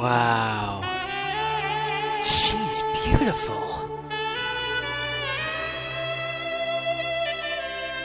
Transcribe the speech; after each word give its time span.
Wow. 0.00 0.82
She's 2.22 2.82
beautiful. 3.04 3.56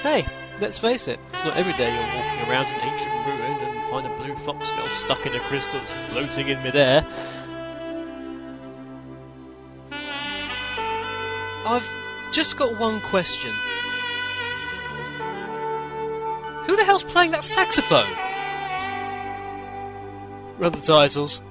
Hey, 0.02 0.26
let's 0.60 0.80
face 0.80 1.08
it, 1.08 1.20
it's 1.32 1.44
not 1.44 1.56
every 1.58 1.74
day 1.74 1.94
you're 1.94 2.16
walking 2.16 2.50
around 2.50 2.66
an 2.66 2.82
ancient 2.82 3.26
ruin 3.28 3.35
blue 4.26 4.36
foxglove 4.38 4.92
stuck 4.92 5.26
in 5.28 5.36
a 5.36 5.40
crystal 5.40 5.80
that's 5.80 5.94
floating 5.94 6.48
in 6.48 6.62
midair. 6.64 7.06
I've 11.68 11.88
just 12.32 12.58
got 12.58 12.80
one 12.80 13.02
question. 13.02 13.52
Who 16.66 16.76
the 16.76 16.84
hell's 16.84 17.04
playing 17.04 17.32
that 17.32 17.44
saxophone? 17.44 18.10
Run 20.58 20.72
the 20.72 20.82
titles. 20.82 21.42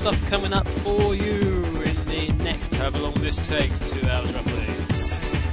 Stuff 0.00 0.30
coming 0.30 0.54
up 0.54 0.66
for 0.66 1.14
you 1.14 1.62
in 1.84 1.94
the 2.06 2.32
next 2.42 2.74
however 2.74 3.00
long 3.00 3.12
this 3.16 3.36
takes, 3.46 3.92
two 3.92 4.08
hours 4.08 4.32
roughly. 4.32 4.62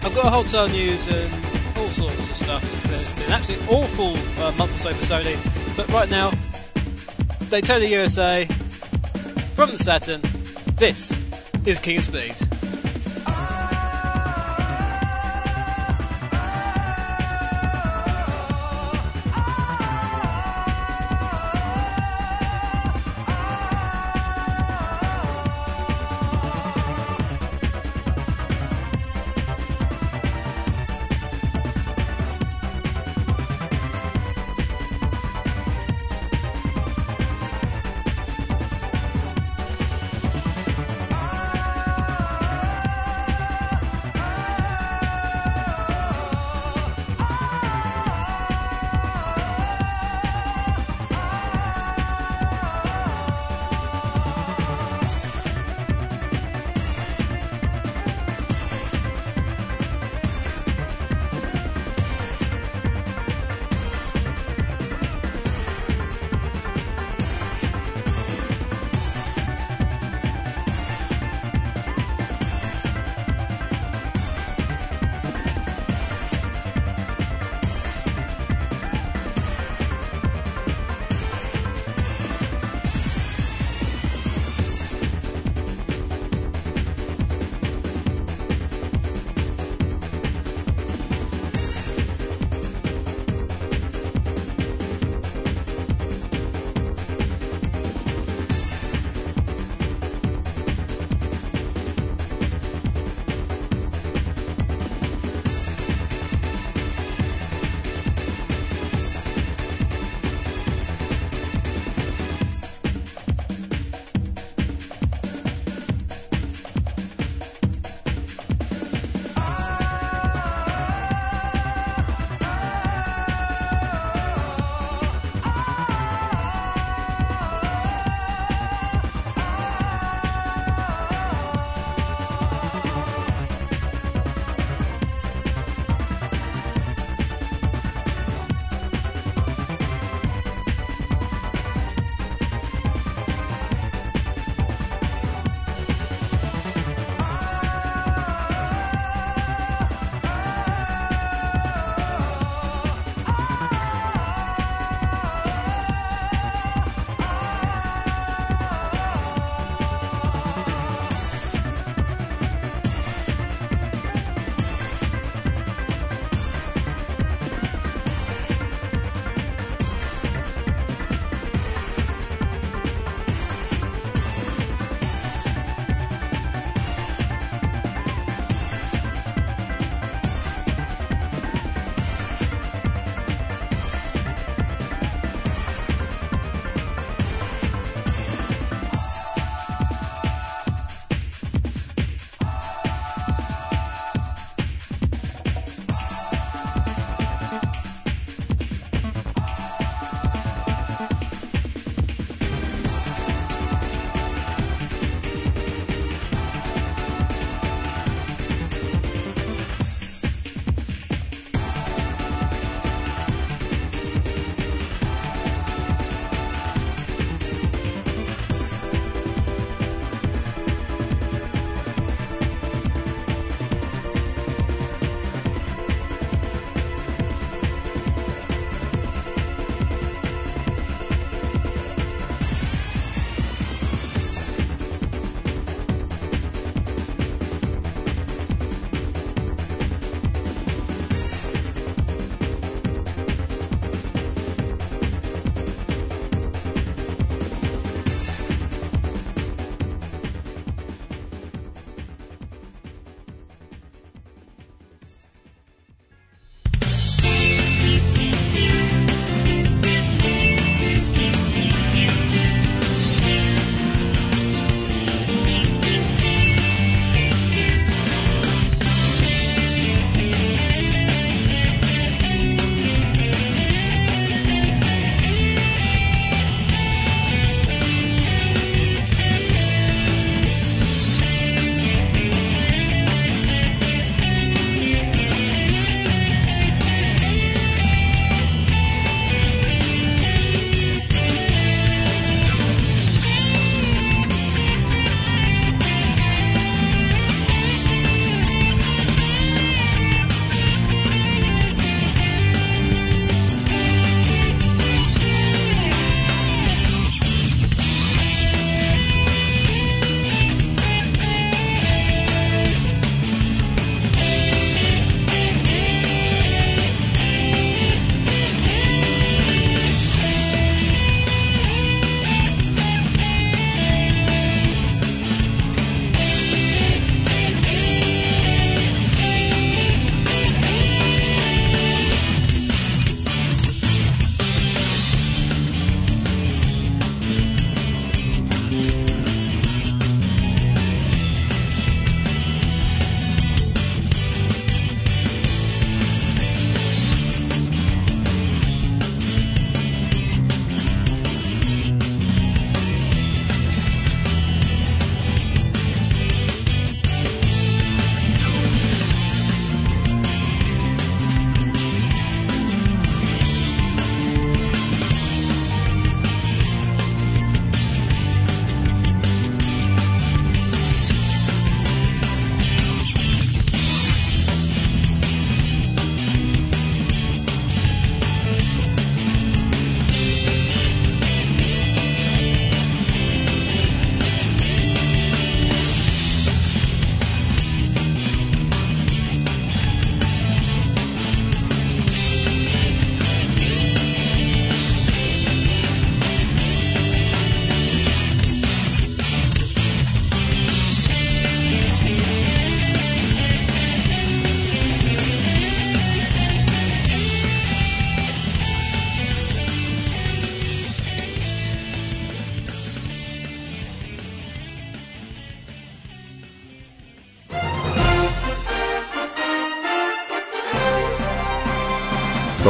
I've 0.07 0.15
got 0.15 0.23
a 0.23 0.29
whole 0.29 0.45
ton 0.45 0.69
of 0.69 0.71
news 0.71 1.05
and 1.05 1.77
all 1.77 1.89
sorts 1.89 2.29
of 2.29 2.35
stuff. 2.37 2.83
There's 2.83 3.13
been 3.15 3.25
an 3.25 3.31
absolutely 3.33 3.67
awful 3.75 4.15
uh, 4.41 4.53
month 4.53 4.73
or 4.73 4.79
so 4.79 4.93
for 4.93 5.03
Sony, 5.03 5.75
but 5.75 5.89
right 5.89 6.09
now, 6.09 6.31
Daytona 7.49 7.87
USA, 7.87 8.45
from 9.55 9.69
the 9.71 9.77
Saturn, 9.77 10.21
this 10.77 11.11
is 11.67 11.79
King 11.79 11.97
of 11.97 12.03
Speed. 12.05 12.46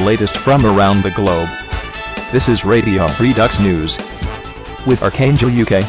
Latest 0.08 0.38
from 0.38 0.66
around 0.66 1.02
the 1.02 1.12
globe. 1.12 1.50
This 2.32 2.48
is 2.48 2.64
Radio 2.64 3.08
Redux 3.20 3.60
News 3.60 3.98
with 4.88 5.02
Archangel 5.02 5.50
UK. 5.50 5.84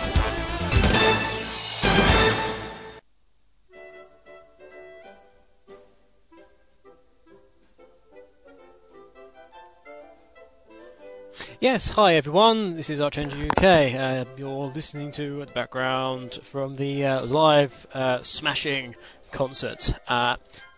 Yes, 11.61 11.87
hi 11.89 12.17
everyone, 12.17 12.75
this 12.77 12.91
is 12.91 13.01
Archangel 13.01 13.41
UK. 13.41 13.63
Uh, 13.63 14.25
you're 14.37 14.67
listening 14.67 15.13
to 15.13 15.45
the 15.45 15.53
background 15.53 16.35
from 16.43 16.75
the 16.75 17.05
uh, 17.05 17.25
live 17.25 17.87
uh, 17.95 18.21
smashing 18.23 18.97
concert 19.31 19.95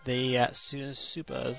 the 0.05 0.37
uh, 0.39 0.51
Super 0.51 0.93
Super 0.93 1.53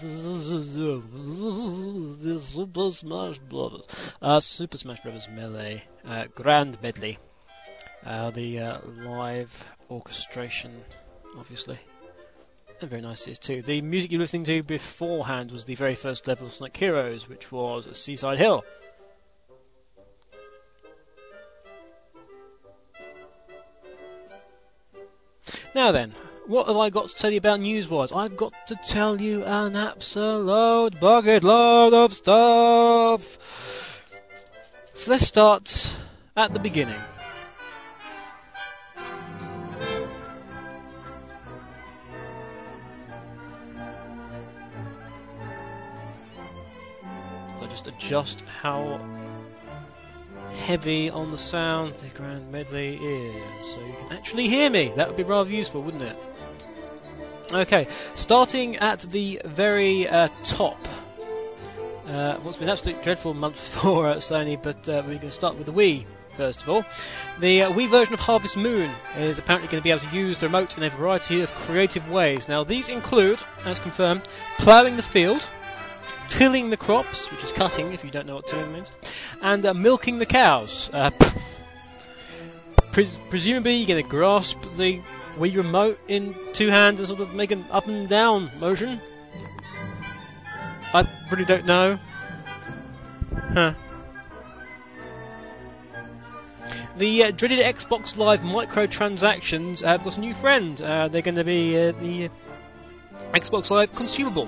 Smash 2.91 3.39
Brothers 3.39 4.13
uh, 4.21 4.41
Super 4.41 4.77
Smash 4.77 5.01
Brothers 5.01 5.29
Melee 5.29 5.85
uh, 6.05 6.27
Grand 6.35 6.81
Medley. 6.83 7.19
Uh, 8.05 8.31
the 8.31 8.59
uh, 8.59 8.79
live 9.05 9.73
orchestration, 9.89 10.83
obviously. 11.39 11.79
And 12.81 12.91
very 12.91 13.03
nice 13.03 13.29
it 13.29 13.33
is 13.33 13.39
too. 13.39 13.63
The 13.63 13.81
music 13.81 14.11
you're 14.11 14.19
listening 14.19 14.45
to 14.45 14.63
beforehand 14.65 15.53
was 15.53 15.65
the 15.65 15.77
very 15.77 15.95
first 15.95 16.27
level 16.27 16.49
of 16.49 16.53
Sonic 16.53 16.77
Heroes, 16.77 17.29
which 17.29 17.53
was 17.53 17.89
Seaside 17.97 18.39
Hill. 18.39 18.65
Now 25.75 25.93
then, 25.93 26.13
what 26.47 26.67
have 26.67 26.77
I 26.77 26.91
got 26.91 27.09
to 27.09 27.15
tell 27.15 27.31
you 27.31 27.39
about 27.39 27.61
news-wise? 27.61 28.13
I've 28.13 28.37
got 28.37 28.53
to 28.69 28.77
tell 28.77 29.21
you 29.21 29.45
an 29.45 29.77
absolute 29.77 30.99
bucket 31.01 31.45
load 31.45 31.95
of 31.95 32.13
stuff. 32.13 34.05
So 34.95 35.11
let's 35.13 35.25
start 35.25 35.97
at 36.37 36.53
the 36.53 36.59
beginning. 36.59 37.01
So 47.59 47.67
just 47.69 47.87
adjust 47.87 48.45
how 48.61 49.01
heavy 50.67 51.09
on 51.09 51.31
the 51.31 51.39
sound 51.39 51.93
the 51.93 52.09
grand 52.09 52.53
medley 52.53 52.97
is, 52.97 53.67
so 53.67 53.81
you 53.81 53.95
can 53.95 54.13
actually 54.13 54.49
hear 54.49 54.69
me. 54.69 54.93
That 54.97 55.09
would 55.09 55.17
be 55.17 55.23
rather 55.23 55.51
useful, 55.51 55.83
wouldn't 55.83 56.03
it? 56.03 56.17
Okay, 57.53 57.87
starting 58.15 58.77
at 58.77 59.01
the 59.01 59.43
very 59.45 60.09
uh, 60.09 60.29
top. 60.43 60.79
Uh, 62.07 62.37
what's 62.37 62.57
been 62.57 62.69
an 62.69 62.73
absolute 62.73 63.03
dreadful 63.03 63.35
month 63.35 63.59
for 63.81 64.09
uh, 64.09 64.17
Sony, 64.17 64.61
but 64.61 64.89
uh, 64.89 65.03
we're 65.05 65.17
going 65.17 65.21
to 65.21 65.31
start 65.31 65.57
with 65.57 65.67
the 65.67 65.73
Wii 65.73 66.07
first 66.31 66.63
of 66.63 66.69
all. 66.71 66.83
The 67.41 67.65
uh, 67.65 67.73
Wii 67.73 67.91
version 67.91 68.15
of 68.15 68.21
Harvest 68.21 68.57
Moon 68.57 68.91
is 69.19 69.39
apparently 69.39 69.69
going 69.69 69.83
to 69.83 69.85
be 69.85 69.91
able 69.91 70.01
to 70.01 70.17
use 70.17 70.39
the 70.39 70.47
remote 70.47 70.79
in 70.79 70.83
a 70.83 70.89
variety 70.89 71.43
of 71.43 71.55
creative 71.55 72.09
ways. 72.09 72.49
Now, 72.49 72.65
these 72.65 72.89
include, 72.89 73.39
as 73.67 73.79
confirmed, 73.79 74.23
ploughing 74.57 74.97
the 74.97 75.03
field, 75.03 75.45
tilling 76.29 76.71
the 76.71 76.79
crops, 76.79 77.31
which 77.31 77.45
is 77.45 77.53
cutting 77.53 77.93
if 77.93 78.03
you 78.03 78.11
don't 78.11 78.27
know 78.27 78.37
what 78.37 78.47
tilling 78.47 78.73
means, 78.73 78.91
and 79.43 79.67
uh, 79.67 79.75
milking 79.75 80.19
the 80.19 80.25
cows. 80.25 80.89
Uh, 80.91 81.11
pres- 82.93 83.19
presumably, 83.29 83.75
you're 83.75 83.89
going 83.89 84.03
to 84.03 84.09
grasp 84.09 84.59
the 84.79 85.03
Wii 85.39 85.57
remote 85.57 85.99
in 86.09 86.35
two 86.53 86.69
hands 86.69 87.01
and 87.01 87.09
sort 87.09 87.21
of 87.21 87.35
make 87.35 87.51
an 87.51 87.65
up 87.71 87.87
and 87.87 88.09
down 88.09 88.51
motion. 88.61 89.01
I 90.95 91.09
really 91.31 91.45
don't 91.45 91.65
know. 91.65 91.99
Huh. 93.55 93.75
The 96.97 97.25
uh, 97.25 97.31
dreaded 97.31 97.59
Xbox 97.61 98.19
Live 98.19 98.41
microtransactions 98.41 99.83
have 99.83 100.05
got 100.05 100.19
a 100.19 100.21
new 100.21 100.35
friend. 100.35 100.81
Uh, 100.81 101.09
they're 101.09 101.23
going 101.23 101.37
to 101.37 101.45
be 101.45 101.77
uh, 101.77 101.93
the 101.93 102.29
Xbox 103.33 103.71
Live 103.71 103.95
consumable. 103.95 104.47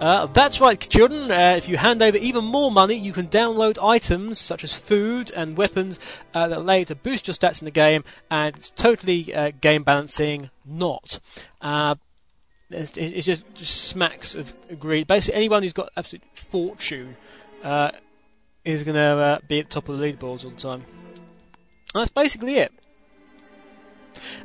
Uh, 0.00 0.24
that's 0.26 0.62
right, 0.62 0.80
children. 0.80 1.30
Uh, 1.30 1.56
if 1.58 1.68
you 1.68 1.76
hand 1.76 2.02
over 2.02 2.16
even 2.16 2.42
more 2.42 2.72
money, 2.72 2.94
you 2.94 3.12
can 3.12 3.28
download 3.28 3.76
items 3.82 4.38
such 4.38 4.64
as 4.64 4.74
food 4.74 5.30
and 5.30 5.58
weapons 5.58 6.00
uh, 6.32 6.48
that 6.48 6.56
allow 6.56 6.72
you 6.72 6.86
to 6.86 6.94
boost 6.94 7.28
your 7.28 7.34
stats 7.34 7.60
in 7.60 7.66
the 7.66 7.70
game, 7.70 8.02
and 8.30 8.56
it's 8.56 8.70
totally 8.70 9.34
uh, 9.34 9.50
game 9.60 9.82
balancing. 9.82 10.48
Not. 10.64 11.20
Uh, 11.60 11.96
it's, 12.70 12.96
it's 12.96 13.26
just, 13.26 13.54
just 13.54 13.76
smacks 13.88 14.34
of 14.34 14.54
greed. 14.80 15.06
Basically, 15.06 15.36
anyone 15.36 15.62
who's 15.62 15.74
got 15.74 15.90
absolute 15.94 16.24
fortune 16.32 17.14
uh, 17.62 17.90
is 18.64 18.84
going 18.84 18.94
to 18.94 19.42
be 19.48 19.58
at 19.58 19.66
the 19.66 19.70
top 19.70 19.90
of 19.90 19.98
the 19.98 20.04
leaderboards 20.04 20.44
all 20.44 20.50
the 20.50 20.56
time. 20.56 20.82
And 21.92 22.00
that's 22.00 22.10
basically 22.10 22.54
it. 22.54 22.72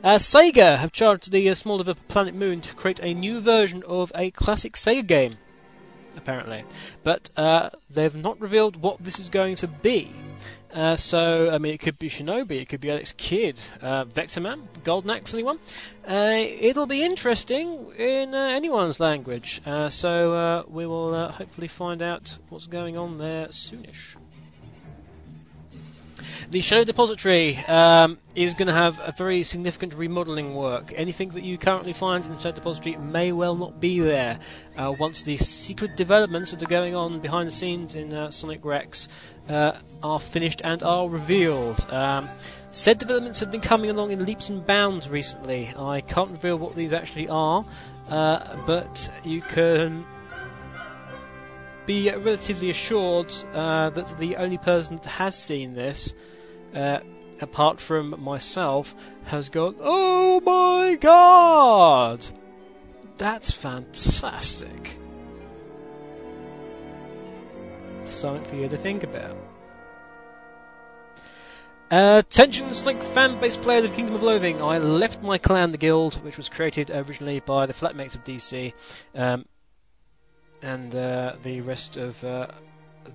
Uh, 0.03 0.17
Sega 0.17 0.77
have 0.77 0.91
charged 0.91 1.31
the 1.31 1.50
uh, 1.50 1.55
small 1.55 1.77
developer 1.77 2.03
Planet 2.07 2.35
Moon 2.35 2.62
to 2.62 2.75
create 2.75 3.00
a 3.01 3.13
new 3.13 3.39
version 3.39 3.83
of 3.88 4.12
a 4.15 4.31
classic 4.31 4.74
Sega 4.74 5.05
game, 5.05 5.33
apparently. 6.17 6.63
But 7.03 7.29
uh, 7.38 7.69
they've 7.89 8.15
not 8.15 8.39
revealed 8.41 8.75
what 8.75 9.03
this 9.03 9.19
is 9.19 9.29
going 9.29 9.55
to 9.57 9.67
be. 9.67 10.12
Uh, 10.74 10.98
so, 10.98 11.51
I 11.51 11.57
mean, 11.57 11.74
it 11.74 11.79
could 11.79 11.98
be 11.98 12.10
Shinobi, 12.10 12.62
it 12.62 12.67
could 12.67 12.81
be 12.81 12.91
Alex 12.91 13.13
Kidd, 13.15 13.57
uh, 13.81 14.03
Vectorman, 14.05 14.62
Golden 14.84 15.12
Axe, 15.12 15.34
anyone. 15.34 15.57
Uh, 16.05 16.43
it'll 16.45 16.86
be 16.86 17.01
interesting 17.01 17.93
in 17.98 18.36
anyone's 18.36 19.00
language. 19.00 19.62
so, 19.89 20.65
we 20.67 20.86
will 20.86 21.29
hopefully 21.29 21.69
find 21.69 22.01
out 22.01 22.38
what's 22.50 22.67
going 22.67 22.98
on 22.98 23.17
there 23.17 23.48
soonish. 23.48 24.17
The 26.50 26.62
Shadow 26.62 26.86
Depository 26.86 27.57
um, 27.57 28.17
is 28.36 28.53
going 28.53 28.67
to 28.67 28.74
have 28.74 29.00
a 29.00 29.13
very 29.17 29.43
significant 29.43 29.93
remodeling 29.93 30.55
work. 30.55 30.93
Anything 30.95 31.29
that 31.29 31.43
you 31.43 31.57
currently 31.57 31.93
find 31.93 32.25
in 32.25 32.34
the 32.34 32.39
Shadow 32.39 32.55
Depository 32.55 32.95
may 32.95 33.31
well 33.31 33.55
not 33.55 33.79
be 33.79 34.00
there 34.00 34.39
uh, 34.77 34.93
once 34.98 35.24
the 35.24 35.38
secret 35.38 35.98
developments 35.98 36.51
that 36.51 36.63
are 36.63 36.67
going 36.67 36.95
on 36.95 37.19
behind 37.19 37.48
the 37.48 37.51
scenes 37.51 37.95
in 37.95 38.13
uh, 38.13 38.31
Sonic 38.31 38.63
Rex 38.63 39.07
uh, 39.50 39.74
are 40.01 40.19
finished 40.19 40.62
and 40.63 40.84
are 40.84 41.10
revealed. 41.10 41.86
Um, 41.91 42.29
said 42.69 42.98
developments 42.98 43.39
have 43.39 43.51
been 43.51 43.62
coming 43.62 43.89
along 43.89 44.12
in 44.12 44.25
leaps 44.25 44.50
and 44.50 44.65
bounds 44.65 45.10
recently. 45.10 45.74
I 45.77 46.01
can't 46.01 46.31
reveal 46.31 46.57
what 46.57 46.75
these 46.75 46.93
actually 46.93 47.29
are, 47.29 47.65
uh, 48.10 48.57
but 48.65 49.10
you 49.24 49.41
can 49.41 50.05
be 51.85 52.09
relatively 52.09 52.69
assured 52.69 53.33
uh, 53.53 53.89
that 53.91 54.17
the 54.19 54.37
only 54.37 54.57
person 54.57 54.97
that 54.97 55.05
has 55.05 55.37
seen 55.37 55.73
this 55.73 56.13
uh, 56.73 56.99
apart 57.41 57.79
from 57.79 58.21
myself, 58.23 58.95
has 59.25 59.49
gone, 59.49 59.75
Oh 59.79 60.39
my 60.41 60.95
god! 60.95 62.25
That's 63.17 63.51
fantastic. 63.51 64.97
Something 68.03 68.45
for 68.45 68.55
you 68.55 68.69
to 68.69 68.77
think 68.77 69.03
about. 69.03 69.35
Uh, 71.89 72.21
attention, 72.25 72.73
Sonic 72.73 73.01
fan-based 73.01 73.61
players 73.61 73.85
of 73.85 73.93
Kingdom 73.93 74.15
of 74.15 74.23
Loathing. 74.23 74.61
I 74.61 74.79
left 74.79 75.21
my 75.21 75.37
clan, 75.37 75.71
the 75.71 75.77
Guild, 75.77 76.15
which 76.23 76.35
was 76.35 76.49
created 76.49 76.89
originally 76.89 77.39
by 77.39 77.67
the 77.67 77.73
flatmates 77.73 78.15
of 78.15 78.23
DC, 78.23 78.73
um, 79.13 79.45
and 80.65 80.95
uh, 80.95 81.36
the 81.43 81.62
rest 81.62 81.95
of 81.95 82.22
uh, 82.24 82.48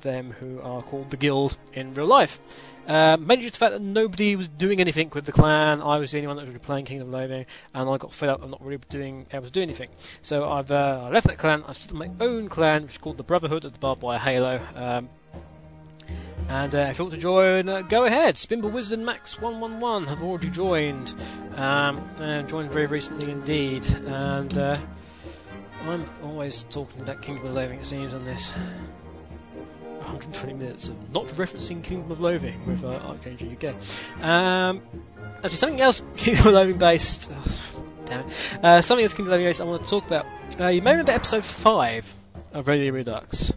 them 0.03 0.31
who 0.31 0.61
are 0.61 0.83
called 0.83 1.11
the 1.11 1.17
Guild 1.17 1.57
in 1.73 1.93
real 1.95 2.07
life. 2.07 2.39
Uh, 2.87 3.17
mainly 3.21 3.45
just 3.45 3.55
the 3.55 3.59
fact 3.59 3.73
that 3.73 3.83
nobody 3.83 4.37
was 4.37 4.49
doing 4.49 4.81
anything 4.81 5.11
with 5.15 5.27
the 5.27 5.33
clan. 5.33 5.83
I 5.83 5.99
was 5.99 6.13
the 6.13 6.19
only 6.19 6.29
one 6.29 6.37
that 6.37 6.43
was 6.43 6.51
really 6.51 6.61
playing 6.61 6.85
Kingdom 6.87 7.11
Loathing, 7.11 7.47
and 7.75 7.91
I 7.91 7.97
got 7.99 8.13
fed 8.13 8.29
up 8.29 8.43
of 8.43 8.51
not 8.51 8.65
really 8.65 8.81
doing 8.89 9.27
able 9.33 9.47
to 9.47 9.51
do 9.51 9.63
anything. 9.63 9.91
So 10.23 10.49
I've 10.49 10.71
uh, 10.71 11.03
I 11.05 11.11
left 11.11 11.27
that 11.27 11.39
clan. 11.39 11.65
I've 11.67 11.77
started 11.77 11.97
my 11.97 12.11
own 12.25 12.49
clan, 12.49 12.83
which 12.83 12.93
is 12.93 12.99
called 12.99 13.17
the 13.17 13.25
Brotherhood 13.25 13.65
of 13.65 13.73
the 13.73 13.79
Barbed 13.79 14.03
Wire 14.03 14.19
Halo. 14.19 14.61
Um, 14.75 15.09
and 16.49 16.75
uh, 16.75 16.79
if 16.91 16.99
you 16.99 17.05
want 17.05 17.15
to 17.15 17.21
join, 17.21 17.69
uh, 17.69 17.83
go 17.83 18.05
ahead. 18.07 18.35
Spinball 18.35 18.73
Wizard 18.73 18.99
and 18.99 19.09
Max111 19.09 20.09
have 20.09 20.23
already 20.23 20.51
joined, 20.51 21.15
um, 21.55 21.99
and 22.19 22.49
joined 22.49 22.73
very 22.73 22.87
recently 22.87 23.31
indeed. 23.31 23.87
And 24.07 24.57
uh, 24.59 24.77
I'm 25.83 26.09
always 26.23 26.65
talking 26.65 27.01
about 27.01 27.23
Kingdom 27.23 27.47
of 27.47 27.55
Loathing, 27.55 27.81
it 27.81 27.87
seems, 27.87 28.13
on 28.13 28.25
this. 28.25 28.51
120 28.51 30.55
minutes 30.55 30.89
of 30.89 31.13
not 31.13 31.27
referencing 31.29 31.83
Kingdom 31.83 32.11
of 32.11 32.21
Loathing 32.21 32.67
with 32.67 32.85
uh, 32.85 32.89
Archangel 32.89 33.49
UK. 33.51 33.75
Um, 34.23 34.83
actually, 35.37 35.57
something 35.57 35.81
else 35.81 36.03
Kingdom 36.17 36.49
of 36.49 36.55
Loathing 36.55 36.79
based. 36.79 37.31
Oh, 37.33 37.83
damn 38.05 38.27
it. 38.27 38.59
Uh, 38.63 38.83
something 38.83 39.05
else 39.05 39.15
Kingdom 39.15 39.33
of 39.33 39.35
Loathing 39.39 39.47
based 39.47 39.61
I 39.61 39.65
want 39.65 39.85
to 39.85 39.89
talk 39.89 40.07
about. 40.07 40.27
Uh, 40.59 40.69
you 40.69 40.83
may 40.83 40.93
remember 40.93 41.13
episode 41.13 41.45
5 41.45 42.15
of 42.53 42.69
Radio 42.69 42.93
Redux. 42.93 43.53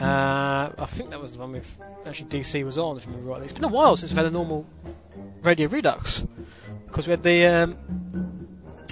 Uh, 0.00 0.70
I 0.78 0.86
think 0.86 1.10
that 1.10 1.20
was 1.20 1.32
the 1.32 1.38
one 1.38 1.52
with 1.52 1.80
actually 2.06 2.28
DC 2.28 2.64
was 2.64 2.78
on, 2.78 2.96
if 2.96 3.06
I 3.06 3.10
remember 3.10 3.30
rightly. 3.30 3.46
It's 3.46 3.52
been 3.52 3.64
a 3.64 3.68
while 3.68 3.96
since 3.96 4.12
we've 4.12 4.18
had 4.18 4.26
a 4.26 4.30
normal 4.30 4.66
Radio 5.42 5.68
Redux 5.68 6.24
because 6.86 7.06
we 7.06 7.10
had 7.10 7.22
the 7.22 7.46
um, 7.46 8.48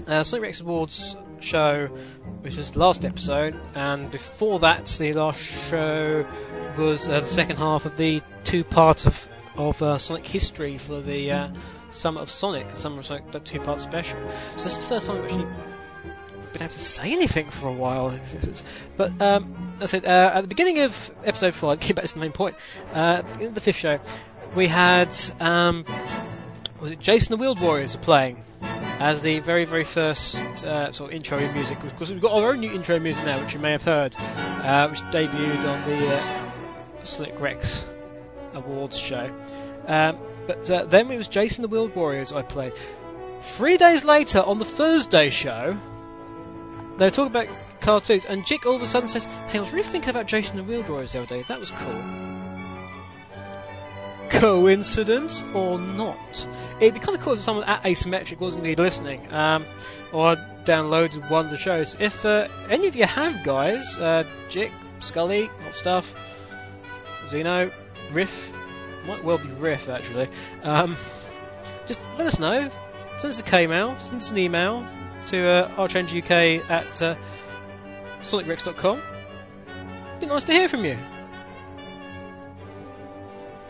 uh, 0.07 0.23
Sonic 0.23 0.43
Rex 0.43 0.61
Awards 0.61 1.17
show 1.45 1.89
which 2.45 2.59
is 2.59 2.73
the 2.73 2.79
last 2.79 3.07
episode, 3.07 3.59
and 3.75 4.11
before 4.11 4.59
that, 4.59 4.85
the 4.85 5.15
last 5.15 5.41
show 5.41 6.27
was 6.77 7.09
uh, 7.09 7.21
the 7.21 7.31
second 7.31 7.57
half 7.57 7.87
of 7.87 7.97
the 7.97 8.21
two-part 8.45 9.07
of 9.07 9.29
of 9.57 9.81
uh, 9.81 9.97
Sonic 9.97 10.27
history 10.27 10.77
for 10.77 11.01
the 11.01 11.31
uh, 11.31 11.49
Summer 11.91 12.21
of 12.21 12.31
Sonic, 12.31 12.71
Summer 12.73 13.01
of 13.01 13.07
Sonic, 13.07 13.31
the 13.31 13.41
two-part 13.41 13.81
special. 13.81 14.21
So 14.57 14.65
this 14.65 14.75
is 14.75 14.81
the 14.81 14.87
first 14.87 15.07
time 15.07 15.19
I've 15.19 15.25
actually 15.25 15.47
been 16.53 16.63
able 16.63 16.73
to 16.73 16.81
say 16.81 17.13
anything 17.13 17.51
for 17.51 17.69
a 17.69 17.73
while. 17.73 18.19
But 18.99 19.23
um, 19.23 19.77
I 19.81 19.87
said, 19.87 20.05
uh, 20.05 20.33
at 20.35 20.43
the 20.43 20.49
beginning 20.49 20.81
of 20.81 21.11
episode 21.25 21.55
four, 21.55 21.73
i 21.73 21.77
get 21.77 21.97
back 21.97 22.05
to 22.05 22.15
the 22.15 22.21
main 22.21 22.33
point. 22.33 22.57
Uh, 22.93 23.23
in 23.41 23.55
the 23.55 23.61
fifth 23.61 23.77
show, 23.77 24.01
we 24.55 24.67
had 24.67 25.17
um, 25.41 25.87
was 26.81 26.91
it 26.91 27.01
Jayce 27.01 27.31
and 27.31 27.39
the 27.39 27.41
Wheeled 27.41 27.61
Warriors 27.61 27.97
were 27.97 28.03
playing 28.03 28.45
as 29.01 29.21
the 29.23 29.41
very 29.41 29.65
very 29.65 29.85
first 29.85 30.37
uh, 30.65 30.93
sort 30.93 31.11
of 31.11 31.17
intro 31.17 31.39
music. 31.53 31.83
Of 31.83 31.97
course, 31.97 32.11
we've 32.11 32.21
got 32.21 32.33
our 32.33 32.51
own 32.51 32.61
new 32.61 32.73
intro 32.73 32.99
music 32.99 33.25
now, 33.25 33.41
which 33.41 33.55
you 33.55 33.61
may 33.61 33.73
have 33.73 33.83
heard, 33.83 34.15
uh, 34.17 34.89
which 34.89 35.01
debuted 35.03 35.65
on 35.65 35.89
the 35.89 36.17
uh, 36.17 37.05
Sonic 37.05 37.39
Rex 37.41 37.85
Awards 38.55 38.99
show. 38.99 39.31
Um, 39.87 40.19
but 40.47 40.71
uh, 40.71 40.85
then 40.85 41.11
it 41.11 41.17
was 41.17 41.29
Jayce 41.29 41.59
and 41.59 41.65
the 41.65 41.69
Wheeled 41.69 41.95
Warriors 41.95 42.33
I 42.33 42.43
played. 42.43 42.73
Three 43.41 43.77
days 43.77 44.05
later, 44.05 44.41
on 44.41 44.59
the 44.59 44.65
Thursday 44.65 45.31
show, 45.31 45.79
they 46.97 47.07
were 47.07 47.11
talking 47.11 47.33
about 47.33 47.49
cartoons, 47.81 48.25
and 48.25 48.47
Jick 48.47 48.67
all 48.67 48.77
of 48.77 48.83
a 48.83 48.87
sudden 48.87 49.09
says, 49.09 49.27
"Hey, 49.49 49.59
I 49.59 49.61
was 49.61 49.73
really 49.73 49.89
thinking 49.89 50.11
about 50.11 50.27
Jayce 50.27 50.51
and 50.51 50.59
the 50.59 50.65
Wheeled 50.65 50.89
Warriors 50.89 51.13
the 51.13 51.19
other 51.19 51.27
day. 51.27 51.43
That 51.49 51.61
was 51.61 51.71
cool." 51.71 52.44
Coincidence 54.31 55.43
or 55.55 55.79
not? 55.79 56.47
It'd 56.81 56.95
be 56.95 57.01
kind 57.01 57.17
of 57.17 57.23
cool 57.23 57.35
if 57.35 57.43
someone 57.43 57.65
at 57.65 57.83
Asymmetric 57.83 58.39
was 58.39 58.57
indeed 58.57 58.79
listening, 58.79 59.33
um, 59.33 59.65
or 60.13 60.37
downloaded 60.65 61.31
one 61.31 61.47
of 61.47 61.51
the 61.51 61.57
shows. 61.57 61.97
If 61.99 62.25
uh, 62.25 62.49
any 62.69 62.89
of 62.89 62.97
you 62.97 63.05
have, 63.05 63.45
guys, 63.45 63.99
uh, 63.99 64.25
Jick, 64.49 64.73
Skully, 65.01 65.49
Hot 65.63 65.75
Stuff, 65.75 66.15
Zeno, 67.27 67.71
Riff, 68.13 68.53
might 69.07 69.23
well 69.23 69.39
be 69.39 69.49
Riff 69.49 69.89
actually. 69.89 70.29
Um, 70.63 70.97
just 71.87 72.01
let 72.19 72.27
us 72.27 72.39
know. 72.39 72.71
Send 73.19 73.31
us 73.31 73.39
a 73.39 73.45
K-mail, 73.45 73.97
send 73.99 74.17
us 74.17 74.31
an 74.31 74.39
email 74.39 74.87
to 75.29 75.49
uh, 75.49 75.71
at 75.79 77.03
uh, 77.03 77.17
sonicrex.com. 78.21 79.01
Be 80.21 80.27
nice 80.27 80.45
to 80.45 80.53
hear 80.53 80.69
from 80.69 80.85
you. 80.85 80.97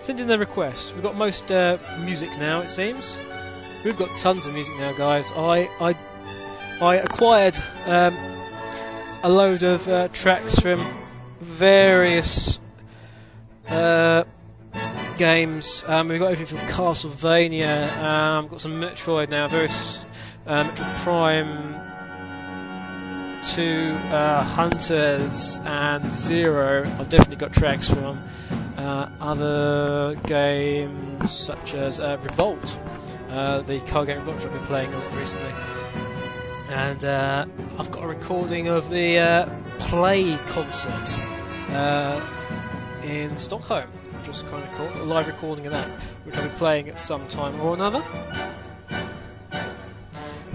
Send 0.04 0.20
in 0.20 0.30
a 0.30 0.36
request. 0.36 0.92
We've 0.92 1.02
got 1.02 1.16
most 1.16 1.50
uh, 1.50 1.78
music 2.00 2.28
now, 2.38 2.60
it 2.60 2.68
seems. 2.68 3.16
We've 3.86 3.96
got 3.96 4.14
tons 4.18 4.44
of 4.44 4.52
music 4.52 4.76
now, 4.76 4.92
guys. 4.92 5.32
I 5.34 5.70
I 5.80 5.96
I 6.78 6.96
acquired 6.96 7.56
um, 7.86 8.14
a 9.22 9.30
load 9.30 9.62
of 9.62 9.88
uh, 9.88 10.08
tracks 10.08 10.58
from 10.58 10.86
various 11.40 12.60
uh, 13.66 14.24
games. 15.16 15.82
Um, 15.86 16.08
we've 16.08 16.18
got 16.18 16.32
everything 16.32 16.58
from 16.58 16.68
Castlevania. 16.68 17.90
Um, 17.96 18.44
I've 18.44 18.50
got 18.50 18.60
some 18.60 18.82
Metroid 18.82 19.30
now. 19.30 19.48
Various 19.48 20.04
uh, 20.46 20.64
Metroid 20.64 20.96
Prime 20.96 21.80
to 23.54 23.94
uh, 24.14 24.44
Hunters 24.44 25.62
and 25.64 26.12
Zero. 26.12 26.82
I've 26.98 27.08
definitely 27.08 27.36
got 27.36 27.54
tracks 27.54 27.88
from 27.88 28.22
uh, 28.76 29.08
other 29.20 30.14
games 30.26 31.32
such 31.32 31.74
as 31.74 32.00
uh, 32.00 32.18
Revolt, 32.22 32.78
uh, 33.30 33.62
the 33.62 33.80
card 33.80 34.08
game 34.08 34.18
Revolt 34.18 34.44
I've 34.44 34.52
been 34.52 34.64
playing 34.64 34.92
a 34.92 34.98
lot 34.98 35.16
recently. 35.16 35.52
And 36.70 37.04
uh, 37.04 37.46
I've 37.78 37.90
got 37.90 38.04
a 38.04 38.06
recording 38.06 38.68
of 38.68 38.90
the 38.90 39.18
uh, 39.18 39.60
Play 39.78 40.36
concert 40.48 41.18
uh, 41.70 42.20
in 43.04 43.36
Stockholm, 43.38 43.88
which 44.18 44.28
was 44.28 44.42
kind 44.42 44.64
of 44.64 44.72
cool. 44.72 45.02
A 45.02 45.04
live 45.04 45.26
recording 45.26 45.66
of 45.66 45.72
that, 45.72 45.88
which 46.24 46.36
I'll 46.36 46.48
be 46.48 46.54
playing 46.56 46.88
at 46.88 46.98
some 46.98 47.28
time 47.28 47.60
or 47.60 47.74
another. 47.74 48.04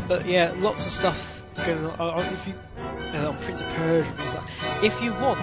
But 0.08 0.25
yeah, 0.25 0.53
lots 0.58 0.86
of 0.86 0.91
stuff 0.91 1.45
going 1.55 1.86
on. 1.86 2.25
If 2.34 2.47
you, 2.47 2.55
on 3.13 3.38
Prince 3.38 3.62
of 3.62 3.69
Persia, 3.69 4.43
if 4.82 5.01
you 5.03 5.13
want 5.13 5.39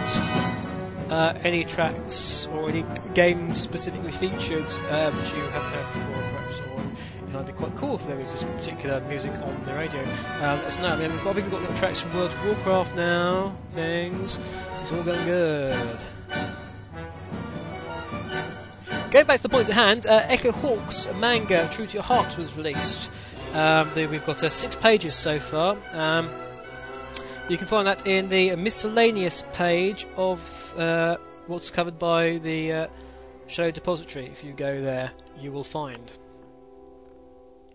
uh, 1.11 1.35
any 1.43 1.65
tracks 1.65 2.47
or 2.49 2.69
any 2.69 2.85
games 3.15 3.61
specifically 3.61 4.11
featured 4.11 4.71
uh, 4.91 5.11
which 5.13 5.31
you 5.31 5.41
haven't 5.41 5.73
heard 5.73 5.93
before, 5.93 6.23
perhaps, 6.23 6.61
or 6.61 6.87
it'd 7.35 7.47
be 7.47 7.53
quite 7.53 7.77
cool 7.77 7.97
if 7.97 8.07
there 8.07 8.17
was 8.17 8.33
this 8.33 8.45
particular 8.45 9.01
music 9.03 9.33
on 9.33 9.65
the 9.67 9.75
radio. 9.75 10.01
Um, 10.03 10.59
let 10.59 10.65
us 10.65 10.79
know. 10.79 10.89
I 10.89 10.97
mean, 10.97 11.13
we've 11.13 11.23
got, 11.23 11.37
got 11.37 11.61
little 11.61 11.77
tracks 11.77 12.01
from 12.01 12.15
World 12.15 12.33
of 12.33 12.45
Warcraft 12.45 12.97
now, 12.97 13.57
things. 13.71 14.33
So 14.33 14.41
it's 14.83 14.93
all 14.93 15.03
going 15.03 15.25
good. 15.25 15.99
Going 19.11 19.27
back 19.27 19.37
to 19.37 19.43
the 19.43 19.49
point 19.49 19.69
at 19.69 19.75
hand, 19.75 20.07
uh, 20.07 20.23
Echo 20.25 20.53
Hawk's 20.53 21.09
manga 21.15 21.69
True 21.73 21.87
to 21.87 21.95
Your 21.95 22.03
Heart 22.03 22.37
was 22.37 22.57
released. 22.57 23.11
Um, 23.55 23.91
we've 23.95 24.25
got 24.27 24.43
uh, 24.43 24.49
six 24.49 24.75
pages 24.75 25.15
so 25.15 25.39
far. 25.39 25.77
Um, 25.93 26.31
you 27.49 27.57
can 27.57 27.69
find 27.69 27.87
that 27.87 28.07
in 28.07 28.29
the 28.29 28.57
miscellaneous 28.57 29.45
page 29.53 30.07
of 30.17 30.66
uh, 30.77 31.17
what's 31.47 31.71
covered 31.71 31.99
by 31.99 32.39
the 32.39 32.73
uh, 32.73 32.87
Shadow 33.47 33.71
Depository. 33.71 34.27
If 34.27 34.45
you 34.45 34.53
go 34.53 34.81
there, 34.81 35.11
you 35.41 35.53
will 35.53 35.65
find. 35.65 36.11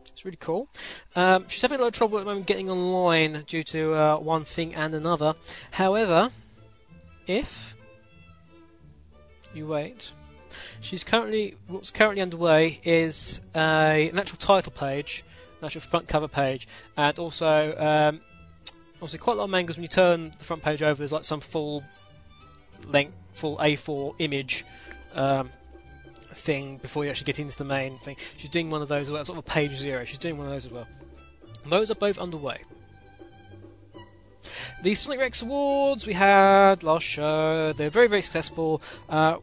It's 0.07 0.25
really 0.25 0.37
cool. 0.37 0.67
Um, 1.15 1.45
she's 1.47 1.61
having 1.61 1.79
a 1.79 1.81
lot 1.81 1.87
of 1.87 1.93
trouble 1.93 2.17
at 2.17 2.21
the 2.21 2.25
moment 2.25 2.45
getting 2.45 2.69
online 2.69 3.43
due 3.47 3.63
to 3.63 3.93
uh, 3.93 4.17
one 4.17 4.45
thing 4.45 4.75
and 4.75 4.93
another. 4.93 5.35
However, 5.71 6.29
if 7.27 7.75
you 9.53 9.67
wait, 9.67 10.11
she's 10.81 11.03
currently 11.03 11.55
what's 11.67 11.91
currently 11.91 12.21
underway 12.21 12.79
is 12.83 13.41
a, 13.55 14.09
an 14.11 14.19
actual 14.19 14.37
title 14.37 14.71
page, 14.71 15.23
an 15.59 15.65
actual 15.65 15.81
front 15.81 16.07
cover 16.07 16.27
page, 16.27 16.67
and 16.97 17.17
also 17.17 17.75
um, 17.77 18.21
obviously 18.95 19.19
quite 19.19 19.33
a 19.33 19.37
lot 19.37 19.45
of 19.45 19.49
mangas 19.49 19.77
when 19.77 19.83
you 19.83 19.89
turn 19.89 20.33
the 20.37 20.45
front 20.45 20.61
page 20.61 20.83
over, 20.83 20.97
there's 20.97 21.11
like 21.11 21.23
some 21.23 21.41
full 21.41 21.83
length, 22.87 23.13
full 23.33 23.57
A4 23.57 24.15
image 24.19 24.65
um, 25.13 25.49
thing 26.33 26.77
before 26.77 27.03
you 27.03 27.09
actually 27.09 27.25
get 27.25 27.39
into 27.39 27.57
the 27.57 27.65
main 27.65 27.97
thing. 27.99 28.17
She's 28.37 28.49
doing 28.49 28.69
one 28.69 28.81
of 28.81 28.87
those 28.87 29.07
as 29.07 29.11
well, 29.11 29.25
sort 29.25 29.37
of 29.37 29.45
page 29.45 29.75
zero. 29.77 30.05
She's 30.05 30.17
doing 30.17 30.37
one 30.37 30.47
of 30.47 30.53
those 30.53 30.65
as 30.65 30.71
well. 30.71 30.87
Those 31.65 31.91
are 31.91 31.95
both 31.95 32.17
underway. 32.17 32.61
The 34.81 34.95
Sonic 34.95 35.19
Rex 35.19 35.41
Awards 35.43 36.07
we 36.07 36.13
had 36.13 36.83
last 36.83 37.03
show, 37.03 37.73
they're 37.73 37.91
very, 37.91 38.07
very 38.07 38.23
successful. 38.23 38.81
Uh, 39.07 39.37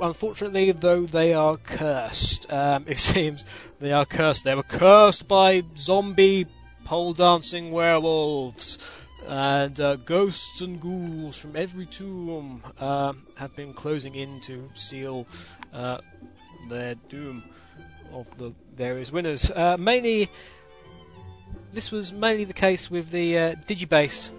unfortunately, 0.00 0.70
though, 0.72 1.06
they 1.06 1.34
are 1.34 1.56
cursed. 1.56 2.52
Um, 2.52 2.84
it 2.88 2.98
seems 2.98 3.44
they 3.80 3.92
are 3.92 4.04
cursed. 4.04 4.44
They 4.44 4.54
were 4.54 4.62
cursed 4.62 5.26
by 5.26 5.62
zombie 5.76 6.46
pole 6.84 7.14
dancing 7.14 7.72
werewolves. 7.72 8.78
And 9.28 9.78
uh, 9.80 9.96
ghosts 9.96 10.60
and 10.60 10.80
ghouls 10.80 11.36
from 11.36 11.56
every 11.56 11.86
tomb 11.86 12.62
uh, 12.78 13.12
have 13.36 13.56
been 13.56 13.74
closing 13.74 14.14
in 14.14 14.40
to 14.42 14.70
seal 14.74 15.26
uh, 15.72 15.98
their 16.68 16.94
doom 17.08 17.42
of 18.12 18.26
the 18.38 18.52
various 18.76 19.10
winners. 19.10 19.50
Uh, 19.50 19.76
mainly, 19.78 20.30
this 21.72 21.90
was 21.90 22.12
mainly 22.12 22.44
the 22.44 22.52
case 22.52 22.88
with 22.88 23.10
the 23.10 23.38
uh, 23.38 23.54
Digibase 23.66 24.30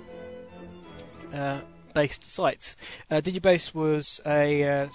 uh, 1.33 1.59
based 1.93 2.23
sites. 2.23 2.77
Digibase 3.11 3.75
was 3.75 4.21
a 4.25 4.89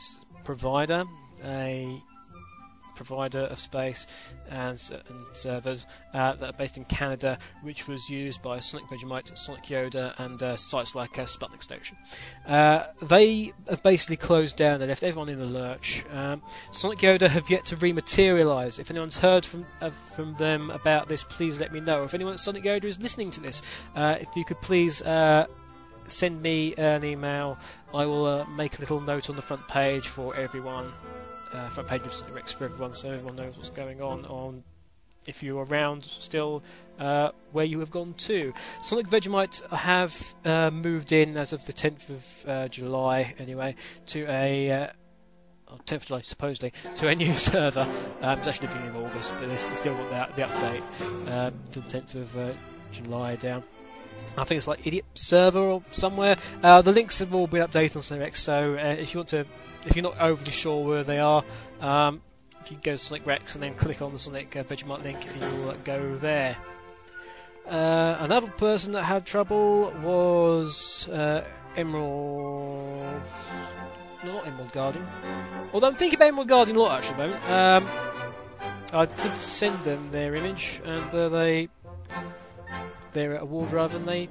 provider, 0.44 1.04
a 1.44 2.02
provider 2.94 3.40
of 3.40 3.58
space 3.58 4.06
and, 4.48 4.80
and 5.08 5.26
servers 5.32 5.86
uh, 6.14 6.34
that 6.34 6.54
are 6.54 6.56
based 6.56 6.76
in 6.76 6.84
Canada, 6.84 7.38
which 7.62 7.88
was 7.88 8.08
used 8.08 8.42
by 8.42 8.60
Sonic 8.60 8.86
Vegemite, 8.88 9.36
Sonic 9.36 9.64
Yoda, 9.64 10.18
and 10.18 10.42
uh, 10.42 10.56
sites 10.56 10.94
like 10.94 11.18
uh, 11.18 11.22
Sputnik 11.22 11.62
Station. 11.62 11.96
Uh, 12.46 12.84
they 13.02 13.52
have 13.68 13.82
basically 13.82 14.16
closed 14.16 14.56
down. 14.56 14.80
They 14.80 14.86
left 14.86 15.02
everyone 15.02 15.28
in 15.28 15.38
the 15.38 15.46
lurch. 15.46 16.04
Um, 16.12 16.42
Sonic 16.70 16.98
Yoda 16.98 17.28
have 17.28 17.50
yet 17.50 17.66
to 17.66 17.76
rematerialise. 17.76 18.78
If 18.78 18.90
anyone's 18.90 19.16
heard 19.16 19.44
from 19.44 19.64
uh, 19.80 19.90
from 20.14 20.34
them 20.34 20.70
about 20.70 21.08
this, 21.08 21.24
please 21.24 21.60
let 21.60 21.72
me 21.72 21.80
know. 21.80 22.04
If 22.04 22.14
anyone 22.14 22.34
at 22.34 22.40
Sonic 22.40 22.64
Yoda 22.64 22.84
is 22.84 22.98
listening 22.98 23.30
to 23.32 23.40
this, 23.40 23.62
uh, 23.94 24.16
if 24.20 24.28
you 24.36 24.44
could 24.44 24.60
please 24.60 25.02
send 26.06 26.40
me 26.42 26.74
an 26.74 27.04
email. 27.04 27.58
I 27.94 28.06
will 28.06 28.26
uh, 28.26 28.44
make 28.46 28.78
a 28.78 28.80
little 28.80 29.00
note 29.00 29.30
on 29.30 29.36
the 29.36 29.42
front 29.42 29.66
page 29.68 30.08
for 30.08 30.34
everyone, 30.34 30.92
uh, 31.52 31.68
front 31.68 31.88
page 31.88 32.02
of 32.02 32.34
Rex 32.34 32.52
for 32.52 32.64
everyone, 32.64 32.94
so 32.94 33.10
everyone 33.10 33.36
knows 33.36 33.56
what's 33.56 33.70
going 33.70 34.00
on. 34.00 34.24
On 34.26 34.62
if 35.26 35.42
you're 35.42 35.64
around 35.64 36.04
still, 36.04 36.62
uh, 36.98 37.30
where 37.52 37.64
you 37.64 37.80
have 37.80 37.90
gone 37.90 38.14
to. 38.14 38.52
Sonic 38.82 39.06
Vegemite 39.06 39.68
have 39.70 40.34
uh, 40.44 40.70
moved 40.70 41.12
in 41.12 41.36
as 41.36 41.52
of 41.52 41.64
the 41.64 41.72
10th 41.72 42.10
of 42.10 42.48
uh, 42.48 42.68
July, 42.68 43.34
anyway, 43.38 43.76
to 44.06 44.26
a. 44.28 44.70
Uh, 44.70 44.88
oh, 45.68 45.80
10th 45.86 45.96
of 45.96 46.06
July, 46.06 46.20
supposedly, 46.22 46.72
to 46.96 47.08
a 47.08 47.14
new 47.14 47.32
server. 47.36 47.88
Um, 48.20 48.38
it's 48.38 48.48
actually 48.48 48.68
beginning 48.68 48.90
of 48.90 48.96
August, 48.96 49.34
but 49.38 49.48
they 49.48 49.56
still 49.56 49.94
got 49.94 50.36
the, 50.36 50.42
the 50.42 50.48
update 50.48 51.30
um, 51.30 51.54
to 51.72 51.80
the 51.80 51.88
10th 51.88 52.14
of 52.14 52.36
uh, 52.36 52.52
July 52.90 53.36
down. 53.36 53.62
I 54.36 54.44
think 54.44 54.58
it's 54.58 54.68
like 54.68 54.86
Idiot 54.86 55.04
Server 55.14 55.58
or 55.58 55.82
somewhere. 55.90 56.36
Uh, 56.62 56.82
the 56.82 56.92
links 56.92 57.18
have 57.20 57.34
all 57.34 57.46
been 57.46 57.66
updated 57.66 57.96
on 57.96 58.02
Sonic 58.02 58.36
so 58.36 58.74
uh, 58.74 58.96
if 58.98 59.14
you 59.14 59.18
want 59.18 59.28
to, 59.30 59.46
if 59.86 59.96
you're 59.96 60.02
not 60.02 60.20
overly 60.20 60.50
sure 60.50 60.84
where 60.84 61.04
they 61.04 61.18
are, 61.18 61.44
um, 61.80 62.22
if 62.60 62.70
you 62.70 62.78
go 62.82 62.92
to 62.92 62.98
Sonic 62.98 63.26
Rex 63.26 63.54
and 63.54 63.62
then 63.62 63.74
click 63.74 64.02
on 64.02 64.12
the 64.12 64.18
Sonic 64.18 64.56
uh, 64.56 64.62
Vegemite 64.62 65.02
link, 65.02 65.18
you'll 65.40 65.74
go 65.84 66.16
there. 66.16 66.56
Uh, 67.66 68.16
another 68.20 68.48
person 68.48 68.92
that 68.92 69.02
had 69.02 69.24
trouble 69.24 69.92
was 70.02 71.08
uh, 71.08 71.44
Emerald. 71.76 73.22
No, 74.24 74.32
not 74.34 74.46
Emerald 74.46 74.72
Guardian. 74.72 75.06
Although 75.72 75.88
I'm 75.88 75.94
thinking 75.96 76.16
about 76.16 76.28
Emerald 76.28 76.48
Guardian 76.48 76.76
a 76.76 76.80
lot 76.80 76.98
actually, 76.98 77.14
at 77.14 77.16
the 77.18 77.26
moment. 77.26 77.50
Um, 77.50 77.88
I 78.94 79.06
did 79.06 79.34
send 79.34 79.82
them 79.84 80.10
their 80.10 80.34
image, 80.34 80.80
and 80.84 81.14
uh, 81.14 81.30
they 81.30 81.68
they're 83.12 83.36
at 83.36 83.42
award 83.42 83.72
rather 83.72 83.96
and 83.96 84.06
they 84.06 84.28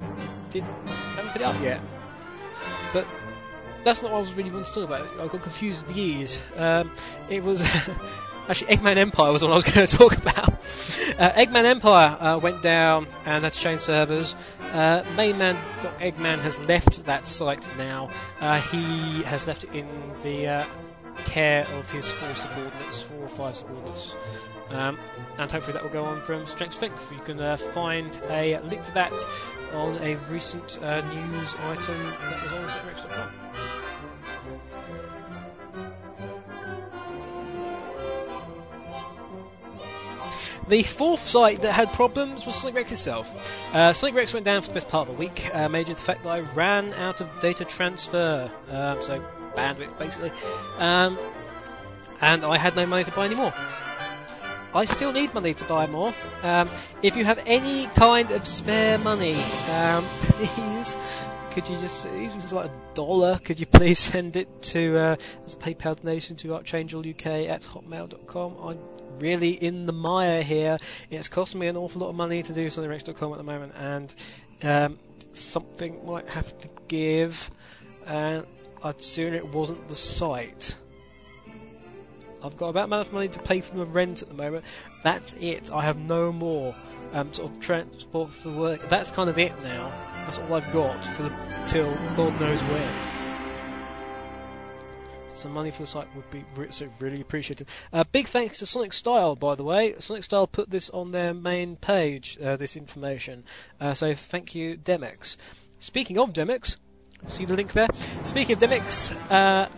did 0.50 0.62
haven't 0.62 1.32
put 1.32 1.40
it 1.40 1.44
up 1.44 1.60
yet. 1.62 1.80
But 2.92 3.06
that's 3.84 4.02
not 4.02 4.12
what 4.12 4.18
I 4.18 4.20
was 4.20 4.32
really 4.34 4.50
wanting 4.50 4.66
to 4.66 4.74
talk 4.74 4.84
about. 4.84 5.20
I 5.20 5.28
got 5.28 5.42
confused 5.42 5.86
with 5.86 5.94
the 5.94 6.00
years. 6.00 6.40
Um, 6.56 6.92
it 7.28 7.42
was 7.42 7.62
actually 8.48 8.76
Eggman 8.76 8.96
Empire 8.96 9.32
was 9.32 9.42
what 9.42 9.52
I 9.52 9.54
was 9.56 9.64
going 9.72 9.86
to 9.86 9.96
talk 9.96 10.16
about. 10.16 10.52
Uh, 10.52 11.32
Eggman 11.32 11.64
Empire 11.64 12.16
uh, 12.18 12.38
went 12.38 12.62
down 12.62 13.06
and 13.24 13.44
had 13.44 13.52
to 13.52 13.58
change 13.58 13.80
servers. 13.80 14.34
Uh, 14.72 15.02
Mainman.eggman 15.16 16.38
has 16.40 16.58
left 16.60 17.04
that 17.06 17.26
site 17.26 17.68
now. 17.76 18.10
Uh, 18.40 18.60
he 18.60 19.22
has 19.24 19.46
left 19.46 19.64
it 19.64 19.74
in 19.74 19.86
the 20.22 20.48
uh, 20.48 20.64
care 21.24 21.66
of 21.74 21.90
his 21.90 22.08
four 22.08 22.34
subordinates, 22.34 23.02
four 23.02 23.18
or 23.18 23.28
five 23.28 23.56
subordinates. 23.56 24.14
Um, 24.70 24.98
and 25.38 25.50
hopefully 25.50 25.74
that 25.74 25.82
will 25.82 25.90
go 25.90 26.04
on 26.04 26.22
from 26.22 26.46
strength 26.46 26.72
to 26.72 26.76
strength. 26.76 27.12
You 27.12 27.20
can 27.20 27.40
uh, 27.40 27.56
find 27.56 28.18
a 28.30 28.58
link 28.60 28.84
to 28.84 28.94
that 28.94 29.12
on 29.72 29.98
a 30.02 30.16
recent 30.30 30.78
uh, 30.82 31.00
news 31.12 31.54
item 31.62 31.98
that 32.02 32.42
was 32.42 32.52
on 32.52 32.64
SonicRex.com. 32.68 33.42
The 40.68 40.82
fourth 40.84 41.26
site 41.26 41.62
that 41.62 41.72
had 41.72 41.92
problems 41.92 42.46
was 42.46 42.54
Sonic 42.54 42.76
Rex 42.76 42.92
itself. 42.92 43.30
Uh, 43.74 43.92
Sonic 43.92 44.14
Rex 44.14 44.32
went 44.32 44.46
down 44.46 44.62
for 44.62 44.68
the 44.68 44.74
best 44.74 44.88
part 44.88 45.08
of 45.08 45.14
a 45.14 45.18
week, 45.18 45.50
uh, 45.52 45.68
major 45.68 45.92
the 45.92 46.00
fact 46.00 46.22
that 46.22 46.30
I 46.30 46.40
ran 46.40 46.94
out 46.94 47.20
of 47.20 47.28
data 47.40 47.64
transfer, 47.64 48.50
um, 48.70 49.02
so 49.02 49.22
bandwidth 49.54 49.98
basically, 49.98 50.32
um, 50.78 51.18
and 52.20 52.44
I 52.44 52.56
had 52.58 52.76
no 52.76 52.86
money 52.86 53.04
to 53.04 53.10
buy 53.10 53.26
any 53.26 53.34
more. 53.34 53.52
I 54.74 54.86
still 54.86 55.12
need 55.12 55.34
money 55.34 55.52
to 55.52 55.64
buy 55.66 55.86
more. 55.86 56.14
Um, 56.42 56.70
if 57.02 57.16
you 57.16 57.24
have 57.26 57.42
any 57.46 57.86
kind 57.88 58.30
of 58.30 58.46
spare 58.46 58.96
money, 58.98 59.34
um, 59.70 60.04
please, 60.20 60.96
could 61.50 61.68
you 61.68 61.76
just, 61.76 62.06
even 62.06 62.40
like 62.52 62.70
a 62.70 62.72
dollar, 62.94 63.38
could 63.38 63.60
you 63.60 63.66
please 63.66 63.98
send 63.98 64.36
it 64.36 64.62
to 64.62 64.96
uh, 64.96 65.16
as 65.44 65.52
a 65.52 65.56
PayPal 65.58 66.00
donation 66.00 66.36
to 66.36 66.48
ArchangelUK 66.48 67.50
at 67.50 67.62
hotmail.com? 67.62 68.56
I'm 68.62 68.78
really 69.18 69.50
in 69.50 69.84
the 69.84 69.92
mire 69.92 70.42
here. 70.42 70.78
It's 71.10 71.28
costing 71.28 71.60
me 71.60 71.66
an 71.66 71.76
awful 71.76 72.00
lot 72.00 72.08
of 72.08 72.14
money 72.14 72.42
to 72.42 72.54
do 72.54 72.66
sonicrex.com 72.66 73.32
at 73.32 73.36
the 73.36 73.44
moment, 73.44 73.74
and 73.76 74.14
um, 74.62 74.98
something 75.34 76.06
might 76.06 76.28
have 76.30 76.56
to 76.58 76.68
give. 76.88 77.50
And 78.06 78.46
I'd 78.82 79.02
sooner 79.02 79.36
it 79.36 79.46
wasn't 79.46 79.88
the 79.88 79.94
site. 79.94 80.76
I've 82.42 82.56
got 82.56 82.68
about 82.68 82.88
enough 82.88 83.12
money 83.12 83.28
to 83.28 83.38
pay 83.40 83.60
for 83.60 83.76
the 83.76 83.86
rent 83.86 84.22
at 84.22 84.28
the 84.28 84.34
moment. 84.34 84.64
That's 85.02 85.34
it. 85.34 85.70
I 85.72 85.82
have 85.82 85.96
no 85.96 86.32
more 86.32 86.74
um, 87.12 87.32
sort 87.32 87.52
of 87.52 87.60
transport 87.60 88.32
for 88.32 88.50
work. 88.50 88.88
That's 88.88 89.10
kind 89.10 89.30
of 89.30 89.38
it 89.38 89.52
now. 89.62 89.92
That's 90.24 90.38
all 90.38 90.54
I've 90.54 90.72
got 90.72 91.04
for 91.04 91.22
the, 91.24 91.32
till 91.66 91.94
God 92.14 92.40
knows 92.40 92.60
when. 92.62 93.12
Some 95.34 95.52
money 95.52 95.70
for 95.70 95.82
the 95.82 95.86
site 95.86 96.14
would 96.14 96.30
be 96.30 96.44
re- 96.56 96.70
so 96.70 96.88
really 97.00 97.20
appreciated. 97.20 97.66
Uh, 97.92 98.04
big 98.04 98.26
thanks 98.26 98.58
to 98.58 98.66
Sonic 98.66 98.92
Style, 98.92 99.34
by 99.34 99.54
the 99.54 99.64
way. 99.64 99.94
Sonic 99.98 100.24
Style 100.24 100.46
put 100.46 100.70
this 100.70 100.90
on 100.90 101.10
their 101.10 101.32
main 101.34 101.76
page, 101.76 102.38
uh, 102.42 102.56
this 102.56 102.76
information. 102.76 103.44
Uh, 103.80 103.94
so 103.94 104.14
thank 104.14 104.54
you, 104.54 104.76
Demix. 104.76 105.36
Speaking 105.80 106.18
of 106.18 106.32
Demix, 106.32 106.76
see 107.28 107.44
the 107.44 107.54
link 107.54 107.72
there? 107.72 107.88
Speaking 108.24 108.54
of 108.54 108.62
Demix, 108.62 109.18
uh, 109.30 109.68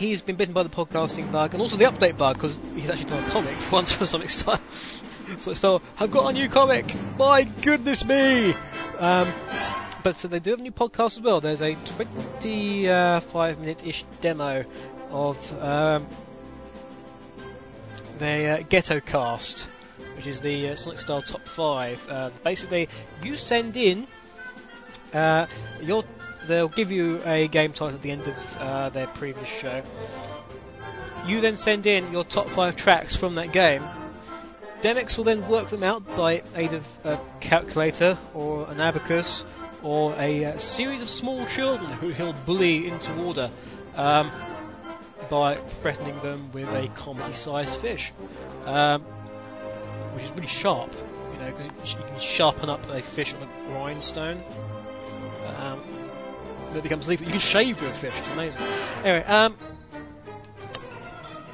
he's 0.00 0.22
been 0.22 0.36
bitten 0.36 0.54
by 0.54 0.62
the 0.62 0.70
podcasting 0.70 1.30
bug 1.30 1.52
and 1.52 1.60
also 1.60 1.76
the 1.76 1.84
update 1.84 2.16
bug 2.16 2.34
because 2.34 2.58
he's 2.74 2.90
actually 2.90 3.04
done 3.04 3.22
a 3.22 3.28
comic 3.28 3.56
for 3.58 3.72
once 3.76 3.92
for 3.92 4.06
Sonic 4.06 4.30
Style. 4.30 4.60
Sonic 5.38 5.58
Style, 5.58 5.82
I've 5.98 6.10
got 6.10 6.30
a 6.30 6.32
new 6.32 6.48
comic. 6.48 6.86
My 7.18 7.42
goodness 7.42 8.04
me! 8.04 8.54
Um, 8.98 9.28
but 10.02 10.16
so 10.16 10.28
they 10.28 10.40
do 10.40 10.50
have 10.50 10.60
a 10.60 10.62
new 10.62 10.72
podcast 10.72 11.18
as 11.18 11.20
well. 11.20 11.42
There's 11.42 11.60
a 11.60 11.74
25 11.74 13.60
minute 13.60 13.86
ish 13.86 14.04
demo 14.22 14.64
of 15.10 15.62
um, 15.62 16.06
their 18.18 18.56
uh, 18.56 18.62
Ghetto 18.66 19.00
Cast, 19.00 19.68
which 20.16 20.26
is 20.26 20.40
the 20.40 20.70
uh, 20.70 20.76
Sonic 20.76 21.00
Style 21.00 21.20
top 21.20 21.46
five. 21.46 22.08
Uh, 22.08 22.30
basically, 22.42 22.88
you 23.22 23.36
send 23.36 23.76
in 23.76 24.06
uh, 25.12 25.46
your 25.82 26.04
they'll 26.46 26.68
give 26.68 26.90
you 26.90 27.20
a 27.24 27.48
game 27.48 27.72
title 27.72 27.94
at 27.94 28.02
the 28.02 28.10
end 28.10 28.28
of 28.28 28.56
uh, 28.58 28.88
their 28.90 29.06
previous 29.06 29.48
show. 29.48 29.82
You 31.26 31.40
then 31.40 31.56
send 31.56 31.86
in 31.86 32.12
your 32.12 32.24
top 32.24 32.48
five 32.48 32.76
tracks 32.76 33.14
from 33.14 33.34
that 33.36 33.52
game. 33.52 33.84
Demix 34.80 35.18
will 35.18 35.24
then 35.24 35.46
work 35.48 35.68
them 35.68 35.82
out 35.82 36.16
by 36.16 36.42
aid 36.54 36.72
of 36.72 36.86
a 37.04 37.20
calculator 37.40 38.16
or 38.32 38.68
an 38.70 38.80
abacus 38.80 39.44
or 39.82 40.14
a 40.18 40.46
uh, 40.46 40.58
series 40.58 41.02
of 41.02 41.08
small 41.08 41.44
children 41.46 41.90
who 41.90 42.08
he'll 42.08 42.32
bully 42.32 42.88
into 42.88 43.14
order 43.22 43.50
um, 43.96 44.30
by 45.28 45.56
threatening 45.56 46.18
them 46.20 46.50
with 46.52 46.68
a 46.72 46.88
comedy-sized 46.88 47.76
fish, 47.76 48.12
um, 48.64 49.02
which 50.12 50.24
is 50.24 50.32
really 50.32 50.46
sharp, 50.46 50.94
you 51.32 51.38
know, 51.40 51.46
because 51.46 51.94
you 51.94 51.98
can 52.02 52.18
sharpen 52.18 52.70
up 52.70 52.88
a 52.88 53.02
fish 53.02 53.34
on 53.34 53.42
a 53.42 53.68
grindstone. 53.68 54.42
Um, 55.58 55.82
that 56.72 56.82
becomes 56.82 57.08
lethal. 57.08 57.26
You 57.26 57.32
can 57.32 57.40
shave 57.40 57.80
your 57.82 57.92
fish. 57.92 58.14
It's 58.16 58.28
amazing. 58.28 58.60
Anyway, 59.04 59.24
um, 59.26 59.56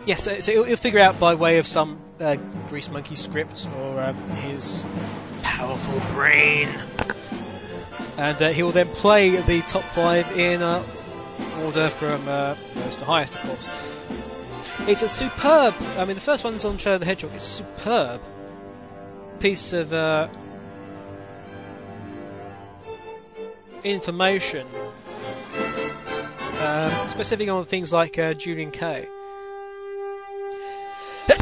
yes, 0.05 0.27
yeah, 0.27 0.41
so, 0.41 0.65
he'll, 0.65 0.77
figure 0.77 1.01
out 1.01 1.19
by 1.19 1.35
way 1.35 1.59
of 1.59 1.67
some 1.67 1.99
uh, 2.21 2.37
Greasemonkey 2.69 3.17
script 3.17 3.69
or 3.79 4.01
um, 4.01 4.17
his 4.31 4.87
powerful 5.43 6.01
brain, 6.15 6.69
and 8.17 8.41
uh, 8.41 8.49
he 8.51 8.63
will 8.63 8.73
then 8.73 8.89
play 8.89 9.31
the 9.31 9.61
top 9.63 9.85
five 9.85 10.31
in 10.37 10.63
uh, 10.63 10.83
order 11.63 11.89
from 11.89 12.29
uh, 12.29 12.57
lowest 12.75 12.99
to 13.01 13.05
highest, 13.05 13.35
of 13.35 13.43
course. 13.43 13.69
It's 14.89 15.03
a 15.03 15.09
superb. 15.09 15.75
I 15.97 16.05
mean, 16.05 16.15
the 16.15 16.21
first 16.21 16.45
one's 16.45 16.65
on 16.65 16.79
Shadow 16.79 16.99
the 16.99 17.07
Hedgehog. 17.07 17.33
It's 17.35 17.61
a 17.61 17.65
superb 17.65 18.21
piece 19.41 19.73
of 19.73 19.93
uh, 19.93 20.29
information 23.85 24.67
um, 26.67 27.09
specific 27.09 27.49
on 27.49 27.65
things 27.65 27.93
like 27.93 28.19
uh, 28.19 28.35
Julian 28.35 28.71
K. 28.71 29.09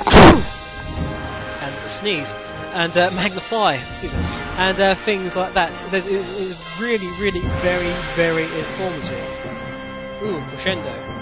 and 1.60 1.90
sneeze 1.90 2.34
and 2.72 2.96
uh, 2.96 3.10
magnify, 3.12 3.74
excuse 3.74 4.12
me, 4.12 4.18
and 4.58 4.78
uh, 4.80 4.94
things 4.94 5.36
like 5.36 5.54
that. 5.54 5.74
So 5.74 5.88
there's, 5.88 6.06
it's 6.06 6.80
really, 6.80 7.08
really 7.20 7.40
very, 7.62 7.92
very 8.14 8.44
informative. 8.44 9.28
Ooh, 10.22 10.40
crescendo. 10.50 11.13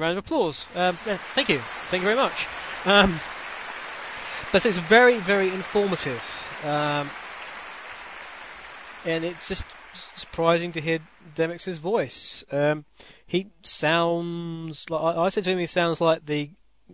Round 0.00 0.18
of 0.18 0.24
applause. 0.24 0.66
Um, 0.74 0.98
yeah, 1.06 1.18
thank 1.34 1.48
you. 1.48 1.58
Thank 1.88 2.02
you 2.02 2.06
very 2.06 2.16
much. 2.16 2.46
Um, 2.84 3.20
but 4.52 4.64
it's 4.66 4.78
very, 4.78 5.18
very 5.18 5.48
informative. 5.48 6.22
Um, 6.64 7.10
and 9.04 9.24
it's 9.24 9.48
just 9.48 9.64
surprising 10.14 10.72
to 10.72 10.80
hear 10.80 10.98
Demix's 11.34 11.78
voice. 11.78 12.44
Um, 12.50 12.84
he 13.26 13.48
sounds 13.62 14.88
like, 14.90 15.16
I 15.16 15.28
said 15.28 15.44
to 15.44 15.50
him, 15.50 15.58
he 15.58 15.66
sounds 15.66 16.00
like 16.00 16.24
the 16.24 16.50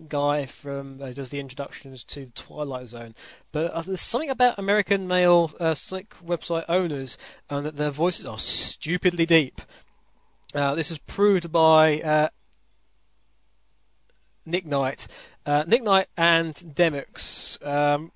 guy 0.09 0.47
from 0.47 1.01
uh, 1.01 1.11
does 1.12 1.31
the 1.31 1.40
introductions 1.40 2.05
to 2.05 2.27
the 2.27 2.33
Twilight 2.33 2.88
Zone. 2.88 3.14
But 3.53 3.71
uh, 3.73 3.83
there's 3.83 4.01
something 4.01 4.31
about 4.31 4.59
American 4.59 5.09
male 5.09 5.51
uh, 5.59 5.75
Slick 5.75 6.14
website 6.25 6.64
owners 6.69 7.19
uh, 7.49 7.62
that 7.62 7.77
their 7.77 7.90
voices 7.90 8.27
are 8.27 8.38
stupidly 8.38 9.27
deep. 9.27 9.61
Uh, 10.55 10.75
this 10.75 10.90
is 10.90 10.99
proved 10.99 11.51
by 11.51 12.01
uh, 12.01 12.29
Nick 14.47 14.65
Knight. 14.65 15.07
Uh, 15.45 15.65
Nick 15.67 15.83
Knight 15.83 16.07
and 16.17 16.55
Demix 16.55 17.65
um, 17.67 18.13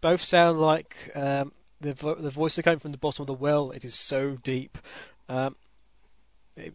both 0.00 0.22
sound 0.22 0.60
like 0.60 0.96
um, 1.14 1.52
the 1.80 1.94
vo- 1.94 2.14
the 2.14 2.30
voice 2.30 2.56
that 2.56 2.62
came 2.62 2.78
from 2.78 2.92
the 2.92 2.98
bottom 2.98 3.24
of 3.24 3.26
the 3.26 3.34
well. 3.34 3.72
It 3.72 3.84
is 3.84 3.94
so 3.94 4.36
deep. 4.36 4.78
Um, 5.28 5.56
It, 6.56 6.74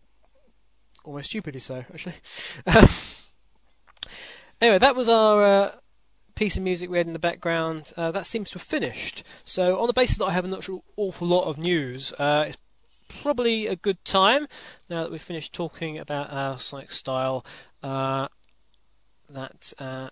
almost 1.04 1.30
stupidly 1.30 1.62
so, 1.62 1.78
actually. 1.94 2.16
anyway, 4.62 4.80
that 4.80 4.96
was 4.96 5.08
our 5.10 5.44
uh, 5.44 5.72
piece 6.36 6.58
of 6.58 6.64
music 6.64 6.90
we 6.90 6.98
had 6.98 7.08
in 7.08 7.14
the 7.14 7.20
background. 7.20 7.92
Uh, 7.96 8.12
that 8.12 8.26
seems 8.26 8.50
to 8.52 8.56
have 8.56 8.68
finished. 8.68 9.24
So, 9.46 9.80
on 9.80 9.88
the 9.88 9.94
basis 9.94 10.18
that 10.18 10.26
I 10.26 10.32
have 10.32 10.46
an 10.46 10.56
awful 10.98 11.28
lot 11.28 11.46
of 11.46 11.58
news, 11.58 12.12
uh, 12.14 12.46
it's 12.48 12.58
probably 13.08 13.68
a 13.68 13.76
good 13.76 14.04
time 14.04 14.48
now 14.90 15.04
that 15.04 15.12
we've 15.12 15.22
finished 15.22 15.54
talking 15.54 15.98
about 15.98 16.32
our 16.32 16.60
Sonic 16.60 16.92
style. 16.92 17.46
Uh, 17.82 18.28
that 19.30 19.74
uh, 19.80 20.10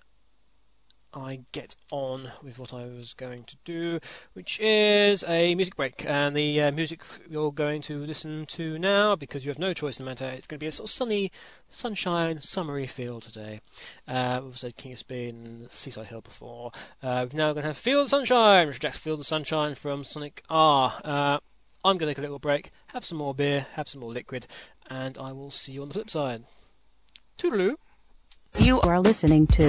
I 1.16 1.40
get 1.54 1.76
on 1.92 2.30
with 2.44 2.60
what 2.60 2.74
I 2.74 2.86
was 2.86 3.14
going 3.14 3.46
to 3.46 3.56
do, 3.64 4.00
which 4.34 4.60
is 4.60 5.24
a 5.24 5.56
music 5.56 5.78
break. 5.78 6.06
And 6.06 6.36
the 6.36 6.64
uh, 6.64 6.72
music 6.72 7.02
you're 7.30 7.54
going 7.54 7.82
to 7.84 8.06
listen 8.06 8.46
to 8.48 8.78
now, 8.78 9.16
because 9.16 9.46
you 9.46 9.50
have 9.50 9.60
no 9.60 9.74
choice 9.74 9.98
in 9.98 10.06
the 10.06 10.12
matter, 10.12 10.26
it's 10.26 10.48
going 10.48 10.60
to 10.60 10.64
be 10.64 10.68
a 10.68 10.72
sort 10.74 10.90
of 10.90 10.94
sunny, 10.94 11.32
sunshine, 11.70 12.42
summery 12.42 12.88
feel 12.88 13.22
today. 13.22 13.62
Uh, 14.08 14.42
we've 14.44 14.58
said 14.58 14.76
King 14.76 14.92
of 14.92 15.00
Speed 15.00 15.72
Seaside 15.72 16.08
Hill 16.08 16.22
before. 16.22 16.72
Uh, 17.02 17.26
we're 17.32 17.38
now 17.38 17.54
going 17.54 17.64
to 17.64 17.70
have 17.70 17.78
Feel 17.78 18.04
the 18.04 18.10
Sunshine, 18.10 18.68
Richard 18.68 18.82
Jacques's 18.82 19.02
Feel 19.02 19.18
the 19.18 19.24
Sunshine 19.24 19.76
from 19.76 20.04
Sonic 20.04 20.44
R. 20.50 20.94
Uh, 21.04 21.40
I'm 21.86 21.98
going 21.98 22.10
to 22.10 22.14
take 22.14 22.18
a 22.18 22.22
little 22.22 22.40
break, 22.40 22.72
have 22.88 23.06
some 23.06 23.20
more 23.20 23.34
beer, 23.34 23.66
have 23.74 23.88
some 23.88 24.02
more 24.02 24.12
liquid, 24.12 24.48
and 24.90 25.18
I 25.18 25.32
will 25.32 25.52
see 25.52 25.72
you 25.72 25.84
on 25.84 25.88
the 25.88 25.94
flip 25.94 26.10
side. 26.10 26.44
Toodaloo! 27.38 27.76
You 28.58 28.80
are 28.82 29.02
listening 29.02 29.48
to 29.48 29.68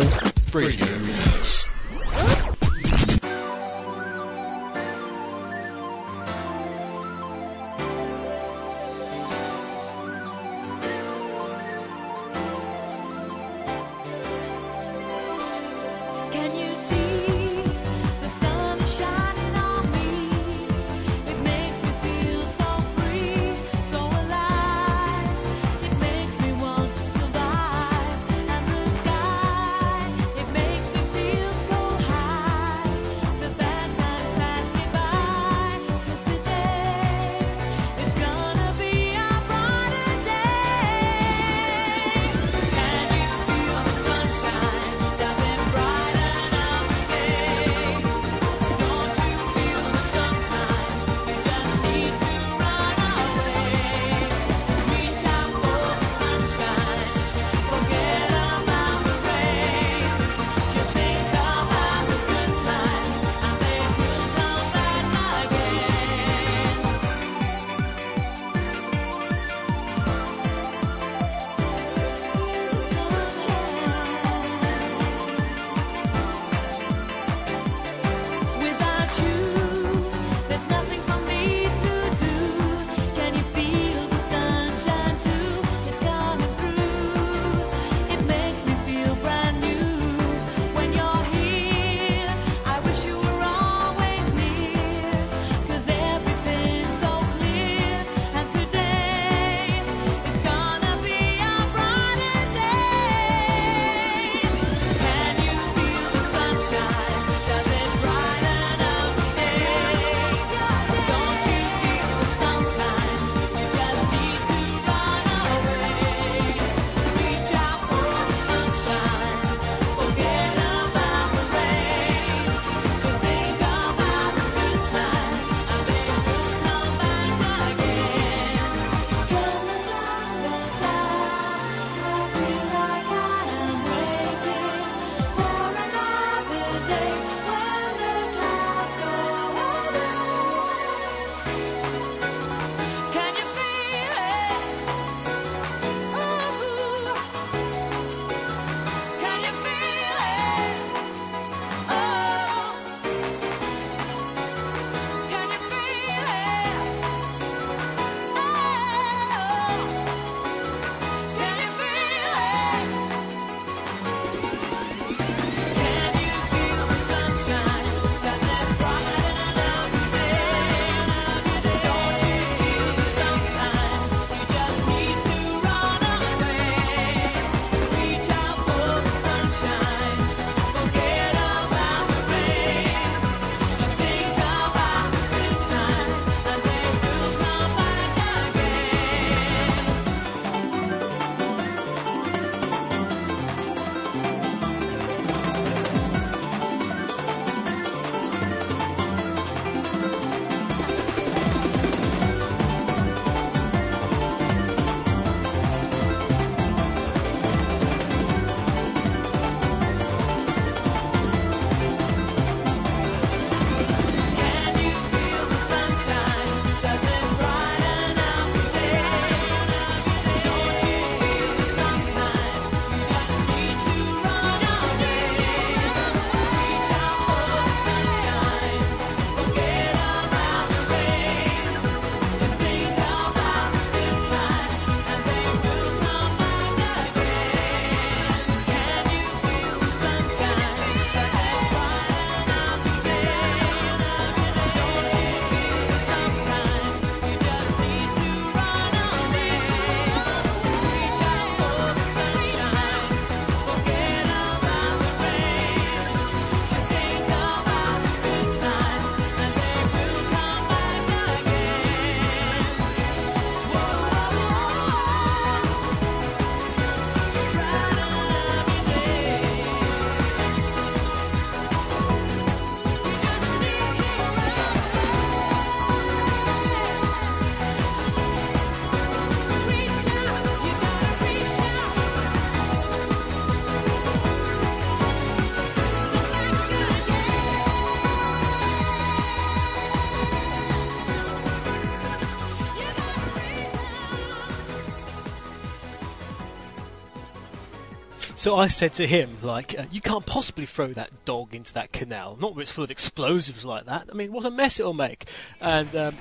So 298.47 298.55
I 298.55 298.69
said 298.69 298.93
to 298.93 299.07
him, 299.09 299.37
like, 299.43 299.77
uh, 299.77 299.87
you 299.91 300.01
can't 300.01 300.25
possibly 300.25 300.67
throw 300.67 300.87
that 300.93 301.11
dog 301.25 301.57
into 301.57 301.75
that 301.75 301.91
canal, 301.91 302.39
not 302.41 302.55
when 302.55 302.63
it's 302.63 302.71
full 302.71 302.85
of 302.85 302.93
explosives 302.93 303.65
like 303.65 303.87
that. 303.87 304.09
I 304.09 304.15
mean, 304.15 304.31
what 304.31 304.45
a 304.45 304.53
mess 304.53 304.79
it'll 304.79 304.95
make. 304.95 305.25
And 305.61 305.93
um, 305.97 306.17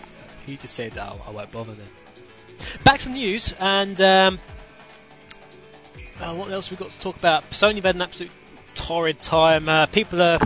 he 0.47 0.57
just 0.57 0.73
said, 0.73 0.97
oh, 0.97 1.21
I 1.27 1.29
won't 1.29 1.51
bother 1.51 1.73
then. 1.73 1.85
Back 2.83 3.01
to 3.01 3.09
the 3.09 3.13
news, 3.13 3.53
and 3.59 4.01
um, 4.01 4.39
uh, 6.19 6.33
what 6.33 6.49
else 6.49 6.71
we 6.71 6.77
got 6.77 6.89
to 6.89 6.99
talk 6.99 7.15
about? 7.15 7.47
Sony 7.51 7.75
have 7.75 7.83
had 7.83 7.95
an 7.95 8.01
absolute 8.01 8.31
torrid 8.73 9.19
time. 9.19 9.69
Uh, 9.69 9.85
people 9.85 10.19
are, 10.19 10.39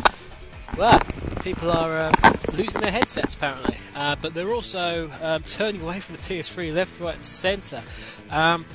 well, 0.77 0.99
people 1.43 1.71
are 1.71 1.97
uh, 1.97 2.33
losing 2.55 2.81
their 2.81 2.91
headsets 2.91 3.35
apparently, 3.35 3.77
uh, 3.95 4.17
but 4.21 4.33
they're 4.33 4.51
also 4.51 5.09
um, 5.21 5.43
turning 5.43 5.79
away 5.79 6.01
from 6.01 6.17
the 6.17 6.21
PS3 6.23 6.73
left, 6.75 6.99
right, 6.99 7.15
and 7.15 7.25
centre. 7.25 7.81
Um, 8.29 8.65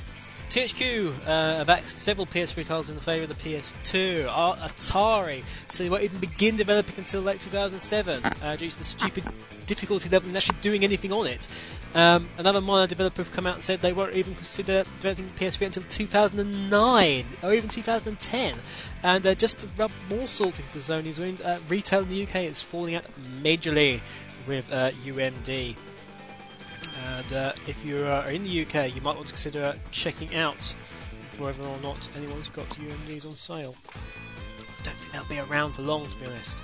THQ 0.55 1.11
uh, 1.27 1.57
have 1.57 1.69
axed 1.69 1.99
several 1.99 2.25
PS3 2.25 2.65
titles 2.65 2.87
in 2.87 2.95
the 2.95 3.01
favour 3.01 3.23
of 3.23 3.27
the 3.27 3.35
PS2. 3.35 4.25
Uh, 4.25 4.55
Atari 4.55 5.43
so 5.67 5.83
they 5.83 5.89
won't 5.89 6.03
even 6.03 6.21
begin 6.21 6.55
developing 6.55 6.95
until 6.97 7.19
late 7.19 7.41
2007 7.41 8.23
uh, 8.23 8.55
due 8.55 8.71
to 8.71 8.77
the 8.77 8.85
stupid 8.85 9.25
difficulty 9.67 10.07
level 10.07 10.29
in 10.29 10.37
actually 10.37 10.57
doing 10.61 10.85
anything 10.85 11.11
on 11.11 11.27
it. 11.27 11.49
Um, 11.93 12.29
another 12.37 12.61
minor 12.61 12.87
developer 12.87 13.21
have 13.21 13.33
come 13.33 13.45
out 13.45 13.55
and 13.55 13.63
said 13.65 13.81
they 13.81 13.91
won't 13.91 14.13
even 14.13 14.33
consider 14.33 14.85
developing 15.01 15.29
PS3 15.37 15.65
until 15.65 15.83
2009 15.89 17.25
or 17.43 17.53
even 17.53 17.69
2010. 17.69 18.55
And 19.03 19.27
uh, 19.27 19.35
just 19.35 19.59
to 19.59 19.67
rub 19.75 19.91
more 20.09 20.29
salt 20.29 20.57
into 20.57 20.77
Sony's 20.79 21.19
wounds, 21.19 21.41
uh, 21.41 21.59
retail 21.67 22.03
in 22.03 22.09
the 22.09 22.23
UK 22.23 22.35
is 22.43 22.61
falling 22.61 22.95
out 22.95 23.05
majorly 23.43 23.99
with 24.47 24.71
uh, 24.71 24.91
UMD. 25.03 25.75
And 27.15 27.33
uh, 27.33 27.53
if 27.67 27.85
you 27.85 28.05
are 28.05 28.29
in 28.29 28.43
the 28.43 28.61
UK, 28.65 28.95
you 28.95 29.01
might 29.01 29.15
want 29.15 29.27
to 29.27 29.33
consider 29.33 29.75
checking 29.91 30.35
out 30.35 30.73
whether 31.37 31.63
or 31.63 31.77
not 31.79 32.07
anyone's 32.15 32.47
got 32.49 32.65
UMDs 32.69 33.25
on 33.25 33.35
sale. 33.35 33.75
I 33.89 34.83
don't 34.83 34.95
think 34.95 35.11
they'll 35.11 35.43
be 35.45 35.51
around 35.51 35.73
for 35.73 35.81
long, 35.81 36.07
to 36.07 36.17
be 36.17 36.25
honest. 36.25 36.57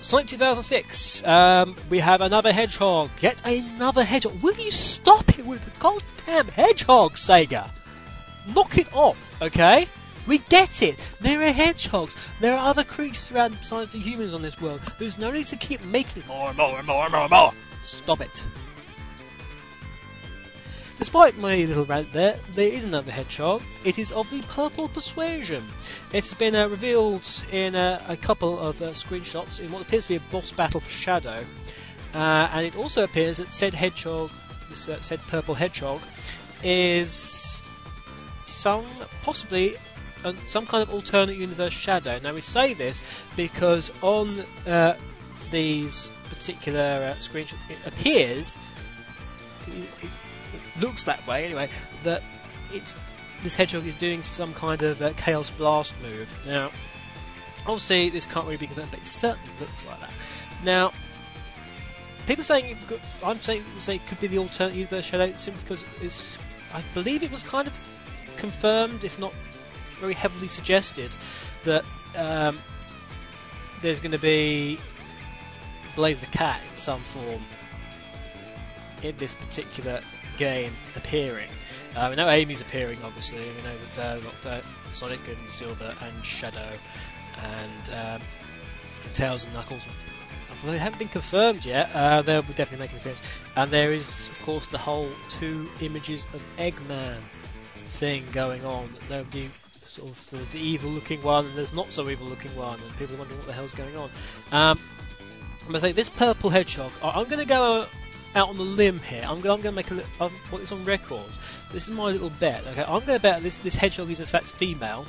Sonic 0.00 0.26
2006. 0.26 1.24
Um, 1.24 1.76
we 1.88 2.00
have 2.00 2.20
another 2.20 2.52
hedgehog. 2.52 3.10
Yet 3.20 3.46
another 3.46 4.02
hedgehog. 4.02 4.42
Will 4.42 4.56
you 4.56 4.70
stop 4.70 5.38
it 5.38 5.46
with 5.46 5.64
the 5.64 5.70
goddamn 5.78 6.48
hedgehog, 6.48 7.14
Sega? 7.14 7.70
Knock 8.52 8.78
it 8.78 8.92
off, 8.94 9.40
okay? 9.40 9.86
We 10.26 10.38
get 10.38 10.82
it. 10.82 10.98
There 11.20 11.40
are 11.42 11.52
hedgehogs. 11.52 12.16
There 12.40 12.54
are 12.54 12.70
other 12.70 12.84
creatures 12.84 13.30
around 13.30 13.58
besides 13.58 13.92
the 13.92 13.98
humans 13.98 14.34
on 14.34 14.42
this 14.42 14.60
world. 14.60 14.80
There's 14.98 15.18
no 15.18 15.30
need 15.30 15.46
to 15.48 15.56
keep 15.56 15.84
making 15.84 16.24
more 16.26 16.48
and 16.48 16.56
more 16.56 16.78
and 16.78 16.86
more 16.86 17.04
and 17.04 17.12
more 17.12 17.22
and 17.22 17.30
more. 17.30 17.52
Stop 17.86 18.20
it. 18.20 18.42
Despite 21.02 21.36
my 21.36 21.56
little 21.56 21.84
rant 21.84 22.12
there, 22.12 22.38
there 22.54 22.68
is 22.68 22.84
another 22.84 23.10
hedgehog. 23.10 23.60
It 23.84 23.98
is 23.98 24.12
of 24.12 24.30
the 24.30 24.40
purple 24.42 24.86
persuasion. 24.86 25.66
It's 26.12 26.32
been 26.32 26.54
uh, 26.54 26.68
revealed 26.68 27.28
in 27.50 27.74
uh, 27.74 28.00
a 28.06 28.16
couple 28.16 28.56
of 28.56 28.80
uh, 28.80 28.90
screenshots 28.90 29.58
in 29.58 29.72
what 29.72 29.82
appears 29.82 30.04
to 30.04 30.10
be 30.10 30.14
a 30.14 30.20
boss 30.30 30.52
battle 30.52 30.78
for 30.78 30.88
Shadow, 30.88 31.44
uh, 32.14 32.48
and 32.52 32.64
it 32.64 32.76
also 32.76 33.02
appears 33.02 33.38
that 33.38 33.52
said 33.52 33.74
hedgehog, 33.74 34.30
this 34.70 34.88
uh, 34.88 35.00
said 35.00 35.18
purple 35.26 35.56
hedgehog, 35.56 36.00
is 36.62 37.64
some 38.44 38.86
possibly 39.22 39.74
some 40.46 40.66
kind 40.66 40.84
of 40.84 40.94
alternate 40.94 41.36
universe 41.36 41.72
Shadow. 41.72 42.20
Now 42.22 42.32
we 42.32 42.42
say 42.42 42.74
this 42.74 43.02
because 43.34 43.90
on 44.02 44.44
uh, 44.68 44.94
these 45.50 46.12
particular 46.28 47.16
uh, 47.16 47.18
screenshots, 47.18 47.58
it 47.68 47.78
appears. 47.86 48.56
It, 49.66 49.88
it 50.00 50.10
looks 50.80 51.04
that 51.04 51.26
way 51.26 51.44
anyway. 51.44 51.68
That 52.04 52.22
it's 52.72 52.94
this 53.42 53.54
hedgehog 53.54 53.86
is 53.86 53.94
doing 53.94 54.22
some 54.22 54.54
kind 54.54 54.82
of 54.82 55.02
uh, 55.02 55.12
chaos 55.16 55.50
blast 55.50 55.94
move. 56.02 56.34
Now, 56.46 56.70
obviously 57.60 58.10
this 58.10 58.26
can't 58.26 58.46
really 58.46 58.56
be 58.56 58.66
confirmed, 58.66 58.90
but 58.90 59.00
it 59.00 59.06
certainly 59.06 59.50
looks 59.60 59.86
like 59.86 60.00
that. 60.00 60.10
Now, 60.64 60.92
people 62.26 62.44
saying 62.44 62.76
I'm 63.24 63.40
saying 63.40 63.62
say 63.78 63.96
it 63.96 64.06
could 64.06 64.20
be 64.20 64.28
the 64.28 64.38
alternate 64.38 64.74
universe 64.74 65.04
shadow 65.04 65.32
simply 65.36 65.62
because 65.62 65.84
it's 66.00 66.38
I 66.72 66.82
believe 66.94 67.22
it 67.22 67.30
was 67.30 67.42
kind 67.42 67.66
of 67.66 67.78
confirmed, 68.36 69.04
if 69.04 69.18
not 69.18 69.32
very 69.98 70.14
heavily 70.14 70.48
suggested, 70.48 71.10
that 71.64 71.84
um, 72.16 72.58
there's 73.82 74.00
going 74.00 74.12
to 74.12 74.18
be 74.18 74.78
Blaze 75.94 76.20
the 76.20 76.26
Cat 76.26 76.60
in 76.70 76.76
some 76.76 77.00
form 77.00 77.42
in 79.02 79.16
this 79.16 79.34
particular 79.34 80.00
game 80.36 80.72
appearing. 80.96 81.48
Uh, 81.94 82.08
we 82.10 82.16
know 82.16 82.28
Amy's 82.28 82.60
appearing, 82.60 82.98
obviously. 83.04 83.38
We 83.38 83.62
know 83.62 83.76
that 83.76 83.98
uh, 83.98 84.14
we've 84.16 84.42
got 84.42 84.52
uh, 84.52 84.60
Sonic 84.92 85.20
and 85.28 85.50
Silver 85.50 85.94
and 86.00 86.24
Shadow 86.24 86.70
and 87.42 88.20
um, 88.20 88.26
Tails 89.12 89.44
and 89.44 89.52
Knuckles. 89.52 89.82
Although 90.50 90.72
they 90.72 90.78
haven't 90.78 90.98
been 90.98 91.08
confirmed 91.08 91.64
yet, 91.64 91.90
uh, 91.94 92.22
they'll 92.22 92.42
be 92.42 92.54
definitely 92.54 92.84
making 92.84 92.96
an 92.96 93.00
appearance. 93.00 93.22
And 93.56 93.70
there 93.70 93.92
is, 93.92 94.28
of 94.28 94.40
course, 94.42 94.66
the 94.68 94.78
whole 94.78 95.08
two 95.28 95.68
images 95.80 96.26
of 96.32 96.42
Eggman 96.56 97.18
thing 97.86 98.24
going 98.32 98.64
on. 98.64 98.88
That 98.92 99.10
nobody 99.10 99.50
sort 99.86 100.08
of 100.08 100.30
the, 100.30 100.38
the 100.56 100.58
evil-looking 100.58 101.22
one 101.22 101.46
and 101.46 101.54
there's 101.58 101.74
not 101.74 101.92
so 101.92 102.08
evil-looking 102.08 102.54
one, 102.56 102.80
and 102.80 102.96
people 102.96 103.16
wondering 103.16 103.38
what 103.38 103.46
the 103.46 103.52
hell's 103.52 103.74
going 103.74 103.96
on. 103.96 104.10
Um, 104.52 104.78
I'm 105.60 105.66
gonna 105.66 105.80
say 105.80 105.92
this 105.92 106.08
purple 106.08 106.48
hedgehog. 106.48 106.92
I'm 107.02 107.28
gonna 107.28 107.44
go 107.44 107.86
out 108.34 108.48
on 108.48 108.56
the 108.56 108.62
limb 108.62 108.98
here. 109.00 109.22
I'm, 109.24 109.36
I'm 109.36 109.40
going 109.42 109.62
to 109.62 109.72
make 109.72 109.90
a 109.90 109.94
li- 109.94 110.04
um, 110.20 110.32
put 110.50 110.60
this 110.60 110.72
on 110.72 110.84
record. 110.84 111.30
This 111.70 111.84
is 111.88 111.90
my 111.90 112.06
little 112.06 112.30
bet. 112.30 112.66
Okay, 112.68 112.82
I'm 112.82 113.04
going 113.04 113.18
to 113.18 113.20
bet 113.20 113.42
this 113.42 113.58
this 113.58 113.74
hedgehog 113.74 114.10
is 114.10 114.20
in 114.20 114.26
fact 114.26 114.46
female, 114.46 115.06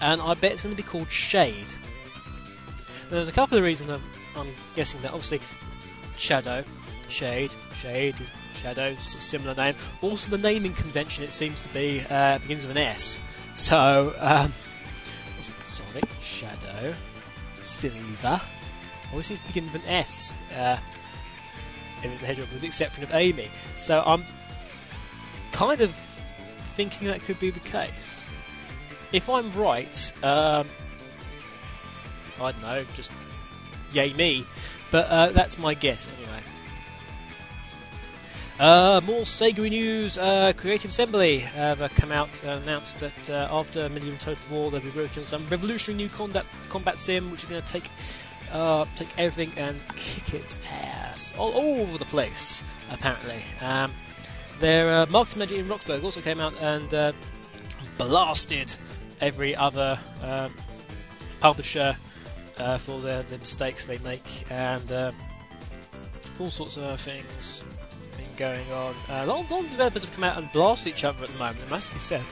and 0.00 0.20
I 0.20 0.34
bet 0.34 0.52
it's 0.52 0.62
going 0.62 0.74
to 0.74 0.82
be 0.82 0.88
called 0.88 1.10
Shade. 1.10 1.54
Now, 3.10 3.16
there's 3.16 3.28
a 3.28 3.32
couple 3.32 3.58
of 3.58 3.64
reasons 3.64 3.90
I'm, 3.90 4.02
I'm 4.36 4.52
guessing 4.76 5.00
that. 5.02 5.12
Obviously, 5.12 5.40
Shadow, 6.16 6.64
Shade, 7.08 7.52
Shade, 7.74 8.16
Shadow, 8.54 8.94
similar 8.96 9.54
name. 9.54 9.74
Also, 10.02 10.30
the 10.30 10.38
naming 10.38 10.74
convention 10.74 11.24
it 11.24 11.32
seems 11.32 11.60
to 11.60 11.68
be 11.70 12.04
uh, 12.10 12.38
begins 12.38 12.66
with 12.66 12.76
an 12.76 12.82
S. 12.82 13.18
So, 13.54 14.14
um? 14.18 14.52
Sonic, 15.62 16.08
Shadow, 16.20 16.94
Silver. 17.62 18.40
Always 19.10 19.26
seems 19.26 19.40
to 19.40 19.46
begin 19.46 19.72
with 19.72 19.82
an 19.82 19.88
S. 19.88 20.36
Uh, 20.54 20.76
if 22.02 22.12
it's 22.12 22.22
a 22.22 22.26
hedgehog, 22.26 22.48
with 22.52 22.60
the 22.60 22.66
exception 22.66 23.04
of 23.04 23.14
Amy. 23.14 23.48
So 23.76 24.02
I'm 24.04 24.24
kind 25.52 25.80
of 25.80 25.94
thinking 26.74 27.08
that 27.08 27.22
could 27.22 27.38
be 27.40 27.50
the 27.50 27.60
case. 27.60 28.24
If 29.12 29.28
I'm 29.28 29.50
right, 29.52 30.12
um, 30.22 30.66
I 32.40 32.52
don't 32.52 32.62
know, 32.62 32.84
just 32.94 33.10
yay 33.92 34.12
me. 34.12 34.44
But 34.90 35.06
uh, 35.08 35.30
that's 35.30 35.58
my 35.58 35.74
guess 35.74 36.08
anyway. 36.18 36.40
Uh, 38.58 39.00
more 39.04 39.20
Sega 39.20 39.70
news. 39.70 40.18
Uh, 40.18 40.52
Creative 40.56 40.90
Assembly 40.90 41.38
have 41.38 41.80
uh, 41.80 41.88
come 41.94 42.10
out 42.10 42.28
and 42.42 42.62
announced 42.64 42.98
that 42.98 43.30
uh, 43.30 43.48
after 43.52 43.88
Medieval 43.88 44.18
Total 44.18 44.42
War, 44.50 44.70
they'll 44.70 44.80
be 44.80 44.90
working 44.90 45.22
on 45.22 45.26
some 45.26 45.46
revolutionary 45.48 45.96
new 45.96 46.08
combat, 46.08 46.44
combat 46.68 46.98
sim, 46.98 47.30
which 47.30 47.44
is 47.44 47.48
going 47.48 47.62
to 47.62 47.72
take 47.72 47.88
uh, 48.52 48.84
take 48.96 49.08
everything 49.18 49.52
and 49.58 49.78
kick 49.96 50.34
it 50.34 50.56
ass 50.72 51.34
all 51.38 51.52
over 51.56 51.98
the 51.98 52.04
place. 52.06 52.62
Apparently, 52.90 53.42
um, 53.60 53.92
their 54.60 55.02
uh, 55.02 55.06
marketing 55.06 55.38
manager 55.40 55.56
in 55.56 55.68
Roxburgh 55.68 56.02
also 56.04 56.20
came 56.20 56.40
out 56.40 56.54
and 56.60 56.92
uh, 56.94 57.12
blasted 57.96 58.72
every 59.20 59.54
other 59.56 59.98
uh, 60.22 60.48
publisher 61.40 61.96
uh, 62.56 62.78
for 62.78 63.00
their 63.00 63.22
the 63.22 63.38
mistakes 63.38 63.86
they 63.86 63.98
make 63.98 64.22
and 64.50 64.90
uh, 64.90 65.12
all 66.40 66.50
sorts 66.50 66.76
of 66.76 67.00
things 67.00 67.64
been 68.16 68.26
going 68.36 68.72
on. 68.72 68.94
Uh, 69.08 69.24
a 69.24 69.26
lot, 69.26 69.44
of- 69.44 69.50
lot 69.50 69.64
of 69.64 69.70
developers 69.70 70.02
have 70.04 70.12
come 70.12 70.24
out 70.24 70.36
and 70.38 70.50
blasted 70.52 70.92
each 70.92 71.04
other 71.04 71.22
at 71.24 71.30
the 71.30 71.36
moment. 71.36 71.60
It 71.60 71.70
must 71.70 71.92
be 71.92 71.98
said. 71.98 72.24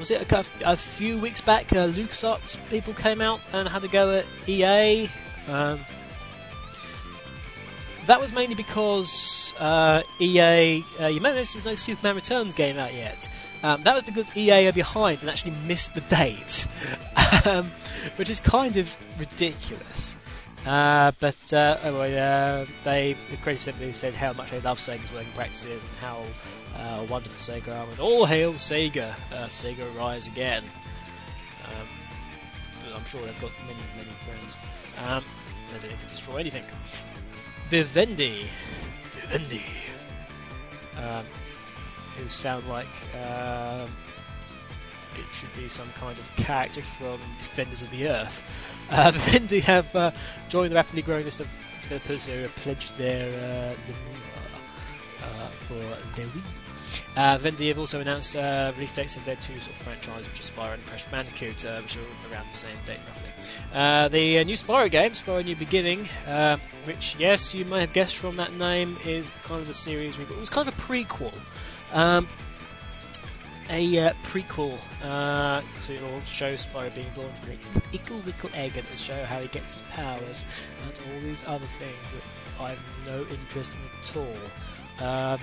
Was 0.00 0.10
it 0.10 0.32
a, 0.32 0.44
a 0.64 0.76
few 0.76 1.18
weeks 1.18 1.42
back? 1.42 1.74
Uh, 1.74 1.86
LucasArts 1.86 2.56
people 2.70 2.94
came 2.94 3.20
out 3.20 3.38
and 3.52 3.68
had 3.68 3.84
a 3.84 3.88
go 3.88 4.12
at 4.12 4.26
EA. 4.48 5.10
Um, 5.46 5.78
that 8.06 8.18
was 8.18 8.32
mainly 8.32 8.54
because 8.54 9.52
uh, 9.58 10.02
EA. 10.18 10.82
Uh, 10.98 11.08
you 11.08 11.20
may 11.20 11.34
notice 11.34 11.52
there's 11.52 11.66
no 11.66 11.74
Superman 11.74 12.14
Returns 12.14 12.54
game 12.54 12.78
out 12.78 12.94
yet. 12.94 13.28
Um, 13.62 13.82
that 13.82 13.94
was 13.94 14.04
because 14.04 14.34
EA 14.34 14.68
are 14.68 14.72
behind 14.72 15.20
and 15.20 15.28
actually 15.28 15.52
missed 15.66 15.94
the 15.94 16.00
date, 16.00 16.66
um, 17.46 17.70
which 18.16 18.30
is 18.30 18.40
kind 18.40 18.78
of 18.78 18.96
ridiculous. 19.18 20.16
Uh, 20.66 21.12
but 21.20 21.52
uh, 21.52 21.78
anyway, 21.82 22.16
uh, 22.18 22.66
they 22.84 23.16
the 23.30 23.36
creative 23.38 23.62
assembly 23.62 23.92
said 23.94 24.14
how 24.14 24.32
much 24.34 24.50
they 24.50 24.60
love 24.60 24.78
Sega's 24.78 25.10
working 25.12 25.32
practices 25.32 25.82
and 25.82 25.92
how 26.00 26.22
uh, 26.76 27.06
wonderful 27.08 27.38
Sega 27.38 27.68
are, 27.68 27.90
and 27.90 28.00
all 28.00 28.26
hail 28.26 28.52
Sega, 28.54 29.14
uh, 29.32 29.46
Sega 29.46 29.96
rise 29.96 30.26
again. 30.26 30.62
Um, 31.64 31.88
but 32.80 32.94
I'm 32.94 33.04
sure 33.06 33.24
they've 33.24 33.40
got 33.40 33.52
many, 33.66 33.80
many 33.96 34.10
friends. 34.24 34.56
Um, 35.06 35.24
they 35.72 35.80
don't 35.80 35.90
need 35.90 36.00
to 36.00 36.06
destroy 36.06 36.36
anything. 36.36 36.64
Vivendi, 37.68 38.46
Vivendi, 39.12 39.62
um, 40.98 41.24
who 42.16 42.28
sound 42.28 42.68
like 42.68 42.86
um, 43.14 43.88
it 45.16 45.32
should 45.32 45.54
be 45.56 45.68
some 45.68 45.90
kind 45.92 46.18
of 46.18 46.36
character 46.36 46.82
from 46.82 47.18
Defenders 47.38 47.82
of 47.82 47.90
the 47.90 48.08
Earth. 48.08 48.42
Uh, 48.90 49.10
Vivendi 49.14 49.60
have 49.60 49.94
uh, 49.94 50.10
joined 50.48 50.70
the 50.72 50.76
rapidly 50.76 51.02
growing 51.02 51.24
list 51.24 51.40
of 51.40 51.48
developers 51.82 52.24
who 52.24 52.32
have 52.32 52.54
pledged 52.56 52.96
their 52.96 53.28
uh, 53.28 53.92
uh, 55.24 55.46
for 55.66 55.74
their 56.16 56.26
Wii. 56.26 56.42
Uh, 57.16 57.38
Vivendi 57.38 57.68
have 57.68 57.78
also 57.78 58.00
announced 58.00 58.36
uh, 58.36 58.72
release 58.74 58.92
dates 58.92 59.16
of 59.16 59.24
their 59.24 59.36
two 59.36 59.58
sort 59.60 59.76
of 59.76 59.82
franchises, 59.82 60.28
which 60.28 60.40
are 60.40 60.42
Spyro 60.42 60.74
and 60.74 60.86
Crash 60.86 61.06
Bandicoot, 61.06 61.64
uh, 61.64 61.80
which 61.80 61.96
are 61.96 62.32
around 62.32 62.48
the 62.50 62.56
same 62.56 62.76
date 62.86 62.98
roughly. 63.06 64.08
The 64.08 64.44
new 64.44 64.56
Spyro 64.56 64.90
game, 64.90 65.12
Spyro 65.12 65.44
New 65.44 65.56
Beginning, 65.56 66.06
which 66.84 67.16
yes, 67.18 67.54
you 67.54 67.64
may 67.64 67.80
have 67.80 67.92
guessed 67.92 68.16
from 68.16 68.36
that 68.36 68.52
name, 68.54 68.96
is 69.04 69.30
kind 69.44 69.62
of 69.62 69.68
a 69.68 69.74
series 69.74 70.16
reboot. 70.16 70.32
It 70.32 70.38
was 70.38 70.50
kind 70.50 70.68
of 70.68 70.76
a 70.76 70.80
prequel. 70.80 71.32
Um, 71.92 72.28
a 73.70 73.98
uh, 73.98 74.12
prequel 74.24 74.76
because 74.98 75.90
it 75.90 76.02
will 76.02 76.20
show 76.24 76.54
Spyro 76.54 76.94
being 76.94 77.10
born 77.14 77.32
from 77.40 77.50
an 77.52 77.58
ickle 77.92 78.18
wickle 78.20 78.50
egg 78.54 78.76
and 78.76 78.84
it'll 78.84 78.96
show 78.96 79.24
how 79.24 79.40
he 79.40 79.48
gets 79.48 79.74
his 79.74 79.82
powers 79.90 80.44
and 80.84 80.98
all 81.06 81.20
these 81.20 81.44
other 81.46 81.66
things 81.66 82.12
that 82.12 82.62
I 82.62 82.70
have 82.70 83.06
no 83.06 83.20
interest 83.32 83.72
in 83.72 84.00
at 84.00 84.16
all. 84.16 85.38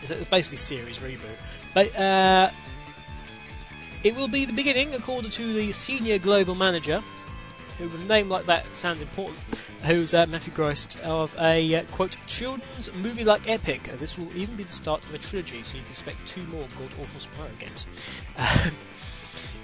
It's 0.00 0.10
it's 0.10 0.30
basically 0.30 0.58
series 0.58 1.00
reboot, 1.00 1.36
but 1.74 1.94
uh, 1.96 2.50
it 4.04 4.14
will 4.14 4.28
be 4.28 4.44
the 4.44 4.52
beginning, 4.52 4.94
according 4.94 5.30
to 5.32 5.52
the 5.52 5.72
senior 5.72 6.18
global 6.18 6.54
manager, 6.54 7.02
who 7.78 7.88
with 7.88 8.00
a 8.00 8.04
name 8.04 8.28
like 8.28 8.46
that 8.46 8.64
sounds 8.76 9.02
important, 9.02 9.38
who's 9.84 10.14
uh, 10.14 10.26
Matthew 10.26 10.52
Groist, 10.52 11.00
of 11.02 11.34
a 11.38 11.76
uh, 11.76 11.84
quote 11.84 12.16
children's 12.26 12.92
movie-like 12.94 13.48
epic. 13.48 13.88
Uh, 13.92 13.96
this 13.96 14.18
will 14.18 14.34
even 14.36 14.56
be 14.56 14.62
the 14.62 14.72
start 14.72 15.04
of 15.04 15.14
a 15.14 15.18
trilogy, 15.18 15.62
so 15.62 15.76
you 15.76 15.82
can 15.82 15.92
expect 15.92 16.26
two 16.26 16.44
more 16.44 16.66
god 16.76 16.90
awful 17.00 17.20
Spyro 17.20 17.58
games. 17.58 17.86
Um, 18.36 18.72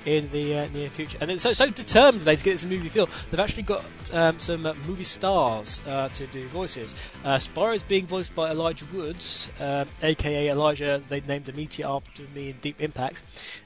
in 0.06 0.30
the 0.32 0.58
uh, 0.58 0.68
near 0.68 0.90
future, 0.90 1.18
and 1.20 1.30
it's 1.30 1.42
so 1.42 1.52
so 1.52 1.68
determined 1.70 2.22
they 2.22 2.36
to 2.36 2.44
get 2.44 2.52
this 2.52 2.64
movie 2.64 2.88
feel. 2.88 3.08
They've 3.30 3.40
actually 3.40 3.62
got 3.62 3.84
um, 4.12 4.38
some 4.38 4.66
uh, 4.66 4.74
movie 4.86 5.04
stars 5.04 5.80
uh, 5.86 6.08
to 6.10 6.26
do 6.26 6.46
voices. 6.48 6.94
Uh, 7.24 7.36
Spyro 7.36 7.74
is 7.74 7.82
being 7.82 8.06
voiced 8.06 8.34
by 8.34 8.50
Elijah 8.50 8.86
Woods, 8.92 9.50
aka 9.60 10.50
Elijah. 10.50 11.02
They 11.08 11.20
named 11.22 11.46
the 11.46 11.52
meteor 11.52 11.86
after 11.86 12.22
me 12.34 12.50
in 12.50 12.56
Deep 12.58 12.80
Impact, 12.80 13.22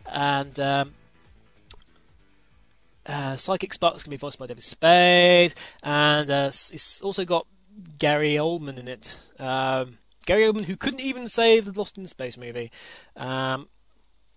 and 0.06 0.58
um, 0.60 0.94
uh, 3.08 3.36
Psychic 3.36 3.72
Spark's 3.72 4.02
can 4.02 4.10
be 4.10 4.16
voiced 4.16 4.38
by 4.38 4.46
David 4.46 4.62
Spade, 4.62 5.54
and 5.82 6.30
uh, 6.30 6.46
it's 6.48 7.00
also 7.02 7.24
got 7.24 7.46
Gary 7.98 8.34
Oldman 8.34 8.78
in 8.78 8.88
it. 8.88 9.18
Um, 9.38 9.98
Gary 10.26 10.42
Oldman, 10.42 10.64
who 10.64 10.76
couldn't 10.76 11.00
even 11.00 11.28
save 11.28 11.64
the 11.64 11.78
Lost 11.78 11.96
in 11.96 12.06
Space 12.06 12.36
movie, 12.36 12.70
um, 13.16 13.68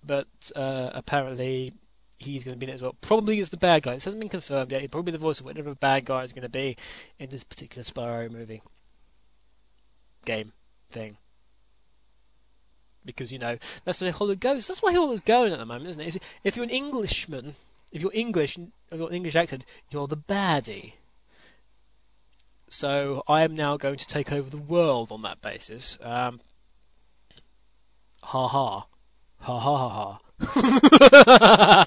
but 0.05 0.27
uh, 0.55 0.89
apparently 0.93 1.71
he's 2.17 2.43
going 2.43 2.55
to 2.55 2.59
be 2.59 2.65
in 2.65 2.71
it 2.71 2.75
as 2.75 2.81
well. 2.81 2.95
Probably 3.01 3.39
as 3.39 3.49
the 3.49 3.57
bad 3.57 3.83
guy. 3.83 3.93
This 3.93 4.05
hasn't 4.05 4.21
been 4.21 4.29
confirmed 4.29 4.71
yet. 4.71 4.81
He'll 4.81 4.89
probably 4.89 5.11
be 5.11 5.17
the 5.17 5.21
voice 5.21 5.39
of 5.39 5.45
whatever 5.45 5.75
bad 5.75 6.05
guy 6.05 6.23
is 6.23 6.33
going 6.33 6.43
to 6.43 6.49
be 6.49 6.77
in 7.19 7.29
this 7.29 7.43
particular 7.43 7.83
Spyro 7.83 8.31
movie 8.31 8.61
game 10.23 10.53
thing. 10.91 11.17
Because 13.03 13.33
you 13.33 13.39
know 13.39 13.57
that's 13.83 13.97
the 13.99 14.05
way 14.05 14.11
Hollywood 14.11 14.39
goes. 14.39 14.67
That's 14.67 14.81
why 14.81 14.93
Hollywood's 14.93 15.21
going 15.21 15.51
at 15.51 15.59
the 15.59 15.65
moment, 15.65 15.89
isn't 15.89 16.01
it? 16.01 16.17
If 16.43 16.55
you're 16.55 16.63
an 16.63 16.69
Englishman 16.69 17.55
if 17.91 18.01
you're 18.01 18.11
English, 18.13 18.57
you've 18.57 18.99
got 18.99 19.09
an 19.09 19.15
English 19.15 19.35
accent, 19.35 19.65
you're 19.89 20.07
the 20.07 20.17
baddie. 20.17 20.93
So 22.69 23.23
I 23.27 23.43
am 23.43 23.53
now 23.53 23.77
going 23.77 23.97
to 23.97 24.07
take 24.07 24.31
over 24.31 24.49
the 24.49 24.57
world 24.57 25.11
on 25.11 25.23
that 25.23 25.41
basis. 25.41 25.97
Um, 26.01 26.39
ha 28.21 28.47
ha. 28.47 28.87
Ha 29.39 29.59
ha 29.59 29.77
ha 29.77 29.89
ha. 29.89 30.19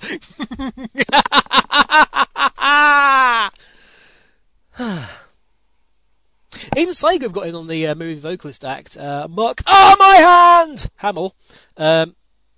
Even 6.77 6.93
Sega 6.93 7.23
have 7.23 7.33
got 7.33 7.47
in 7.47 7.55
on 7.55 7.67
the 7.67 7.89
uh, 7.89 7.95
movie 7.95 8.21
vocalist 8.21 8.65
act. 8.65 8.97
Uh, 8.97 9.29
Mark, 9.29 9.63
oh 9.67 9.97
my 9.99 10.17
hand! 10.17 10.89
Hamill. 10.97 11.35
Um, 11.77 12.15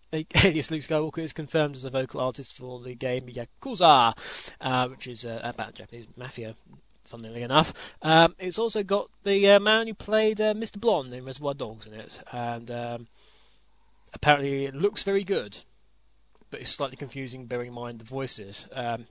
alias 0.12 0.70
Luke 0.70 0.82
Skywalker 0.82 1.18
is 1.18 1.32
confirmed 1.32 1.74
as 1.74 1.84
a 1.84 1.90
vocal 1.90 2.20
artist 2.20 2.56
for 2.56 2.80
the 2.80 2.94
game 2.94 3.26
Yakuza, 3.26 4.16
uh, 4.60 4.88
which 4.88 5.06
is 5.06 5.24
uh, 5.24 5.40
about 5.42 5.74
Japanese 5.74 6.06
mafia. 6.16 6.54
Funnily 7.04 7.42
enough, 7.42 7.72
um, 8.02 8.34
it's 8.36 8.58
also 8.58 8.82
got 8.82 9.08
the 9.22 9.50
uh, 9.50 9.60
man 9.60 9.86
who 9.86 9.94
played 9.94 10.40
uh, 10.40 10.54
Mr. 10.54 10.80
Blonde 10.80 11.14
in 11.14 11.24
Reservoir 11.24 11.54
Dogs 11.54 11.86
in 11.86 11.94
it, 11.94 12.20
and 12.32 12.68
um, 12.68 13.06
apparently 14.12 14.64
it 14.64 14.74
looks 14.74 15.04
very 15.04 15.22
good, 15.22 15.56
but 16.50 16.60
it's 16.60 16.70
slightly 16.70 16.96
confusing 16.96 17.46
bearing 17.46 17.68
in 17.68 17.74
mind 17.74 18.00
the 18.00 18.04
voices, 18.04 18.66
um, 18.72 19.06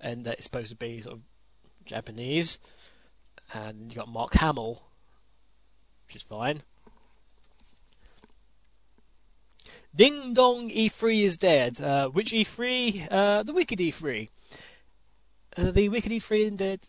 and 0.00 0.24
that 0.24 0.36
it's 0.36 0.44
supposed 0.44 0.70
to 0.70 0.76
be 0.76 1.02
sort 1.02 1.16
of 1.16 1.20
Japanese, 1.84 2.58
and 3.52 3.92
you 3.92 3.96
got 3.98 4.08
Mark 4.08 4.32
Hamill, 4.32 4.82
which 6.06 6.16
is 6.16 6.22
fine. 6.22 6.62
Ding 9.96 10.34
dong, 10.34 10.70
E3 10.70 11.22
is 11.22 11.36
dead. 11.36 11.80
Uh, 11.80 12.08
which 12.08 12.32
E3? 12.32 13.08
Uh, 13.10 13.42
the 13.44 13.52
Wicked 13.52 13.78
E3. 13.78 14.28
Uh, 15.56 15.70
the 15.70 15.88
Wicked 15.88 16.10
E3 16.10 16.48
indeed, 16.48 16.80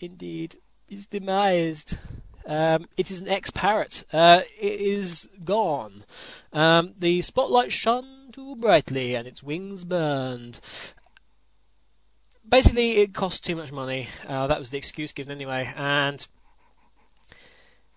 indeed 0.00 0.56
is 0.88 1.06
demised. 1.06 1.98
Um, 2.46 2.86
it 2.96 3.10
is 3.10 3.20
an 3.20 3.28
ex-parrot. 3.28 4.04
Uh, 4.12 4.42
it 4.60 4.80
is 4.80 5.28
gone. 5.44 6.04
Um, 6.52 6.94
the 6.98 7.22
spotlight 7.22 7.72
shone 7.72 8.30
too 8.32 8.56
brightly 8.56 9.16
and 9.16 9.26
its 9.26 9.42
wings 9.42 9.84
burned. 9.84 10.60
Basically, 12.48 12.98
it 12.98 13.12
cost 13.12 13.44
too 13.44 13.56
much 13.56 13.72
money. 13.72 14.08
Uh, 14.26 14.46
that 14.46 14.58
was 14.58 14.70
the 14.70 14.78
excuse 14.78 15.12
given 15.12 15.32
anyway, 15.32 15.70
and 15.76 16.26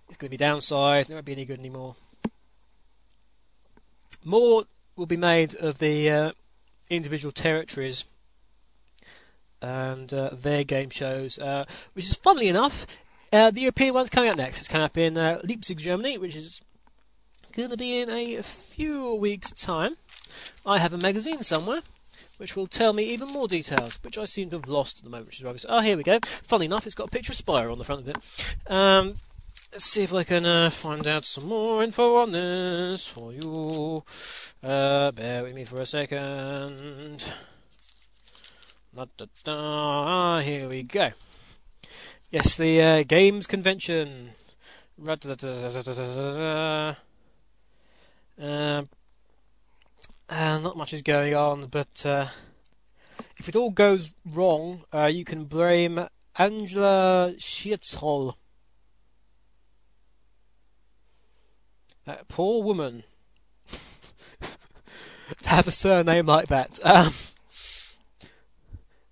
it's 0.10 0.18
going 0.18 0.30
to 0.30 0.38
be 0.38 0.44
downsized. 0.44 1.10
It 1.10 1.14
won't 1.14 1.26
be 1.26 1.32
any 1.32 1.46
good 1.46 1.60
anymore. 1.60 1.96
More 4.24 4.64
will 4.96 5.06
be 5.06 5.18
made 5.18 5.56
of 5.56 5.80
the 5.80 6.10
uh, 6.10 6.32
individual 6.90 7.32
territories 7.32 8.06
and 9.62 10.12
uh, 10.14 10.30
their 10.34 10.64
game 10.64 10.90
shows, 10.90 11.40
uh, 11.40 11.66
which 11.94 12.06
is 12.06 12.14
funnily 12.16 12.48
enough, 12.48 12.88
uh, 13.32 13.52
the 13.52 13.62
European 13.62 13.94
one's 13.94 14.10
coming 14.10 14.30
up 14.30 14.38
next. 14.38 14.60
It's 14.60 14.68
coming 14.68 14.86
up 14.86 14.98
in 14.98 15.18
uh, 15.18 15.40
Leipzig, 15.44 15.78
Germany, 15.78 16.18
which 16.18 16.36
is 16.36 16.62
going 17.54 17.70
to 17.70 17.78
be 17.78 18.00
in 18.00 18.10
a 18.10 18.42
few 18.42 19.16
weeks' 19.16 19.52
time. 19.52 19.96
I 20.66 20.78
have 20.78 20.94
a 20.94 20.98
magazine 20.98 21.44
somewhere 21.44 21.82
which 22.38 22.56
will 22.56 22.68
tell 22.68 22.92
me 22.92 23.04
even 23.12 23.28
more 23.28 23.48
details, 23.48 24.00
which 24.04 24.18
I 24.18 24.26
seem 24.26 24.50
to 24.50 24.58
have 24.58 24.68
lost 24.68 24.98
at 24.98 25.04
the 25.04 25.12
moment, 25.12 25.28
which 25.28 25.38
is 25.38 25.44
rubbish. 25.44 25.66
Oh, 25.70 25.80
here 25.80 25.96
we 25.96 26.04
go. 26.04 26.20
Funnily 26.24 26.66
enough, 26.66 26.88
it's 26.88 26.96
got 26.96 27.08
a 27.08 27.12
picture 27.12 27.34
of 27.34 27.38
Spyro 27.38 27.72
on 27.72 27.78
the 27.78 27.84
front 27.84 28.02
of 28.02 28.08
it. 28.08 28.18
Um, 28.68 29.14
let's 29.72 29.86
see 29.86 30.04
if 30.04 30.14
I 30.14 30.24
can 30.24 30.46
uh, 30.46 30.70
find 30.70 31.08
out 31.08 31.24
some 31.24 31.48
more 31.48 31.82
info 31.82 32.18
on 32.18 32.32
this 32.34 33.08
for 33.08 33.32
you. 33.32 34.04
Uh, 34.62 35.12
bear 35.12 35.44
with 35.44 35.56
me 35.56 35.64
for 35.64 35.80
a 35.80 35.86
second. 35.86 37.24
Da, 38.94 39.06
da, 39.16 39.26
da. 39.46 40.40
Here 40.40 40.68
we 40.68 40.84
go. 40.84 41.12
Yes, 42.32 42.58
the 42.58 42.82
uh, 42.82 43.04
games 43.04 43.48
convention. 43.48 44.32
Uh, 50.30 50.58
not 50.60 50.76
much 50.78 50.94
is 50.94 51.02
going 51.02 51.34
on, 51.34 51.68
but 51.68 52.06
uh, 52.06 52.28
if 53.38 53.48
it 53.48 53.56
all 53.56 53.72
goes 53.72 54.14
wrong, 54.26 54.84
uh, 54.94 55.06
you 55.06 55.24
can 55.24 55.46
blame 55.46 56.06
Angela 56.38 57.34
Schietzoll. 57.38 58.36
That 62.12 62.28
poor 62.28 62.62
woman. 62.62 63.06
to 65.44 65.50
have 65.50 65.66
a 65.66 65.72
surname 65.72 66.26
like 66.26 66.48
that. 66.48 66.78
Um, 66.84 67.14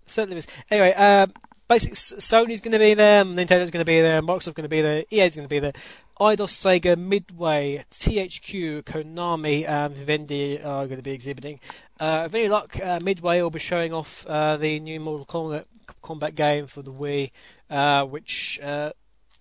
certainly 0.05 0.35
is. 0.35 0.47
Anyway, 0.69 0.93
uh, 0.97 1.27
basically, 1.69 1.95
Sony's 1.95 2.59
going 2.59 2.73
to 2.73 2.79
be 2.79 2.95
there, 2.95 3.23
Nintendo's 3.23 3.71
going 3.71 3.85
to 3.85 3.85
be 3.85 4.01
there, 4.01 4.21
Microsoft's 4.21 4.51
going 4.51 4.65
to 4.65 4.67
be 4.67 4.81
there, 4.81 5.05
EA's 5.09 5.37
going 5.37 5.47
to 5.47 5.49
be 5.49 5.59
there, 5.59 5.71
Eidos, 6.19 6.51
Sega, 6.51 6.97
Midway, 6.97 7.85
THQ, 7.89 8.83
Konami, 8.83 9.65
and 9.65 9.95
Vivendi 9.95 10.61
are 10.61 10.85
going 10.87 10.97
to 10.97 11.01
be 11.01 11.13
exhibiting. 11.13 11.61
Uh, 12.01 12.23
with 12.25 12.35
any 12.35 12.49
luck, 12.49 12.77
uh, 12.83 12.99
Midway 13.01 13.41
will 13.41 13.49
be 13.49 13.59
showing 13.59 13.93
off 13.93 14.25
uh, 14.27 14.57
the 14.57 14.81
new 14.81 14.99
Mortal 14.99 15.63
Kombat 16.03 16.35
game 16.35 16.67
for 16.67 16.81
the 16.81 16.91
Wii, 16.91 17.31
uh, 17.69 18.03
which 18.03 18.59
uh, 18.61 18.91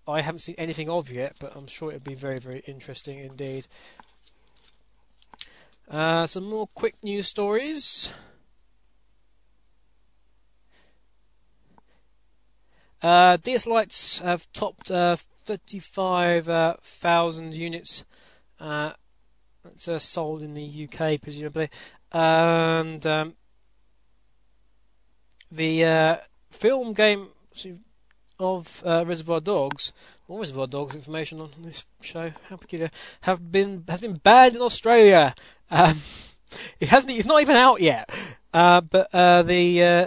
I 0.08 0.22
haven't 0.22 0.40
seen 0.40 0.54
anything 0.56 0.88
of 0.88 1.10
yet, 1.10 1.36
but 1.38 1.54
I'm 1.54 1.66
sure 1.66 1.90
it'll 1.90 2.00
be 2.00 2.14
very, 2.14 2.38
very 2.38 2.62
interesting 2.66 3.18
indeed. 3.18 3.66
Uh, 5.90 6.26
some 6.26 6.48
more 6.48 6.66
quick 6.74 6.94
news 7.02 7.28
stories. 7.28 8.10
Uh, 13.02 13.36
DS 13.36 13.66
Lights 13.66 14.20
have 14.20 14.50
topped 14.52 14.90
uh, 14.90 15.16
35,000 15.44 17.54
units. 17.54 18.06
Uh, 18.58 18.92
that's 19.62 19.88
uh, 19.88 19.98
sold 19.98 20.42
in 20.42 20.54
the 20.54 20.88
UK, 20.90 21.20
presumably. 21.20 21.68
and 22.12 23.06
um, 23.06 23.34
the 25.52 25.84
uh, 25.84 26.16
film 26.50 26.94
game 26.94 27.28
of 28.38 28.82
uh, 28.84 29.04
Reservoir 29.06 29.40
Dogs, 29.40 29.92
or 30.28 30.38
Reservoir 30.38 30.66
Dogs 30.66 30.94
information 30.94 31.40
on 31.40 31.50
this 31.60 31.84
show, 32.02 32.32
how 32.48 32.56
peculiar, 32.56 32.90
have 33.20 33.52
been 33.52 33.84
has 33.88 34.00
been 34.00 34.14
banned 34.14 34.54
in 34.54 34.62
Australia. 34.62 35.34
Um, 35.70 35.98
it 36.80 36.88
hasn't. 36.88 37.12
It's 37.12 37.26
not 37.26 37.42
even 37.42 37.56
out 37.56 37.80
yet. 37.80 38.10
Uh, 38.52 38.80
but 38.80 39.08
uh, 39.12 39.42
the 39.42 39.82
uh, 39.82 40.06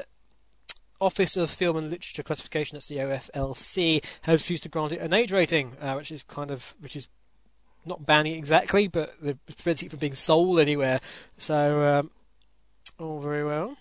Office 1.00 1.38
of 1.38 1.50
Film 1.50 1.78
and 1.78 1.90
Literature 1.90 2.24
Classification, 2.24 2.76
that's 2.76 2.88
the 2.88 2.98
OFLC, 2.98 4.06
has 4.22 4.42
refused 4.42 4.64
to 4.64 4.70
grant 4.70 4.94
it 4.94 5.02
an 5.02 5.14
age 5.14 5.32
rating, 5.32 5.76
uh, 5.80 5.96
which 5.96 6.12
is 6.12 6.24
kind 6.24 6.52
of 6.52 6.76
which 6.80 6.96
is 6.96 7.08
not 7.86 8.06
banning 8.06 8.34
it 8.34 8.38
exactly, 8.38 8.88
but 8.88 9.12
they're 9.22 9.38
preventing 9.46 9.88
it 9.88 9.90
from 9.90 10.00
being 10.00 10.14
sold 10.14 10.60
anywhere. 10.60 11.00
So 11.38 11.84
um, 11.84 12.12
all 13.00 13.20
very 13.20 13.44
well. 13.44 13.76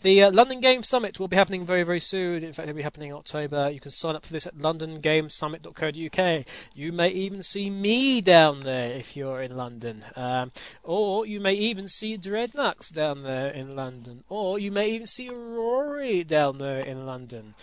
The 0.00 0.22
uh, 0.22 0.30
London 0.30 0.60
Game 0.60 0.84
Summit 0.84 1.18
will 1.18 1.26
be 1.26 1.34
happening 1.34 1.66
very, 1.66 1.82
very 1.82 1.98
soon. 1.98 2.44
In 2.44 2.52
fact, 2.52 2.68
it'll 2.68 2.76
be 2.76 2.82
happening 2.82 3.10
in 3.10 3.16
October. 3.16 3.68
You 3.68 3.80
can 3.80 3.90
sign 3.90 4.14
up 4.14 4.24
for 4.24 4.32
this 4.32 4.46
at 4.46 4.56
londongamesummit.co.uk. 4.56 6.46
You 6.74 6.92
may 6.92 7.08
even 7.08 7.42
see 7.42 7.68
me 7.68 8.20
down 8.20 8.62
there 8.62 8.92
if 8.92 9.16
you're 9.16 9.42
in 9.42 9.56
London. 9.56 10.04
Um, 10.14 10.52
or 10.84 11.26
you 11.26 11.40
may 11.40 11.54
even 11.54 11.88
see 11.88 12.16
Dreadnoughts 12.16 12.90
down 12.90 13.24
there 13.24 13.50
in 13.50 13.74
London. 13.74 14.22
Or 14.28 14.60
you 14.60 14.70
may 14.70 14.90
even 14.90 15.08
see 15.08 15.30
Rory 15.30 16.22
down 16.22 16.58
there 16.58 16.80
in 16.80 17.04
London. 17.04 17.56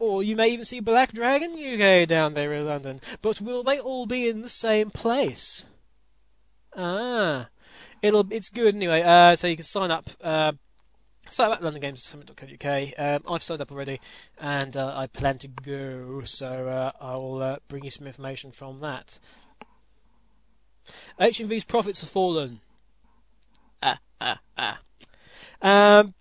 Or 0.00 0.24
you 0.24 0.34
may 0.34 0.48
even 0.48 0.64
see 0.64 0.80
Black 0.80 1.12
Dragon 1.12 1.52
UK 1.52 2.08
down 2.08 2.34
there 2.34 2.52
in 2.52 2.66
London. 2.66 3.00
But 3.22 3.40
will 3.40 3.62
they 3.62 3.78
all 3.78 4.06
be 4.06 4.28
in 4.28 4.42
the 4.42 4.48
same 4.48 4.90
place? 4.90 5.64
Ah 6.76 7.09
it'll 8.02 8.26
it's 8.32 8.50
good 8.50 8.74
anyway. 8.74 9.02
Uh, 9.02 9.36
so 9.36 9.46
you 9.46 9.56
can 9.56 9.64
sign 9.64 9.90
up. 9.90 10.08
Uh, 10.22 10.52
sign 11.28 11.50
up 11.50 11.58
at 11.58 11.62
londongames.summit.co.uk. 11.62 12.88
Um, 12.98 13.32
I've 13.32 13.42
signed 13.42 13.62
up 13.62 13.72
already, 13.72 14.00
and 14.38 14.76
uh, 14.76 14.92
I 14.96 15.06
plan 15.06 15.38
to 15.38 15.48
go. 15.48 16.22
So 16.24 16.46
uh, 16.46 16.92
I'll 17.00 17.38
uh, 17.42 17.56
bring 17.68 17.84
you 17.84 17.90
some 17.90 18.06
information 18.06 18.52
from 18.52 18.78
that. 18.78 19.18
HMV's 21.18 21.64
profits 21.64 22.00
have 22.00 22.10
fallen. 22.10 22.60
Ah 23.82 23.98
ah 24.20 24.40
ah. 24.58 24.78
Um, 25.62 26.14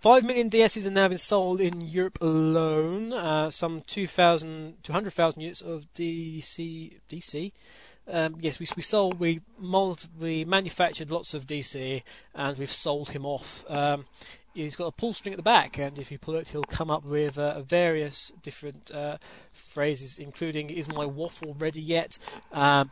5 0.00 0.24
million 0.24 0.48
DSs 0.48 0.84
have 0.84 0.92
now 0.92 1.08
been 1.08 1.18
sold 1.18 1.60
in 1.60 1.80
Europe 1.80 2.18
alone. 2.20 3.12
Uh, 3.12 3.50
some 3.50 3.82
2,000, 3.82 4.76
200,000 4.84 5.42
units 5.42 5.60
of 5.60 5.92
DC, 5.94 7.00
DC 7.10 7.52
um, 8.10 8.36
yes, 8.40 8.58
we, 8.58 8.66
we 8.76 8.82
sold, 8.82 9.18
we 9.18 9.40
mold, 9.58 10.06
we 10.18 10.44
manufactured 10.44 11.10
lots 11.10 11.34
of 11.34 11.46
DC, 11.46 12.02
and 12.34 12.58
we've 12.58 12.70
sold 12.70 13.10
him 13.10 13.26
off. 13.26 13.64
Um, 13.68 14.04
he's 14.54 14.76
got 14.76 14.86
a 14.86 14.92
pull 14.92 15.12
string 15.12 15.34
at 15.34 15.36
the 15.36 15.42
back, 15.42 15.78
and 15.78 15.98
if 15.98 16.10
you 16.10 16.18
pull 16.18 16.36
it, 16.36 16.48
he'll 16.48 16.64
come 16.64 16.90
up 16.90 17.04
with 17.04 17.38
uh, 17.38 17.60
various 17.62 18.32
different 18.42 18.90
uh, 18.90 19.18
phrases, 19.52 20.18
including 20.18 20.70
"Is 20.70 20.88
my 20.88 21.06
waffle 21.06 21.54
ready 21.58 21.82
yet?" 21.82 22.18
Um, 22.52 22.90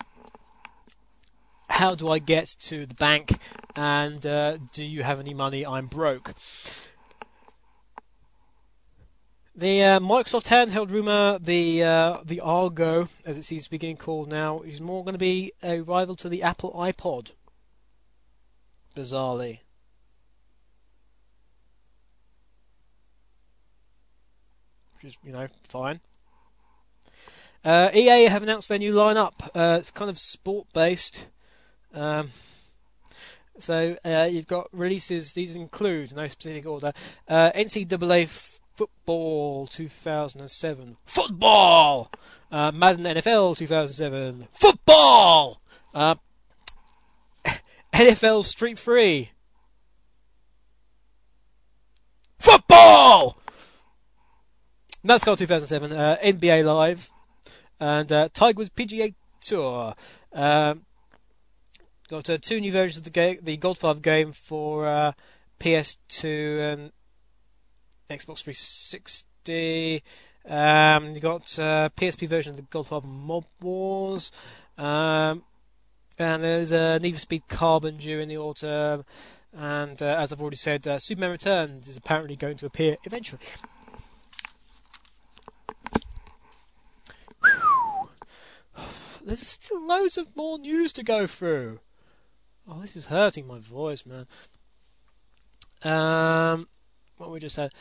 how 1.68 1.94
do 1.94 2.08
I 2.08 2.18
get 2.18 2.46
to 2.60 2.86
the 2.86 2.94
bank? 2.94 3.30
And 3.74 4.24
uh, 4.24 4.58
do 4.72 4.84
you 4.84 5.02
have 5.02 5.20
any 5.20 5.34
money? 5.34 5.66
I'm 5.66 5.86
broke. 5.86 6.32
The 9.58 9.82
uh, 9.82 10.00
Microsoft 10.00 10.48
handheld 10.48 10.90
rumor, 10.90 11.38
the 11.38 11.82
uh, 11.82 12.20
the 12.26 12.40
Argo, 12.40 13.08
as 13.24 13.38
it 13.38 13.42
seems 13.42 13.64
to 13.64 13.70
be 13.70 13.78
getting 13.78 13.96
called 13.96 14.28
now, 14.28 14.60
is 14.60 14.82
more 14.82 15.02
going 15.02 15.14
to 15.14 15.18
be 15.18 15.52
a 15.62 15.80
rival 15.80 16.14
to 16.16 16.28
the 16.28 16.42
Apple 16.42 16.72
iPod. 16.72 17.32
Bizarrely. 18.94 19.60
Which 24.96 25.04
is, 25.04 25.18
you 25.24 25.32
know, 25.32 25.46
fine. 25.68 26.00
Uh, 27.64 27.90
EA 27.94 28.24
have 28.24 28.42
announced 28.42 28.68
their 28.68 28.78
new 28.78 28.92
lineup. 28.92 29.32
Uh, 29.54 29.78
it's 29.80 29.90
kind 29.90 30.10
of 30.10 30.18
sport 30.18 30.66
based. 30.74 31.30
Um, 31.94 32.28
so 33.58 33.96
uh, 34.04 34.28
you've 34.30 34.46
got 34.46 34.68
releases. 34.72 35.32
These 35.32 35.56
include 35.56 36.14
no 36.14 36.28
specific 36.28 36.66
order. 36.66 36.92
Uh, 37.26 37.52
NCAA 37.54 38.55
Football 38.76 39.66
2007. 39.68 40.96
Football! 41.06 42.10
Uh, 42.52 42.72
Madden 42.72 43.04
NFL 43.04 43.56
2007. 43.56 44.46
Football! 44.52 45.60
Uh, 45.94 46.16
NFL 47.94 48.44
Street 48.44 48.78
Free. 48.78 49.30
Football! 52.38 53.38
NASCAR 55.06 55.38
2007. 55.38 55.92
Uh, 55.92 56.16
NBA 56.22 56.64
Live. 56.64 57.10
And 57.80 58.12
uh, 58.12 58.28
Tiger 58.32 58.58
Woods 58.58 58.70
PGA 58.70 59.14
Tour. 59.40 59.94
Um, 60.34 60.82
got 62.08 62.28
uh, 62.28 62.36
two 62.38 62.60
new 62.60 62.72
versions 62.72 62.98
of 62.98 63.04
the 63.04 63.10
game, 63.10 63.38
the 63.42 63.56
Godfather 63.56 64.00
game 64.00 64.32
for 64.32 64.86
uh, 64.86 65.12
PS2 65.60 66.72
and 66.72 66.92
Xbox 68.08 68.42
360. 68.44 70.02
Um, 70.48 71.14
you 71.14 71.20
got 71.20 71.58
uh, 71.58 71.88
PSP 71.96 72.28
version 72.28 72.50
of 72.50 72.56
the 72.56 72.62
Godfather 72.62 73.08
Mob 73.08 73.44
Wars. 73.60 74.30
Um, 74.78 75.42
and 76.18 76.42
there's 76.42 76.72
a 76.72 76.98
Need 76.98 77.12
for 77.14 77.20
Speed 77.20 77.48
Carbon 77.48 77.96
due 77.96 78.20
in 78.20 78.28
the 78.28 78.38
autumn. 78.38 79.04
And 79.56 80.00
uh, 80.00 80.16
as 80.18 80.32
I've 80.32 80.40
already 80.40 80.56
said, 80.56 80.86
uh, 80.86 80.98
Superman 80.98 81.30
Returns 81.32 81.88
is 81.88 81.96
apparently 81.96 82.36
going 82.36 82.58
to 82.58 82.66
appear 82.66 82.96
eventually. 83.04 83.40
There's 89.24 89.40
still 89.40 89.84
loads 89.86 90.18
of 90.18 90.36
more 90.36 90.58
news 90.58 90.92
to 90.94 91.02
go 91.02 91.26
through. 91.26 91.80
Oh, 92.68 92.80
this 92.80 92.96
is 92.96 93.06
hurting 93.06 93.46
my 93.46 93.58
voice, 93.58 94.04
man. 94.06 94.26
Um, 95.82 96.68
what 97.16 97.30
we 97.30 97.40
just 97.40 97.56
had. 97.56 97.72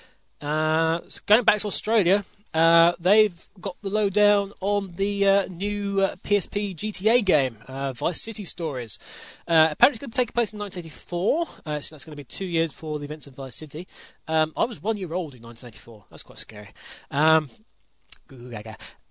Uh, 0.45 1.01
going 1.25 1.43
back 1.43 1.57
to 1.57 1.65
Australia, 1.65 2.23
uh, 2.53 2.93
they've 2.99 3.49
got 3.59 3.75
the 3.81 3.89
lowdown 3.89 4.53
on 4.61 4.93
the 4.95 5.27
uh, 5.27 5.45
new 5.47 6.01
uh, 6.01 6.15
PSP 6.17 6.75
GTA 6.75 7.25
game, 7.25 7.57
uh, 7.67 7.93
Vice 7.93 8.21
City 8.21 8.43
Stories. 8.43 8.99
Uh, 9.47 9.69
apparently, 9.71 9.95
it's 9.95 9.99
going 9.99 10.11
to 10.11 10.15
take 10.15 10.33
place 10.35 10.53
in 10.53 10.59
1984, 10.59 11.47
so 11.81 11.95
that's 11.95 12.05
going 12.05 12.11
to 12.11 12.15
be 12.15 12.23
two 12.23 12.45
years 12.45 12.71
before 12.71 12.99
the 12.99 13.05
events 13.05 13.25
of 13.25 13.33
Vice 13.33 13.55
City. 13.55 13.87
Um, 14.27 14.53
I 14.55 14.65
was 14.65 14.83
one 14.83 14.97
year 14.97 15.13
old 15.13 15.33
in 15.33 15.41
1984. 15.41 16.05
That's 16.11 16.21
quite 16.21 16.37
scary. 16.37 16.69
Um. 17.09 17.49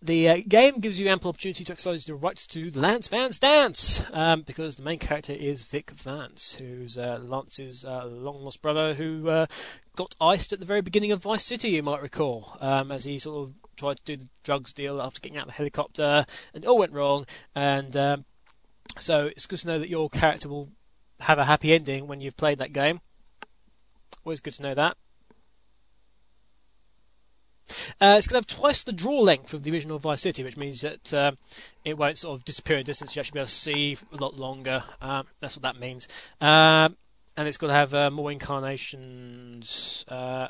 The 0.04 0.28
uh, 0.28 0.36
game 0.46 0.80
gives 0.80 1.00
you 1.00 1.08
ample 1.08 1.30
opportunity 1.30 1.64
to 1.64 1.72
exercise 1.72 2.06
your 2.06 2.18
rights 2.18 2.46
to 2.48 2.70
Lance 2.78 3.08
Vance 3.08 3.38
Dance, 3.38 4.02
um, 4.12 4.42
because 4.42 4.76
the 4.76 4.82
main 4.82 4.98
character 4.98 5.32
is 5.32 5.62
Vic 5.62 5.92
Vance, 5.92 6.54
who's 6.54 6.98
uh, 6.98 7.20
Lance's 7.22 7.86
uh, 7.86 8.04
long 8.04 8.42
lost 8.42 8.60
brother, 8.60 8.92
who 8.92 9.26
uh, 9.30 9.46
got 9.96 10.14
iced 10.20 10.52
at 10.52 10.60
the 10.60 10.66
very 10.66 10.82
beginning 10.82 11.12
of 11.12 11.22
Vice 11.22 11.42
City, 11.42 11.70
you 11.70 11.82
might 11.82 12.02
recall, 12.02 12.54
um, 12.60 12.92
as 12.92 13.06
he 13.06 13.18
sort 13.18 13.48
of 13.48 13.54
tried 13.76 13.96
to 13.96 14.02
do 14.04 14.16
the 14.18 14.28
drugs 14.42 14.74
deal 14.74 15.00
after 15.00 15.22
getting 15.22 15.38
out 15.38 15.44
of 15.44 15.48
the 15.48 15.54
helicopter, 15.54 16.26
and 16.52 16.64
it 16.64 16.66
all 16.66 16.78
went 16.78 16.92
wrong. 16.92 17.24
And 17.54 17.96
um, 17.96 18.26
so 18.98 19.28
it's 19.28 19.46
good 19.46 19.60
to 19.60 19.66
know 19.68 19.78
that 19.78 19.88
your 19.88 20.10
character 20.10 20.50
will 20.50 20.68
have 21.18 21.38
a 21.38 21.46
happy 21.46 21.72
ending 21.72 22.08
when 22.08 22.20
you've 22.20 22.36
played 22.36 22.58
that 22.58 22.74
game. 22.74 23.00
Always 24.22 24.40
good 24.40 24.52
to 24.52 24.62
know 24.64 24.74
that. 24.74 24.98
Uh, 28.00 28.14
it's 28.18 28.26
going 28.26 28.42
to 28.42 28.46
have 28.48 28.60
twice 28.60 28.84
the 28.84 28.92
draw 28.92 29.20
length 29.20 29.54
of 29.54 29.62
the 29.62 29.72
original 29.72 29.98
Vice 29.98 30.22
City, 30.22 30.44
which 30.44 30.56
means 30.56 30.82
that 30.82 31.14
uh, 31.14 31.32
it 31.84 31.96
won't 31.96 32.18
sort 32.18 32.38
of 32.38 32.44
disappear 32.44 32.78
in 32.78 32.84
distance. 32.84 33.14
You 33.14 33.20
actually 33.20 33.36
be 33.36 33.40
able 33.40 33.46
to 33.46 33.52
see 33.52 33.96
a 34.12 34.16
lot 34.16 34.38
longer. 34.38 34.82
Um, 35.00 35.26
that's 35.40 35.56
what 35.56 35.62
that 35.62 35.78
means. 35.78 36.08
Um, 36.40 36.96
and 37.36 37.48
it's 37.48 37.56
going 37.56 37.70
to 37.70 37.74
have 37.74 37.94
uh, 37.94 38.10
more 38.10 38.30
incarnations, 38.30 40.04
uh, 40.08 40.48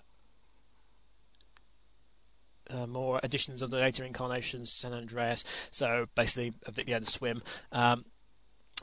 uh, 2.70 2.86
more 2.86 3.20
editions 3.22 3.62
of 3.62 3.70
the 3.70 3.78
later 3.78 4.04
incarnations, 4.04 4.70
San 4.70 4.92
Andreas. 4.92 5.44
So 5.70 6.06
basically, 6.14 6.52
be 6.84 6.92
able 6.92 7.04
to 7.04 7.10
swim 7.10 7.42
um, 7.72 8.04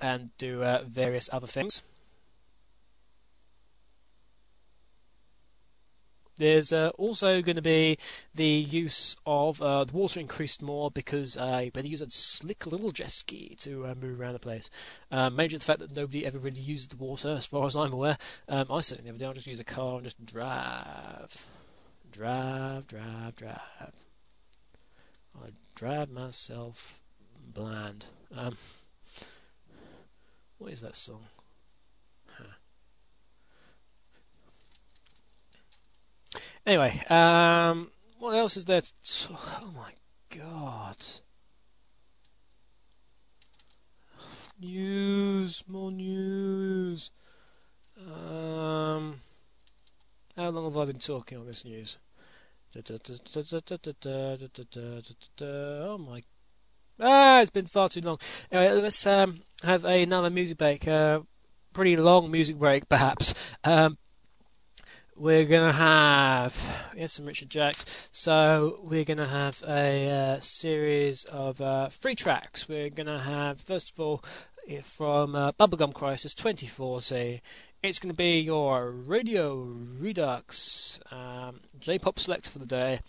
and 0.01 0.35
do 0.37 0.63
uh, 0.63 0.83
various 0.87 1.29
other 1.31 1.47
things. 1.47 1.83
There's 6.41 6.73
uh, 6.73 6.89
also 6.97 7.43
going 7.43 7.57
to 7.57 7.61
be 7.61 7.99
the 8.33 8.43
use 8.43 9.15
of 9.27 9.61
uh, 9.61 9.83
the 9.83 9.93
water 9.93 10.19
increased 10.19 10.63
more 10.63 10.89
because 10.89 11.37
uh, 11.37 11.61
you 11.63 11.69
better 11.69 11.87
use 11.87 12.01
a 12.01 12.09
slick 12.09 12.65
little 12.65 12.91
jet 12.91 13.11
ski 13.11 13.55
to 13.59 13.85
uh, 13.85 13.93
move 13.93 14.19
around 14.19 14.33
the 14.33 14.39
place. 14.39 14.71
Um, 15.11 15.35
major 15.35 15.59
the 15.59 15.63
fact 15.63 15.81
that 15.81 15.95
nobody 15.95 16.25
ever 16.25 16.39
really 16.39 16.59
uses 16.59 16.87
the 16.87 16.97
water, 16.97 17.29
as 17.29 17.45
far 17.45 17.67
as 17.67 17.75
I'm 17.75 17.93
aware. 17.93 18.17
Um, 18.49 18.71
I 18.71 18.81
certainly 18.81 19.11
never 19.11 19.19
do. 19.19 19.29
I 19.29 19.33
just 19.33 19.45
use 19.45 19.59
a 19.59 19.63
car 19.63 19.97
and 19.97 20.03
just 20.03 20.25
drive, 20.25 21.47
drive, 22.11 22.87
drive, 22.87 23.35
drive. 23.35 23.93
I 25.43 25.49
drive 25.75 26.09
myself 26.09 26.99
blind. 27.53 28.07
Um, 28.35 28.57
what 30.57 30.71
is 30.71 30.81
that 30.81 30.95
song? 30.95 31.21
Anyway, 36.65 37.03
um, 37.09 37.89
what 38.19 38.35
else 38.35 38.55
is 38.55 38.65
there 38.65 38.81
talk? 38.81 39.61
Oh 39.61 39.71
my 39.75 39.91
god. 40.29 40.97
News, 44.59 45.63
more 45.67 45.91
news. 45.91 47.09
Um, 47.99 49.19
how 50.37 50.49
long 50.49 50.65
have 50.65 50.77
I 50.77 50.85
been 50.85 50.99
talking 50.99 51.39
on 51.39 51.47
this 51.47 51.65
news? 51.65 51.97
Oh 55.41 55.97
my. 55.97 56.23
Ah, 56.99 57.41
it's 57.41 57.49
been 57.49 57.65
far 57.65 57.89
too 57.89 58.01
long. 58.01 58.19
Anyway, 58.51 58.81
let's 58.81 59.07
um, 59.07 59.41
have 59.63 59.83
another 59.83 60.29
music 60.29 60.59
break. 60.59 60.87
Uh, 60.87 61.21
pretty 61.73 61.97
long 61.97 62.29
music 62.29 62.57
break, 62.57 62.87
perhaps. 62.87 63.33
Um, 63.63 63.97
we're 65.15 65.45
gonna 65.45 65.73
have 65.73 66.55
yes, 66.95 67.13
some 67.13 67.25
Richard 67.25 67.49
Jacques. 67.51 67.85
So 68.11 68.79
we're 68.83 69.03
gonna 69.03 69.27
have 69.27 69.63
a 69.67 70.09
uh, 70.09 70.39
series 70.39 71.25
of 71.25 71.59
uh, 71.61 71.89
free 71.89 72.15
tracks. 72.15 72.67
We're 72.67 72.89
gonna 72.89 73.19
have 73.19 73.59
first 73.59 73.91
of 73.91 73.99
all 73.99 74.23
eh, 74.67 74.81
from 74.81 75.35
uh, 75.35 75.51
Bubblegum 75.53 75.93
Crisis 75.93 76.33
2040. 76.33 77.41
It's 77.83 77.99
gonna 77.99 78.13
be 78.13 78.39
your 78.39 78.91
Radio 78.91 79.75
Redux 79.99 80.99
um, 81.11 81.59
J-pop 81.79 82.19
select 82.19 82.49
for 82.49 82.59
the 82.59 82.65
day. 82.65 82.99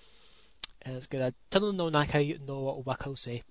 And 0.82 0.96
it's 0.96 1.06
gonna 1.06 1.32
Tunnel 1.50 1.72
no 1.72 1.88
Naka 1.88 2.38
no 2.46 2.82
Wakose, 2.84 3.42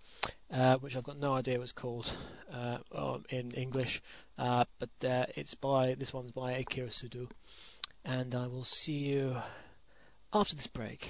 uh, 0.51 0.77
which 0.77 0.97
I've 0.97 1.03
got 1.03 1.17
no 1.17 1.33
idea 1.33 1.57
what 1.57 1.63
it's 1.63 1.71
called 1.71 2.11
uh, 2.53 3.17
in 3.29 3.51
English, 3.51 4.01
uh, 4.37 4.65
but 4.79 5.09
uh, 5.09 5.25
it's 5.35 5.55
by 5.55 5.93
this 5.93 6.13
one's 6.13 6.31
by 6.31 6.51
Akira 6.51 6.89
Sudo 6.89 7.29
and 8.05 8.33
I 8.35 8.47
will 8.47 8.63
see 8.63 8.97
you 9.09 9.35
after 10.33 10.55
this 10.55 10.67
break. 10.67 11.07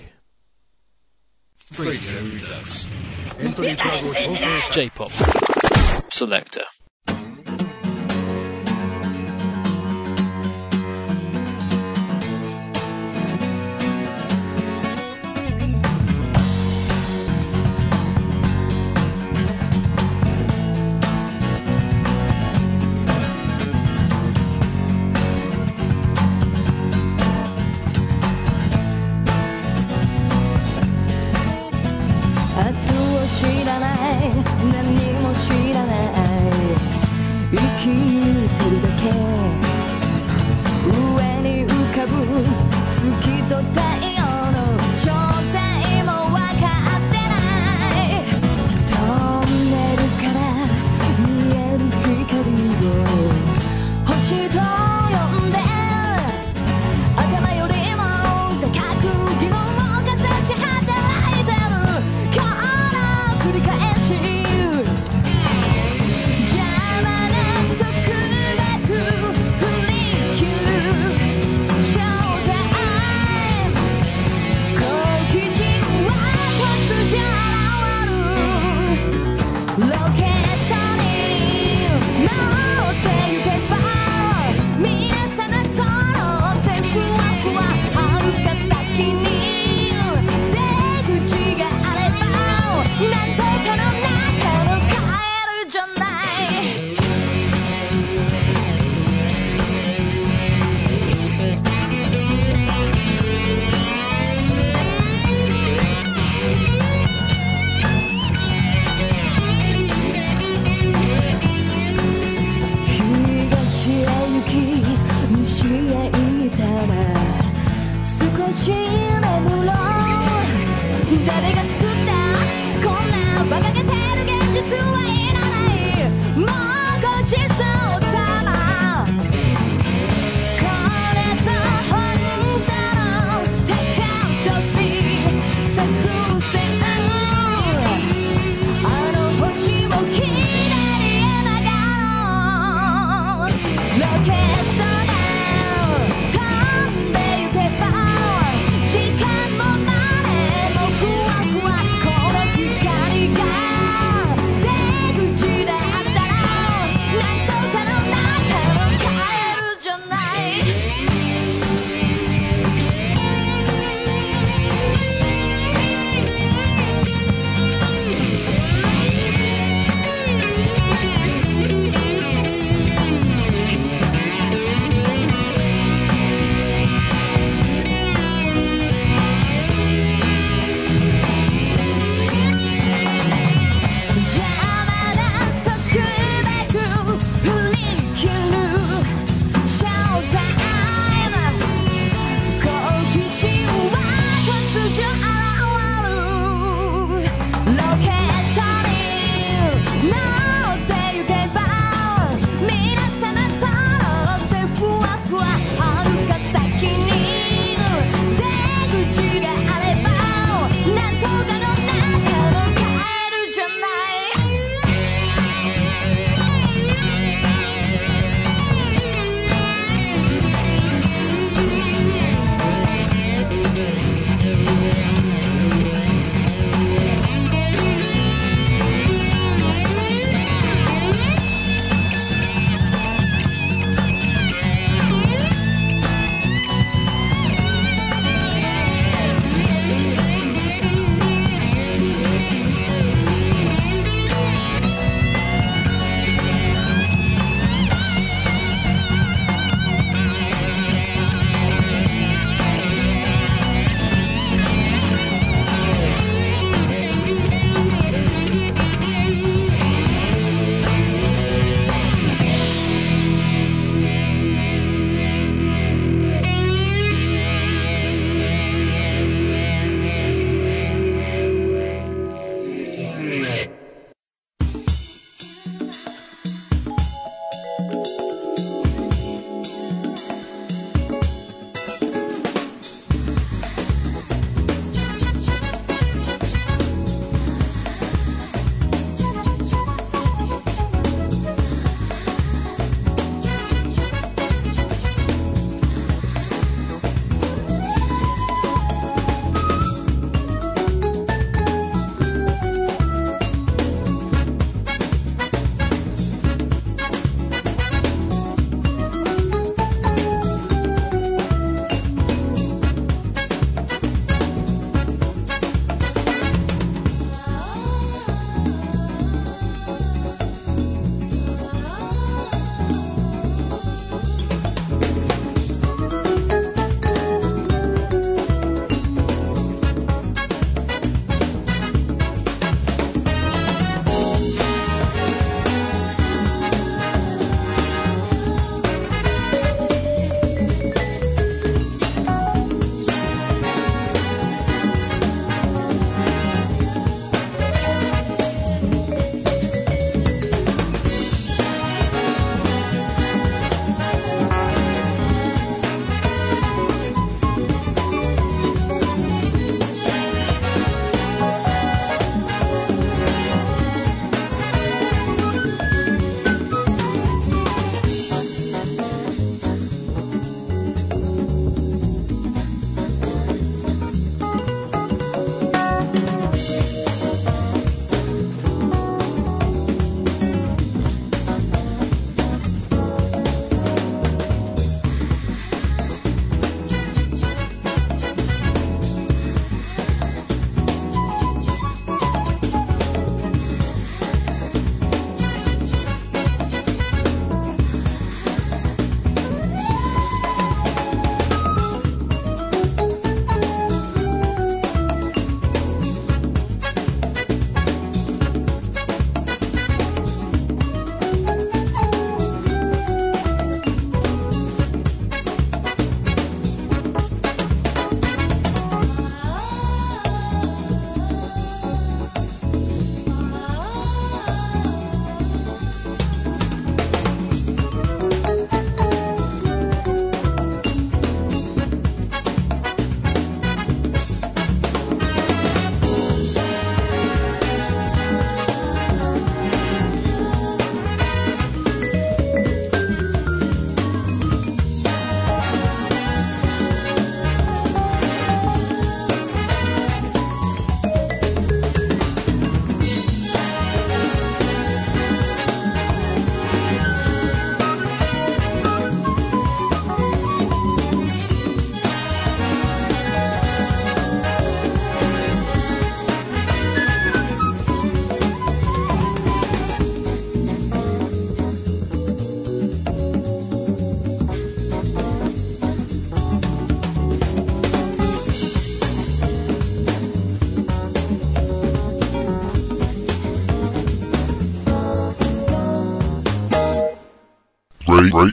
Radio 1.78 2.24
Redux. 2.24 2.88
J-pop 4.72 5.12
selector. 6.12 6.64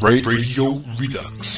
Radio 0.00 0.80
Redux. 0.96 1.57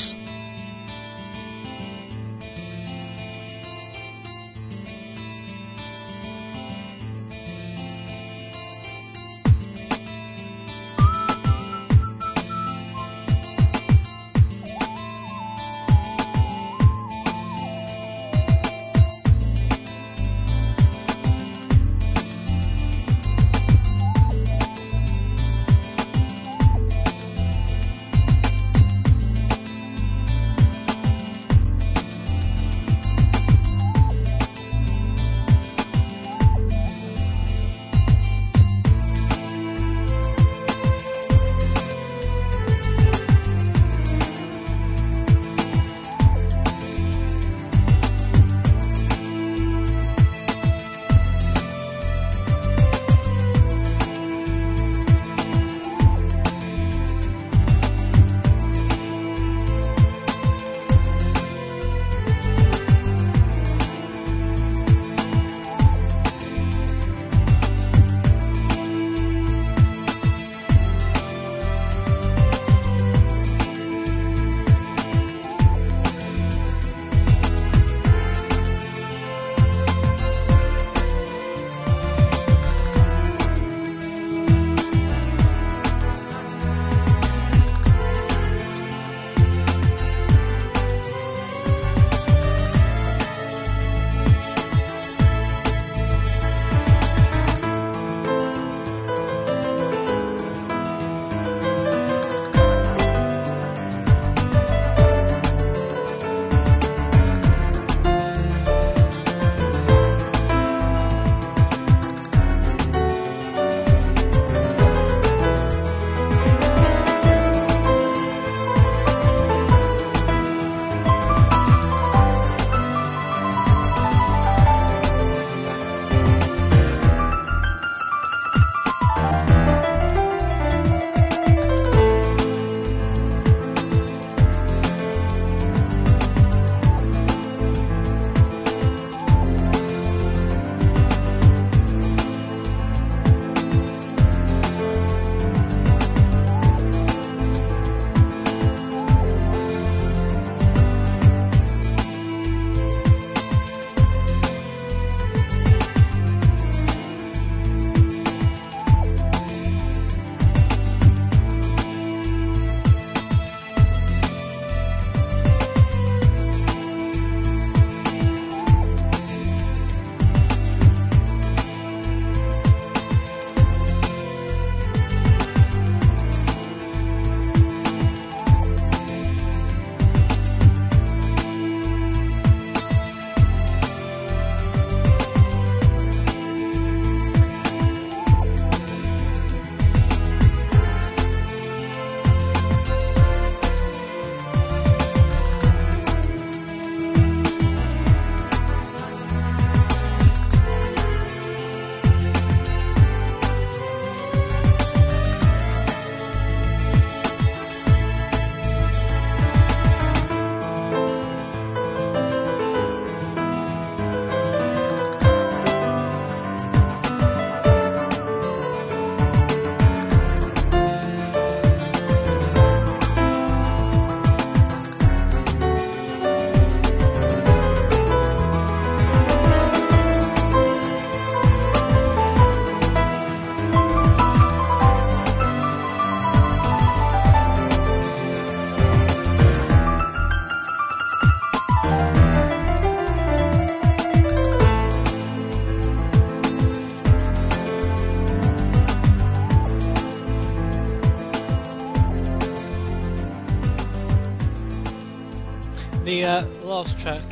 Last 256.80 256.98
track 256.98 257.22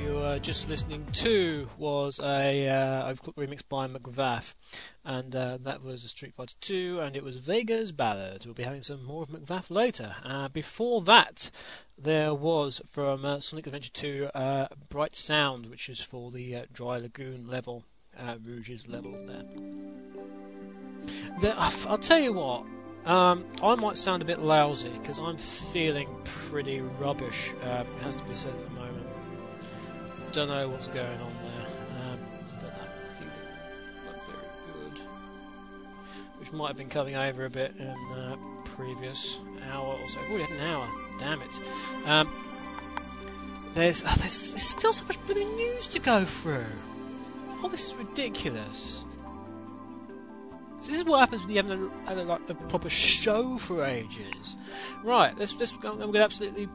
you 0.00 0.14
were 0.14 0.38
just 0.38 0.66
listening 0.70 1.04
to 1.12 1.68
was 1.76 2.20
a 2.20 2.68
uh, 2.68 3.12
remix 3.36 3.60
by 3.68 3.86
McVaffe, 3.86 4.54
and 5.04 5.36
uh, 5.36 5.58
that 5.60 5.82
was 5.82 6.04
a 6.04 6.08
Street 6.08 6.32
Fighter 6.32 6.54
2, 6.62 7.00
and 7.02 7.14
it 7.14 7.22
was 7.22 7.36
Vega's 7.36 7.92
Ballad. 7.92 8.46
We'll 8.46 8.54
be 8.54 8.62
having 8.62 8.80
some 8.80 9.04
more 9.04 9.20
of 9.20 9.28
McVaffe 9.28 9.70
later. 9.70 10.16
Uh, 10.24 10.48
before 10.48 11.02
that, 11.02 11.50
there 11.98 12.32
was 12.32 12.80
from 12.86 13.26
uh, 13.26 13.40
Sonic 13.40 13.66
Adventure 13.66 13.92
2 13.92 14.30
uh, 14.34 14.68
Bright 14.88 15.14
Sound, 15.14 15.66
which 15.66 15.90
is 15.90 16.00
for 16.00 16.30
the 16.30 16.56
uh, 16.56 16.64
Dry 16.72 16.96
Lagoon 16.96 17.46
level, 17.46 17.84
Rouge's 18.42 18.88
level 18.88 19.12
there. 19.26 19.44
There, 21.42 21.54
I'll 21.58 21.98
tell 21.98 22.20
you 22.20 22.32
what. 22.32 22.64
Um, 23.04 23.44
I 23.62 23.74
might 23.74 23.98
sound 23.98 24.22
a 24.22 24.24
bit 24.24 24.40
lousy 24.40 24.88
because 24.88 25.18
I'm 25.18 25.36
feeling 25.36 26.08
pretty 26.24 26.80
rubbish. 26.80 27.52
Um, 27.62 27.86
it 27.98 28.02
has 28.02 28.16
to 28.16 28.24
be 28.24 28.34
said 28.34 28.54
at 28.54 28.64
the 28.64 28.70
moment. 28.70 28.83
Don't 30.34 30.48
know 30.48 30.68
what's 30.68 30.88
going 30.88 31.06
on 31.06 31.32
there, 31.44 32.10
um, 32.10 32.18
but 32.58 32.72
I'm 32.72 33.14
feeling 33.14 33.32
not 34.04 34.26
very 34.26 34.48
good. 34.66 35.00
Which 36.40 36.50
might 36.50 36.66
have 36.66 36.76
been 36.76 36.88
coming 36.88 37.14
over 37.14 37.44
a 37.44 37.50
bit 37.50 37.72
in 37.78 37.86
uh, 37.86 38.36
previous 38.64 39.38
hour 39.70 39.94
or 39.94 40.08
so. 40.08 40.18
Had 40.18 40.50
an 40.50 40.60
hour. 40.60 40.88
Damn 41.20 41.40
it. 41.40 41.60
Um, 42.04 42.28
there's, 43.74 44.02
uh, 44.02 44.06
there's 44.18 44.50
there's 44.50 44.62
still 44.64 44.92
so 44.92 45.06
much 45.06 45.24
blooming 45.24 45.54
news 45.54 45.86
to 45.88 46.00
go 46.00 46.24
through. 46.24 46.66
Oh, 47.62 47.68
this 47.68 47.92
is 47.92 47.96
ridiculous. 47.96 49.04
This 50.78 50.96
is 50.96 51.04
what 51.04 51.20
happens 51.20 51.42
when 51.42 51.50
you 51.54 51.62
haven't 51.62 51.92
had 52.08 52.18
a, 52.18 52.24
like, 52.24 52.50
a 52.50 52.54
proper 52.54 52.90
show 52.90 53.56
for 53.56 53.84
ages. 53.84 54.56
Right, 55.04 55.38
let's, 55.38 55.56
let's 55.60 55.72
I'm 55.72 55.80
going 55.80 56.12
to 56.12 56.22
absolutely 56.24 56.68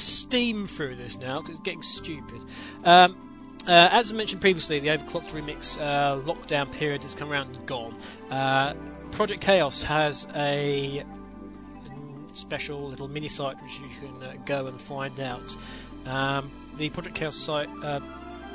steam 0.00 0.66
through 0.66 0.96
this 0.96 1.18
now 1.18 1.40
because 1.40 1.50
it's 1.50 1.60
getting 1.60 1.82
stupid. 1.82 2.40
Um, 2.84 3.16
uh, 3.66 3.88
as 3.92 4.12
I 4.12 4.16
mentioned 4.16 4.42
previously, 4.42 4.78
the 4.78 4.88
Overclocked 4.88 5.30
Remix 5.30 5.80
uh, 5.80 6.20
lockdown 6.20 6.70
period 6.70 7.02
has 7.04 7.14
come 7.14 7.32
around 7.32 7.56
and 7.56 7.66
gone. 7.66 7.96
Uh, 8.30 8.74
Project 9.10 9.40
Chaos 9.40 9.82
has 9.82 10.26
a 10.34 11.02
special 12.34 12.88
little 12.88 13.08
mini 13.08 13.28
site 13.28 13.62
which 13.62 13.78
you 13.78 13.88
can 14.00 14.22
uh, 14.22 14.34
go 14.44 14.66
and 14.66 14.78
find 14.78 15.18
out. 15.18 15.56
Um, 16.04 16.50
the 16.76 16.90
Project 16.90 17.16
Chaos 17.16 17.36
site, 17.36 17.70
uh, 17.82 18.00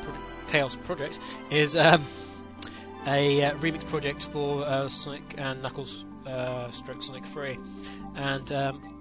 Project 0.04 0.24
Chaos 0.48 0.76
project, 0.76 1.20
is 1.50 1.76
um, 1.76 2.06
a 3.08 3.44
uh, 3.44 3.56
remix 3.56 3.86
project 3.88 4.24
for 4.24 4.90
Sonic 4.90 5.36
and 5.40 5.64
Knuckles 5.64 6.06
Stroke 6.70 7.02
Sonic 7.02 7.26
3, 7.26 7.58
and 8.16 8.52
um, 8.52 8.99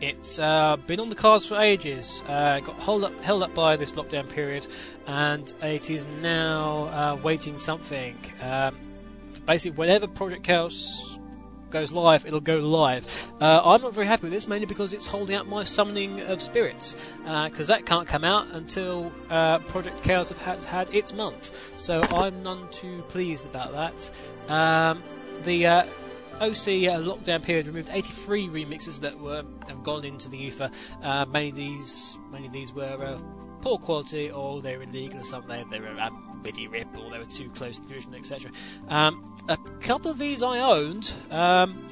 it's 0.00 0.38
uh, 0.38 0.76
been 0.76 1.00
on 1.00 1.08
the 1.08 1.14
cards 1.14 1.46
for 1.46 1.58
ages. 1.58 2.22
Uh, 2.26 2.60
got 2.60 2.78
held 2.80 3.04
up, 3.04 3.24
held 3.24 3.42
up 3.42 3.54
by 3.54 3.76
this 3.76 3.92
lockdown 3.92 4.28
period, 4.28 4.66
and 5.06 5.50
it 5.62 5.90
is 5.90 6.04
now 6.20 6.84
uh, 6.84 7.18
waiting 7.22 7.56
something. 7.56 8.16
Um, 8.42 8.76
basically, 9.46 9.76
whenever 9.76 10.06
Project 10.06 10.42
Chaos 10.42 11.18
goes 11.70 11.92
live, 11.92 12.26
it'll 12.26 12.40
go 12.40 12.58
live. 12.58 13.32
Uh, 13.40 13.60
I'm 13.64 13.82
not 13.82 13.94
very 13.94 14.06
happy 14.06 14.24
with 14.24 14.32
this, 14.32 14.46
mainly 14.46 14.66
because 14.66 14.92
it's 14.92 15.06
holding 15.06 15.36
up 15.36 15.46
my 15.46 15.64
summoning 15.64 16.20
of 16.20 16.40
spirits, 16.40 16.96
because 17.24 17.68
that 17.68 17.86
can't 17.86 18.06
come 18.06 18.24
out 18.24 18.48
until 18.52 19.12
uh, 19.30 19.58
Project 19.58 20.02
Chaos 20.02 20.30
has 20.30 20.64
had 20.64 20.94
its 20.94 21.12
month. 21.12 21.78
So 21.78 22.02
I'm 22.02 22.42
none 22.42 22.68
too 22.70 23.02
pleased 23.08 23.46
about 23.46 23.72
that. 23.72 24.52
Um, 24.52 25.02
the 25.44 25.66
uh, 25.66 25.86
OC 26.40 26.42
uh, 26.42 27.00
lockdown 27.00 27.42
period 27.42 27.66
removed 27.66 27.90
83 27.90 28.48
remixes 28.48 29.00
that 29.00 29.18
were 29.18 29.44
have 29.68 29.82
gone 29.82 30.04
into 30.04 30.28
the 30.28 30.38
ether. 30.38 30.70
Uh, 31.02 31.24
many 31.26 31.50
of 31.50 31.56
these, 31.56 32.18
many 32.30 32.46
of 32.46 32.52
these 32.52 32.72
were 32.72 32.84
uh, 32.84 33.18
poor 33.62 33.78
quality, 33.78 34.30
or 34.30 34.60
they 34.60 34.76
were 34.76 34.82
illegal, 34.82 35.20
or 35.20 35.24
something. 35.24 35.68
They, 35.70 35.80
were 35.80 35.86
a 35.86 36.10
MIDI 36.42 36.68
rip, 36.68 36.96
or 36.98 37.10
they 37.10 37.18
were 37.18 37.24
too 37.24 37.48
close 37.50 37.78
to 37.78 37.88
the 37.88 37.94
original, 37.94 38.18
etc. 38.18 38.50
Um, 38.88 39.36
a 39.48 39.56
couple 39.80 40.10
of 40.10 40.18
these 40.18 40.42
I 40.42 40.60
owned. 40.60 41.12
Um, 41.30 41.88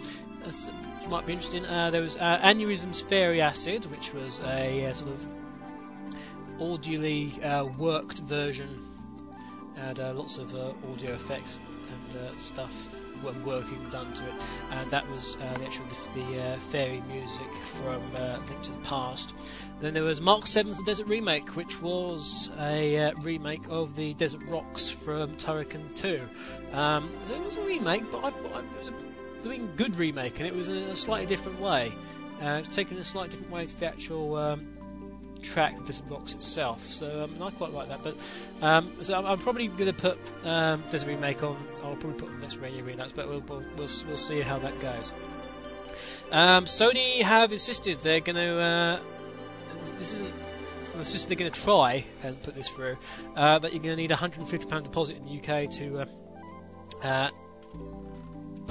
you 1.02 1.08
might 1.08 1.26
be 1.26 1.32
interesting. 1.32 1.64
Uh, 1.64 1.90
there 1.90 2.02
was 2.02 2.16
uh, 2.16 2.38
Aneurysm's 2.42 3.00
Fairy 3.00 3.40
Acid, 3.40 3.86
which 3.86 4.12
was 4.12 4.40
a 4.40 4.86
uh, 4.86 4.92
sort 4.92 5.10
of 5.10 5.28
audially 6.58 7.42
uh, 7.44 7.66
worked 7.78 8.20
version. 8.20 8.68
Had 9.76 10.00
uh, 10.00 10.12
lots 10.12 10.38
of 10.38 10.54
uh, 10.54 10.72
audio 10.92 11.12
effects 11.12 11.58
and 11.90 12.20
uh, 12.20 12.38
stuff 12.38 12.93
working 13.44 13.88
done 13.90 14.12
to 14.12 14.24
it, 14.26 14.34
and 14.70 14.90
that 14.90 15.08
was 15.10 15.36
uh, 15.36 15.58
the 15.58 15.64
actual 15.64 15.86
the, 15.86 16.20
the 16.20 16.42
uh, 16.42 16.56
fairy 16.56 17.02
music 17.08 17.52
from 17.62 18.02
uh, 18.16 18.38
Link 18.48 18.62
to 18.62 18.72
the 18.72 18.78
Past. 18.78 19.34
Then 19.80 19.94
there 19.94 20.02
was 20.02 20.20
Mark 20.20 20.42
7's 20.42 20.78
The 20.78 20.84
Desert 20.84 21.08
Remake, 21.08 21.56
which 21.56 21.82
was 21.82 22.50
a 22.58 22.98
uh, 22.98 23.12
remake 23.22 23.64
of 23.68 23.94
the 23.94 24.14
Desert 24.14 24.42
Rocks 24.48 24.90
from 24.90 25.36
Turrican 25.36 25.94
2. 25.94 26.20
Um, 26.72 27.10
so 27.24 27.34
it 27.34 27.42
was 27.42 27.56
a 27.56 27.62
remake, 27.62 28.10
but 28.10 28.24
I, 28.24 28.28
I, 28.28 28.60
it 28.60 28.78
was 28.78 28.88
a 28.88 29.58
good 29.76 29.96
remake, 29.96 30.38
and 30.38 30.46
it 30.46 30.54
was 30.54 30.68
in 30.68 30.76
a 30.76 30.96
slightly 30.96 31.26
different 31.26 31.60
way. 31.60 31.92
Uh, 32.42 32.60
it's 32.64 32.74
taken 32.74 32.98
a 32.98 33.04
slightly 33.04 33.30
different 33.30 33.52
way 33.52 33.66
to 33.66 33.80
the 33.80 33.86
actual 33.86 34.36
um, 34.36 34.66
track, 35.44 35.78
the 35.78 35.84
Desert 35.84 36.10
Rocks 36.10 36.34
itself. 36.34 36.82
So 36.82 37.24
um, 37.24 37.42
I 37.42 37.50
quite 37.50 37.72
like 37.72 37.88
that. 37.88 38.02
But 38.02 38.16
um, 38.62 38.96
so 39.02 39.14
I'm, 39.14 39.26
I'm 39.26 39.38
probably 39.38 39.68
going 39.68 39.86
to 39.86 39.92
put 39.92 40.18
um, 40.44 40.82
Desert 40.90 41.08
Remake 41.08 41.42
on. 41.42 41.56
I'll 41.82 41.96
probably 41.96 42.14
put 42.14 42.40
next 42.40 42.56
Radio 42.58 42.84
Redux, 42.84 43.12
but 43.12 43.28
we'll, 43.28 43.40
we'll 43.40 43.64
we'll 43.76 43.88
we'll 44.06 44.16
see 44.16 44.40
how 44.40 44.58
that 44.58 44.80
goes. 44.80 45.12
Um, 46.30 46.64
Sony 46.64 47.22
have 47.22 47.52
insisted 47.52 48.00
they're 48.00 48.20
going 48.20 48.36
to. 48.36 48.58
Uh, 48.58 49.00
this 49.98 50.14
isn't. 50.14 50.34
just 50.96 51.28
they're 51.28 51.36
going 51.36 51.52
to 51.52 51.62
try 51.62 52.04
and 52.22 52.40
put 52.42 52.54
this 52.54 52.68
through. 52.68 52.96
Uh, 53.36 53.58
that 53.58 53.72
you're 53.72 53.82
going 53.82 53.96
to 53.96 54.02
need 54.02 54.10
a 54.10 54.14
150 54.14 54.68
pound 54.68 54.84
deposit 54.84 55.16
in 55.16 55.24
the 55.24 55.38
UK 55.38 55.70
to. 55.70 56.00
Uh, 56.00 56.06
uh, 57.02 57.30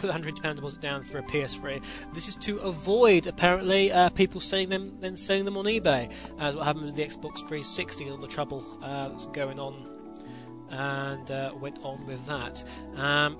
put 0.03 0.11
hundred 0.11 0.35
pound 0.41 0.57
deposit 0.57 0.81
down 0.81 1.03
for 1.03 1.19
a 1.19 1.23
PS3. 1.23 1.81
This 2.13 2.27
is 2.27 2.35
to 2.47 2.57
avoid 2.57 3.25
apparently 3.25 3.89
uh, 3.89 4.09
people 4.09 4.41
selling 4.41 4.67
them 4.67 4.97
then 4.99 5.15
selling 5.15 5.45
them 5.45 5.55
on 5.55 5.63
eBay, 5.65 6.11
as 6.39 6.57
what 6.57 6.65
happened 6.65 6.85
with 6.85 6.95
the 6.95 7.03
Xbox 7.03 7.37
360 7.37 8.03
and 8.03 8.13
all 8.13 8.17
the 8.17 8.27
trouble 8.27 8.65
uh, 8.81 9.07
that's 9.07 9.27
going 9.27 9.59
on 9.59 9.87
and 10.69 11.31
uh, 11.31 11.53
went 11.57 11.79
on 11.83 12.05
with 12.05 12.25
that. 12.27 12.63
Um, 12.97 13.37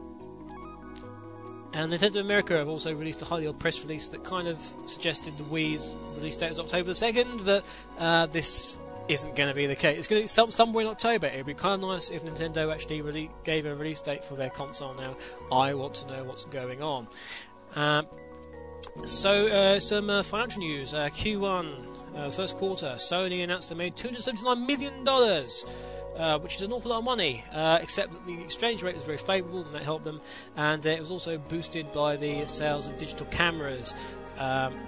and 1.74 1.92
Nintendo 1.92 2.22
America 2.22 2.56
have 2.56 2.70
also 2.70 2.94
released 2.94 3.22
a 3.24 3.26
highly 3.26 3.52
press 3.52 3.84
release 3.84 4.10
that 4.10 4.24
kind 4.24 4.48
of 4.48 4.62
suggested 4.86 5.38
the 5.38 5.44
Wii's 5.44 5.94
release 6.16 6.36
date 6.38 6.52
is 6.52 6.60
October 6.60 6.88
the 6.88 6.94
2nd, 6.94 7.44
but 7.44 7.66
uh, 7.98 8.28
this 8.28 8.78
isn't 9.08 9.36
going 9.36 9.50
to 9.50 9.56
be 9.56 9.68
the 9.68 9.76
case. 9.76 9.98
It's 9.98 10.08
going 10.08 10.22
to 10.22 10.24
be 10.24 10.28
some, 10.28 10.52
somewhere 10.52 10.86
in 10.86 10.90
October. 10.90 11.28
It 11.28 11.38
would 11.38 11.46
be 11.46 11.54
kind 11.54 11.84
of 11.84 11.90
nice 11.90 12.10
if 12.10 12.24
Nintendo 12.24 12.72
actually 12.72 13.02
really 13.02 13.30
gave 13.44 13.66
a 13.66 13.76
release 13.76 14.02
date 14.02 14.24
for 14.24 14.36
their 14.36 14.50
console 14.50 14.94
now. 14.94 15.18
I 15.52 15.74
want 15.74 15.96
to 15.96 16.08
know 16.08 16.24
what's 16.24 16.46
going 16.46 16.82
on. 16.82 17.08
Um, 17.76 18.08
so, 19.06 19.48
uh, 19.48 19.80
some 19.80 20.10
uh, 20.10 20.24
financial 20.24 20.62
news. 20.62 20.94
Uh, 20.94 21.10
Q1, 21.10 22.16
uh, 22.16 22.30
first 22.30 22.56
quarter, 22.58 22.94
Sony 22.98 23.44
announced 23.44 23.70
they 23.70 23.76
made 23.76 23.96
$279 23.96 24.68
million, 24.68 25.08
uh, 25.08 26.40
which 26.40 26.58
is 26.58 26.62
an 26.62 26.72
awful 26.72 26.92
lot 26.92 27.00
of 27.00 27.04
money, 27.04 27.44
uh, 27.52 27.80
except 27.82 28.14
that 28.14 28.26
the 28.26 28.40
exchange 28.42 28.84
rate 28.84 28.96
was 28.96 29.04
very 29.04 29.18
favourable 29.18 29.64
and 29.64 29.74
that 29.74 29.84
helped 29.84 30.06
them, 30.06 30.22
and 30.56 30.86
it 30.86 31.00
was 31.00 31.12
also 31.12 31.38
boosted 31.38 31.92
by 31.92 32.16
the 32.16 32.46
sales 32.46 32.88
of 32.88 32.98
digital 32.98 33.26
cameras. 33.28 33.96
Um, 34.38 34.80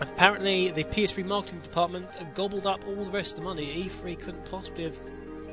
Apparently, 0.00 0.70
the 0.70 0.84
PS3 0.84 1.24
marketing 1.24 1.60
department 1.60 2.06
gobbled 2.34 2.66
up 2.66 2.86
all 2.86 3.04
the 3.04 3.10
rest 3.10 3.32
of 3.32 3.44
the 3.44 3.44
money. 3.44 3.84
E3 3.84 4.18
couldn't 4.18 4.44
possibly 4.50 4.84
have 4.84 5.00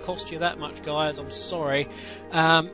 cost 0.02 0.32
you 0.32 0.40
that 0.40 0.60
much, 0.60 0.84
guys. 0.84 1.18
I'm 1.18 1.32
sorry. 1.32 1.88
Um, 2.32 2.70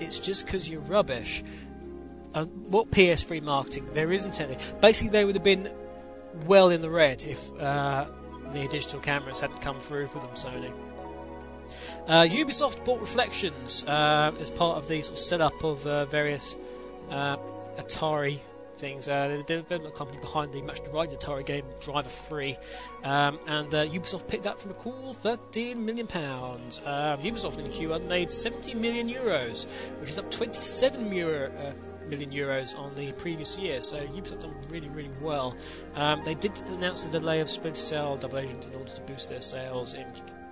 it's 0.00 0.18
just 0.18 0.46
because 0.46 0.68
you're 0.68 0.80
rubbish. 0.80 1.42
Um, 2.34 2.48
what 2.68 2.90
PS3 2.90 3.42
marketing? 3.42 3.90
There 3.92 4.10
isn't 4.10 4.40
any. 4.40 4.56
Basically, 4.80 5.10
they 5.10 5.24
would 5.24 5.34
have 5.34 5.44
been 5.44 5.68
well 6.46 6.70
in 6.70 6.82
the 6.82 6.90
red 6.90 7.24
if 7.24 7.52
uh, 7.60 8.06
the 8.52 8.68
digital 8.68 9.00
cameras 9.00 9.40
hadn't 9.40 9.60
come 9.60 9.80
through 9.80 10.06
for 10.06 10.18
them, 10.20 10.30
Sony. 10.30 10.72
Uh, 12.06 12.22
Ubisoft 12.22 12.84
bought 12.84 13.00
Reflections 13.00 13.84
uh, 13.84 14.32
as 14.40 14.50
part 14.50 14.78
of 14.78 14.88
the 14.88 15.02
sort 15.02 15.18
of 15.18 15.18
setup 15.18 15.64
of 15.64 15.86
uh, 15.86 16.06
various 16.06 16.56
uh, 17.10 17.36
Atari 17.76 18.40
things. 18.78 19.08
Uh, 19.08 19.42
the 19.46 19.54
development 19.54 19.94
company 19.94 20.20
behind 20.20 20.52
the 20.52 20.62
much 20.62 20.82
derided 20.84 21.20
Atari 21.20 21.44
game 21.44 21.64
Driver 21.80 22.08
3, 22.08 22.56
um, 23.04 23.38
and 23.46 23.74
uh, 23.74 23.86
Ubisoft 23.86 24.28
picked 24.28 24.46
up 24.46 24.60
from 24.60 24.70
a 24.70 24.74
cool 24.74 25.14
13 25.14 25.84
million 25.84 26.06
pounds. 26.06 26.80
Uh, 26.84 27.16
Ubisoft 27.18 27.58
in 27.58 27.66
Q1 27.66 28.06
made 28.08 28.30
70 28.32 28.74
million 28.74 29.08
euros, 29.08 29.66
which 30.00 30.10
is 30.10 30.18
up 30.18 30.30
27 30.30 31.12
euro, 31.12 31.50
uh, 31.50 31.72
million 32.08 32.30
euros 32.30 32.78
on 32.78 32.94
the 32.94 33.12
previous 33.12 33.58
year. 33.58 33.82
So 33.82 33.98
Ubisoft 33.98 34.42
done 34.42 34.54
really, 34.70 34.88
really 34.88 35.10
well. 35.20 35.56
Um, 35.94 36.22
they 36.24 36.34
did 36.34 36.58
announce 36.68 37.04
the 37.04 37.18
delay 37.18 37.40
of 37.40 37.50
Splinter 37.50 37.80
Cell 37.80 38.16
Double 38.16 38.38
Agent 38.38 38.64
in 38.66 38.74
order 38.74 38.90
to 38.90 39.00
boost 39.02 39.28
their 39.28 39.40
sales 39.40 39.94
in 39.94 40.06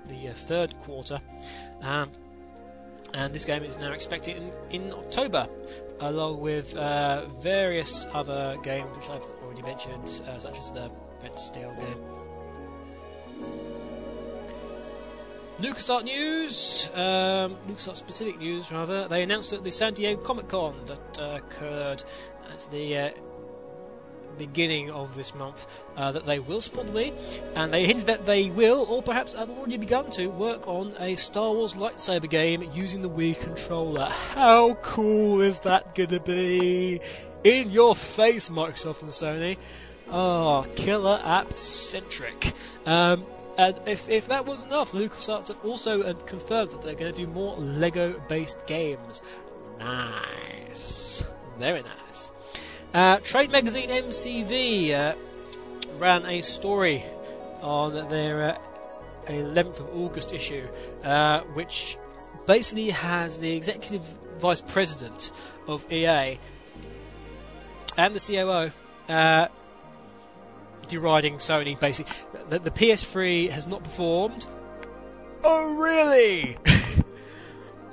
the 0.09 0.29
uh, 0.29 0.33
third 0.33 0.79
quarter. 0.81 1.21
Um, 1.83 2.11
and 3.15 3.33
this 3.33 3.45
game 3.45 3.63
is 3.63 3.79
now 3.79 3.93
expected 3.93 4.37
in, 4.37 4.53
in 4.71 4.93
October, 4.93 5.49
along 6.01 6.41
with 6.41 6.77
uh, 6.77 7.27
various 7.41 8.07
other 8.13 8.57
games 8.63 8.97
which 8.97 9.09
I've 9.09 9.27
already 9.43 9.63
mentioned, 9.63 10.23
uh, 10.29 10.39
such 10.39 10.61
as 10.61 10.73
the 10.73 10.91
Red 11.23 11.39
Steel 11.39 11.75
game. 11.79 12.27
LucasArts 15.59 16.05
news, 16.05 16.91
um, 16.95 17.57
LucasArts 17.67 17.97
specific 17.97 18.39
news 18.39 18.71
rather. 18.71 19.09
They 19.09 19.23
announced 19.23 19.55
at 19.55 19.65
the 19.65 19.71
San 19.71 19.95
Diego 19.95 20.21
Comic 20.21 20.49
Con 20.49 20.75
that 20.85 21.19
uh, 21.19 21.37
occurred 21.37 22.05
at 22.53 22.67
the 22.71 22.99
uh, 22.99 23.11
beginning 24.37 24.91
of 24.91 25.15
this 25.15 25.35
month 25.35 25.67
uh, 25.97 26.13
that 26.13 26.27
they 26.27 26.39
will 26.39 26.61
support 26.61 26.87
the 26.87 26.93
Wii, 26.93 27.41
and 27.55 27.73
they 27.73 27.87
hinted 27.87 28.07
that 28.07 28.27
they 28.27 28.51
will, 28.51 28.87
or 28.89 29.03
perhaps 29.03 29.35
have 29.35 29.51
already 29.51 29.77
begun 29.77 30.11
to, 30.11 30.27
work 30.29 30.69
on 30.69 30.95
a 31.01 31.17
Star 31.17 31.53
Wars 31.53 31.75
lightsaber 31.75 32.29
game 32.29 32.69
using 32.75 33.03
the 33.03 33.11
Wii 33.11 33.41
controller. 33.41 34.09
How 34.09 34.75
cool 34.75 35.41
is 35.41 35.61
that 35.61 35.95
gonna 35.95 36.21
be? 36.21 37.01
In 37.45 37.71
your 37.71 37.95
face, 37.95 38.49
Microsoft 38.49 39.03
and 39.03 39.11
Sony. 39.11 39.57
Oh, 40.11 40.67
killer 40.77 41.21
app 41.25 41.59
centric. 41.59 42.53
Um, 42.85 43.25
and 43.59 43.81
if, 43.87 44.09
if 44.09 44.29
that 44.29 44.47
wasn't 44.47 44.71
enough, 44.71 44.93
LucasArts 44.93 45.49
have 45.49 45.65
also 45.65 46.13
confirmed 46.13 46.73
that 46.73 46.83
they're 46.83 46.95
going 46.95 47.13
to 47.13 47.25
do 47.25 47.27
more 47.27 47.57
Lego 47.57 48.21
based 48.29 48.67
games. 48.67 49.23
Nice. 49.79 51.25
Very 51.59 51.83
nice. 51.83 52.33
Uh, 52.95 53.19
Trade 53.19 53.53
magazine 53.53 53.91
MCV 53.91 54.93
uh, 54.93 55.15
ran 55.99 56.25
a 56.27 56.41
story 56.41 57.05
on 57.61 58.09
their 58.09 58.51
uh, 58.51 58.59
11th 59.27 59.81
of 59.81 59.97
August 59.97 60.33
issue, 60.33 60.67
uh, 61.03 61.41
which 61.55 61.99
basically 62.47 62.91
has 62.91 63.39
the 63.39 63.55
executive 63.55 64.03
vice 64.39 64.61
president 64.61 65.33
of 65.67 65.91
EA 65.91 66.39
and 67.97 68.15
the 68.15 68.21
COO 68.21 68.71
uh, 69.13 69.49
deriding 70.89 71.35
Sony. 71.37 71.79
Basically, 71.79 72.15
that 72.51 72.65
the 72.65 72.71
PS3 72.71 73.51
has 73.51 73.67
not 73.67 73.83
performed. 73.83 74.47
Oh, 75.43 75.77
really? 75.77 76.57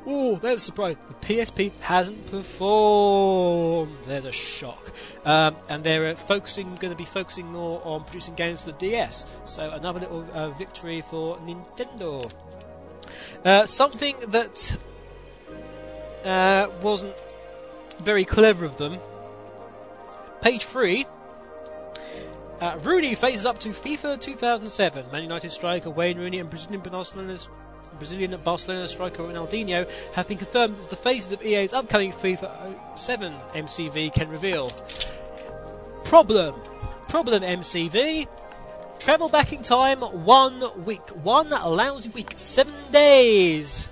Oh, 0.05 0.35
there's 0.35 0.59
a 0.59 0.63
surprise. 0.63 0.97
The 1.07 1.13
PSP 1.13 1.71
hasn't 1.79 2.27
performed. 2.27 3.95
There's 4.03 4.25
a 4.25 4.33
shock. 4.33 4.91
Um, 5.23 5.55
and 5.69 5.83
they're 5.83 6.07
uh, 6.07 6.15
focusing, 6.15 6.75
going 6.75 6.91
to 6.91 6.97
be 6.97 7.05
focusing 7.05 7.51
more 7.51 7.81
on 7.85 8.03
producing 8.03 8.35
games 8.35 8.65
for 8.65 8.71
the 8.71 8.77
DS. 8.77 9.25
So 9.45 9.69
another 9.69 10.01
little 10.01 10.27
uh, 10.33 10.49
victory 10.49 11.01
for 11.01 11.37
Nintendo. 11.37 12.29
Uh, 13.45 13.65
something 13.65 14.15
that 14.27 14.77
uh, 16.25 16.69
wasn't 16.81 17.13
very 18.01 18.25
clever 18.25 18.65
of 18.65 18.75
them. 18.77 18.99
Page 20.41 20.65
three. 20.65 21.05
Uh, 22.59 22.77
Rooney 22.83 23.15
faces 23.15 23.45
up 23.45 23.59
to 23.59 23.69
FIFA 23.69 24.19
2007. 24.19 25.11
Man 25.11 25.23
United 25.23 25.51
striker 25.51 25.89
Wayne 25.89 26.17
Rooney 26.17 26.39
and 26.39 26.49
Brazilian 26.49 26.81
Barcelona's 26.81 27.49
Brazilian 27.97 28.35
Barcelona 28.43 28.87
striker 28.87 29.23
Ronaldinho 29.23 29.89
have 30.13 30.27
been 30.27 30.37
confirmed 30.37 30.79
as 30.79 30.87
the 30.87 30.95
faces 30.95 31.31
of 31.31 31.43
EA's 31.43 31.73
upcoming 31.73 32.11
FIFA 32.11 32.97
7 32.97 33.33
MCV 33.53 34.13
can 34.13 34.29
reveal. 34.29 34.71
Problem. 36.03 36.55
Problem 37.07 37.43
MCV. 37.43 38.27
Travel 38.99 39.29
back 39.29 39.53
in 39.53 39.63
time 39.63 39.99
one 39.99 40.85
week. 40.85 41.09
One 41.09 41.49
lousy 41.49 42.09
week. 42.09 42.33
Seven 42.37 42.73
days 42.91 43.89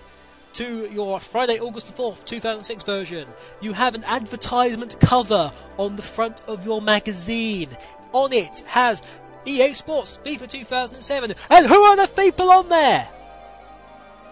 to 0.53 0.89
your 0.91 1.19
Friday, 1.19 1.59
August 1.59 1.87
the 1.87 2.01
4th, 2.01 2.25
2006 2.25 2.83
version. 2.83 3.27
You 3.61 3.73
have 3.73 3.95
an 3.95 4.03
advertisement 4.03 4.99
cover 4.99 5.51
on 5.77 5.95
the 5.95 6.01
front 6.01 6.41
of 6.47 6.65
your 6.65 6.81
magazine. 6.81 7.69
On 8.13 8.31
it 8.33 8.63
has 8.67 9.01
EA 9.45 9.73
Sports 9.73 10.19
FIFA 10.23 10.47
2007. 10.47 11.35
And 11.49 11.65
who 11.65 11.81
are 11.81 11.95
the 11.95 12.07
people 12.07 12.51
on 12.51 12.69
there? 12.69 13.07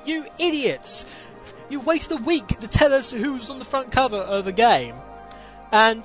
You 0.06 0.26
idiots! 0.40 1.06
You 1.70 1.80
waste 1.80 2.12
a 2.12 2.16
week 2.18 2.48
to 2.48 2.68
tell 2.68 2.94
us 2.94 3.12
who's 3.12 3.50
on 3.50 3.60
the 3.60 3.66
front 3.66 3.92
cover 3.92 4.18
of 4.18 4.48
a 4.48 4.52
game, 4.52 4.96
and 5.72 6.04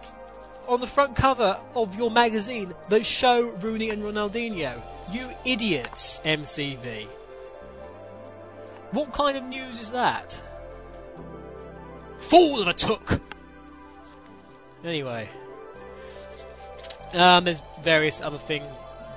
on 0.68 0.80
the 0.80 0.86
front 0.86 1.16
cover 1.16 1.58
of 1.74 1.96
your 1.96 2.10
magazine, 2.10 2.72
they 2.88 3.02
show 3.02 3.42
Rooney 3.42 3.90
and 3.90 4.02
Ronaldinho. 4.02 4.82
You 5.10 5.28
idiots, 5.44 6.20
MCV. 6.24 7.06
What 8.92 9.12
kind 9.12 9.36
of 9.36 9.44
news 9.44 9.80
is 9.80 9.90
that? 9.90 10.40
Fool 12.18 12.62
of 12.62 12.68
a 12.68 12.72
took! 12.72 13.20
Anyway. 14.84 15.28
Um, 17.12 17.44
there's 17.44 17.62
various 17.82 18.20
other 18.20 18.38
things 18.38 18.64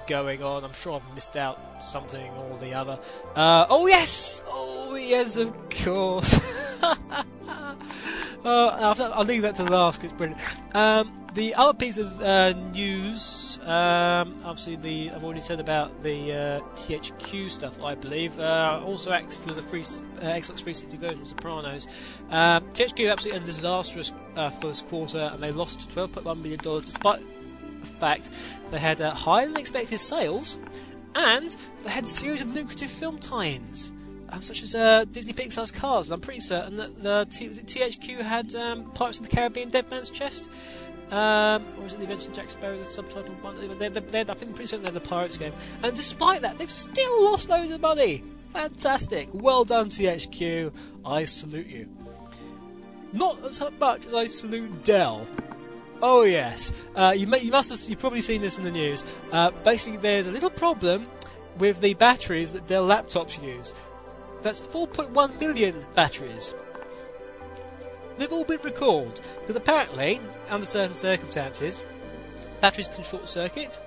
going 0.08 0.42
on. 0.42 0.64
I'm 0.64 0.74
sure 0.74 0.96
I've 0.96 1.16
missed 1.16 1.38
out 1.38 1.84
something 1.84 2.32
or 2.32 2.58
the 2.58 2.74
other. 2.74 3.00
Uh, 3.36 3.68
oh 3.70 3.88
yes! 3.88 4.42
Oh 4.48 4.96
yes, 4.96 5.38
of 5.38 5.54
course. 5.70 6.40
uh, 6.84 7.76
I'll, 8.44 9.14
I'll 9.14 9.26
leave 9.26 9.44
that 9.44 9.56
to 9.56 9.64
the 9.64 9.72
last 9.72 9.98
because 10.00 10.12
it's 10.12 10.18
brilliant. 10.18 10.42
Um, 10.76 11.28
the 11.34 11.54
other 11.56 11.78
piece 11.78 12.00
of 12.00 12.20
uh, 12.20 12.54
news, 12.72 13.60
um, 13.64 14.42
obviously 14.44 14.76
the 14.78 15.12
I've 15.14 15.24
already 15.24 15.42
said 15.42 15.60
about 15.60 16.02
the 16.02 16.34
uh, 16.34 16.60
THQ 16.76 17.52
stuff, 17.52 17.84
I 17.84 17.96
believe. 17.96 18.40
Uh, 18.40 18.82
also, 18.84 19.12
actually 19.12 19.46
was 19.46 19.58
a 19.58 19.62
free 19.62 19.82
uh, 19.82 20.34
Xbox 20.34 20.64
360 20.64 20.98
version 20.98 21.22
of 21.22 21.28
Sopranos. 21.28 21.88
Um, 22.30 22.64
THQ 22.72 23.12
absolutely 23.12 23.44
a 23.44 23.46
disastrous 23.46 24.14
first 24.62 24.88
quarter, 24.88 25.30
and 25.34 25.44
they 25.44 25.52
lost 25.52 25.90
12.1 25.90 26.24
million 26.38 26.60
dollars 26.60 26.86
despite 26.86 27.22
fact 27.88 28.30
they 28.72 28.80
had 28.80 29.02
uh, 29.02 29.14
higher 29.14 29.48
than 29.48 29.58
expected 29.58 30.00
sales, 30.00 30.60
and 31.16 31.56
they 31.84 31.90
had 31.90 32.04
a 32.04 32.08
series 32.08 32.42
of 32.42 32.54
lucrative 32.54 32.92
film 32.92 33.18
tie-ins, 33.18 33.92
um, 34.30 34.42
such 34.42 34.64
as 34.64 34.76
uh, 34.76 35.06
Disney 35.06 35.34
Pixar's 35.34 35.72
Cars. 35.72 36.10
And 36.10 36.16
I'm 36.16 36.22
pretty 36.22 36.42
certain 36.42 36.78
that 36.78 37.02
the 37.02 37.28
T- 37.30 37.50
THQ 37.50 38.20
had 38.20 38.54
um, 38.56 38.92
Pirates 38.92 39.20
of 39.20 39.30
the 39.30 39.36
Caribbean: 39.36 39.70
Dead 39.70 39.90
Man's 39.90 40.10
Chest. 40.10 40.48
Um, 41.10 41.66
or 41.80 41.86
is 41.86 41.94
it 41.94 41.98
the 41.98 42.04
Adventures 42.04 42.28
of 42.28 42.36
Jack 42.36 42.50
Sparrow, 42.50 42.78
the 42.78 42.84
subtitle 42.84 43.34
one? 43.36 43.78
They're, 43.78 43.90
they're, 43.90 44.26
I 44.28 44.34
think 44.34 44.56
pretty 44.56 44.68
certain 44.68 44.84
they're 44.84 44.92
the 44.92 45.00
Pirates 45.00 45.38
game. 45.38 45.54
And 45.82 45.96
despite 45.96 46.42
that, 46.42 46.58
they've 46.58 46.70
still 46.70 47.24
lost 47.24 47.48
loads 47.48 47.72
of 47.72 47.80
money. 47.80 48.24
Fantastic. 48.52 49.30
Well 49.32 49.64
done, 49.64 49.90
THQ. 49.90 50.74
I 51.06 51.24
salute 51.24 51.68
you. 51.68 51.88
Not 53.14 53.42
as 53.44 53.62
much 53.80 54.06
as 54.06 54.14
I 54.14 54.26
salute 54.26 54.84
Dell. 54.84 55.26
Oh 56.02 56.24
yes, 56.24 56.72
uh, 56.96 57.14
you, 57.18 57.26
may, 57.26 57.40
you 57.40 57.52
must 57.52 57.72
have 57.72 57.90
you've 57.90 58.00
probably 58.00 58.22
seen 58.22 58.42
this 58.42 58.60
in 58.60 58.64
the 58.64 58.72
news. 58.72 59.04
Uh, 59.32 59.52
basically, 59.52 59.98
there's 59.98 60.28
a 60.28 60.32
little 60.32 60.52
problem 60.52 61.08
with 61.58 61.82
the 61.82 61.96
batteries 61.96 62.54
that 62.54 62.68
Dell 62.68 62.88
laptops 62.88 63.42
use. 63.42 63.74
That's 64.44 64.62
4.1 64.62 65.40
million 65.40 65.84
batteries. 65.96 66.54
They've 68.18 68.32
all 68.32 68.46
been 68.46 68.62
recalled 68.64 69.22
because 69.42 69.56
apparently, 69.56 70.20
under 70.50 70.66
certain 70.66 70.94
circumstances, 70.94 71.84
batteries 72.62 72.88
can 72.88 73.04
short 73.04 73.28
circuit, 73.28 73.80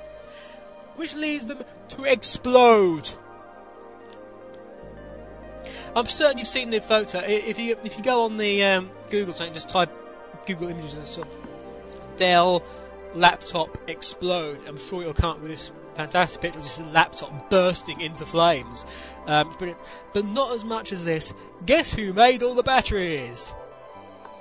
which 0.97 1.15
leads 1.15 1.47
them 1.47 1.59
to 1.91 2.05
explode. 2.05 3.09
I'm 5.95 6.07
certain 6.07 6.39
you've 6.39 6.49
seen 6.49 6.71
the 6.71 6.81
photo. 6.81 7.19
If 7.21 7.59
you 7.59 7.77
if 7.85 7.99
you 7.99 8.05
go 8.05 8.25
on 8.25 8.37
the 8.37 8.65
um, 8.65 8.91
Google 9.11 9.35
site 9.35 9.49
and 9.49 9.55
just 9.55 9.69
type 9.69 9.91
Google 10.47 10.69
Images 10.69 10.95
and 10.95 11.07
stuff, 11.07 11.29
Dell 12.21 12.63
laptop 13.15 13.79
explode. 13.89 14.61
I'm 14.69 14.77
sure 14.77 15.03
you'll 15.03 15.15
come 15.15 15.31
up 15.31 15.41
with 15.41 15.51
this 15.53 15.73
fantastic 15.95 16.43
picture 16.43 16.59
of 16.59 16.65
just 16.67 16.79
a 16.79 16.85
laptop 16.85 17.49
bursting 17.49 18.03
into 18.03 18.27
flames. 18.27 18.85
Um. 19.27 19.57
But 20.13 20.27
not 20.27 20.53
as 20.53 20.63
much 20.63 20.93
as 20.93 21.07
this. 21.07 21.33
Guess 21.65 21.95
who 21.95 22.13
made 22.13 22.43
all 22.43 22.53
the 22.53 22.63
batteries? 22.63 23.55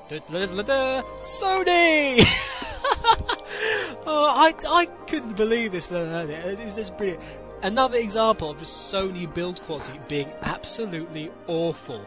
Da-da-da-da-da, 0.09 1.03
Sony! 1.23 2.19
oh, 4.05 4.33
I, 4.35 4.53
I 4.67 4.85
couldn't 5.07 5.37
believe 5.37 5.71
this 5.71 5.89
when 5.89 6.01
I 6.01 6.05
heard 6.05 6.29
it. 6.31 6.59
It's 6.59 6.75
just 6.75 6.97
brilliant. 6.97 7.23
Another 7.61 7.97
example 7.97 8.49
of 8.51 8.57
just 8.57 8.93
Sony 8.93 9.33
build 9.33 9.61
quality 9.61 9.97
being 10.09 10.29
absolutely 10.41 11.31
awful. 11.47 12.05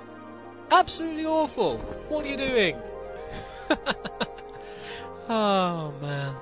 Absolutely 0.70 1.24
awful. 1.24 1.78
What 2.08 2.26
are 2.26 2.28
you 2.28 2.36
doing? 2.36 2.76
oh 5.28 5.92
man. 6.00 6.34